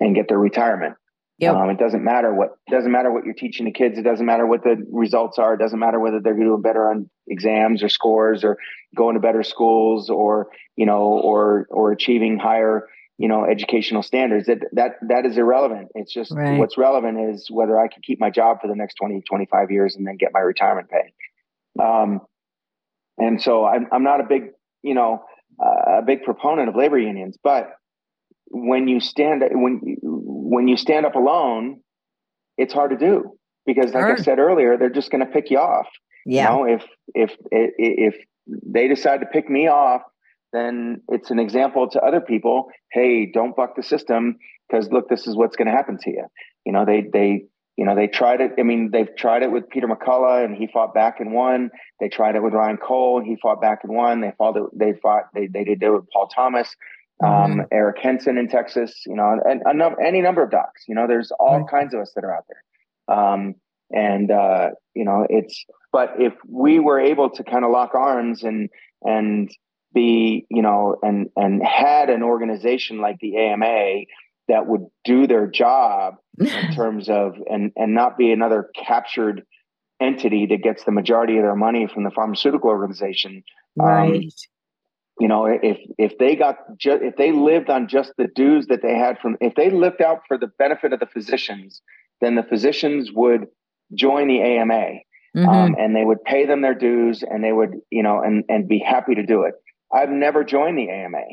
and 0.00 0.14
get 0.14 0.28
their 0.28 0.38
retirement. 0.38 0.96
Yep. 1.38 1.54
Um, 1.54 1.70
it 1.70 1.78
doesn't 1.78 2.02
matter 2.02 2.34
what 2.34 2.58
doesn't 2.68 2.90
matter 2.90 3.12
what 3.12 3.24
you're 3.24 3.34
teaching 3.34 3.66
the 3.66 3.72
kids. 3.72 3.96
It 3.96 4.02
doesn't 4.02 4.26
matter 4.26 4.44
what 4.44 4.64
the 4.64 4.84
results 4.90 5.38
are. 5.38 5.54
It 5.54 5.58
doesn't 5.58 5.78
matter 5.78 6.00
whether 6.00 6.18
they're 6.20 6.34
doing 6.34 6.62
better 6.62 6.90
on 6.90 7.08
exams 7.28 7.82
or 7.82 7.88
scores 7.88 8.42
or 8.42 8.58
going 8.96 9.14
to 9.14 9.20
better 9.20 9.44
schools 9.44 10.10
or 10.10 10.48
you 10.74 10.84
know 10.84 11.02
or 11.02 11.68
or 11.70 11.92
achieving 11.92 12.38
higher 12.40 12.88
you 13.18 13.28
know 13.28 13.44
educational 13.44 14.02
standards. 14.02 14.48
That 14.48 14.64
that 14.72 14.96
that 15.08 15.26
is 15.26 15.38
irrelevant. 15.38 15.90
It's 15.94 16.12
just 16.12 16.32
Right. 16.32 16.58
what's 16.58 16.76
relevant 16.76 17.30
is 17.30 17.46
whether 17.48 17.78
I 17.78 17.86
can 17.86 18.02
keep 18.02 18.18
my 18.18 18.30
job 18.30 18.60
for 18.60 18.66
the 18.66 18.74
next 18.74 18.94
20, 18.94 19.22
25 19.22 19.70
years 19.70 19.94
and 19.94 20.04
then 20.04 20.16
get 20.16 20.32
my 20.32 20.40
retirement 20.40 20.88
pay. 20.90 21.12
Um, 21.80 22.20
and 23.16 23.40
so 23.40 23.64
I'm 23.64 23.86
I'm 23.92 24.02
not 24.02 24.20
a 24.20 24.24
big 24.24 24.50
you 24.82 24.94
know 24.94 25.22
uh, 25.62 25.98
a 25.98 26.02
big 26.02 26.24
proponent 26.24 26.68
of 26.68 26.74
labor 26.74 26.98
unions, 26.98 27.38
but 27.40 27.74
when 28.50 28.88
you 28.88 28.98
stand 29.00 29.42
when 29.52 29.80
you, 29.84 30.17
when 30.48 30.66
you 30.66 30.76
stand 30.76 31.04
up 31.04 31.14
alone, 31.14 31.80
it's 32.56 32.72
hard 32.72 32.90
to 32.90 32.96
do 32.96 33.36
because, 33.66 33.92
like 33.92 34.04
I 34.04 34.16
said 34.16 34.38
earlier, 34.38 34.78
they're 34.78 34.88
just 34.88 35.10
going 35.10 35.24
to 35.24 35.30
pick 35.30 35.50
you 35.50 35.58
off. 35.58 35.86
yeah. 36.24 36.44
You 36.44 36.56
know, 36.56 36.64
if 36.64 36.84
if 37.14 37.36
if 37.46 38.14
they 38.46 38.88
decide 38.88 39.20
to 39.20 39.26
pick 39.26 39.50
me 39.50 39.68
off, 39.68 40.02
then 40.52 41.02
it's 41.08 41.30
an 41.30 41.38
example 41.38 41.88
to 41.90 42.00
other 42.00 42.20
people. 42.20 42.68
Hey, 42.92 43.30
don't 43.30 43.54
buck 43.54 43.76
the 43.76 43.82
system 43.82 44.38
because 44.68 44.88
look, 44.90 45.08
this 45.08 45.26
is 45.26 45.36
what's 45.36 45.56
going 45.56 45.68
to 45.68 45.72
happen 45.72 45.98
to 45.98 46.10
you. 46.10 46.26
You 46.64 46.72
know, 46.72 46.86
they 46.86 47.02
they 47.12 47.44
you 47.76 47.84
know 47.84 47.94
they 47.94 48.06
tried 48.06 48.40
it. 48.40 48.52
I 48.58 48.62
mean, 48.62 48.90
they've 48.90 49.14
tried 49.16 49.42
it 49.42 49.52
with 49.52 49.68
Peter 49.68 49.86
McCullough 49.86 50.46
and 50.46 50.56
he 50.56 50.66
fought 50.66 50.94
back 50.94 51.20
and 51.20 51.34
won. 51.34 51.70
They 52.00 52.08
tried 52.08 52.36
it 52.36 52.42
with 52.42 52.54
Ryan 52.54 52.78
Cole 52.78 53.18
and 53.18 53.26
he 53.26 53.36
fought 53.36 53.60
back 53.60 53.80
and 53.84 53.94
won. 53.94 54.22
They 54.22 54.32
fought 54.38 54.56
it. 54.56 54.64
They 54.72 54.94
fought. 55.02 55.24
They 55.34 55.46
they 55.46 55.64
did 55.64 55.82
it 55.82 55.90
with 55.90 56.08
Paul 56.10 56.28
Thomas 56.28 56.74
um, 57.24 57.62
Eric 57.72 57.98
Henson 58.00 58.38
in 58.38 58.48
Texas, 58.48 59.02
you 59.06 59.14
know, 59.14 59.38
and, 59.44 59.62
and 59.64 59.78
num- 59.78 59.96
any 60.04 60.20
number 60.20 60.42
of 60.42 60.50
docs. 60.50 60.84
You 60.88 60.94
know, 60.94 61.06
there's 61.06 61.32
all 61.38 61.60
Right. 61.60 61.70
kinds 61.70 61.94
of 61.94 62.00
us 62.00 62.12
that 62.14 62.24
are 62.24 62.34
out 62.34 62.44
there. 62.48 63.16
Um, 63.16 63.54
and 63.90 64.30
uh, 64.30 64.70
you 64.94 65.04
know, 65.04 65.26
it's 65.28 65.64
but 65.92 66.14
if 66.18 66.34
we 66.46 66.78
were 66.78 67.00
able 67.00 67.30
to 67.30 67.44
kind 67.44 67.64
of 67.64 67.70
lock 67.70 67.94
arms 67.94 68.42
and 68.42 68.68
and 69.02 69.50
be, 69.94 70.46
you 70.50 70.62
know, 70.62 70.96
and 71.02 71.30
and 71.36 71.62
had 71.66 72.10
an 72.10 72.22
organization 72.22 73.00
like 73.00 73.18
the 73.20 73.36
AMA 73.36 74.04
that 74.48 74.66
would 74.66 74.86
do 75.04 75.26
their 75.26 75.46
job 75.46 76.16
in 76.38 76.70
terms 76.74 77.08
of 77.08 77.36
and 77.50 77.72
and 77.76 77.94
not 77.94 78.18
be 78.18 78.30
another 78.32 78.70
captured 78.74 79.42
entity 80.00 80.46
that 80.46 80.62
gets 80.62 80.84
the 80.84 80.92
majority 80.92 81.38
of 81.38 81.42
their 81.42 81.56
money 81.56 81.88
from 81.92 82.04
the 82.04 82.10
pharmaceutical 82.10 82.70
organization 82.70 83.42
right. 83.76 84.32
You 85.20 85.28
know 85.28 85.46
if 85.46 85.78
if 85.98 86.16
they 86.18 86.36
got 86.36 86.56
ju- 86.76 87.00
if 87.02 87.16
they 87.16 87.32
lived 87.32 87.70
on 87.70 87.88
just 87.88 88.12
the 88.18 88.28
dues 88.34 88.66
that 88.66 88.82
they 88.82 88.94
had 88.94 89.18
from 89.18 89.36
if 89.40 89.54
they 89.54 89.70
lived 89.70 90.00
out 90.02 90.20
for 90.26 90.38
the 90.38 90.46
benefit 90.58 90.92
of 90.92 91.00
the 91.00 91.06
physicians 91.06 91.82
then 92.20 92.34
the 92.34 92.42
physicians 92.42 93.10
would 93.12 93.46
join 93.94 94.28
the 94.28 94.40
AMA 94.40 95.00
mm-hmm. 95.36 95.48
um, 95.48 95.76
and 95.78 95.94
they 95.94 96.04
would 96.04 96.22
pay 96.24 96.46
them 96.46 96.62
their 96.62 96.74
dues 96.74 97.22
and 97.22 97.42
they 97.42 97.52
would, 97.52 97.74
you 97.90 98.02
know, 98.02 98.22
and, 98.22 98.44
and 98.48 98.68
be 98.68 98.78
happy 98.78 99.14
to 99.14 99.24
do 99.24 99.42
it. 99.42 99.54
I've 99.92 100.10
never 100.10 100.44
joined 100.44 100.78
the 100.78 100.90
AMA. 100.90 101.24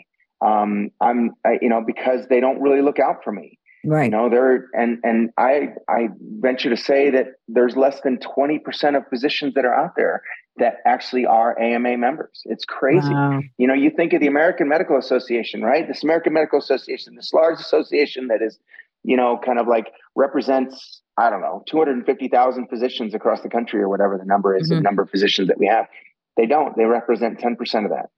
Um, 0.46 0.92
I'm, 1.02 1.32
I, 1.46 1.58
you 1.62 1.70
know, 1.70 1.84
because 1.86 2.28
they 2.28 2.40
don't 2.40 2.62
really 2.62 2.82
look 2.82 3.00
out 3.00 3.24
for 3.24 3.32
me. 3.32 3.60
Right. 3.86 4.06
You 4.06 4.10
know, 4.10 4.30
there 4.30 4.68
and 4.74 4.98
and 5.04 5.30
I 5.38 5.74
I 5.88 6.08
venture 6.40 6.72
to 6.72 6.78
say 6.78 7.12
that 7.12 7.28
there's 7.48 7.76
less 7.76 8.02
than 8.02 8.18
20% 8.18 8.98
of 8.98 9.04
physicians 9.10 9.54
that 9.54 9.64
are 9.64 9.76
out 9.76 9.92
there 9.96 10.24
that 10.58 10.76
actually 10.86 11.26
are 11.26 11.60
AMA 11.60 11.98
members. 11.98 12.42
It's 12.46 12.66
crazy. 12.66 13.10
Wow. 13.10 13.42
You 13.58 13.68
know, 13.68 13.74
you 13.74 13.90
think 13.90 14.14
of 14.14 14.22
the 14.22 14.28
American 14.28 14.70
Medical 14.70 14.98
Association, 14.98 15.62
right? 15.62 15.88
This 15.88 16.04
American 16.04 16.34
Medical 16.34 16.60
Association, 16.60 17.16
this 17.16 17.34
large 17.34 17.60
association 17.60 18.28
that 18.28 18.42
is, 18.42 18.58
you 19.04 19.18
know, 19.18 19.40
kind 19.44 19.60
of 19.60 19.68
like 19.68 19.92
represents 20.16 21.02
I 21.18 21.30
don't 21.30 21.42
know, 21.42 21.64
250,000 21.68 22.68
physicians 22.68 23.14
across 23.14 23.42
the 23.42 23.50
country 23.50 23.82
or 23.82 23.88
whatever 23.88 24.18
the 24.18 24.26
number 24.26 24.56
is, 24.56 24.64
mm-hmm. 24.64 24.76
the 24.76 24.82
number 24.82 25.02
of 25.02 25.10
physicians 25.10 25.48
that 25.48 25.58
we 25.58 25.68
have. 25.68 25.88
They 26.36 26.46
don't. 26.46 26.76
They 26.76 26.84
represent 26.84 27.40
10% 27.40 27.86
of 27.86 27.92
that. 27.92 28.10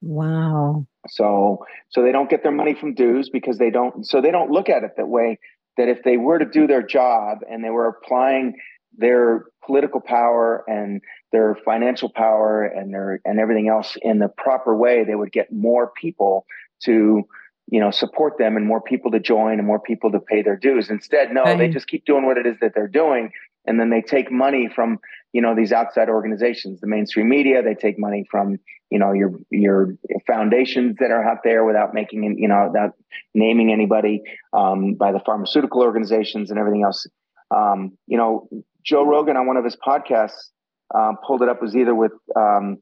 Wow. 0.00 0.86
So 1.08 1.64
so 1.90 2.02
they 2.02 2.10
don't 2.10 2.28
get 2.28 2.42
their 2.42 2.52
money 2.52 2.74
from 2.74 2.94
dues 2.94 3.30
because 3.30 3.58
they 3.58 3.70
don't 3.70 4.04
so 4.04 4.20
they 4.20 4.32
don't 4.32 4.50
look 4.50 4.68
at 4.68 4.82
it 4.82 4.92
that 4.96 5.06
way 5.06 5.38
that 5.76 5.88
if 5.88 6.02
they 6.02 6.16
were 6.16 6.40
to 6.40 6.44
do 6.44 6.66
their 6.66 6.82
job 6.82 7.38
and 7.48 7.62
they 7.62 7.70
were 7.70 7.86
applying 7.86 8.56
their 8.98 9.44
political 9.64 10.00
power 10.00 10.64
and 10.66 11.00
their 11.32 11.56
financial 11.64 12.10
power 12.10 12.62
and 12.62 12.92
their 12.92 13.20
and 13.24 13.40
everything 13.40 13.68
else 13.68 13.96
in 14.02 14.18
the 14.18 14.28
proper 14.28 14.76
way 14.76 15.04
they 15.04 15.14
would 15.14 15.32
get 15.32 15.52
more 15.52 15.90
people 16.00 16.46
to 16.82 17.22
you 17.70 17.80
know 17.80 17.90
support 17.90 18.38
them 18.38 18.56
and 18.56 18.66
more 18.66 18.80
people 18.80 19.10
to 19.10 19.20
join 19.20 19.58
and 19.58 19.66
more 19.66 19.80
people 19.80 20.12
to 20.12 20.20
pay 20.20 20.42
their 20.42 20.56
dues. 20.56 20.90
Instead 20.90 21.32
no 21.32 21.42
right. 21.42 21.58
they 21.58 21.68
just 21.68 21.86
keep 21.86 22.04
doing 22.04 22.26
what 22.26 22.38
it 22.38 22.46
is 22.46 22.56
that 22.60 22.72
they're 22.74 22.86
doing 22.86 23.30
and 23.66 23.78
then 23.78 23.90
they 23.90 24.02
take 24.02 24.30
money 24.30 24.68
from 24.74 24.98
you 25.32 25.40
know 25.40 25.54
these 25.54 25.72
outside 25.72 26.08
organizations 26.08 26.80
the 26.80 26.86
mainstream 26.86 27.28
media. 27.28 27.62
They 27.62 27.74
take 27.74 27.98
money 27.98 28.26
from 28.30 28.58
you 28.90 28.98
know 28.98 29.12
your 29.12 29.32
your 29.50 29.94
foundations 30.26 30.96
that 31.00 31.10
are 31.10 31.24
out 31.24 31.38
there 31.44 31.64
without 31.64 31.94
making 31.94 32.22
you 32.38 32.48
know 32.48 32.68
without 32.68 32.94
naming 33.34 33.72
anybody 33.72 34.22
um, 34.52 34.94
by 34.94 35.12
the 35.12 35.20
pharmaceutical 35.20 35.82
organizations 35.82 36.50
and 36.50 36.58
everything 36.58 36.82
else. 36.82 37.06
Um, 37.50 37.98
you 38.06 38.16
know 38.16 38.48
joe 38.82 39.04
rogan 39.04 39.36
on 39.36 39.46
one 39.46 39.56
of 39.56 39.64
his 39.64 39.76
podcasts 39.76 40.48
uh, 40.94 41.12
pulled 41.26 41.42
it 41.42 41.48
up 41.48 41.62
was 41.62 41.76
either 41.76 41.94
with 41.94 42.12
um, 42.36 42.78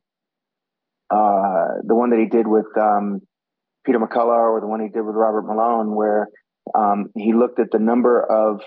uh, 1.10 1.80
the 1.84 1.94
one 1.94 2.10
that 2.10 2.18
he 2.18 2.26
did 2.26 2.46
with 2.46 2.66
um, 2.76 3.20
Peter 3.84 3.98
McCullough 3.98 4.50
or 4.50 4.60
the 4.60 4.66
one 4.66 4.80
he 4.80 4.88
did 4.88 5.02
with 5.02 5.14
Robert 5.14 5.42
Malone, 5.42 5.94
where 5.94 6.28
um, 6.74 7.10
he 7.16 7.32
looked 7.32 7.58
at 7.58 7.70
the 7.70 7.78
number 7.78 8.20
of 8.20 8.60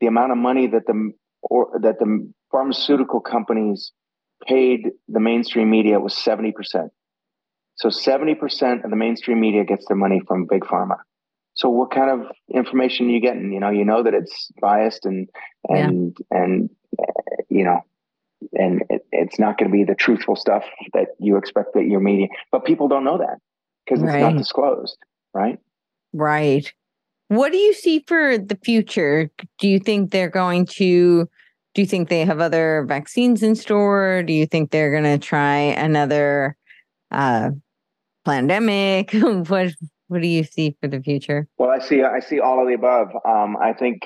the 0.00 0.06
amount 0.06 0.32
of 0.32 0.38
money 0.38 0.66
that 0.68 0.86
the 0.86 1.12
or 1.42 1.78
that 1.82 1.98
the 1.98 2.32
pharmaceutical 2.50 3.20
companies 3.20 3.92
paid 4.46 4.90
the 5.08 5.20
mainstream 5.20 5.70
media 5.70 6.00
was 6.00 6.14
70%. 6.14 6.52
So 7.76 7.88
70% 7.88 8.84
of 8.84 8.90
the 8.90 8.96
mainstream 8.96 9.40
media 9.40 9.64
gets 9.64 9.86
their 9.86 9.96
money 9.96 10.20
from 10.26 10.46
big 10.46 10.62
pharma. 10.62 10.96
So 11.54 11.68
what 11.68 11.90
kind 11.90 12.10
of 12.10 12.30
information 12.54 13.06
are 13.06 13.10
you 13.10 13.20
getting? 13.20 13.52
You 13.52 13.60
know, 13.60 13.70
you 13.70 13.84
know 13.84 14.02
that 14.02 14.14
it's 14.14 14.50
biased 14.60 15.04
and 15.04 15.28
and 15.68 16.16
yeah. 16.30 16.38
and 16.38 16.70
you 17.48 17.64
know, 17.64 17.80
and 18.52 18.82
it, 18.88 19.04
it's 19.12 19.38
not 19.38 19.58
going 19.58 19.70
to 19.70 19.76
be 19.76 19.84
the 19.84 19.94
truthful 19.94 20.36
stuff 20.36 20.64
that 20.94 21.08
you 21.18 21.36
expect 21.36 21.74
that 21.74 21.86
your 21.86 22.00
media. 22.00 22.28
But 22.52 22.64
people 22.64 22.88
don't 22.88 23.04
know 23.04 23.18
that 23.18 23.38
because 23.84 24.02
it's 24.02 24.12
right. 24.12 24.20
not 24.20 24.36
disclosed, 24.36 24.96
right? 25.34 25.58
Right. 26.12 26.72
What 27.28 27.52
do 27.52 27.58
you 27.58 27.74
see 27.74 28.04
for 28.06 28.38
the 28.38 28.58
future? 28.64 29.30
Do 29.58 29.68
you 29.68 29.78
think 29.78 30.10
they're 30.10 30.30
going 30.30 30.66
to? 30.66 31.28
Do 31.74 31.82
you 31.82 31.86
think 31.86 32.08
they 32.08 32.24
have 32.24 32.40
other 32.40 32.84
vaccines 32.88 33.44
in 33.44 33.54
store? 33.54 34.24
Do 34.24 34.32
you 34.32 34.46
think 34.46 34.70
they're 34.70 34.90
going 34.90 35.04
to 35.04 35.24
try 35.24 35.56
another 35.56 36.56
uh, 37.12 37.50
pandemic? 38.24 39.12
what 39.12 39.72
What 40.08 40.22
do 40.22 40.26
you 40.26 40.42
see 40.42 40.76
for 40.80 40.88
the 40.88 41.00
future? 41.00 41.46
Well, 41.56 41.70
I 41.70 41.78
see. 41.78 42.02
I 42.02 42.18
see 42.18 42.40
all 42.40 42.60
of 42.60 42.66
the 42.66 42.74
above. 42.74 43.10
Um, 43.24 43.56
I 43.56 43.72
think. 43.72 44.02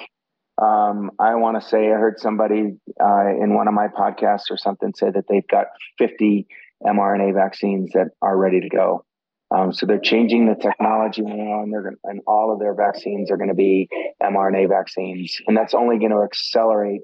Um, 0.60 1.10
I 1.18 1.34
want 1.34 1.60
to 1.60 1.68
say 1.68 1.90
I 1.90 1.96
heard 1.96 2.20
somebody 2.20 2.76
uh, 3.02 3.26
in 3.42 3.54
one 3.54 3.66
of 3.66 3.74
my 3.74 3.88
podcasts 3.88 4.50
or 4.50 4.56
something 4.56 4.92
say 4.94 5.10
that 5.10 5.24
they've 5.28 5.46
got 5.48 5.66
50 5.98 6.46
mRNA 6.84 7.34
vaccines 7.34 7.90
that 7.94 8.08
are 8.22 8.36
ready 8.36 8.60
to 8.60 8.68
go. 8.68 9.04
Um, 9.50 9.72
so 9.72 9.86
they're 9.86 9.98
changing 10.00 10.46
the 10.46 10.54
technology 10.54 11.22
now, 11.22 11.62
and 11.62 11.74
and 12.04 12.20
all 12.26 12.52
of 12.52 12.58
their 12.58 12.74
vaccines 12.74 13.30
are 13.30 13.36
going 13.36 13.50
to 13.50 13.54
be 13.54 13.88
mRNA 14.22 14.68
vaccines, 14.68 15.38
and 15.46 15.56
that's 15.56 15.74
only 15.74 15.98
going 15.98 16.10
to 16.10 16.22
accelerate 16.22 17.02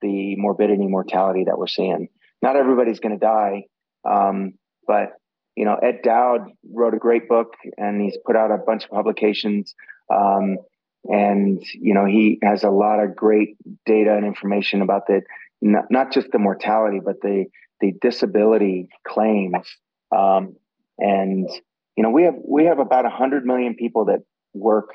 the 0.00 0.36
morbidity 0.36 0.86
mortality 0.86 1.44
that 1.44 1.58
we're 1.58 1.66
seeing. 1.66 2.08
Not 2.40 2.56
everybody's 2.56 3.00
going 3.00 3.18
to 3.18 3.24
die, 3.24 3.64
um, 4.08 4.54
but 4.86 5.14
you 5.56 5.64
know, 5.64 5.74
Ed 5.74 6.02
Dowd 6.04 6.52
wrote 6.72 6.94
a 6.94 6.98
great 6.98 7.28
book, 7.28 7.54
and 7.76 8.00
he's 8.00 8.16
put 8.24 8.36
out 8.36 8.52
a 8.52 8.58
bunch 8.58 8.84
of 8.84 8.90
publications. 8.90 9.74
Um, 10.08 10.58
and 11.04 11.62
you 11.74 11.94
know, 11.94 12.04
he 12.04 12.38
has 12.42 12.64
a 12.64 12.70
lot 12.70 13.00
of 13.00 13.16
great 13.16 13.56
data 13.86 14.14
and 14.14 14.26
information 14.26 14.82
about 14.82 15.06
the 15.06 15.22
not, 15.60 15.84
not 15.90 16.12
just 16.12 16.30
the 16.32 16.38
mortality, 16.38 17.00
but 17.04 17.20
the 17.20 17.46
the 17.80 17.92
disability 18.00 18.88
claims. 19.06 19.66
Um, 20.14 20.56
and 20.98 21.48
you 21.96 22.02
know, 22.02 22.10
we 22.10 22.24
have 22.24 22.34
we 22.46 22.64
have 22.64 22.78
about 22.78 23.10
hundred 23.10 23.44
million 23.44 23.74
people 23.74 24.06
that 24.06 24.20
work 24.54 24.90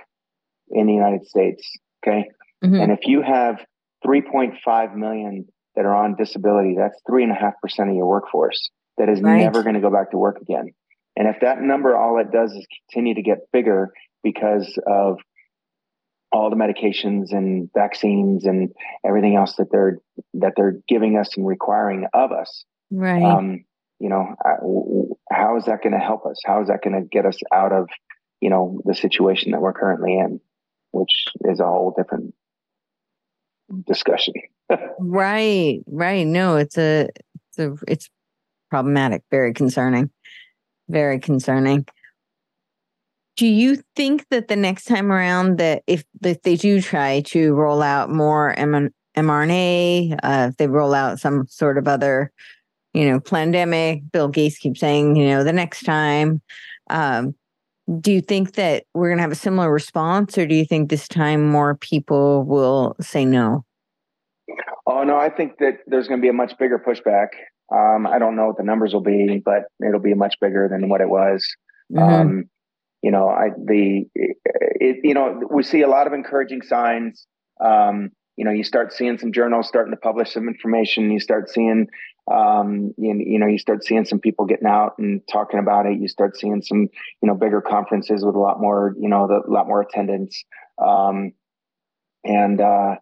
in 0.69 0.87
the 0.87 0.93
United 0.93 1.25
States. 1.27 1.69
Okay, 2.05 2.25
mm-hmm. 2.63 2.75
and 2.75 2.91
if 2.91 3.07
you 3.07 3.21
have 3.21 3.63
3.5 4.05 4.95
million 4.95 5.45
that 5.75 5.85
are 5.85 5.95
on 5.95 6.15
disability, 6.15 6.75
that's 6.77 6.99
three 7.07 7.23
and 7.23 7.31
a 7.31 7.35
half 7.35 7.53
percent 7.61 7.89
of 7.89 7.95
your 7.95 8.05
workforce 8.05 8.69
that 8.97 9.09
is 9.09 9.21
right. 9.21 9.39
never 9.39 9.63
going 9.63 9.75
to 9.75 9.81
go 9.81 9.89
back 9.89 10.11
to 10.11 10.17
work 10.17 10.39
again. 10.41 10.71
And 11.15 11.27
if 11.27 11.37
that 11.41 11.61
number, 11.61 11.95
all 11.95 12.19
it 12.19 12.31
does 12.31 12.51
is 12.51 12.65
continue 12.91 13.15
to 13.15 13.21
get 13.21 13.51
bigger 13.51 13.91
because 14.23 14.77
of 14.87 15.19
all 16.33 16.49
the 16.49 16.55
medications 16.55 17.31
and 17.31 17.69
vaccines 17.75 18.45
and 18.45 18.73
everything 19.05 19.35
else 19.35 19.55
that 19.57 19.67
they're 19.71 19.99
that 20.33 20.53
they're 20.57 20.79
giving 20.87 21.17
us 21.17 21.37
and 21.37 21.47
requiring 21.47 22.07
of 22.13 22.31
us. 22.31 22.65
Right. 22.91 23.23
Um, 23.23 23.65
you 23.99 24.09
know, 24.09 24.35
how 25.31 25.57
is 25.57 25.65
that 25.65 25.81
going 25.81 25.93
to 25.93 25.99
help 25.99 26.25
us? 26.25 26.41
How 26.43 26.61
is 26.61 26.67
that 26.67 26.83
going 26.83 26.99
to 26.99 27.07
get 27.07 27.25
us 27.25 27.37
out 27.53 27.71
of, 27.71 27.87
you 28.41 28.49
know, 28.49 28.81
the 28.83 28.95
situation 28.95 29.51
that 29.51 29.61
we're 29.61 29.73
currently 29.73 30.17
in, 30.17 30.41
which 30.91 31.25
is 31.45 31.61
a 31.61 31.65
whole 31.65 31.93
different 31.95 32.33
discussion. 33.87 34.33
right, 34.99 35.79
right. 35.87 36.25
No, 36.25 36.57
it's 36.57 36.77
a, 36.77 37.09
it's 37.49 37.59
a, 37.59 37.75
it's 37.87 38.09
problematic, 38.69 39.23
very 39.31 39.53
concerning, 39.53 40.09
very 40.89 41.19
concerning. 41.19 41.85
Do 43.35 43.47
you 43.47 43.77
think 43.95 44.27
that 44.29 44.47
the 44.47 44.55
next 44.55 44.85
time 44.85 45.11
around 45.11 45.57
that 45.57 45.83
if, 45.87 46.03
if 46.21 46.41
they 46.43 46.55
do 46.55 46.81
try 46.81 47.21
to 47.27 47.53
roll 47.53 47.81
out 47.81 48.11
more 48.11 48.53
M- 48.59 48.93
mRNA, 49.17 50.19
uh, 50.23 50.47
if 50.49 50.57
they 50.57 50.67
roll 50.67 50.93
out 50.93 51.19
some 51.19 51.47
sort 51.47 51.77
of 51.77 51.87
other 51.87 52.31
you 52.93 53.09
know, 53.09 53.19
pandemic. 53.19 54.11
Bill 54.11 54.27
Gates 54.27 54.57
keeps 54.57 54.79
saying, 54.79 55.15
you 55.15 55.27
know, 55.27 55.43
the 55.43 55.53
next 55.53 55.83
time. 55.83 56.41
Um, 56.89 57.35
do 57.99 58.13
you 58.13 58.21
think 58.21 58.53
that 58.53 58.85
we're 58.93 59.09
going 59.09 59.17
to 59.17 59.23
have 59.23 59.31
a 59.31 59.35
similar 59.35 59.71
response, 59.71 60.37
or 60.37 60.47
do 60.47 60.55
you 60.55 60.65
think 60.65 60.89
this 60.89 61.07
time 61.07 61.49
more 61.49 61.75
people 61.75 62.43
will 62.43 62.95
say 63.01 63.25
no? 63.25 63.65
Oh 64.85 65.03
no, 65.03 65.17
I 65.17 65.29
think 65.29 65.57
that 65.59 65.79
there's 65.87 66.07
going 66.07 66.19
to 66.19 66.21
be 66.21 66.29
a 66.29 66.33
much 66.33 66.53
bigger 66.57 66.79
pushback. 66.79 67.29
Um, 67.73 68.05
I 68.05 68.19
don't 68.19 68.35
know 68.35 68.47
what 68.47 68.57
the 68.57 68.63
numbers 68.63 68.93
will 68.93 69.01
be, 69.01 69.41
but 69.43 69.63
it'll 69.85 69.99
be 69.99 70.13
much 70.13 70.35
bigger 70.39 70.69
than 70.69 70.87
what 70.87 71.01
it 71.01 71.09
was. 71.09 71.45
Mm-hmm. 71.91 72.03
Um, 72.03 72.43
you 73.03 73.11
know, 73.11 73.27
I 73.27 73.49
the 73.49 74.05
it, 74.15 74.97
you 75.03 75.13
know 75.13 75.41
we 75.51 75.61
see 75.61 75.81
a 75.81 75.87
lot 75.87 76.07
of 76.07 76.13
encouraging 76.13 76.63
signs. 76.63 77.27
Um, 77.63 78.11
you 78.35 78.45
know, 78.45 78.51
you 78.51 78.63
start 78.63 78.91
seeing 78.93 79.19
some 79.19 79.31
journals 79.31 79.67
starting 79.67 79.93
to 79.93 79.99
publish 79.99 80.33
some 80.33 80.47
information. 80.47 81.11
You 81.11 81.19
start 81.19 81.51
seeing 81.51 81.87
um, 82.31 82.93
you, 82.97 83.13
you, 83.19 83.39
know, 83.39 83.47
you 83.47 83.57
start 83.57 83.83
seeing 83.83 84.05
some 84.05 84.19
people 84.19 84.45
getting 84.45 84.67
out 84.67 84.93
and 84.97 85.21
talking 85.31 85.59
about 85.59 85.85
it. 85.85 85.99
You 85.99 86.07
start 86.07 86.37
seeing 86.37 86.61
some, 86.61 86.87
you 87.21 87.27
know, 87.27 87.35
bigger 87.35 87.61
conferences 87.61 88.23
with 88.23 88.35
a 88.35 88.39
lot 88.39 88.61
more, 88.61 88.95
you 88.97 89.09
know, 89.09 89.25
a 89.25 89.51
lot 89.51 89.67
more 89.67 89.81
attendance. 89.81 90.43
Um, 90.81 91.33
and, 92.23 92.61
uh, 92.61 92.95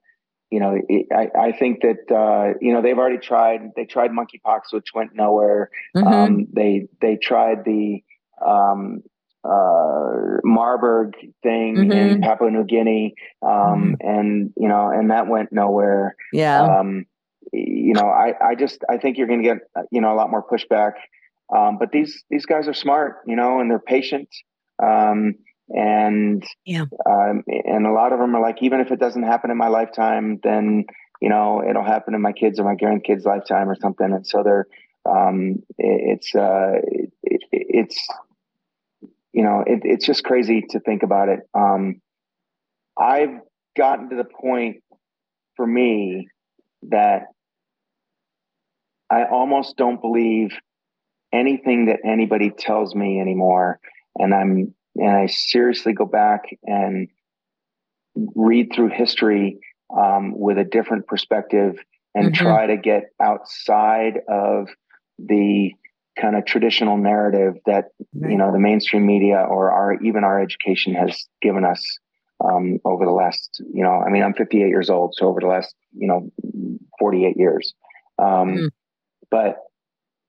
you 0.49 0.59
know, 0.59 0.75
it, 0.89 1.05
I, 1.15 1.39
I 1.39 1.51
think 1.51 1.81
that, 1.81 2.13
uh, 2.13 2.57
you 2.59 2.73
know, 2.73 2.81
they've 2.81 2.97
already 2.97 3.19
tried, 3.19 3.69
they 3.75 3.85
tried 3.85 4.09
monkeypox, 4.11 4.73
which 4.73 4.87
went 4.93 5.11
nowhere. 5.13 5.69
Mm-hmm. 5.95 6.07
Um, 6.07 6.47
they, 6.51 6.87
they 6.99 7.17
tried 7.17 7.63
the, 7.63 8.03
um, 8.43 9.03
uh, 9.43 10.39
Marburg 10.43 11.15
thing 11.43 11.75
mm-hmm. 11.75 11.91
in 11.91 12.21
Papua 12.21 12.51
New 12.51 12.63
Guinea. 12.63 13.15
Um, 13.41 13.51
mm-hmm. 13.51 13.93
and, 14.01 14.53
you 14.57 14.67
know, 14.67 14.89
and 14.89 15.11
that 15.11 15.27
went 15.27 15.51
nowhere. 15.51 16.15
Yeah. 16.31 16.61
Um, 16.61 17.05
you 17.53 17.93
know, 17.93 18.07
I, 18.07 18.33
I 18.41 18.55
just 18.55 18.83
I 18.89 18.97
think 18.97 19.17
you're 19.17 19.27
going 19.27 19.43
to 19.43 19.49
get 19.49 19.57
you 19.91 20.01
know 20.01 20.13
a 20.13 20.15
lot 20.15 20.29
more 20.29 20.45
pushback. 20.45 20.93
Um, 21.55 21.77
but 21.77 21.91
these 21.91 22.23
these 22.29 22.45
guys 22.45 22.67
are 22.67 22.73
smart, 22.73 23.17
you 23.27 23.35
know, 23.35 23.59
and 23.59 23.69
they're 23.69 23.79
patient. 23.79 24.29
Um, 24.81 25.35
and 25.69 26.43
yeah, 26.65 26.85
um, 27.05 27.43
and 27.47 27.85
a 27.85 27.91
lot 27.91 28.13
of 28.13 28.19
them 28.19 28.35
are 28.35 28.41
like, 28.41 28.61
even 28.61 28.79
if 28.79 28.91
it 28.91 28.99
doesn't 28.99 29.23
happen 29.23 29.51
in 29.51 29.57
my 29.57 29.67
lifetime, 29.67 30.39
then 30.43 30.85
you 31.21 31.29
know 31.29 31.61
it'll 31.67 31.83
happen 31.83 32.13
in 32.13 32.21
my 32.21 32.31
kids 32.31 32.59
or 32.59 32.63
my 32.63 32.75
grandkids' 32.75 33.25
lifetime 33.25 33.69
or 33.69 33.75
something. 33.75 34.11
And 34.11 34.25
so 34.25 34.43
they're 34.43 34.67
um, 35.05 35.63
it's 35.77 36.33
uh, 36.35 36.73
it, 36.83 37.11
it's 37.51 38.07
you 39.33 39.43
know 39.43 39.63
it, 39.65 39.81
it's 39.83 40.05
just 40.05 40.23
crazy 40.23 40.63
to 40.69 40.79
think 40.79 41.03
about 41.03 41.29
it. 41.29 41.39
Um, 41.53 42.01
I've 42.97 43.39
gotten 43.77 44.09
to 44.09 44.15
the 44.15 44.25
point 44.25 44.83
for 45.55 45.65
me 45.65 46.27
that 46.89 47.23
I 49.09 49.25
almost 49.25 49.75
don't 49.77 50.01
believe 50.01 50.51
anything 51.33 51.85
that 51.85 51.99
anybody 52.05 52.49
tells 52.49 52.95
me 52.95 53.19
anymore. 53.19 53.79
And 54.17 54.33
I'm, 54.33 54.73
and 54.95 55.09
I 55.09 55.27
seriously 55.27 55.93
go 55.93 56.05
back 56.05 56.43
and 56.63 57.07
read 58.15 58.71
through 58.73 58.89
history 58.89 59.59
um, 59.95 60.37
with 60.37 60.57
a 60.57 60.63
different 60.63 61.07
perspective 61.07 61.75
and 62.13 62.33
mm-hmm. 62.33 62.43
try 62.43 62.67
to 62.67 62.77
get 62.77 63.03
outside 63.21 64.19
of 64.29 64.67
the 65.19 65.71
kind 66.19 66.35
of 66.35 66.45
traditional 66.45 66.97
narrative 66.97 67.55
that 67.65 67.85
you 68.13 68.37
know 68.37 68.51
the 68.51 68.59
mainstream 68.59 69.05
media 69.05 69.37
or 69.37 69.71
our 69.71 69.93
even 70.01 70.23
our 70.23 70.41
education 70.41 70.93
has 70.93 71.27
given 71.41 71.63
us 71.63 71.99
um, 72.43 72.79
over 72.85 73.05
the 73.05 73.11
last 73.11 73.61
you 73.73 73.83
know 73.83 74.03
i 74.05 74.09
mean 74.09 74.23
i'm 74.23 74.33
58 74.33 74.67
years 74.67 74.89
old 74.89 75.13
so 75.15 75.27
over 75.27 75.39
the 75.39 75.47
last 75.47 75.73
you 75.97 76.07
know 76.07 76.29
48 76.99 77.37
years 77.37 77.73
um, 78.19 78.27
mm-hmm. 78.27 78.67
but 79.29 79.57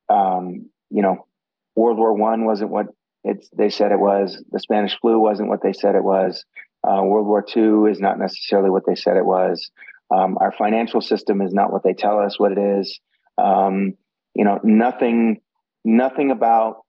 um, 0.08 0.70
you 0.90 1.02
know, 1.02 1.26
World 1.74 1.98
War 1.98 2.12
One 2.12 2.44
wasn't 2.44 2.70
what 2.70 2.86
it's 3.24 3.48
they 3.56 3.70
said 3.70 3.92
it 3.92 3.98
was. 3.98 4.42
The 4.50 4.60
Spanish 4.60 4.98
flu 5.00 5.18
wasn't 5.18 5.48
what 5.48 5.62
they 5.62 5.72
said 5.72 5.94
it 5.94 6.04
was. 6.04 6.44
Uh, 6.86 7.02
World 7.02 7.26
War 7.26 7.42
Two 7.42 7.86
is 7.86 8.00
not 8.00 8.18
necessarily 8.18 8.70
what 8.70 8.84
they 8.86 8.94
said 8.94 9.16
it 9.16 9.24
was. 9.24 9.70
Um, 10.14 10.36
our 10.40 10.52
financial 10.52 11.00
system 11.00 11.40
is 11.40 11.54
not 11.54 11.72
what 11.72 11.82
they 11.82 11.94
tell 11.94 12.18
us 12.18 12.38
what 12.38 12.52
it 12.52 12.58
is. 12.58 13.00
Um, 13.38 13.94
you 14.34 14.44
know, 14.44 14.60
nothing, 14.62 15.40
nothing 15.84 16.30
about 16.30 16.82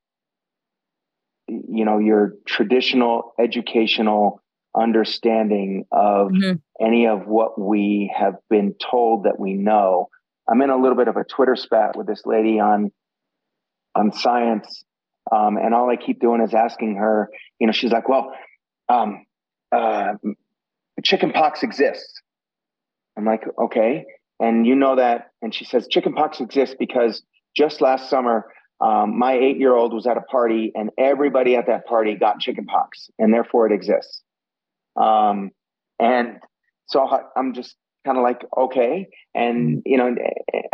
you 1.48 1.86
know 1.86 2.00
your 2.00 2.34
traditional 2.46 3.34
educational 3.40 4.42
understanding 4.76 5.86
of 5.92 6.30
mm-hmm. 6.32 6.56
any 6.84 7.08
of 7.08 7.28
what 7.28 7.60
we 7.60 8.14
have 8.18 8.36
been 8.50 8.74
told 8.74 9.26
that 9.26 9.40
we 9.40 9.54
know. 9.54 10.10
I'm 10.50 10.62
in 10.62 10.70
a 10.70 10.78
little 10.78 10.98
bit 10.98 11.08
of 11.08 11.16
a 11.16 11.24
Twitter 11.24 11.56
spat 11.56 11.96
with 11.96 12.08
this 12.08 12.24
lady 12.26 12.60
on 12.60 12.92
on 13.96 14.12
science. 14.12 14.84
Um, 15.32 15.58
and 15.58 15.74
all 15.74 15.90
I 15.90 15.96
keep 15.96 16.20
doing 16.20 16.42
is 16.42 16.54
asking 16.54 16.96
her, 16.98 17.30
you 17.60 17.68
know, 17.68 17.74
she's 17.74 17.92
like, 17.92 18.10
well, 18.10 18.34
um, 18.90 19.26
uh, 19.72 20.14
chicken 21.04 21.32
pox 21.32 21.64
exists. 21.64 22.22
I'm 23.18 23.26
like, 23.26 23.44
okay. 23.58 24.06
And 24.40 24.68
you 24.68 24.76
know 24.76 24.98
that. 24.98 25.30
And 25.42 25.54
she 25.54 25.66
says, 25.66 25.88
chicken 25.88 26.14
pox 26.14 26.42
exists 26.42 26.76
because 26.78 27.24
just 27.56 27.80
last 27.80 28.10
summer, 28.10 28.48
um, 28.84 29.18
my 29.18 29.34
eight 29.34 29.58
year 29.58 29.74
old 29.74 29.94
was 29.94 30.06
at 30.06 30.18
a 30.18 30.22
party 30.22 30.72
and 30.76 30.90
everybody 30.98 31.56
at 31.56 31.68
that 31.68 31.86
party 31.86 32.16
got 32.16 32.40
chicken 32.40 32.66
pox 32.66 33.10
and 33.18 33.34
therefore 33.34 33.66
it 33.66 33.72
exists. 33.72 34.22
Um, 34.96 35.52
and 36.00 36.40
so 36.88 37.08
I'm 37.36 37.54
just 37.54 37.76
kind 38.06 38.18
of 38.18 38.24
like 38.24 38.44
okay 38.58 39.08
and 39.34 39.78
mm-hmm. 39.78 39.80
you 39.86 39.98
know 39.98 40.14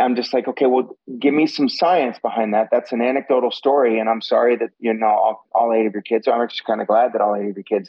i'm 0.00 0.16
just 0.16 0.34
like 0.34 0.48
okay 0.48 0.66
well 0.66 0.96
give 1.20 1.32
me 1.32 1.46
some 1.46 1.68
science 1.68 2.18
behind 2.18 2.54
that 2.54 2.66
that's 2.72 2.90
an 2.90 3.00
anecdotal 3.00 3.52
story 3.52 4.00
and 4.00 4.08
i'm 4.08 4.20
sorry 4.20 4.56
that 4.56 4.70
you 4.80 4.92
know 4.92 5.06
all, 5.06 5.46
all 5.54 5.72
eight 5.72 5.86
of 5.86 5.92
your 5.92 6.02
kids 6.02 6.26
i'm 6.26 6.40
actually 6.40 6.64
kind 6.66 6.80
of 6.80 6.88
glad 6.88 7.12
that 7.12 7.20
all 7.20 7.36
eight 7.36 7.48
of 7.48 7.56
your 7.56 7.62
kids 7.62 7.88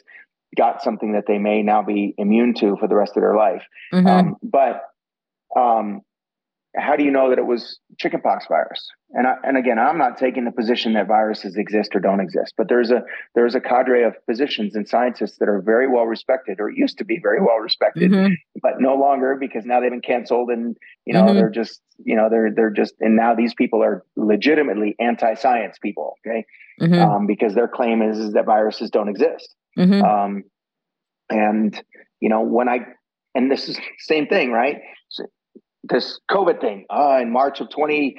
got 0.56 0.80
something 0.80 1.12
that 1.12 1.24
they 1.26 1.38
may 1.38 1.60
now 1.60 1.82
be 1.82 2.14
immune 2.18 2.54
to 2.54 2.76
for 2.76 2.86
the 2.86 2.94
rest 2.94 3.16
of 3.16 3.20
their 3.20 3.34
life 3.34 3.64
mm-hmm. 3.92 4.06
um, 4.06 4.36
but 4.44 4.82
um, 5.56 6.02
how 6.76 6.96
do 6.96 7.04
you 7.04 7.10
know 7.10 7.28
that 7.28 7.38
it 7.38 7.46
was 7.46 7.78
chickenpox 7.98 8.46
virus? 8.48 8.88
And 9.10 9.26
I, 9.26 9.34
and 9.44 9.58
again, 9.58 9.78
I'm 9.78 9.98
not 9.98 10.16
taking 10.16 10.44
the 10.46 10.50
position 10.50 10.94
that 10.94 11.06
viruses 11.06 11.56
exist 11.56 11.94
or 11.94 12.00
don't 12.00 12.20
exist, 12.20 12.54
but 12.56 12.68
there's 12.68 12.90
a 12.90 13.02
there's 13.34 13.54
a 13.54 13.60
cadre 13.60 14.04
of 14.04 14.14
physicians 14.24 14.74
and 14.74 14.88
scientists 14.88 15.36
that 15.38 15.50
are 15.50 15.60
very 15.60 15.86
well 15.86 16.04
respected, 16.04 16.60
or 16.60 16.70
used 16.70 16.96
to 16.98 17.04
be 17.04 17.18
very 17.22 17.40
well 17.40 17.56
respected, 17.56 18.10
mm-hmm. 18.10 18.32
but 18.62 18.80
no 18.80 18.94
longer 18.94 19.36
because 19.38 19.66
now 19.66 19.80
they've 19.80 19.90
been 19.90 20.00
canceled, 20.00 20.48
and 20.48 20.76
you 21.04 21.12
know 21.12 21.24
mm-hmm. 21.24 21.34
they're 21.34 21.50
just 21.50 21.82
you 22.02 22.16
know 22.16 22.30
they're 22.30 22.50
they're 22.54 22.70
just 22.70 22.94
and 23.00 23.16
now 23.16 23.34
these 23.34 23.52
people 23.52 23.82
are 23.82 24.02
legitimately 24.16 24.96
anti-science 24.98 25.76
people, 25.82 26.14
okay? 26.26 26.46
Mm-hmm. 26.80 26.94
Um, 26.94 27.26
because 27.26 27.54
their 27.54 27.68
claim 27.68 28.00
is, 28.00 28.18
is 28.18 28.32
that 28.32 28.46
viruses 28.46 28.90
don't 28.90 29.08
exist. 29.08 29.54
Mm-hmm. 29.78 30.02
Um, 30.02 30.44
and 31.28 31.82
you 32.20 32.30
know 32.30 32.40
when 32.40 32.70
I 32.70 32.86
and 33.34 33.50
this 33.50 33.68
is 33.68 33.78
same 33.98 34.26
thing, 34.26 34.52
right? 34.52 34.78
So 35.10 35.26
this 35.84 36.20
COVID 36.30 36.60
thing. 36.60 36.86
Uh, 36.90 37.18
in 37.20 37.32
March 37.32 37.60
of 37.60 37.70
20, 37.70 38.16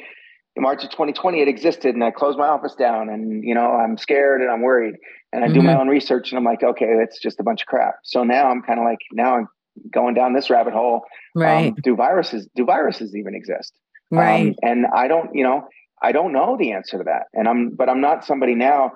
in 0.56 0.62
March 0.62 0.84
of 0.84 0.90
2020, 0.92 1.42
it 1.42 1.48
existed, 1.48 1.96
and 1.96 2.04
I 2.04 2.12
closed 2.12 2.38
my 2.38 2.48
office 2.48 2.76
down, 2.76 3.10
and 3.10 3.44
you 3.44 3.56
know 3.56 3.72
I'm 3.72 3.98
scared 3.98 4.42
and 4.42 4.52
I'm 4.52 4.62
worried, 4.62 4.96
and 5.32 5.44
I 5.44 5.48
mm-hmm. 5.48 5.56
do 5.56 5.62
my 5.62 5.72
mm-hmm. 5.72 5.82
own 5.82 5.88
research, 5.88 6.32
and 6.32 6.38
I'm 6.38 6.46
like, 6.46 6.64
okay, 6.64 6.86
it's 6.86 7.20
just 7.20 7.40
a 7.40 7.44
bunch 7.44 7.62
of 7.62 7.68
crap. 7.68 7.96
So 8.04 8.24
now 8.24 8.50
I'm 8.50 8.62
kind 8.62 8.80
of 8.80 8.86
like, 8.86 9.00
now 9.12 9.38
I'm 9.38 9.48
going 9.92 10.14
down 10.14 10.34
this 10.34 10.50
rabbit 10.50 10.74
hole. 10.74 11.02
Um, 11.36 11.42
right? 11.42 11.68
Um, 11.70 11.76
do 11.84 11.96
viruses 11.96 12.48
do 12.56 12.66
viruses 12.66 13.16
even 13.16 13.36
exist? 13.36 13.74
Right. 14.12 14.50
Um, 14.50 14.56
and 14.62 14.86
I 14.94 15.08
don't, 15.08 15.34
you 15.34 15.44
know, 15.44 15.68
I 16.02 16.12
don't 16.12 16.34
know 16.34 16.56
the 16.58 16.74
answer 16.74 17.00
to 17.00 17.04
that, 17.06 17.24
and 17.34 17.48
I'm, 17.48 17.70
but 17.70 17.90
I'm 17.90 18.02
not 18.02 18.26
somebody 18.26 18.56
now 18.56 18.94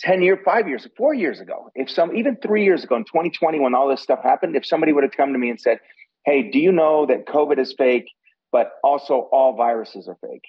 10 0.00 0.22
years, 0.22 0.38
five 0.44 0.66
years, 0.66 0.86
four 0.96 1.14
years 1.14 1.40
ago, 1.40 1.70
if 1.74 1.90
some, 1.90 2.16
even 2.16 2.36
three 2.36 2.64
years 2.64 2.84
ago 2.84 2.96
in 2.96 3.04
2020, 3.04 3.60
when 3.60 3.74
all 3.74 3.88
this 3.88 4.00
stuff 4.00 4.20
happened, 4.22 4.56
if 4.56 4.64
somebody 4.64 4.92
would 4.92 5.04
have 5.04 5.12
come 5.12 5.32
to 5.32 5.38
me 5.38 5.50
and 5.50 5.60
said, 5.60 5.78
hey, 6.30 6.50
do 6.50 6.58
you 6.58 6.72
know 6.72 7.06
that 7.06 7.26
COVID 7.26 7.58
is 7.58 7.74
fake, 7.76 8.06
but 8.52 8.72
also 8.84 9.28
all 9.32 9.56
viruses 9.56 10.08
are 10.08 10.16
fake? 10.20 10.44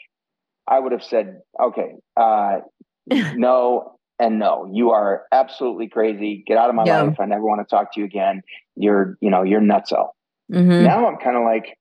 I 0.68 0.80
would 0.80 0.92
have 0.92 1.04
said, 1.04 1.42
okay, 1.60 1.96
uh, 2.16 2.60
no 3.36 3.98
and 4.20 4.38
no. 4.38 4.70
You 4.72 4.92
are 4.92 5.24
absolutely 5.32 5.90
crazy. 5.90 6.44
Get 6.46 6.58
out 6.58 6.70
of 6.70 6.76
my 6.76 6.86
yeah. 6.86 7.02
life. 7.02 7.20
I 7.20 7.26
never 7.26 7.44
want 7.44 7.68
to 7.68 7.76
talk 7.76 7.94
to 7.94 8.00
you 8.00 8.06
again. 8.06 8.44
You're, 8.76 9.18
you 9.22 9.32
know, 9.32 9.42
you're 9.42 9.62
nutso. 9.62 10.10
Mm-hmm. 10.52 10.84
Now 10.84 11.08
I'm 11.08 11.18
kind 11.18 11.36
of 11.36 11.44
like, 11.44 11.78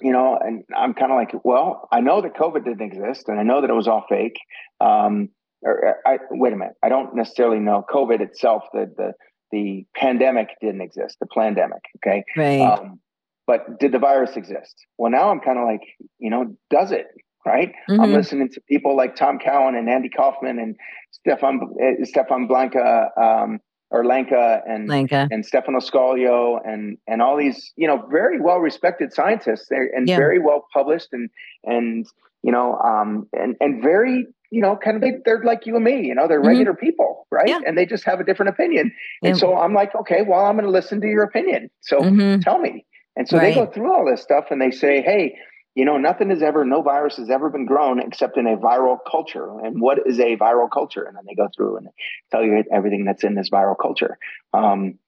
you 0.00 0.12
know, 0.12 0.38
and 0.40 0.64
I'm 0.74 0.94
kind 0.94 1.12
of 1.12 1.16
like, 1.16 1.44
well, 1.44 1.88
I 1.92 2.00
know 2.00 2.22
that 2.22 2.34
COVID 2.34 2.64
didn't 2.64 2.80
exist, 2.80 3.28
and 3.28 3.38
I 3.38 3.42
know 3.42 3.60
that 3.60 3.70
it 3.70 3.74
was 3.74 3.86
all 3.86 4.04
fake. 4.08 4.38
Um, 4.80 5.28
or 5.62 5.96
I, 6.04 6.18
wait 6.30 6.52
a 6.52 6.56
minute, 6.56 6.74
I 6.82 6.88
don't 6.88 7.14
necessarily 7.14 7.58
know 7.58 7.84
COVID 7.88 8.20
itself. 8.20 8.64
The 8.72 8.92
the 8.96 9.12
the 9.50 9.86
pandemic 9.94 10.48
didn't 10.60 10.80
exist, 10.80 11.16
the 11.20 11.26
pandemic. 11.26 11.82
Okay. 11.96 12.24
Right. 12.36 12.60
Um, 12.60 13.00
but 13.46 13.78
did 13.78 13.92
the 13.92 13.98
virus 13.98 14.36
exist? 14.36 14.74
Well, 14.98 15.10
now 15.10 15.30
I'm 15.30 15.40
kind 15.40 15.58
of 15.58 15.64
like, 15.64 15.82
you 16.18 16.30
know, 16.30 16.56
does 16.70 16.92
it? 16.92 17.06
Right. 17.46 17.74
Mm-hmm. 17.90 18.00
I'm 18.00 18.12
listening 18.12 18.48
to 18.50 18.60
people 18.62 18.96
like 18.96 19.16
Tom 19.16 19.38
Cowan 19.38 19.74
and 19.74 19.88
Andy 19.90 20.08
Kaufman 20.08 20.58
and 20.58 20.76
Stefan 21.10 21.60
uh, 21.78 22.04
Stefan 22.04 22.46
Blanca 22.46 23.10
um, 23.20 23.60
or 23.90 24.04
Lanka 24.04 24.62
and 24.66 24.88
Lanka. 24.88 25.28
and 25.30 25.44
Stefano 25.44 25.78
Scoglio 25.78 26.58
and 26.64 26.96
and 27.06 27.20
all 27.20 27.36
these 27.36 27.72
you 27.76 27.86
know 27.86 28.06
very 28.10 28.40
well 28.40 28.58
respected 28.58 29.12
scientists 29.12 29.70
and 29.70 30.08
yeah. 30.08 30.16
very 30.16 30.38
well 30.38 30.66
published 30.72 31.08
and 31.12 31.28
and 31.64 32.06
you 32.42 32.50
know 32.50 32.78
um, 32.78 33.28
and 33.34 33.56
and 33.60 33.82
very 33.82 34.26
you 34.54 34.60
know, 34.60 34.76
kind 34.76 34.94
of 34.96 35.02
they, 35.02 35.14
they're 35.24 35.42
like 35.42 35.66
you 35.66 35.74
and 35.74 35.84
me, 35.84 36.06
you 36.06 36.14
know, 36.14 36.28
they're 36.28 36.38
mm-hmm. 36.38 36.48
regular 36.48 36.74
people, 36.74 37.26
right? 37.32 37.48
Yeah. 37.48 37.58
And 37.66 37.76
they 37.76 37.86
just 37.86 38.04
have 38.04 38.20
a 38.20 38.24
different 38.24 38.50
opinion. 38.50 38.92
Yeah. 39.20 39.30
And 39.30 39.38
so 39.38 39.56
I'm 39.58 39.74
like, 39.74 39.92
okay, 39.96 40.22
well, 40.22 40.46
I'm 40.46 40.54
going 40.54 40.64
to 40.64 40.70
listen 40.70 41.00
to 41.00 41.08
your 41.08 41.24
opinion. 41.24 41.70
So 41.80 41.98
mm-hmm. 41.98 42.40
tell 42.40 42.58
me. 42.60 42.86
And 43.16 43.28
so 43.28 43.36
right. 43.36 43.52
they 43.52 43.54
go 43.54 43.66
through 43.66 43.92
all 43.92 44.08
this 44.08 44.22
stuff 44.22 44.46
and 44.50 44.62
they 44.62 44.70
say, 44.70 45.02
hey, 45.02 45.36
you 45.74 45.84
know, 45.84 45.96
nothing 45.96 46.30
has 46.30 46.40
ever, 46.40 46.64
no 46.64 46.82
virus 46.82 47.16
has 47.16 47.30
ever 47.30 47.50
been 47.50 47.66
grown 47.66 48.00
except 48.00 48.36
in 48.36 48.46
a 48.46 48.56
viral 48.56 48.98
culture. 49.10 49.58
And 49.64 49.80
what 49.80 49.98
is 50.06 50.20
a 50.20 50.36
viral 50.36 50.70
culture? 50.72 51.02
And 51.02 51.16
then 51.16 51.24
they 51.26 51.34
go 51.34 51.48
through 51.56 51.78
and 51.78 51.88
tell 52.30 52.44
you 52.44 52.62
everything 52.72 53.04
that's 53.04 53.24
in 53.24 53.34
this 53.34 53.50
viral 53.50 53.74
culture. 53.80 54.16
Um, 54.52 55.00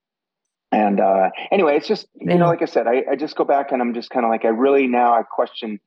and 0.72 0.98
uh, 0.98 1.30
anyway, 1.52 1.76
it's 1.76 1.86
just, 1.86 2.08
you 2.16 2.34
know, 2.34 2.48
like 2.48 2.62
I 2.62 2.64
said, 2.64 2.88
I, 2.88 3.04
I 3.12 3.14
just 3.14 3.36
go 3.36 3.44
back 3.44 3.70
and 3.70 3.80
I'm 3.80 3.94
just 3.94 4.10
kind 4.10 4.26
of 4.26 4.30
like, 4.30 4.44
I 4.44 4.48
really 4.48 4.88
now 4.88 5.14
I 5.14 5.22
question 5.22 5.78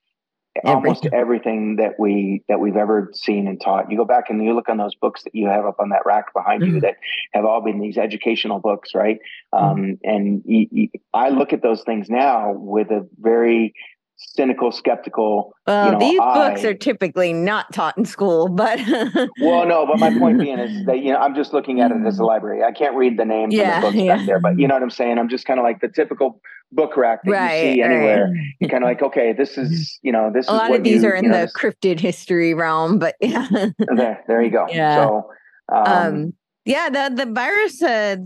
almost 0.64 1.06
everything 1.14 1.78
that 1.78 2.00
we 2.00 2.44
that 2.48 2.60
we've 2.60 2.76
ever 2.76 3.12
seen 3.14 3.48
and 3.48 3.62
taught. 3.62 3.92
You 3.92 3.98
go 3.98 4.06
back 4.06 4.26
and 4.30 4.44
you 4.44 4.54
look 4.54 4.70
on 4.70 4.78
those 4.78 4.96
books 4.96 5.24
that 5.24 5.36
you 5.36 5.48
have 5.48 5.66
up 5.66 5.80
on 5.80 5.90
that 5.90 6.06
rack 6.06 6.34
behind 6.34 6.64
mm-hmm. 6.64 6.76
you 6.76 6.82
that 6.82 6.98
have 7.34 7.46
all 7.46 7.62
been 7.62 7.80
these 7.80 7.98
educational 7.98 8.60
books, 8.60 8.94
right? 8.94 9.20
Mm-hmm. 9.54 9.66
Um, 9.66 10.00
and 10.04 10.42
you, 10.46 10.68
you, 10.72 10.90
I 11.14 11.30
look 11.30 11.54
at 11.54 11.62
those 11.62 11.84
things 11.84 12.10
now 12.10 12.52
with 12.52 12.90
a 12.92 13.08
very 13.20 13.74
cynical, 14.20 14.72
skeptical. 14.72 15.54
Well, 15.66 15.86
you 15.86 15.92
know, 15.94 16.00
these 16.00 16.20
eye. 16.20 16.34
books 16.34 16.64
are 16.66 16.74
typically 16.74 17.34
not 17.34 17.72
taught 17.74 17.98
in 17.98 18.06
school, 18.06 18.50
but 18.50 18.80
well, 19.42 19.66
no. 19.66 19.86
But 19.86 20.00
my 20.00 20.18
point 20.18 20.40
being 20.40 20.60
is 20.60 20.86
that 20.86 21.00
you 21.00 21.12
know 21.12 21.20
I'm 21.20 21.36
just 21.36 21.54
looking 21.54 21.82
at 21.82 21.92
it 21.92 22.06
as 22.06 22.20
a 22.20 22.24
library. 22.24 22.64
I 22.64 22.72
can't 22.72 22.96
read 22.96 23.18
the 23.18 23.26
names 23.26 23.54
yeah, 23.54 23.78
of 23.78 23.82
the 23.82 23.88
books 23.88 24.04
yeah. 24.04 24.18
back 24.18 24.26
there, 24.26 24.40
but 24.40 24.60
you 24.60 24.68
know 24.68 24.76
what 24.76 24.84
I'm 24.84 24.90
saying. 24.90 25.18
I'm 25.18 25.30
just 25.30 25.46
kind 25.46 25.60
of 25.60 25.64
like 25.64 25.82
the 25.82 25.90
typical 25.90 26.42
book 26.72 26.98
rack 26.98 27.22
that 27.24 27.32
right, 27.32 27.64
you 27.64 27.74
see 27.74 27.82
anywhere. 27.82 28.26
Right. 28.26 28.44
You're 28.60 28.70
kind 28.70 28.84
of 28.84 28.88
like, 28.90 29.02
okay, 29.02 29.34
this 29.34 29.58
is 29.58 30.00
you 30.02 30.12
know 30.12 30.32
this. 30.34 30.48
A 30.48 30.54
lot 30.54 30.74
of 30.74 30.84
these 30.84 31.04
you, 31.04 31.10
are 31.10 31.14
in 31.16 31.30
the 31.30 31.38
this, 31.38 31.54
cryptid 31.54 32.00
history 32.00 32.54
realm, 32.54 33.00
but 33.00 33.16
yeah. 33.20 33.48
there, 33.96 34.24
there 34.28 34.42
you 34.42 34.52
go. 34.52 34.68
Yeah. 34.70 34.96
So. 34.96 35.30
Um, 35.72 35.86
um 35.86 36.34
Yeah, 36.66 36.90
the 36.90 37.26
the 37.26 37.32
virus 37.32 37.82
uh, 37.82 38.18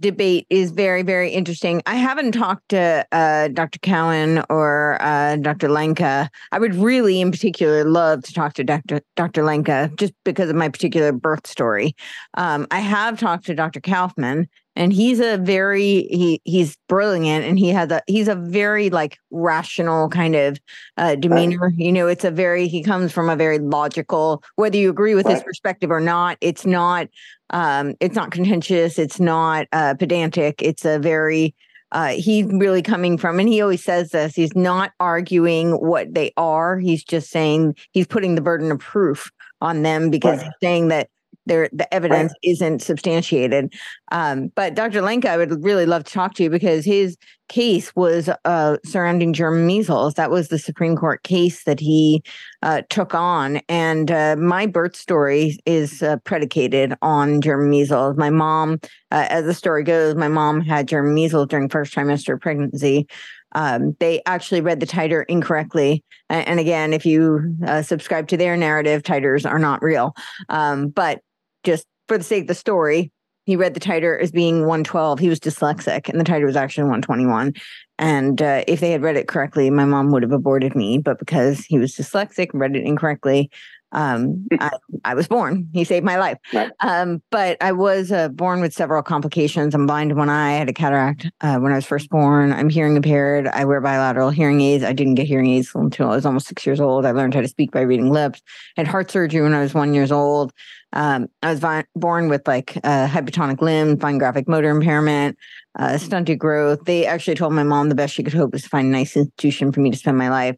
debate 0.00 0.46
is 0.48 0.70
very 0.70 1.02
very 1.02 1.30
interesting. 1.30 1.82
I 1.86 1.96
haven't 1.96 2.32
talked 2.32 2.70
to 2.70 3.06
uh, 3.12 3.48
Dr. 3.48 3.78
Cowan 3.80 4.42
or 4.48 4.98
uh, 5.00 5.36
Dr. 5.36 5.68
Lenka. 5.68 6.30
I 6.50 6.58
would 6.58 6.74
really, 6.74 7.20
in 7.20 7.30
particular, 7.30 7.84
love 7.84 8.24
to 8.24 8.32
talk 8.32 8.54
to 8.54 8.64
Dr. 8.64 9.02
Dr. 9.16 9.44
Lenka 9.44 9.90
just 9.96 10.14
because 10.24 10.48
of 10.48 10.56
my 10.56 10.68
particular 10.68 11.12
birth 11.12 11.46
story. 11.46 11.94
Um, 12.34 12.66
I 12.70 12.80
have 12.80 13.18
talked 13.18 13.44
to 13.46 13.54
Dr. 13.54 13.80
Kaufman, 13.80 14.48
and 14.76 14.92
he's 14.92 15.20
a 15.20 15.36
very 15.38 16.06
he 16.10 16.40
he's 16.44 16.76
brilliant 16.88 17.44
and 17.44 17.58
he 17.58 17.68
has 17.68 17.90
a 17.90 18.02
he's 18.06 18.28
a 18.28 18.34
very 18.34 18.90
like 18.90 19.18
rational 19.30 20.08
kind 20.08 20.34
of 20.34 20.58
uh 20.96 21.14
demeanor 21.14 21.72
you 21.76 21.92
know 21.92 22.06
it's 22.06 22.24
a 22.24 22.30
very 22.30 22.66
he 22.68 22.82
comes 22.82 23.12
from 23.12 23.28
a 23.28 23.36
very 23.36 23.58
logical 23.58 24.42
whether 24.56 24.76
you 24.76 24.90
agree 24.90 25.14
with 25.14 25.26
right. 25.26 25.34
his 25.34 25.44
perspective 25.44 25.90
or 25.90 26.00
not 26.00 26.36
it's 26.40 26.66
not 26.66 27.08
um 27.50 27.94
it's 28.00 28.16
not 28.16 28.30
contentious 28.30 28.98
it's 28.98 29.20
not 29.20 29.66
uh 29.72 29.94
pedantic 29.94 30.62
it's 30.62 30.84
a 30.84 30.98
very 30.98 31.54
uh, 31.92 32.08
he's 32.08 32.46
really 32.46 32.82
coming 32.82 33.16
from, 33.16 33.38
and 33.38 33.48
he 33.48 33.60
always 33.60 33.84
says 33.84 34.10
this. 34.10 34.34
He's 34.34 34.56
not 34.56 34.90
arguing 34.98 35.70
what 35.74 36.12
they 36.12 36.32
are. 36.36 36.76
He's 36.76 37.04
just 37.04 37.30
saying 37.30 37.76
he's 37.92 38.08
putting 38.08 38.34
the 38.34 38.40
burden 38.40 38.72
of 38.72 38.80
proof 38.80 39.30
on 39.60 39.82
them 39.82 40.10
because 40.10 40.38
right. 40.38 40.46
he's 40.46 40.54
saying 40.60 40.88
that 40.88 41.08
there 41.46 41.68
the 41.72 41.92
evidence 41.92 42.32
right. 42.32 42.50
isn't 42.50 42.82
substantiated. 42.82 43.72
Um, 44.12 44.48
but 44.54 44.74
Dr. 44.74 45.02
Lenka, 45.02 45.30
I 45.30 45.36
would 45.36 45.62
really 45.64 45.86
love 45.86 46.04
to 46.04 46.12
talk 46.12 46.34
to 46.34 46.42
you 46.42 46.50
because 46.50 46.84
his 46.84 47.16
case 47.48 47.94
was 47.94 48.30
uh, 48.44 48.76
surrounding 48.84 49.32
German 49.32 49.66
measles. 49.66 50.14
That 50.14 50.30
was 50.30 50.48
the 50.48 50.58
Supreme 50.58 50.96
Court 50.96 51.22
case 51.22 51.64
that 51.64 51.80
he 51.80 52.22
uh, 52.62 52.82
took 52.88 53.14
on, 53.14 53.60
and 53.68 54.10
uh, 54.10 54.36
my 54.36 54.66
birth 54.66 54.96
story 54.96 55.58
is 55.66 56.02
uh, 56.02 56.16
predicated 56.24 56.94
on 57.02 57.40
German 57.40 57.70
measles. 57.70 58.16
My 58.16 58.30
mom, 58.30 58.80
uh, 59.10 59.26
as 59.28 59.44
the 59.44 59.54
story 59.54 59.84
goes, 59.84 60.14
my 60.14 60.28
mom 60.28 60.60
had 60.60 60.88
German 60.88 61.14
measles 61.14 61.48
during 61.48 61.68
first 61.68 61.94
trimester 61.94 62.40
pregnancy. 62.40 63.06
Um, 63.54 63.96
they 64.00 64.22
actually 64.26 64.60
read 64.60 64.80
the 64.80 64.86
titer 64.86 65.24
incorrectly. 65.28 66.02
And, 66.28 66.48
and 66.48 66.60
again, 66.60 66.92
if 66.92 67.06
you 67.06 67.56
uh, 67.66 67.82
subscribe 67.82 68.28
to 68.28 68.36
their 68.36 68.56
narrative, 68.56 69.02
titers 69.02 69.48
are 69.48 69.58
not 69.58 69.82
real. 69.82 70.14
Um, 70.48 70.88
but 70.88 71.20
just 71.64 71.86
for 72.08 72.18
the 72.18 72.24
sake 72.24 72.42
of 72.42 72.48
the 72.48 72.54
story, 72.54 73.10
he 73.46 73.56
read 73.56 73.74
the 73.74 73.80
titer 73.80 74.20
as 74.20 74.30
being 74.30 74.60
112. 74.60 75.18
He 75.18 75.28
was 75.28 75.40
dyslexic, 75.40 76.08
and 76.08 76.18
the 76.18 76.24
titer 76.24 76.46
was 76.46 76.56
actually 76.56 76.84
121. 76.84 77.52
And 77.98 78.40
uh, 78.40 78.64
if 78.66 78.80
they 78.80 78.90
had 78.90 79.02
read 79.02 79.16
it 79.16 79.28
correctly, 79.28 79.70
my 79.70 79.84
mom 79.84 80.10
would 80.10 80.22
have 80.22 80.32
aborted 80.32 80.74
me. 80.74 80.98
But 80.98 81.18
because 81.18 81.64
he 81.64 81.78
was 81.78 81.94
dyslexic 81.94 82.48
read 82.54 82.76
it 82.76 82.84
incorrectly, 82.84 83.50
um, 83.94 84.46
I, 84.52 84.70
I, 85.04 85.14
was 85.14 85.28
born. 85.28 85.68
He 85.72 85.84
saved 85.84 86.04
my 86.04 86.16
life. 86.18 86.38
Right. 86.52 86.70
Um, 86.80 87.22
but 87.30 87.56
I 87.60 87.72
was 87.72 88.10
uh, 88.10 88.28
born 88.28 88.60
with 88.60 88.72
several 88.72 89.02
complications. 89.02 89.74
I'm 89.74 89.86
blind 89.86 90.10
in 90.10 90.18
one 90.18 90.28
eye. 90.28 90.54
I 90.54 90.56
had 90.56 90.68
a 90.68 90.72
cataract 90.72 91.30
uh, 91.40 91.58
when 91.58 91.72
I 91.72 91.76
was 91.76 91.86
first 91.86 92.10
born. 92.10 92.52
I'm 92.52 92.68
hearing 92.68 92.96
impaired. 92.96 93.46
I 93.46 93.64
wear 93.64 93.80
bilateral 93.80 94.30
hearing 94.30 94.60
aids. 94.60 94.82
I 94.84 94.92
didn't 94.92 95.14
get 95.14 95.26
hearing 95.26 95.46
aids 95.46 95.70
until 95.74 96.10
I 96.10 96.16
was 96.16 96.26
almost 96.26 96.48
six 96.48 96.66
years 96.66 96.80
old. 96.80 97.06
I 97.06 97.12
learned 97.12 97.34
how 97.34 97.40
to 97.40 97.48
speak 97.48 97.70
by 97.70 97.80
reading 97.82 98.10
lips. 98.10 98.42
I 98.76 98.80
had 98.80 98.88
heart 98.88 99.10
surgery 99.10 99.42
when 99.42 99.54
I 99.54 99.60
was 99.60 99.74
one 99.74 99.94
years 99.94 100.10
old. 100.10 100.52
Um, 100.92 101.26
I 101.42 101.50
was 101.50 101.58
vi- 101.58 101.84
born 101.96 102.28
with 102.28 102.46
like 102.46 102.76
a 102.76 103.08
hypotonic 103.08 103.60
limb, 103.60 103.98
fine 103.98 104.18
graphic 104.18 104.48
motor 104.48 104.70
impairment, 104.70 105.36
uh, 105.76 105.98
stunted 105.98 106.38
growth. 106.38 106.84
They 106.84 107.04
actually 107.04 107.34
told 107.34 107.52
my 107.52 107.64
mom 107.64 107.88
the 107.88 107.96
best 107.96 108.14
she 108.14 108.22
could 108.22 108.32
hope 108.32 108.52
was 108.52 108.62
to 108.62 108.68
find 108.68 108.86
a 108.86 108.90
nice 108.90 109.16
institution 109.16 109.72
for 109.72 109.80
me 109.80 109.90
to 109.90 109.96
spend 109.96 110.16
my 110.16 110.30
life. 110.30 110.56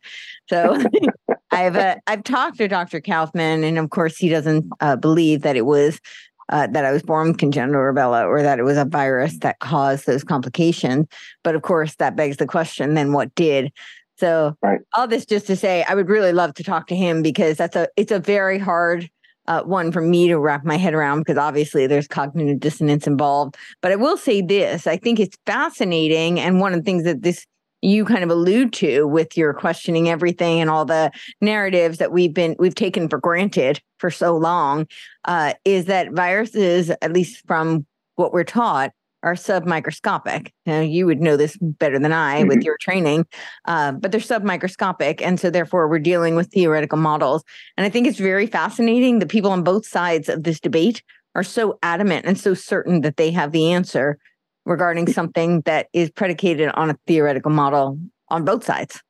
So 0.49 0.77
I've 1.57 1.77
uh, 1.77 1.97
I've 2.07 2.23
talked 2.23 2.59
to 2.59 2.69
Dr. 2.69 3.01
Kaufman, 3.01 3.65
and 3.65 3.78
of 3.78 3.89
course 3.91 4.19
he 4.19 4.28
doesn't 4.28 4.70
uh, 4.81 4.97
believe 4.97 5.43
that 5.43 5.57
it 5.57 5.65
was 5.65 5.99
uh, 6.51 6.66
that 6.69 6.85
I 6.85 6.93
was 6.93 7.03
born 7.03 7.28
with 7.28 7.39
congenital 7.39 7.81
rubella 7.81 8.27
or 8.27 8.43
that 8.43 8.59
it 8.59 8.62
was 8.62 8.77
a 8.77 8.85
virus 8.85 9.39
that 9.39 9.59
caused 9.61 10.07
those 10.07 10.23
complications. 10.23 11.07
But 11.43 11.55
of 11.55 11.62
course, 11.62 11.97
that 11.97 12.15
begs 12.15 12.37
the 12.37 12.47
question: 12.47 12.93
then 12.93 13.12
what 13.12 13.35
did? 13.35 13.73
So 14.19 14.57
right. 14.62 14.81
all 14.95 15.07
this 15.07 15.27
just 15.27 15.47
to 15.47 15.57
say, 15.57 15.85
I 15.89 15.95
would 15.95 16.09
really 16.09 16.33
love 16.33 16.55
to 16.55 16.62
talk 16.62 16.87
to 16.89 16.97
him 16.97 17.23
because 17.23 17.57
that's 17.57 17.77
a 17.77 17.89
it's 17.97 18.12
a 18.12 18.19
very 18.19 18.59
hard 18.59 19.09
uh, 19.49 19.62
one 19.62 19.93
for 19.93 20.03
me 20.03 20.28
to 20.28 20.39
wrap 20.39 20.65
my 20.65 20.77
head 20.77 20.93
around 20.93 21.20
because 21.20 21.39
obviously 21.39 21.87
there's 21.87 22.09
cognitive 22.09 22.61
dissonance 22.61 23.07
involved. 23.07 23.57
But 23.81 23.93
I 23.93 23.97
will 23.97 24.19
say 24.19 24.43
this 24.43 24.87
I 24.87 24.99
think 24.99 25.20
it's 25.20 25.37
fascinating. 25.47 26.39
And 26.39 26.61
one 26.61 26.74
of 26.74 26.81
the 26.81 26.85
things 26.85 27.05
that 27.05 27.23
this 27.23 27.47
you 27.87 28.05
kind 28.05 28.25
of 28.25 28.31
allude 28.31 28.73
to 28.73 29.07
with 29.07 29.37
your 29.37 29.55
questioning 29.55 30.09
everything 30.09 30.61
and 30.61 30.69
all 30.69 30.85
the 30.85 31.11
narratives 31.41 31.99
that 31.99 32.13
we've 32.13 32.35
been 32.35 32.57
we've 32.59 32.75
taken 32.75 33.09
for 33.09 33.19
granted 33.19 33.81
for 33.99 34.11
so 34.11 34.37
long 34.37 34.87
uh, 35.27 35.55
is 35.65 35.85
that 35.87 36.13
viruses 36.13 36.91
at 36.91 37.13
least 37.13 37.47
from 37.47 37.87
what 38.17 38.33
we're 38.33 38.45
taught 38.45 38.91
are 39.23 39.35
submicroscopic. 39.35 40.51
Now, 40.67 40.81
you 40.81 41.07
would 41.07 41.21
know 41.21 41.37
this 41.37 41.57
better 41.61 41.99
than 41.99 42.13
I 42.13 42.41
mm-hmm. 42.41 42.49
with 42.49 42.63
your 42.63 42.77
training, 42.81 43.27
uh, 43.65 43.93
but 43.93 44.13
they're 44.13 44.21
submicroscopic. 44.21 45.21
And 45.21 45.41
so, 45.41 45.51
therefore, 45.51 45.89
we're 45.89 45.99
dealing 45.99 46.37
with 46.37 46.53
theoretical 46.53 46.99
models. 46.99 47.43
And 47.77 47.85
I 47.85 47.89
think 47.89 48.07
it's 48.07 48.19
very 48.19 48.47
fascinating 48.47 49.19
that 49.19 49.29
people 49.29 49.51
on 49.51 49.65
both 49.65 49.87
sides 49.87 50.29
of 50.29 50.45
this 50.45 50.61
debate 50.61 51.03
are 51.35 51.43
so 51.43 51.79
adamant 51.83 52.25
and 52.25 52.39
so 52.39 52.55
certain 52.55 53.01
that 53.01 53.17
they 53.17 53.31
have 53.33 53.53
the 53.53 53.73
answer 53.73 54.19
regarding 54.66 55.10
something 55.10 55.62
that 55.62 55.86
is 55.94 56.10
predicated 56.10 56.68
on 56.74 56.90
a 56.90 56.98
theoretical 57.06 57.51
model 57.51 57.98
on 58.28 58.44
both 58.44 58.64
sides. 58.64 59.01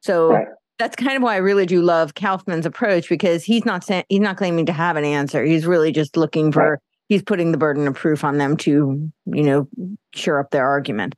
So, 0.00 0.32
right. 0.32 0.46
That's 0.78 0.96
kind 0.96 1.16
of 1.16 1.22
why 1.22 1.34
I 1.34 1.36
really 1.36 1.66
do 1.66 1.80
love 1.80 2.14
Kaufman's 2.14 2.66
approach 2.66 3.08
because 3.08 3.44
he's 3.44 3.64
not 3.64 3.84
saying 3.84 4.02
he's 4.08 4.18
not 4.18 4.36
claiming 4.36 4.66
to 4.66 4.72
have 4.72 4.96
an 4.96 5.04
answer. 5.04 5.44
He's 5.44 5.64
really 5.64 5.92
just 5.92 6.16
looking 6.16 6.50
for 6.50 6.70
right 6.70 6.78
he's 7.12 7.22
putting 7.22 7.52
the 7.52 7.58
burden 7.58 7.86
of 7.86 7.94
proof 7.94 8.24
on 8.24 8.38
them 8.38 8.56
to, 8.56 9.12
you 9.26 9.42
know, 9.42 9.68
sure 10.14 10.40
up 10.40 10.50
their 10.50 10.66
argument. 10.66 11.14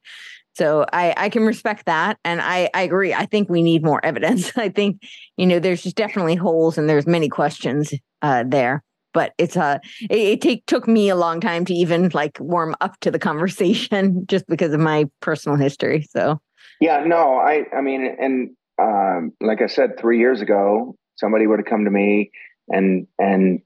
So 0.55 0.85
I, 0.93 1.15
I 1.17 1.29
can 1.29 1.45
respect 1.45 1.87
that. 1.87 2.19
And 2.25 2.41
I, 2.41 2.69
I 2.75 2.83
agree. 2.83 3.15
I 3.15 3.27
think 3.27 3.49
we 3.49 3.63
need 3.63 3.85
more 3.85 4.05
evidence. 4.05 4.51
I 4.59 4.71
think, 4.71 5.03
you 5.37 5.47
know, 5.47 5.61
there's 5.61 5.85
just 5.85 5.95
definitely 5.95 6.35
holes 6.35 6.79
and 6.79 6.89
there's 6.89 7.07
many 7.07 7.29
questions 7.29 7.95
uh, 8.23 8.43
there. 8.45 8.83
But 9.15 9.33
it's 9.39 9.57
uh 9.57 9.79
it, 10.11 10.19
it 10.19 10.41
take, 10.43 10.67
took 10.67 10.87
me 10.87 11.09
a 11.09 11.17
long 11.17 11.41
time 11.41 11.65
to 11.65 11.75
even 11.75 12.11
like 12.13 12.39
warm 12.41 12.77
up 12.83 13.01
to 13.01 13.11
the 13.11 13.19
conversation 13.19 14.27
just 14.29 14.47
because 14.47 14.75
of 14.75 14.81
my 14.81 15.07
personal 15.21 15.57
history. 15.57 16.07
So 16.11 16.41
yeah, 16.81 17.03
no, 17.07 17.37
I 17.37 17.65
I 17.75 17.81
mean, 17.81 18.17
and 18.21 18.51
um, 18.81 19.33
like 19.41 19.63
I 19.63 19.69
said, 19.69 19.99
three 19.99 20.19
years 20.19 20.41
ago, 20.41 20.97
somebody 21.17 21.47
would 21.47 21.61
have 21.61 21.67
come 21.67 21.85
to 21.85 21.91
me 21.91 22.31
and 22.69 23.07
and 23.19 23.61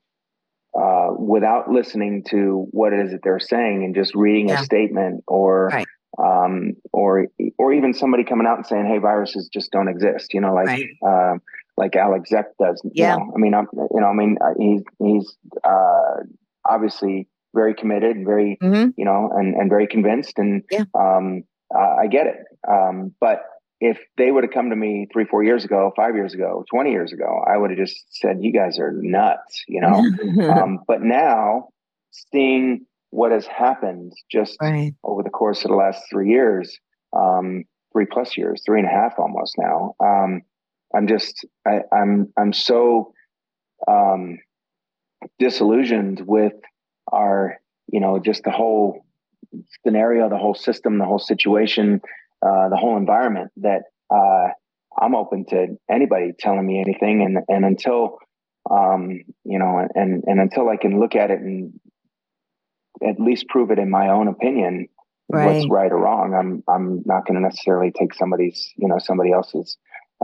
uh, 0.79 1.09
without 1.19 1.71
listening 1.71 2.23
to 2.31 2.67
what 2.71 2.93
it 2.93 3.01
is 3.01 3.13
that 3.13 3.21
they're 3.23 3.41
saying 3.41 3.85
and 3.85 3.95
just 3.95 4.15
reading 4.15 4.49
yeah. 4.49 4.61
a 4.61 4.65
statement 4.65 5.25
or 5.27 5.69
right. 5.69 5.87
um, 6.23 6.75
or 6.93 7.27
or 7.59 7.73
even 7.73 7.95
somebody 7.95 8.25
coming 8.25 8.47
out 8.47 8.59
and 8.59 8.67
saying, 8.67 8.87
"Hey, 8.87 8.99
viruses 8.99 9.49
just 9.53 9.73
don't 9.73 9.89
exist," 9.89 10.35
you 10.35 10.41
know, 10.41 10.55
like 10.55 10.67
right. 10.67 10.89
uh, 11.07 11.39
like 11.79 11.97
Alec 11.97 12.25
Zeck 12.31 12.45
does. 12.61 12.83
Yeah, 12.93 13.15
you 13.15 13.19
know? 13.21 13.33
I 13.35 13.39
mean, 13.39 13.55
I'm, 13.55 13.67
you 13.73 14.01
know, 14.01 14.09
I 14.09 14.15
mean, 14.15 14.37
uh, 14.41 14.55
he's 14.59 14.83
he's 14.99 15.37
uh, 15.65 16.23
obviously 16.67 17.29
very 17.55 17.75
committed, 17.75 18.17
and 18.17 18.27
very 18.27 18.59
mm-hmm. 18.63 18.91
you 18.97 19.05
know, 19.05 19.31
and 19.35 19.55
and 19.55 19.71
very 19.71 19.87
convinced, 19.87 20.35
and 20.39 20.63
yeah. 20.71 20.85
um, 20.99 21.45
I 21.75 22.07
get 22.09 22.27
it. 22.27 22.37
Um, 22.69 23.15
but 23.21 23.43
if 23.81 23.99
they 24.17 24.31
would 24.31 24.45
have 24.45 24.53
come 24.53 24.71
to 24.71 24.77
me 24.77 25.07
three, 25.13 25.25
four 25.25 25.45
years 25.45 25.65
ago, 25.65 25.93
five 25.95 26.15
years 26.17 26.35
ago, 26.35 26.65
20 26.71 26.91
years 26.91 27.13
ago, 27.13 27.45
I 27.47 27.57
would 27.57 27.71
have 27.71 27.79
just 27.79 27.97
said, 28.11 28.39
you 28.41 28.53
guys 28.53 28.79
are 28.79 28.93
nuts, 28.93 29.63
you 29.69 29.81
know? 29.81 30.51
um, 30.53 30.81
but 30.89 31.03
now 31.03 31.69
seeing 32.11 32.87
what 33.11 33.31
has 33.31 33.47
happened 33.47 34.13
just 34.31 34.57
right. 34.61 34.95
over 35.05 35.23
the 35.23 35.31
course 35.31 35.65
of 35.65 35.71
the 35.71 35.77
last 35.77 36.03
three 36.11 36.31
years, 36.31 36.77
um, 37.17 37.65
three 37.93 38.07
plus 38.11 38.37
years, 38.37 38.63
three 38.67 38.81
and 38.81 38.89
a 38.89 38.93
half 38.93 39.15
almost 39.19 39.55
now, 39.59 39.95
um, 40.01 40.43
I'm 40.95 41.07
just, 41.07 41.47
I, 41.67 41.81
I'm, 41.93 42.33
I'm 42.39 42.53
so, 42.53 43.13
um, 43.87 44.39
disillusioned 45.39 46.23
with 46.27 46.55
our, 47.11 47.57
you 47.89 48.01
know, 48.01 48.19
just 48.19 48.45
the 48.45 48.51
whole 48.51 49.05
scenario, 49.85 50.29
the 50.29 50.39
whole 50.39 50.55
system, 50.55 50.99
the 50.99 51.05
whole 51.05 51.19
situation, 51.19 52.01
uh, 52.45 52.69
the 52.69 52.77
whole 52.77 52.97
environment 52.97 53.51
that 53.59 53.83
uh, 54.15 54.49
I'm 55.01 55.15
open 55.15 55.45
to 55.51 55.79
anybody 55.91 56.33
telling 56.39 56.67
me 56.67 56.81
anything, 56.81 57.23
and 57.23 57.39
and 57.49 57.65
until 57.65 58.19
um, 58.71 59.23
you 59.45 59.59
know, 59.59 59.87
and 59.95 60.23
and 60.27 60.41
until 60.41 60.69
I 60.69 60.77
can 60.77 61.01
look 61.01 61.15
at 61.15 61.31
it 61.31 61.41
and 61.41 61.73
at 63.07 63.21
least 63.21 63.49
prove 63.49 63.71
it 63.71 63.79
in 63.79 63.91
my 63.91 64.09
own 64.09 64.29
opinion, 64.29 64.89
right. 65.29 65.47
what's 65.47 65.69
right 65.71 65.91
or 65.91 65.99
wrong, 65.99 66.35
I'm 66.35 66.63
I'm 66.69 67.03
not 67.07 67.27
going 67.27 67.35
to 67.35 67.41
necessarily 67.41 67.93
take 67.99 68.15
somebody's 68.15 68.73
you 68.77 68.89
know 68.89 68.99
somebody 68.99 69.33
else's 69.33 69.77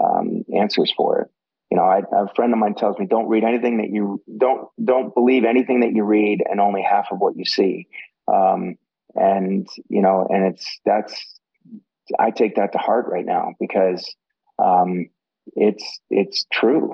um, 0.02 0.44
answers 0.54 0.92
for 0.96 1.20
it. 1.20 1.30
You 1.70 1.78
know, 1.78 1.84
I, 1.84 2.02
a 2.12 2.28
friend 2.34 2.52
of 2.52 2.58
mine 2.58 2.74
tells 2.74 2.98
me, 2.98 3.06
don't 3.06 3.28
read 3.28 3.42
anything 3.42 3.78
that 3.78 3.90
you 3.90 4.22
don't 4.36 4.68
don't 4.82 5.14
believe 5.14 5.44
anything 5.44 5.80
that 5.80 5.92
you 5.92 6.04
read, 6.04 6.42
and 6.48 6.60
only 6.60 6.82
half 6.82 7.08
of 7.10 7.18
what 7.18 7.36
you 7.36 7.44
see. 7.44 7.88
Um, 8.32 8.76
and 9.14 9.66
you 9.88 10.02
know, 10.02 10.26
and 10.30 10.46
it's 10.46 10.80
that's 10.84 11.38
I 12.18 12.30
take 12.30 12.56
that 12.56 12.72
to 12.72 12.78
heart 12.78 13.06
right 13.08 13.24
now 13.24 13.54
because 13.58 14.14
um, 14.62 15.06
it's 15.54 16.00
it's 16.10 16.46
true. 16.52 16.92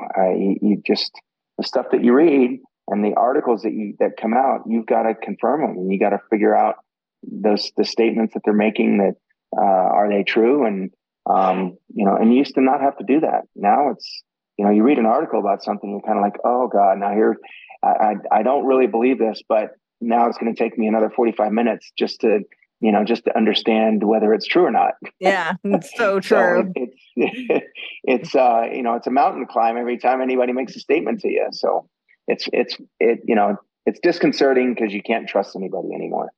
You 0.61 0.81
just 0.87 1.13
the 1.59 1.65
stuff 1.65 1.87
that 1.93 2.05
you 2.05 2.15
read 2.15 2.61
and 2.89 3.05
the 3.05 3.15
articles 3.15 3.63
that 3.63 3.73
you 3.73 3.97
that 4.01 4.17
come 4.17 4.35
out, 4.35 4.63
you've 4.67 4.87
got 4.87 5.03
to 5.03 5.15
confirm 5.15 5.61
them, 5.61 5.91
you 5.91 5.99
got 5.99 6.11
to 6.11 6.21
figure 6.31 6.57
out 6.57 6.77
those 7.23 7.73
the 7.77 7.85
statements 7.85 8.35
that 8.35 8.43
they're 8.45 8.55
making 8.55 8.99
that 8.99 9.15
uh, 9.57 9.61
are 9.61 10.09
they 10.09 10.23
true, 10.23 10.65
and 10.65 10.91
um, 11.31 11.77
you 11.95 12.05
know, 12.05 12.17
and 12.17 12.33
you 12.33 12.39
used 12.39 12.55
to 12.55 12.61
not 12.61 12.81
have 12.81 12.97
to 12.99 13.05
do 13.05 13.21
that. 13.21 13.43
Now 13.55 13.91
it's 13.91 14.23
you 14.57 14.67
know, 14.67 14.73
you 14.73 14.83
read 14.83 14.99
an 14.99 15.07
article 15.07 15.41
about 15.41 15.63
something, 15.63 15.89
you're 15.89 16.03
kind 16.03 16.19
of 16.19 16.23
like, 16.23 16.37
oh 16.45 16.69
god, 16.69 16.99
now 16.99 17.13
here, 17.13 17.37
I 17.83 17.89
I, 17.89 18.15
I 18.41 18.43
don't 18.43 18.67
really 18.67 18.87
believe 18.87 19.19
this, 19.19 19.43
but 19.49 19.71
now 20.01 20.29
it's 20.29 20.39
going 20.39 20.55
to 20.55 20.59
take 20.59 20.79
me 20.79 20.87
another 20.87 21.11
45 21.11 21.53
minutes 21.53 21.93
just 21.97 22.21
to 22.23 22.41
you 22.81 22.93
know 22.93 23.05
just 23.05 23.25
to 23.25 23.37
understand 23.37 24.03
whether 24.03 24.33
it's 24.35 24.47
true 24.47 24.65
or 24.65 24.71
not. 24.71 24.95
Yeah 25.19 25.55
it's 25.65 25.97
so 25.97 26.21
true. 26.21 26.73
so 26.77 26.87
it's 27.17 27.65
it's 28.05 28.35
uh 28.35 28.65
you 28.73 28.83
know 28.83 28.95
it's 28.95 29.07
a 29.07 29.11
mountain 29.11 29.47
climb 29.47 29.77
every 29.77 29.99
time 29.99 30.21
anybody 30.21 30.53
makes 30.53 30.75
a 30.77 30.81
statement 30.81 31.21
to 31.21 31.29
you. 31.29 31.49
So 31.53 31.89
it's 32.27 32.49
it's 32.53 32.77
it 32.99 33.21
you 33.25 33.35
know 33.35 33.57
it's 33.87 34.01
disconcerting 34.01 34.75
because 34.75 34.93
you 34.93 35.03
can't 35.03 35.29
trust 35.29 35.57
anybody 35.57 35.89
anymore. 35.95 36.31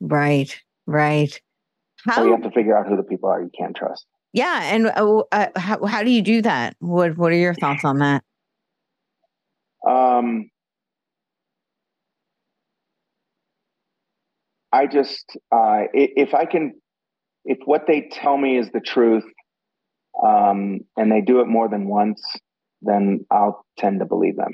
Right 0.00 0.58
right. 0.86 1.38
How 2.04 2.16
so 2.16 2.24
you 2.24 2.32
have 2.32 2.42
to 2.42 2.50
figure 2.50 2.76
out 2.76 2.86
who 2.86 2.96
the 2.96 3.02
people 3.02 3.28
are 3.28 3.40
you 3.40 3.50
can't 3.58 3.76
trust 3.76 4.06
yeah 4.36 4.60
and 4.64 4.86
uh, 4.86 5.22
uh, 5.32 5.48
how, 5.56 5.84
how 5.84 6.02
do 6.04 6.10
you 6.10 6.22
do 6.22 6.40
that 6.42 6.76
what 6.78 7.16
what 7.16 7.32
are 7.32 7.36
your 7.36 7.54
thoughts 7.54 7.84
on 7.84 7.98
that 7.98 8.22
um 9.88 10.48
I 14.76 14.86
just 14.86 15.24
uh, 15.50 15.84
if 15.94 16.34
I 16.34 16.44
can, 16.44 16.74
if 17.44 17.58
what 17.64 17.86
they 17.86 18.08
tell 18.12 18.36
me 18.36 18.58
is 18.58 18.70
the 18.72 18.80
truth, 18.80 19.24
um, 20.22 20.80
and 20.96 21.10
they 21.10 21.22
do 21.22 21.40
it 21.40 21.46
more 21.46 21.68
than 21.68 21.88
once, 21.88 22.22
then 22.82 23.24
I'll 23.30 23.64
tend 23.78 24.00
to 24.00 24.06
believe 24.06 24.36
them. 24.36 24.52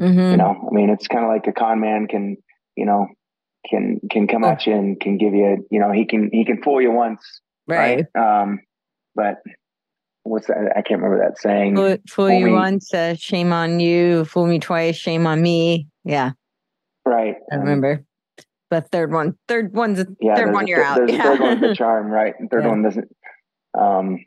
Mm-hmm. 0.00 0.30
You 0.30 0.36
know, 0.36 0.68
I 0.70 0.74
mean, 0.74 0.90
it's 0.90 1.06
kind 1.06 1.24
of 1.24 1.30
like 1.30 1.46
a 1.48 1.52
con 1.52 1.80
man 1.80 2.06
can, 2.06 2.36
you 2.76 2.86
know, 2.86 3.08
can 3.68 4.00
can 4.10 4.26
come 4.26 4.44
oh. 4.44 4.50
at 4.50 4.66
you 4.66 4.74
and 4.74 4.98
can 4.98 5.18
give 5.18 5.34
you, 5.34 5.66
you 5.70 5.80
know, 5.80 5.92
he 5.92 6.06
can 6.06 6.30
he 6.32 6.44
can 6.46 6.62
fool 6.62 6.80
you 6.80 6.92
once, 6.92 7.20
right? 7.66 8.06
right? 8.14 8.42
Um, 8.42 8.60
but 9.18 9.42
what's 10.22 10.46
that? 10.46 10.72
I 10.76 10.80
can't 10.80 11.02
remember 11.02 11.18
that 11.18 11.38
saying. 11.38 11.74
Fool, 11.74 11.96
fool 12.08 12.30
you 12.30 12.46
me. 12.46 12.52
once, 12.52 12.94
uh, 12.94 13.16
shame 13.16 13.52
on 13.52 13.80
you. 13.80 14.24
Fool 14.24 14.46
me 14.46 14.60
twice, 14.60 14.96
shame 14.96 15.26
on 15.26 15.42
me. 15.42 15.88
Yeah, 16.04 16.30
right. 17.04 17.34
I 17.52 17.56
remember 17.56 18.04
But 18.70 18.90
third 18.92 19.12
one, 19.12 19.36
third 19.48 19.74
one's 19.74 20.04
yeah, 20.20 20.36
third 20.36 20.54
one 20.54 20.68
you're 20.68 20.78
th- 20.78 20.88
out. 20.88 20.96
There's 20.98 21.10
yeah. 21.10 21.22
third 21.24 21.40
one's 21.40 21.60
the 21.60 21.74
charm, 21.76 22.06
right? 22.06 22.34
And 22.38 22.48
third 22.48 22.62
yeah. 22.62 22.68
one 22.68 22.82
doesn't. 22.82 23.08
Um, 23.76 24.24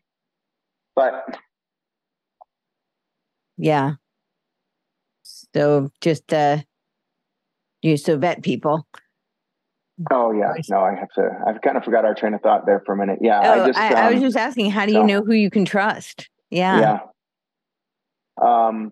but 0.93 1.39
yeah. 3.57 3.93
So 5.23 5.89
just 6.01 6.33
uh, 6.33 6.57
you 7.81 7.95
so 7.95 8.17
vet 8.17 8.43
people. 8.43 8.85
Oh 10.09 10.31
yeah, 10.31 10.53
no, 10.69 10.79
I 10.79 10.95
have 10.95 11.09
to. 11.15 11.29
I've 11.47 11.61
kind 11.61 11.77
of 11.77 11.83
forgot 11.83 12.05
our 12.05 12.15
train 12.15 12.33
of 12.33 12.41
thought 12.41 12.65
there 12.65 12.81
for 12.85 12.93
a 12.93 12.97
minute. 12.97 13.19
Yeah, 13.21 13.41
oh, 13.43 13.63
I 13.63 13.67
just. 13.67 13.79
I, 13.79 13.87
um, 13.89 13.95
I 13.95 14.07
was 14.07 14.17
um, 14.17 14.21
just 14.21 14.37
asking, 14.37 14.71
how 14.71 14.85
do 14.85 14.93
you 14.93 15.03
know 15.03 15.21
who 15.21 15.33
you 15.33 15.49
can 15.49 15.65
trust? 15.65 16.29
Yeah. 16.49 16.79
Yeah. 16.79 16.99
Um, 18.41 18.91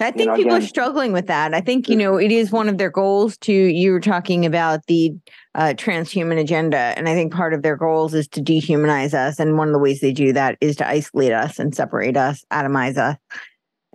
I 0.00 0.12
think 0.12 0.20
you 0.20 0.26
know, 0.26 0.36
people 0.36 0.52
again, 0.52 0.62
are 0.62 0.66
struggling 0.66 1.12
with 1.12 1.26
that. 1.26 1.54
I 1.54 1.60
think, 1.60 1.88
you 1.88 1.96
know, 1.96 2.18
it 2.18 2.30
is 2.30 2.52
one 2.52 2.68
of 2.68 2.78
their 2.78 2.90
goals 2.90 3.36
to, 3.38 3.52
you 3.52 3.90
were 3.90 4.00
talking 4.00 4.46
about 4.46 4.86
the 4.86 5.12
uh, 5.56 5.74
transhuman 5.76 6.38
agenda. 6.38 6.78
And 6.78 7.08
I 7.08 7.14
think 7.14 7.32
part 7.32 7.52
of 7.52 7.62
their 7.62 7.76
goals 7.76 8.14
is 8.14 8.28
to 8.28 8.40
dehumanize 8.40 9.12
us. 9.12 9.40
And 9.40 9.58
one 9.58 9.66
of 9.68 9.72
the 9.72 9.80
ways 9.80 10.00
they 10.00 10.12
do 10.12 10.32
that 10.34 10.56
is 10.60 10.76
to 10.76 10.88
isolate 10.88 11.32
us 11.32 11.58
and 11.58 11.74
separate 11.74 12.16
us, 12.16 12.44
atomize 12.52 12.96
us. 12.96 13.16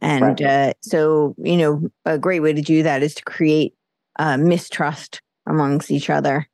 And 0.01 0.41
right. 0.41 0.41
uh, 0.41 0.73
so, 0.81 1.35
you 1.38 1.55
know, 1.55 1.88
a 2.03 2.17
great 2.17 2.41
way 2.41 2.51
to 2.51 2.61
do 2.61 2.84
that 2.84 3.01
is 3.01 3.15
to 3.15 3.23
create 3.23 3.73
uh, 4.19 4.35
mistrust 4.35 5.21
amongst 5.48 5.91
each 5.91 6.10
other 6.10 6.48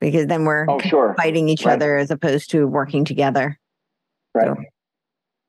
because 0.00 0.26
then 0.26 0.44
we're 0.44 0.66
oh, 0.68 0.80
sure. 0.80 1.14
fighting 1.16 1.48
each 1.48 1.64
right. 1.64 1.74
other 1.74 1.96
as 1.96 2.10
opposed 2.10 2.50
to 2.50 2.66
working 2.66 3.04
together. 3.04 3.58
Right. 4.34 4.46
So, 4.46 4.54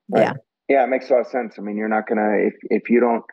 right. 0.09 0.21
Yeah. 0.21 0.33
Yeah, 0.67 0.83
it 0.83 0.87
makes 0.87 1.09
a 1.09 1.13
lot 1.13 1.19
of 1.21 1.27
sense. 1.27 1.55
I 1.59 1.61
mean, 1.61 1.77
you're 1.77 1.87
not 1.87 2.07
gonna 2.07 2.47
if 2.47 2.53
if 2.63 2.89
you 2.89 2.99
don't, 2.99 3.23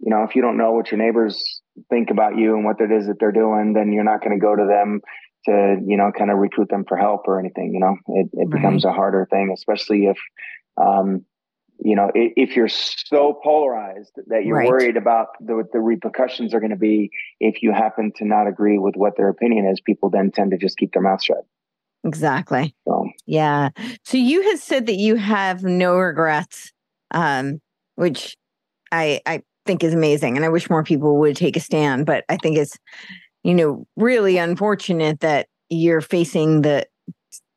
you 0.00 0.10
know, 0.10 0.24
if 0.24 0.34
you 0.34 0.42
don't 0.42 0.56
know 0.56 0.72
what 0.72 0.90
your 0.90 0.98
neighbors 0.98 1.60
think 1.88 2.10
about 2.10 2.36
you 2.36 2.54
and 2.54 2.64
what 2.64 2.80
it 2.80 2.90
is 2.90 3.06
that 3.06 3.20
they're 3.20 3.30
doing, 3.30 3.74
then 3.74 3.92
you're 3.92 4.04
not 4.04 4.20
going 4.20 4.36
to 4.36 4.44
go 4.44 4.56
to 4.56 4.66
them 4.66 5.00
to 5.44 5.76
you 5.86 5.96
know 5.96 6.10
kind 6.16 6.32
of 6.32 6.38
recruit 6.38 6.68
them 6.70 6.84
for 6.88 6.96
help 6.96 7.28
or 7.28 7.38
anything. 7.38 7.72
You 7.74 7.80
know, 7.80 7.96
it 8.08 8.30
it 8.32 8.48
right. 8.48 8.50
becomes 8.50 8.84
a 8.84 8.92
harder 8.92 9.26
thing, 9.30 9.52
especially 9.54 10.06
if. 10.06 10.18
Um, 10.76 11.24
you 11.80 11.96
know, 11.96 12.10
if 12.14 12.56
you're 12.56 12.68
so 12.68 13.38
polarized 13.42 14.12
that 14.28 14.44
you're 14.44 14.58
right. 14.58 14.68
worried 14.68 14.96
about 14.96 15.28
the, 15.40 15.64
the 15.72 15.80
repercussions 15.80 16.54
are 16.54 16.60
going 16.60 16.70
to 16.70 16.76
be 16.76 17.10
if 17.40 17.62
you 17.62 17.72
happen 17.72 18.12
to 18.16 18.24
not 18.24 18.46
agree 18.46 18.78
with 18.78 18.94
what 18.96 19.16
their 19.16 19.28
opinion 19.28 19.66
is, 19.66 19.80
people 19.80 20.08
then 20.08 20.30
tend 20.30 20.52
to 20.52 20.56
just 20.56 20.76
keep 20.76 20.92
their 20.92 21.02
mouth 21.02 21.22
shut. 21.22 21.44
Exactly. 22.04 22.74
So. 22.86 23.08
Yeah. 23.26 23.70
So 24.04 24.18
you 24.18 24.50
have 24.50 24.60
said 24.60 24.86
that 24.86 24.96
you 24.96 25.16
have 25.16 25.64
no 25.64 25.96
regrets, 25.96 26.72
um, 27.10 27.60
which 27.96 28.36
I 28.92 29.20
I 29.26 29.42
think 29.66 29.82
is 29.82 29.94
amazing, 29.94 30.36
and 30.36 30.44
I 30.44 30.50
wish 30.50 30.68
more 30.68 30.84
people 30.84 31.18
would 31.18 31.36
take 31.36 31.56
a 31.56 31.60
stand. 31.60 32.06
But 32.06 32.24
I 32.28 32.36
think 32.36 32.58
it's, 32.58 32.76
you 33.42 33.54
know, 33.54 33.86
really 33.96 34.36
unfortunate 34.36 35.20
that 35.20 35.48
you're 35.70 36.02
facing 36.02 36.62
the 36.62 36.86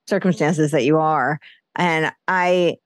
circumstances 0.08 0.72
that 0.72 0.86
you 0.86 0.98
are, 0.98 1.40
and 1.76 2.12
I 2.28 2.78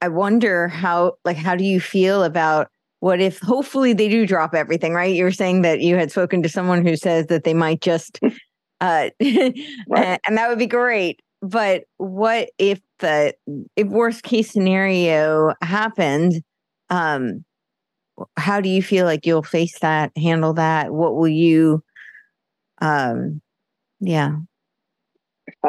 I 0.00 0.08
wonder 0.08 0.68
how 0.68 1.14
like 1.24 1.36
how 1.36 1.54
do 1.54 1.64
you 1.64 1.80
feel 1.80 2.24
about 2.24 2.68
what 3.00 3.20
if 3.20 3.38
hopefully 3.38 3.92
they 3.92 4.08
do 4.08 4.26
drop 4.26 4.54
everything 4.54 4.92
right 4.92 5.14
you 5.14 5.24
were 5.24 5.30
saying 5.30 5.62
that 5.62 5.80
you 5.80 5.96
had 5.96 6.10
spoken 6.10 6.42
to 6.42 6.48
someone 6.48 6.84
who 6.86 6.96
says 6.96 7.26
that 7.26 7.44
they 7.44 7.54
might 7.54 7.80
just 7.80 8.20
uh, 8.80 9.10
right. 9.20 10.20
and 10.26 10.38
that 10.38 10.48
would 10.48 10.58
be 10.58 10.66
great. 10.66 11.20
But 11.42 11.84
what 11.96 12.50
if 12.58 12.80
the 12.98 13.34
if 13.76 13.88
worst 13.88 14.22
case 14.22 14.50
scenario 14.50 15.54
happened? 15.62 16.42
Um, 16.90 17.44
how 18.36 18.60
do 18.60 18.68
you 18.68 18.82
feel 18.82 19.06
like 19.06 19.24
you'll 19.24 19.42
face 19.42 19.78
that, 19.80 20.12
handle 20.16 20.54
that? 20.54 20.92
What 20.92 21.16
will 21.16 21.28
you? 21.28 21.82
Um, 22.82 23.40
yeah. 24.00 24.36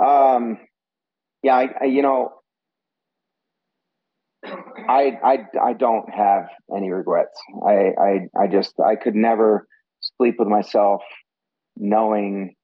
um, 0.00 0.58
yeah, 1.42 1.54
I, 1.54 1.74
I, 1.82 1.84
you 1.84 2.02
know, 2.02 2.32
I, 4.88 5.18
I, 5.24 5.38
I 5.62 5.72
don't 5.72 6.08
have 6.12 6.48
any 6.74 6.90
regrets. 6.90 7.38
I, 7.66 7.92
I, 8.00 8.42
I 8.42 8.46
just, 8.50 8.74
I 8.80 8.96
could 8.96 9.14
never 9.14 9.66
sleep 10.00 10.36
with 10.38 10.48
myself 10.48 11.02
knowing 11.76 12.54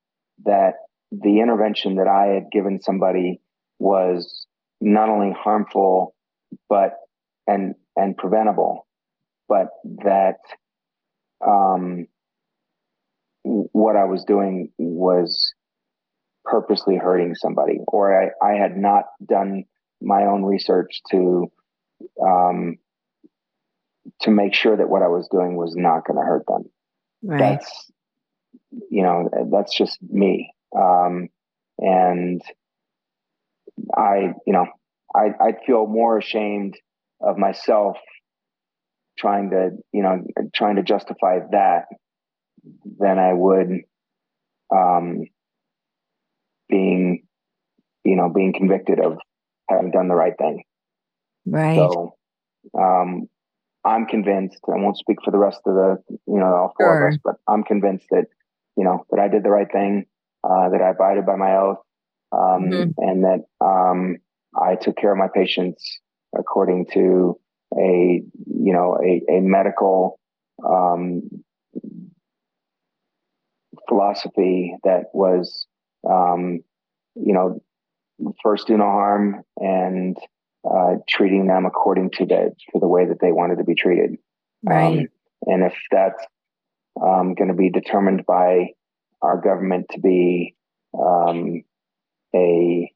that 0.45 0.75
the 1.11 1.41
intervention 1.41 1.97
that 1.97 2.09
I 2.09 2.35
had 2.35 2.51
given 2.51 2.81
somebody 2.81 3.41
was 3.79 4.47
not 4.81 5.09
only 5.09 5.33
harmful 5.33 6.15
but 6.69 6.95
and 7.47 7.75
and 7.97 8.17
preventable, 8.17 8.87
but 9.49 9.69
that 10.05 10.39
um, 11.47 12.07
what 13.43 13.97
I 13.97 14.05
was 14.05 14.25
doing 14.25 14.71
was 14.79 15.53
purposely 16.45 16.97
hurting 16.97 17.35
somebody, 17.35 17.81
or 17.87 18.19
I, 18.23 18.31
I 18.45 18.55
had 18.55 18.77
not 18.77 19.05
done 19.25 19.65
my 20.01 20.25
own 20.25 20.45
research 20.45 21.01
to 21.11 21.51
um, 22.23 22.77
to 24.23 24.31
make 24.31 24.55
sure 24.55 24.77
that 24.77 24.89
what 24.89 25.03
I 25.03 25.09
was 25.09 25.29
doing 25.31 25.57
was 25.57 25.75
not 25.77 26.07
going 26.07 26.19
to 26.19 26.25
hurt 26.25 26.45
them. 26.47 26.65
Right. 27.23 27.39
That's 27.39 27.93
you 28.91 29.03
know, 29.03 29.29
that's 29.51 29.77
just 29.77 29.99
me. 30.03 30.53
Um, 30.77 31.29
and 31.79 32.43
I, 33.97 34.33
you 34.47 34.53
know, 34.53 34.67
I, 35.15 35.29
I 35.41 35.53
feel 35.67 35.87
more 35.87 36.19
ashamed 36.19 36.77
of 37.21 37.39
myself 37.39 37.97
trying 39.19 39.51
to, 39.51 39.71
you 39.93 40.03
know, 40.03 40.25
trying 40.55 40.77
to 40.77 40.83
justify 40.83 41.41
that 41.53 41.87
than 42.99 43.19
I 43.19 43.33
would, 43.33 43.69
um, 44.75 45.25
being, 46.69 47.25
you 48.05 48.17
know, 48.17 48.31
being 48.35 48.53
convicted 48.53 48.99
of 49.01 49.19
having 49.69 49.91
done 49.91 50.09
the 50.09 50.15
right 50.15 50.37
thing. 50.37 50.65
Right. 51.47 51.77
So, 51.77 52.15
um, 52.79 53.29
I'm 53.85 54.07
convinced, 54.07 54.61
I 54.69 54.77
won't 54.77 54.97
speak 54.97 55.19
for 55.25 55.33
the 55.33 55.39
rest 55.39 55.61
of 55.67 55.75
the, 55.75 55.97
you 56.09 56.39
know, 56.39 56.47
all 56.47 56.75
four 56.79 56.87
sure. 56.87 57.09
of 57.09 57.15
us, 57.15 57.19
but 57.23 57.35
I'm 57.49 57.65
convinced 57.65 58.07
that 58.11 58.27
you 58.77 58.85
know 58.85 59.05
that 59.11 59.21
I 59.21 59.29
did 59.29 59.43
the 59.43 59.51
right 59.51 59.71
thing, 59.71 60.07
uh, 60.45 60.69
that 60.71 60.81
I 60.81 60.91
abided 60.91 61.27
by 61.27 61.37
my 61.37 61.57
oath, 61.57 61.79
um, 62.33 62.71
mm-hmm. 62.71 62.91
and 62.99 63.25
that 63.25 63.41
um, 63.61 64.17
I 64.57 64.77
took 64.77 64.97
care 64.97 65.13
of 65.13 65.19
my 65.19 65.29
patients 65.35 66.01
according 66.37 66.87
to 66.95 67.39
a 67.77 68.23
you 68.47 68.73
know 68.73 68.99
a, 69.03 69.23
a 69.31 69.41
medical 69.41 70.21
um, 70.65 71.29
philosophy 73.89 74.77
that 74.85 75.07
was 75.13 75.67
um, 76.09 76.61
you 77.15 77.35
know 77.35 77.63
first 78.43 78.69
do 78.69 78.77
no 78.77 78.85
harm 78.85 79.43
and 79.57 80.17
uh, 80.69 80.97
treating 81.09 81.47
them 81.47 81.67
according 81.67 82.11
to 82.11 82.27
the 82.27 82.55
to 82.73 82.79
the 82.81 82.89
way 82.89 83.07
that 83.07 83.21
they 83.21 83.33
wanted 83.33 83.59
to 83.59 83.65
be 83.65 83.75
treated. 83.75 84.17
Right. 84.63 84.99
Um, 85.01 85.07
and 85.47 85.65
if 85.65 85.75
that's 85.91 86.25
um, 87.01 87.35
going 87.35 87.49
to 87.49 87.55
be 87.55 87.71
determined 87.71 88.25
by 88.27 88.71
our 89.21 89.41
government 89.41 89.87
to 89.93 90.01
be 90.01 90.55
um, 90.95 91.63
a 92.35 92.93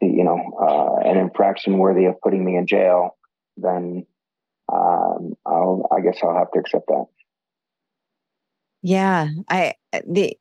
you 0.00 0.24
know 0.24 0.38
uh, 0.60 1.08
an 1.08 1.16
infraction 1.16 1.78
worthy 1.78 2.04
of 2.04 2.20
putting 2.20 2.44
me 2.44 2.56
in 2.56 2.66
jail, 2.66 3.16
then 3.56 4.06
um, 4.72 5.34
I'll 5.46 5.88
I 5.90 6.00
guess 6.00 6.18
I'll 6.22 6.36
have 6.36 6.50
to 6.52 6.60
accept 6.60 6.86
that. 6.88 7.06
Yeah, 8.82 9.28
I 9.48 9.74
the 10.06 10.36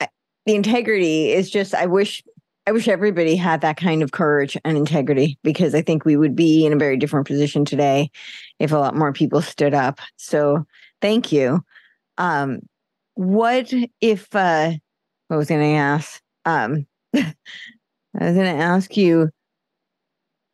the 0.00 0.54
integrity 0.54 1.32
is 1.32 1.50
just 1.50 1.74
I 1.74 1.86
wish 1.86 2.22
I 2.66 2.72
wish 2.72 2.88
everybody 2.88 3.36
had 3.36 3.60
that 3.60 3.76
kind 3.76 4.02
of 4.02 4.10
courage 4.10 4.56
and 4.64 4.76
integrity 4.76 5.38
because 5.44 5.72
I 5.74 5.82
think 5.82 6.04
we 6.04 6.16
would 6.16 6.34
be 6.34 6.66
in 6.66 6.72
a 6.72 6.76
very 6.76 6.96
different 6.96 7.26
position 7.26 7.64
today 7.64 8.10
if 8.58 8.72
a 8.72 8.78
lot 8.78 8.96
more 8.96 9.12
people 9.12 9.40
stood 9.40 9.72
up. 9.72 10.00
So 10.16 10.66
thank 11.00 11.30
you. 11.30 11.64
Um, 12.18 12.60
what 13.14 13.72
if 14.00 14.34
uh 14.34 14.72
what 15.28 15.36
was 15.36 15.48
gonna 15.48 15.64
ask? 15.64 16.20
Um 16.44 16.86
I 17.14 17.34
was 18.18 18.34
gonna 18.34 18.48
ask 18.48 18.96
you 18.96 19.30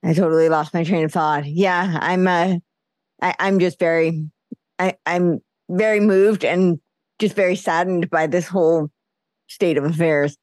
I 0.05 0.13
totally 0.13 0.49
lost 0.49 0.75
my 0.75 0.85
train 0.85 1.05
of 1.05 1.13
thought. 1.13 1.47
Yeah, 1.47 1.99
I'm 2.01 2.29
uh 2.29 2.57
I, 3.23 3.35
I'm 3.39 3.59
just 3.59 3.79
very 3.79 4.27
I, 4.79 4.97
I'm 5.07 5.41
very 5.71 6.01
moved 6.01 6.45
and 6.45 6.79
just 7.19 7.35
very 7.35 7.57
saddened 7.57 8.11
by 8.11 8.27
this 8.27 8.49
whole 8.49 8.91
state 9.49 9.79
of 9.79 9.85
affairs. 9.85 10.37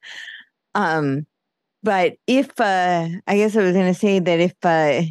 Um 0.74 1.26
but 1.82 2.14
if 2.26 2.48
uh 2.60 3.08
I 3.26 3.36
guess 3.36 3.56
I 3.56 3.62
was 3.62 3.74
gonna 3.74 3.94
say 3.94 4.18
that 4.18 4.40
if 4.40 4.54
uh 4.64 5.02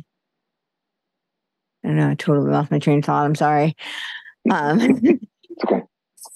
I 1.82 1.88
don't 1.88 1.96
know, 1.96 2.10
I 2.10 2.16
totally 2.16 2.52
lost 2.52 2.72
my 2.72 2.80
train 2.80 3.00
of 3.00 3.06
thought. 3.06 3.26
I'm 3.26 3.36
sorry. 3.36 3.76
Um 4.50 5.00
okay. 5.66 5.82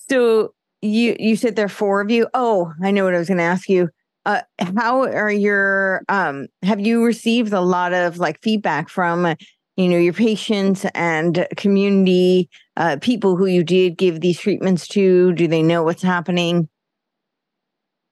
so 0.10 0.54
you 0.82 1.16
you 1.20 1.36
said 1.36 1.56
there 1.56 1.66
are 1.66 1.70
four 1.70 2.02
of 2.02 2.12
you. 2.12 2.28
Oh, 2.34 2.72
I 2.82 2.92
know 2.92 3.04
what 3.04 3.16
I 3.16 3.20
was 3.20 3.28
gonna 3.28 3.44
ask 3.44 3.70
you. 3.70 3.90
Uh 4.26 4.42
how 4.78 5.04
are 5.04 5.32
your 5.32 6.04
um 6.10 6.48
have 6.64 6.80
you 6.80 7.04
received 7.04 7.54
a 7.54 7.62
lot 7.62 7.94
of 7.94 8.18
like 8.18 8.42
feedback 8.42 8.90
from 8.90 9.36
you 9.76 9.90
know 9.90 9.98
your 9.98 10.14
patients 10.14 10.86
and 10.94 11.48
community 11.58 12.50
uh 12.78 12.98
people 13.02 13.36
who 13.36 13.46
you 13.46 13.64
did 13.64 13.98
give 13.98 14.22
these 14.22 14.40
treatments 14.40 14.88
to? 14.90 15.34
Do 15.34 15.48
they 15.48 15.62
know 15.64 15.84
what's 15.84 16.04
happening? 16.04 16.70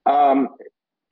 Um 0.06 0.50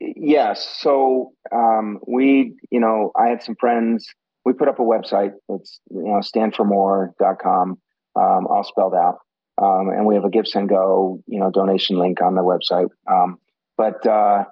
Yes. 0.00 0.76
So 0.80 1.32
um, 1.52 1.98
we, 2.06 2.54
you 2.70 2.80
know, 2.80 3.12
I 3.18 3.28
had 3.28 3.42
some 3.42 3.56
friends. 3.60 4.06
We 4.44 4.54
put 4.54 4.68
up 4.68 4.78
a 4.78 4.82
website. 4.82 5.32
It's 5.48 5.80
you 5.90 6.04
know 6.04 6.20
standformoore.com, 6.20 7.70
um, 8.16 8.46
all 8.46 8.64
spelled 8.64 8.94
out, 8.94 9.18
um, 9.62 9.90
and 9.90 10.06
we 10.06 10.14
have 10.14 10.24
a 10.24 10.30
Give 10.30 10.46
Send 10.46 10.70
Go, 10.70 11.22
you 11.26 11.38
know, 11.38 11.50
donation 11.50 11.98
link 11.98 12.22
on 12.22 12.34
the 12.34 12.42
website. 12.42 12.88
Um, 13.10 13.38
but 13.76 14.06
uh, 14.06 14.44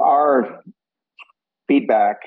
our 0.00 0.62
feedback, 1.66 2.18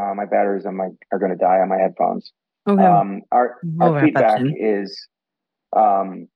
uh, 0.00 0.14
my 0.14 0.24
batteries 0.24 0.64
on 0.64 0.76
my 0.76 0.88
are 1.12 1.18
going 1.18 1.32
to 1.32 1.36
die 1.36 1.58
on 1.58 1.68
my 1.68 1.78
headphones. 1.78 2.32
Okay. 2.66 2.82
Um, 2.82 3.20
our 3.30 3.58
our 3.80 4.00
feedback 4.00 4.40
is 4.58 5.08
um, 5.76 6.28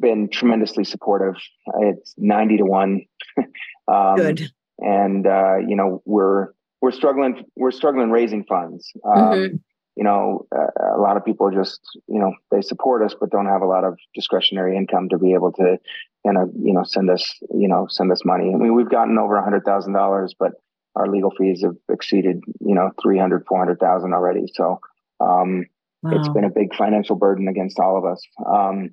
been 0.00 0.28
tremendously 0.28 0.84
supportive. 0.84 1.34
It's 1.80 2.14
90 2.16 2.58
to 2.58 2.64
1. 2.64 3.00
um, 3.88 4.16
Good. 4.16 4.50
And 4.78 5.26
uh, 5.26 5.58
you 5.58 5.76
know, 5.76 6.02
we're 6.04 6.48
we're 6.80 6.90
struggling 6.90 7.44
we're 7.56 7.70
struggling 7.70 8.10
raising 8.10 8.44
funds. 8.44 8.92
Um, 9.04 9.16
mm-hmm. 9.16 9.56
You 9.96 10.02
know, 10.02 10.46
uh, 10.54 10.96
a 10.96 11.00
lot 11.00 11.16
of 11.16 11.24
people 11.24 11.52
just, 11.52 11.80
you 12.08 12.18
know, 12.18 12.32
they 12.50 12.62
support 12.62 13.02
us 13.02 13.14
but 13.18 13.30
don't 13.30 13.46
have 13.46 13.62
a 13.62 13.66
lot 13.66 13.84
of 13.84 13.96
discretionary 14.12 14.76
income 14.76 15.08
to 15.10 15.18
be 15.18 15.34
able 15.34 15.52
to 15.52 15.78
kind 16.26 16.36
of, 16.36 16.50
you 16.60 16.72
know, 16.72 16.82
send 16.82 17.10
us, 17.10 17.38
you 17.54 17.68
know, 17.68 17.86
send 17.88 18.10
us 18.10 18.24
money. 18.24 18.52
I 18.52 18.56
mean, 18.56 18.74
we've 18.74 18.90
gotten 18.90 19.18
over 19.18 19.36
a 19.36 19.42
$100,000, 19.42 20.30
but 20.38 20.52
our 20.96 21.06
legal 21.06 21.30
fees 21.30 21.62
have 21.62 21.76
exceeded, 21.88 22.40
you 22.60 22.74
know, 22.74 22.90
300, 23.02 23.46
400,000 23.46 24.12
already. 24.12 24.46
So, 24.52 24.80
um, 25.20 25.66
wow. 26.02 26.12
it's 26.12 26.28
been 26.28 26.44
a 26.44 26.50
big 26.50 26.74
financial 26.74 27.16
burden 27.16 27.46
against 27.46 27.78
all 27.78 27.96
of 27.96 28.04
us. 28.04 28.20
Um, 28.44 28.90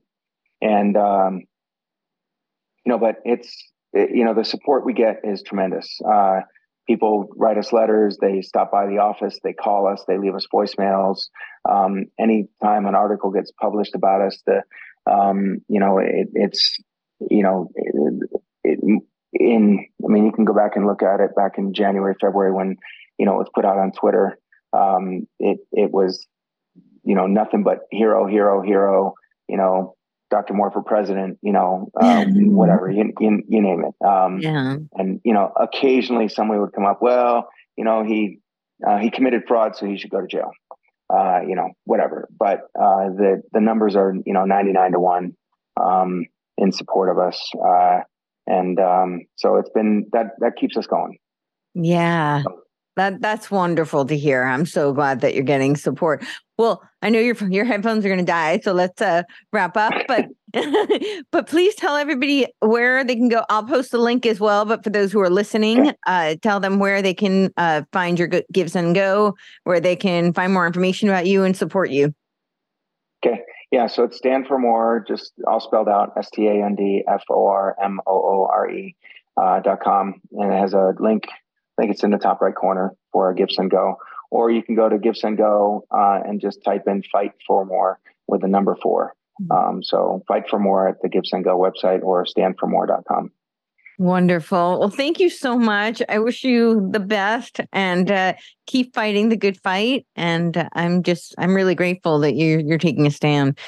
and 0.62 0.96
um, 0.98 1.42
you 2.86 2.92
know, 2.92 2.98
but 2.98 3.18
it's 3.26 3.72
it, 3.94 4.12
you 4.14 4.24
know 4.24 4.34
the 4.34 4.46
support 4.46 4.86
we 4.86 4.94
get 4.94 5.22
is 5.24 5.44
tremendous. 5.44 6.00
Uh, 6.02 6.42
people 6.88 7.30
write 7.36 7.58
us 7.58 7.72
letters, 7.72 8.18
they 8.20 8.42
stop 8.42 8.72
by 8.72 8.88
the 8.88 8.98
office, 8.98 9.40
they 9.44 9.54
call 9.54 9.88
us, 9.88 10.04
they 10.08 10.18
leave 10.18 10.36
us 10.36 10.48
voicemails. 10.54 11.30
Um, 11.70 12.06
anytime 12.20 12.86
an 12.86 12.96
article 12.96 13.32
gets 13.32 13.52
published 13.52 13.96
about 13.96 14.22
us, 14.22 14.42
the 14.46 14.64
um, 15.12 15.60
you 15.68 15.80
know 15.80 16.00
it, 16.00 16.30
it's 16.34 16.78
you 17.30 17.44
know 17.44 17.72
it, 17.76 18.30
it, 18.64 19.04
in 19.34 19.86
I 20.04 20.08
mean 20.08 20.26
you 20.26 20.32
can 20.32 20.46
go 20.46 20.54
back 20.54 20.76
and 20.76 20.86
look 20.86 21.04
at 21.04 21.20
it 21.20 21.36
back 21.36 21.58
in 21.58 21.74
January 21.74 22.16
February 22.20 22.52
when 22.52 22.76
you 23.18 23.26
know 23.26 23.36
it 23.36 23.38
was 23.38 23.52
put 23.54 23.66
out 23.66 23.78
on 23.78 23.92
Twitter. 23.92 24.38
Um, 24.74 25.28
it 25.40 25.60
it 25.72 25.92
was 25.92 26.26
you 27.04 27.16
know 27.16 27.28
nothing 27.28 27.64
but 27.64 27.80
hero 27.92 28.28
hero 28.28 28.62
hero 28.62 29.16
you 29.48 29.58
know 29.58 29.96
Dr. 30.32 30.54
Moore 30.54 30.72
for 30.72 30.82
president, 30.82 31.38
you 31.42 31.52
know, 31.52 31.92
um, 32.02 32.56
whatever, 32.56 32.90
you, 32.90 33.14
you, 33.20 33.44
you, 33.48 33.62
name 33.62 33.84
it. 33.86 34.06
Um, 34.06 34.40
yeah. 34.40 34.78
And, 34.94 35.20
you 35.24 35.34
know, 35.34 35.52
occasionally 35.56 36.30
somebody 36.30 36.60
would 36.60 36.72
come 36.74 36.86
up, 36.86 37.02
well, 37.02 37.50
you 37.78 37.84
know, 37.84 38.04
he, 38.04 38.40
uh, 38.88 38.98
he 38.98 39.12
committed 39.12 39.44
fraud, 39.48 39.76
so 39.76 39.86
he 39.86 39.98
should 39.98 40.10
go 40.10 40.22
to 40.22 40.28
jail, 40.28 40.52
uh, 41.14 41.42
you 41.46 41.56
know, 41.56 41.70
whatever. 41.84 42.30
But 42.36 42.62
uh, 42.80 43.10
the, 43.10 43.44
the 43.52 43.60
numbers 43.60 43.96
are, 43.96 44.16
you 44.26 44.34
know, 44.34 44.46
99 44.46 44.94
to 44.94 45.00
one 45.00 45.34
um, 45.80 46.26
in 46.58 46.72
support 46.72 47.10
of 47.10 47.20
us. 47.20 47.52
Uh, 47.54 48.00
and 48.48 48.80
um, 48.80 49.22
so 49.36 49.58
it's 49.58 49.70
been, 49.70 50.08
that, 50.14 50.28
that 50.40 50.56
keeps 50.56 50.78
us 50.78 50.88
going. 50.88 51.18
Yeah. 51.74 52.44
So, 52.44 52.61
that 52.96 53.22
that's 53.22 53.50
wonderful 53.50 54.06
to 54.06 54.18
hear. 54.18 54.44
I'm 54.44 54.66
so 54.66 54.94
glad 54.94 55.22
that 55.22 55.34
you're 55.34 55.44
getting 55.44 55.76
support. 55.76 56.24
Well, 56.58 56.84
I 57.02 57.10
know 57.10 57.20
your 57.20 57.36
your 57.50 57.66
headphones 57.66 58.06
are 58.06 58.10
going 58.10 58.20
to 58.20 58.26
die, 58.26 58.60
so 58.60 58.74
let's 58.74 59.02
uh, 59.02 59.24
wrap 59.54 59.78
up. 59.78 59.94
But 60.08 60.28
but 61.32 61.48
please 61.48 61.76
tell 61.76 61.96
everybody 61.96 62.48
where 62.60 63.04
they 63.04 63.16
can 63.16 63.30
go. 63.30 63.44
I'll 63.50 63.64
post 63.64 63.92
the 63.92 63.98
link 63.98 64.26
as 64.26 64.40
well. 64.40 64.66
But 64.66 64.84
for 64.84 64.90
those 64.90 65.12
who 65.12 65.22
are 65.22 65.30
listening, 65.30 65.92
uh, 66.08 66.36
tell 66.42 66.60
them 66.60 66.80
where 66.80 67.02
they 67.02 67.14
can 67.14 67.52
uh, 67.58 67.84
find 67.94 68.20
your 68.20 68.30
Give 68.52 68.70
Send 68.70 68.96
Go, 68.96 69.36
where 69.64 69.80
they 69.80 69.96
can 69.96 70.34
find 70.34 70.54
more 70.54 70.68
information 70.68 71.08
about 71.08 71.26
you 71.26 71.44
and 71.44 71.56
support 71.56 71.90
you. 71.90 72.14
Okay. 73.26 73.40
Yeah, 73.72 73.88
so 73.88 74.04
it's 74.04 74.18
Stand 74.18 74.48
for 74.48 74.60
Moore, 74.60 75.06
just 75.08 75.32
all 75.48 75.62
spelled 75.62 75.88
out 75.88 76.12
S 76.18 76.30
T 76.30 76.46
A 76.48 76.66
N 76.66 76.76
D 76.76 77.04
F 77.08 77.24
O 77.30 77.48
R 77.48 77.78
M 77.82 78.02
O 78.06 78.14
O 78.14 78.50
R 78.52 78.70
E 78.70 78.96
uh, 79.42 79.62
dot 79.62 79.80
com, 79.82 80.22
and 80.32 80.52
it 80.52 80.58
has 80.58 80.74
a 80.74 80.94
link 81.00 81.24
think 81.82 81.92
it's 81.92 82.04
in 82.04 82.12
the 82.12 82.18
top 82.18 82.42
right 82.42 82.54
corner 82.54 82.94
for 83.12 83.34
Give 83.34 83.50
Send 83.50 83.72
Go. 83.72 83.96
Or 84.30 84.50
you 84.50 84.64
can 84.64 84.76
go 84.76 84.88
to 84.88 84.98
Give 84.98 85.18
Send 85.18 85.38
Go 85.38 85.86
uh, 85.92 86.20
and 86.26 86.40
just 86.40 86.64
type 86.64 86.84
in 86.88 87.04
Fight 87.12 87.32
for 87.46 87.66
More 87.66 88.00
with 88.28 88.42
the 88.42 88.48
number 88.48 88.78
4 88.82 89.14
mm-hmm. 89.42 89.52
um, 89.52 89.84
so 89.84 90.24
Fight 90.28 90.48
for 90.50 90.60
More 90.60 90.88
at 90.88 91.02
the 91.02 91.10
Give 91.10 91.26
Send 91.26 91.44
Go 91.44 91.58
website 91.58 92.04
or 92.04 92.26
standformoore.com. 92.26 93.32
Wonderful. 93.98 94.80
Well, 94.80 94.90
thank 94.90 95.20
you 95.20 95.30
so 95.30 95.58
much. 95.58 96.02
I 96.08 96.20
wish 96.20 96.44
you 96.44 96.90
the 96.92 97.00
best 97.00 97.60
and 97.72 98.10
uh, 98.10 98.34
keep 98.66 98.96
fighting 98.96 99.30
the 99.30 99.38
good 99.38 99.60
fight. 99.62 100.08
And 100.16 100.58
uh, 100.58 100.70
I'm 100.74 101.04
just, 101.04 101.36
I'm 101.38 101.54
really 101.54 101.76
grateful 101.76 102.20
that 102.20 102.36
you're 102.36 102.60
you're 102.60 102.80
taking 102.80 103.06
a 103.06 103.12
stand. 103.12 103.60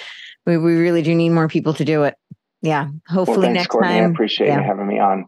We 0.46 0.58
we 0.58 0.74
really 0.76 1.04
do 1.04 1.14
need 1.14 1.30
more 1.30 1.48
people 1.48 1.74
to 1.76 1.86
do 1.86 2.04
it. 2.04 2.16
Yeah. 2.64 2.88
Hopefully 3.08 3.38
well, 3.38 3.46
thanks, 3.48 3.58
next 3.58 3.68
Courtenay. 3.68 4.00
time. 4.00 4.10
I 4.10 4.14
appreciate 4.14 4.48
yeah. 4.48 4.62
you 4.62 4.64
having 4.64 4.88
me 4.88 4.98
on. 4.98 5.26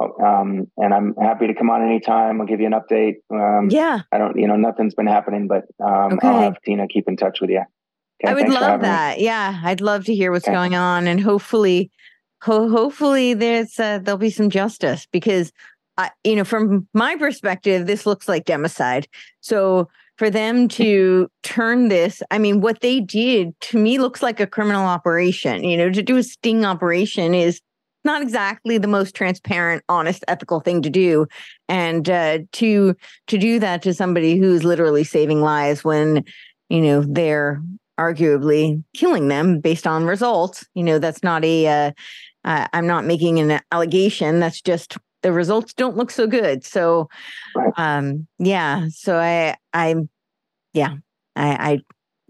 Um, 0.00 0.70
and 0.76 0.92
I'm 0.92 1.14
happy 1.14 1.46
to 1.46 1.54
come 1.54 1.70
on 1.70 1.82
anytime. 1.82 2.40
I'll 2.40 2.46
give 2.46 2.60
you 2.60 2.66
an 2.66 2.72
update. 2.72 3.16
Um, 3.30 3.70
yeah. 3.70 4.00
I 4.10 4.18
don't, 4.18 4.36
you 4.36 4.48
know, 4.48 4.56
nothing's 4.56 4.94
been 4.94 5.06
happening, 5.06 5.46
but 5.46 5.64
um, 5.84 6.14
okay. 6.14 6.28
I'll 6.28 6.42
have 6.42 6.60
Tina 6.64 6.88
keep 6.88 7.08
in 7.08 7.16
touch 7.16 7.40
with 7.40 7.50
you. 7.50 7.62
Okay, 8.22 8.30
I 8.30 8.34
would 8.34 8.48
love 8.48 8.80
that. 8.80 9.18
Me. 9.18 9.24
Yeah, 9.24 9.60
I'd 9.62 9.80
love 9.80 10.04
to 10.06 10.14
hear 10.14 10.32
what's 10.32 10.46
okay. 10.46 10.54
going 10.54 10.74
on, 10.74 11.06
and 11.06 11.20
hopefully, 11.20 11.90
ho- 12.42 12.68
hopefully, 12.68 13.34
there's 13.34 13.78
uh, 13.78 13.98
there'll 13.98 14.18
be 14.18 14.30
some 14.30 14.50
justice 14.50 15.06
because, 15.10 15.52
I, 15.96 16.10
you 16.22 16.36
know, 16.36 16.44
from 16.44 16.88
my 16.92 17.16
perspective, 17.16 17.86
this 17.86 18.06
looks 18.06 18.28
like 18.28 18.46
democide. 18.46 19.06
So 19.40 19.88
for 20.16 20.30
them 20.30 20.68
to 20.68 21.28
turn 21.42 21.88
this, 21.88 22.22
I 22.30 22.38
mean, 22.38 22.60
what 22.60 22.80
they 22.80 23.00
did 23.00 23.58
to 23.62 23.78
me 23.78 23.98
looks 23.98 24.22
like 24.22 24.40
a 24.40 24.46
criminal 24.46 24.86
operation. 24.86 25.64
You 25.64 25.76
know, 25.76 25.90
to 25.90 26.02
do 26.02 26.16
a 26.16 26.22
sting 26.22 26.64
operation 26.64 27.34
is 27.34 27.60
not 28.04 28.22
exactly 28.22 28.78
the 28.78 28.88
most 28.88 29.14
transparent, 29.14 29.82
honest, 29.88 30.24
ethical 30.28 30.60
thing 30.60 30.82
to 30.82 30.90
do. 30.90 31.26
And 31.68 32.08
uh, 32.08 32.38
to 32.52 32.94
to 33.28 33.38
do 33.38 33.58
that 33.58 33.82
to 33.82 33.94
somebody 33.94 34.36
who's 34.38 34.64
literally 34.64 35.04
saving 35.04 35.40
lives 35.40 35.84
when 35.84 36.24
you 36.68 36.80
know 36.80 37.04
they're 37.06 37.62
arguably 37.98 38.82
killing 38.94 39.28
them 39.28 39.60
based 39.60 39.86
on 39.86 40.04
results. 40.04 40.64
You 40.74 40.84
know, 40.84 40.98
that's 40.98 41.22
not 41.22 41.44
a. 41.44 41.66
Uh, 41.66 41.92
uh, 42.44 42.68
I'm 42.74 42.86
not 42.86 43.06
making 43.06 43.38
an 43.38 43.60
allegation. 43.72 44.38
That's 44.38 44.60
just 44.60 44.98
the 45.22 45.32
results 45.32 45.72
don't 45.72 45.96
look 45.96 46.10
so 46.10 46.26
good. 46.26 46.64
So, 46.64 47.08
um, 47.78 48.26
yeah. 48.38 48.88
So 48.90 49.16
I, 49.18 49.56
I, 49.72 49.94
yeah, 50.74 50.96
I, 51.34 51.48
I 51.72 51.80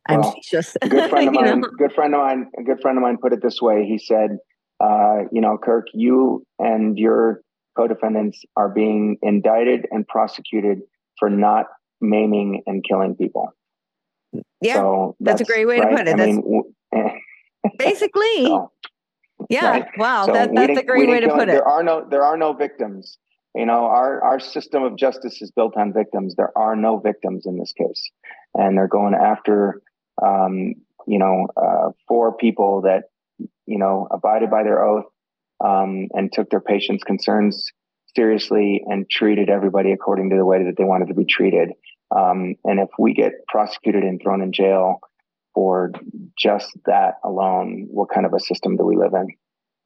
I'm 0.09 0.21
well, 0.21 0.35
just 0.49 0.77
good 0.89 1.11
friend 1.11 1.29
of 1.29 1.35
mine. 1.35 1.61
Know? 1.61 1.69
Good 1.77 1.93
friend 1.93 2.15
of 2.15 2.21
mine. 2.21 2.51
A 2.59 2.63
good 2.63 2.81
friend 2.81 2.97
of 2.97 3.03
mine 3.03 3.19
put 3.21 3.33
it 3.33 3.43
this 3.43 3.61
way. 3.61 3.85
He 3.85 3.99
said, 3.99 4.39
uh, 4.85 5.25
"You 5.33 5.41
know, 5.41 5.59
Kirk, 5.59 5.87
you 5.93 6.45
and 6.59 6.99
your 6.99 7.43
co-defendants 7.77 8.43
are 8.57 8.69
being 8.69 9.19
indicted 9.23 9.87
and 9.91 10.07
prosecuted 10.07 10.83
for 11.19 11.31
not 11.31 11.67
maiming 12.01 12.63
and 12.67 12.85
killing 12.89 13.15
people." 13.17 13.53
Yeah, 14.61 14.75
so 14.75 15.17
that's, 15.21 15.41
that's, 15.41 15.51
a 15.51 15.53
great 15.53 15.67
way 15.67 15.79
right? 15.79 15.91
to 15.91 15.97
put 15.97 16.09
it. 16.09 16.21
I 16.21 16.27
mean, 16.27 16.63
basically. 17.79 18.45
So, 18.47 18.73
yeah. 19.51 19.71
Right? 19.71 19.87
Wow. 19.99 20.27
So 20.27 20.33
that, 20.33 20.51
that's 20.55 20.79
a 20.79 20.83
great 20.85 21.09
way 21.09 21.21
to 21.21 21.29
put 21.29 21.49
it. 21.49 21.53
There 21.53 21.69
are 21.69 21.83
no 21.83 22.07
there 22.09 22.23
are 22.23 22.37
no 22.37 22.53
victims. 22.53 23.19
You 23.55 23.67
know, 23.67 23.85
our 23.85 24.23
our 24.23 24.41
system 24.41 24.83
of 24.83 24.97
justice 24.97 25.41
is 25.41 25.51
built 25.51 25.77
on 25.77 25.93
victims. 25.93 26.35
There 26.37 26.57
are 26.57 26.75
no 26.75 26.99
victims 26.99 27.47
in 27.47 27.59
this 27.59 27.73
case, 27.73 28.11
and 28.55 28.77
they're 28.77 28.89
going 28.89 29.15
after 29.15 29.81
um, 30.23 30.75
you 31.07 31.19
know 31.19 31.47
uh, 31.57 31.91
four 32.09 32.37
people 32.37 32.83
that 32.83 33.05
you 33.67 33.79
know 33.79 34.09
abided 34.11 34.51
by 34.51 34.63
their 34.63 34.85
oath 34.85 35.07
um, 35.65 36.09
and 36.13 36.33
took 36.33 36.51
their 36.51 36.61
patients' 36.61 37.05
concerns 37.05 37.73
seriously 38.15 38.83
and 38.87 39.09
treated 39.11 39.49
everybody 39.51 39.93
according 39.93 40.31
to 40.31 40.37
the 40.37 40.45
way 40.45 40.65
that 40.65 40.75
they 40.77 40.85
wanted 40.85 41.09
to 41.09 41.15
be 41.15 41.25
treated. 41.25 41.71
Um, 42.15 42.55
and 42.65 42.79
if 42.79 42.91
we 42.99 43.13
get 43.13 43.33
prosecuted 43.49 44.05
and 44.05 44.21
thrown 44.23 44.41
in 44.41 44.53
jail 44.53 45.01
for 45.53 45.93
just 46.39 46.71
that 46.87 47.15
alone, 47.25 47.87
what 47.91 48.09
kind 48.13 48.27
of 48.27 48.33
a 48.35 48.41
system 48.41 48.77
do 48.77 48.85
we 48.85 48.97
live 48.97 49.13
in? 49.15 49.29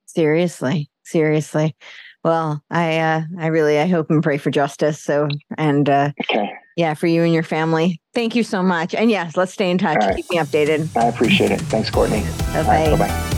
Seriously, 0.07 0.91
seriously. 1.05 1.77
Well, 2.25 2.63
I 2.71 2.99
uh, 2.99 3.23
I 3.39 3.47
really 3.47 3.79
I 3.79 3.87
hope 3.87 4.11
and 4.11 4.23
pray 4.23 4.39
for 4.39 4.51
justice. 4.51 5.01
So 5.01 5.29
and 5.57 5.89
uh, 5.89 6.11
okay. 6.23 6.51
yeah, 6.77 6.95
for 6.95 7.07
you 7.07 7.23
and 7.23 7.33
your 7.33 7.43
family. 7.43 8.01
Thank 8.15 8.35
you 8.35 8.43
so 8.43 8.63
much. 8.63 8.95
And 8.95 9.11
yes, 9.11 9.37
let's 9.37 9.53
stay 9.53 9.71
in 9.71 9.79
touch. 9.79 9.99
Right. 9.99 10.17
Keep 10.17 10.31
me 10.31 10.37
updated. 10.39 10.95
I 10.97 11.07
appreciate 11.07 11.53
it. 11.53 11.61
Thanks, 11.63 11.91
Courtenay. 11.91 12.23
Bye 12.53 12.63
bye. 12.65 12.91
Right, 12.91 12.99
bye. 12.99 13.38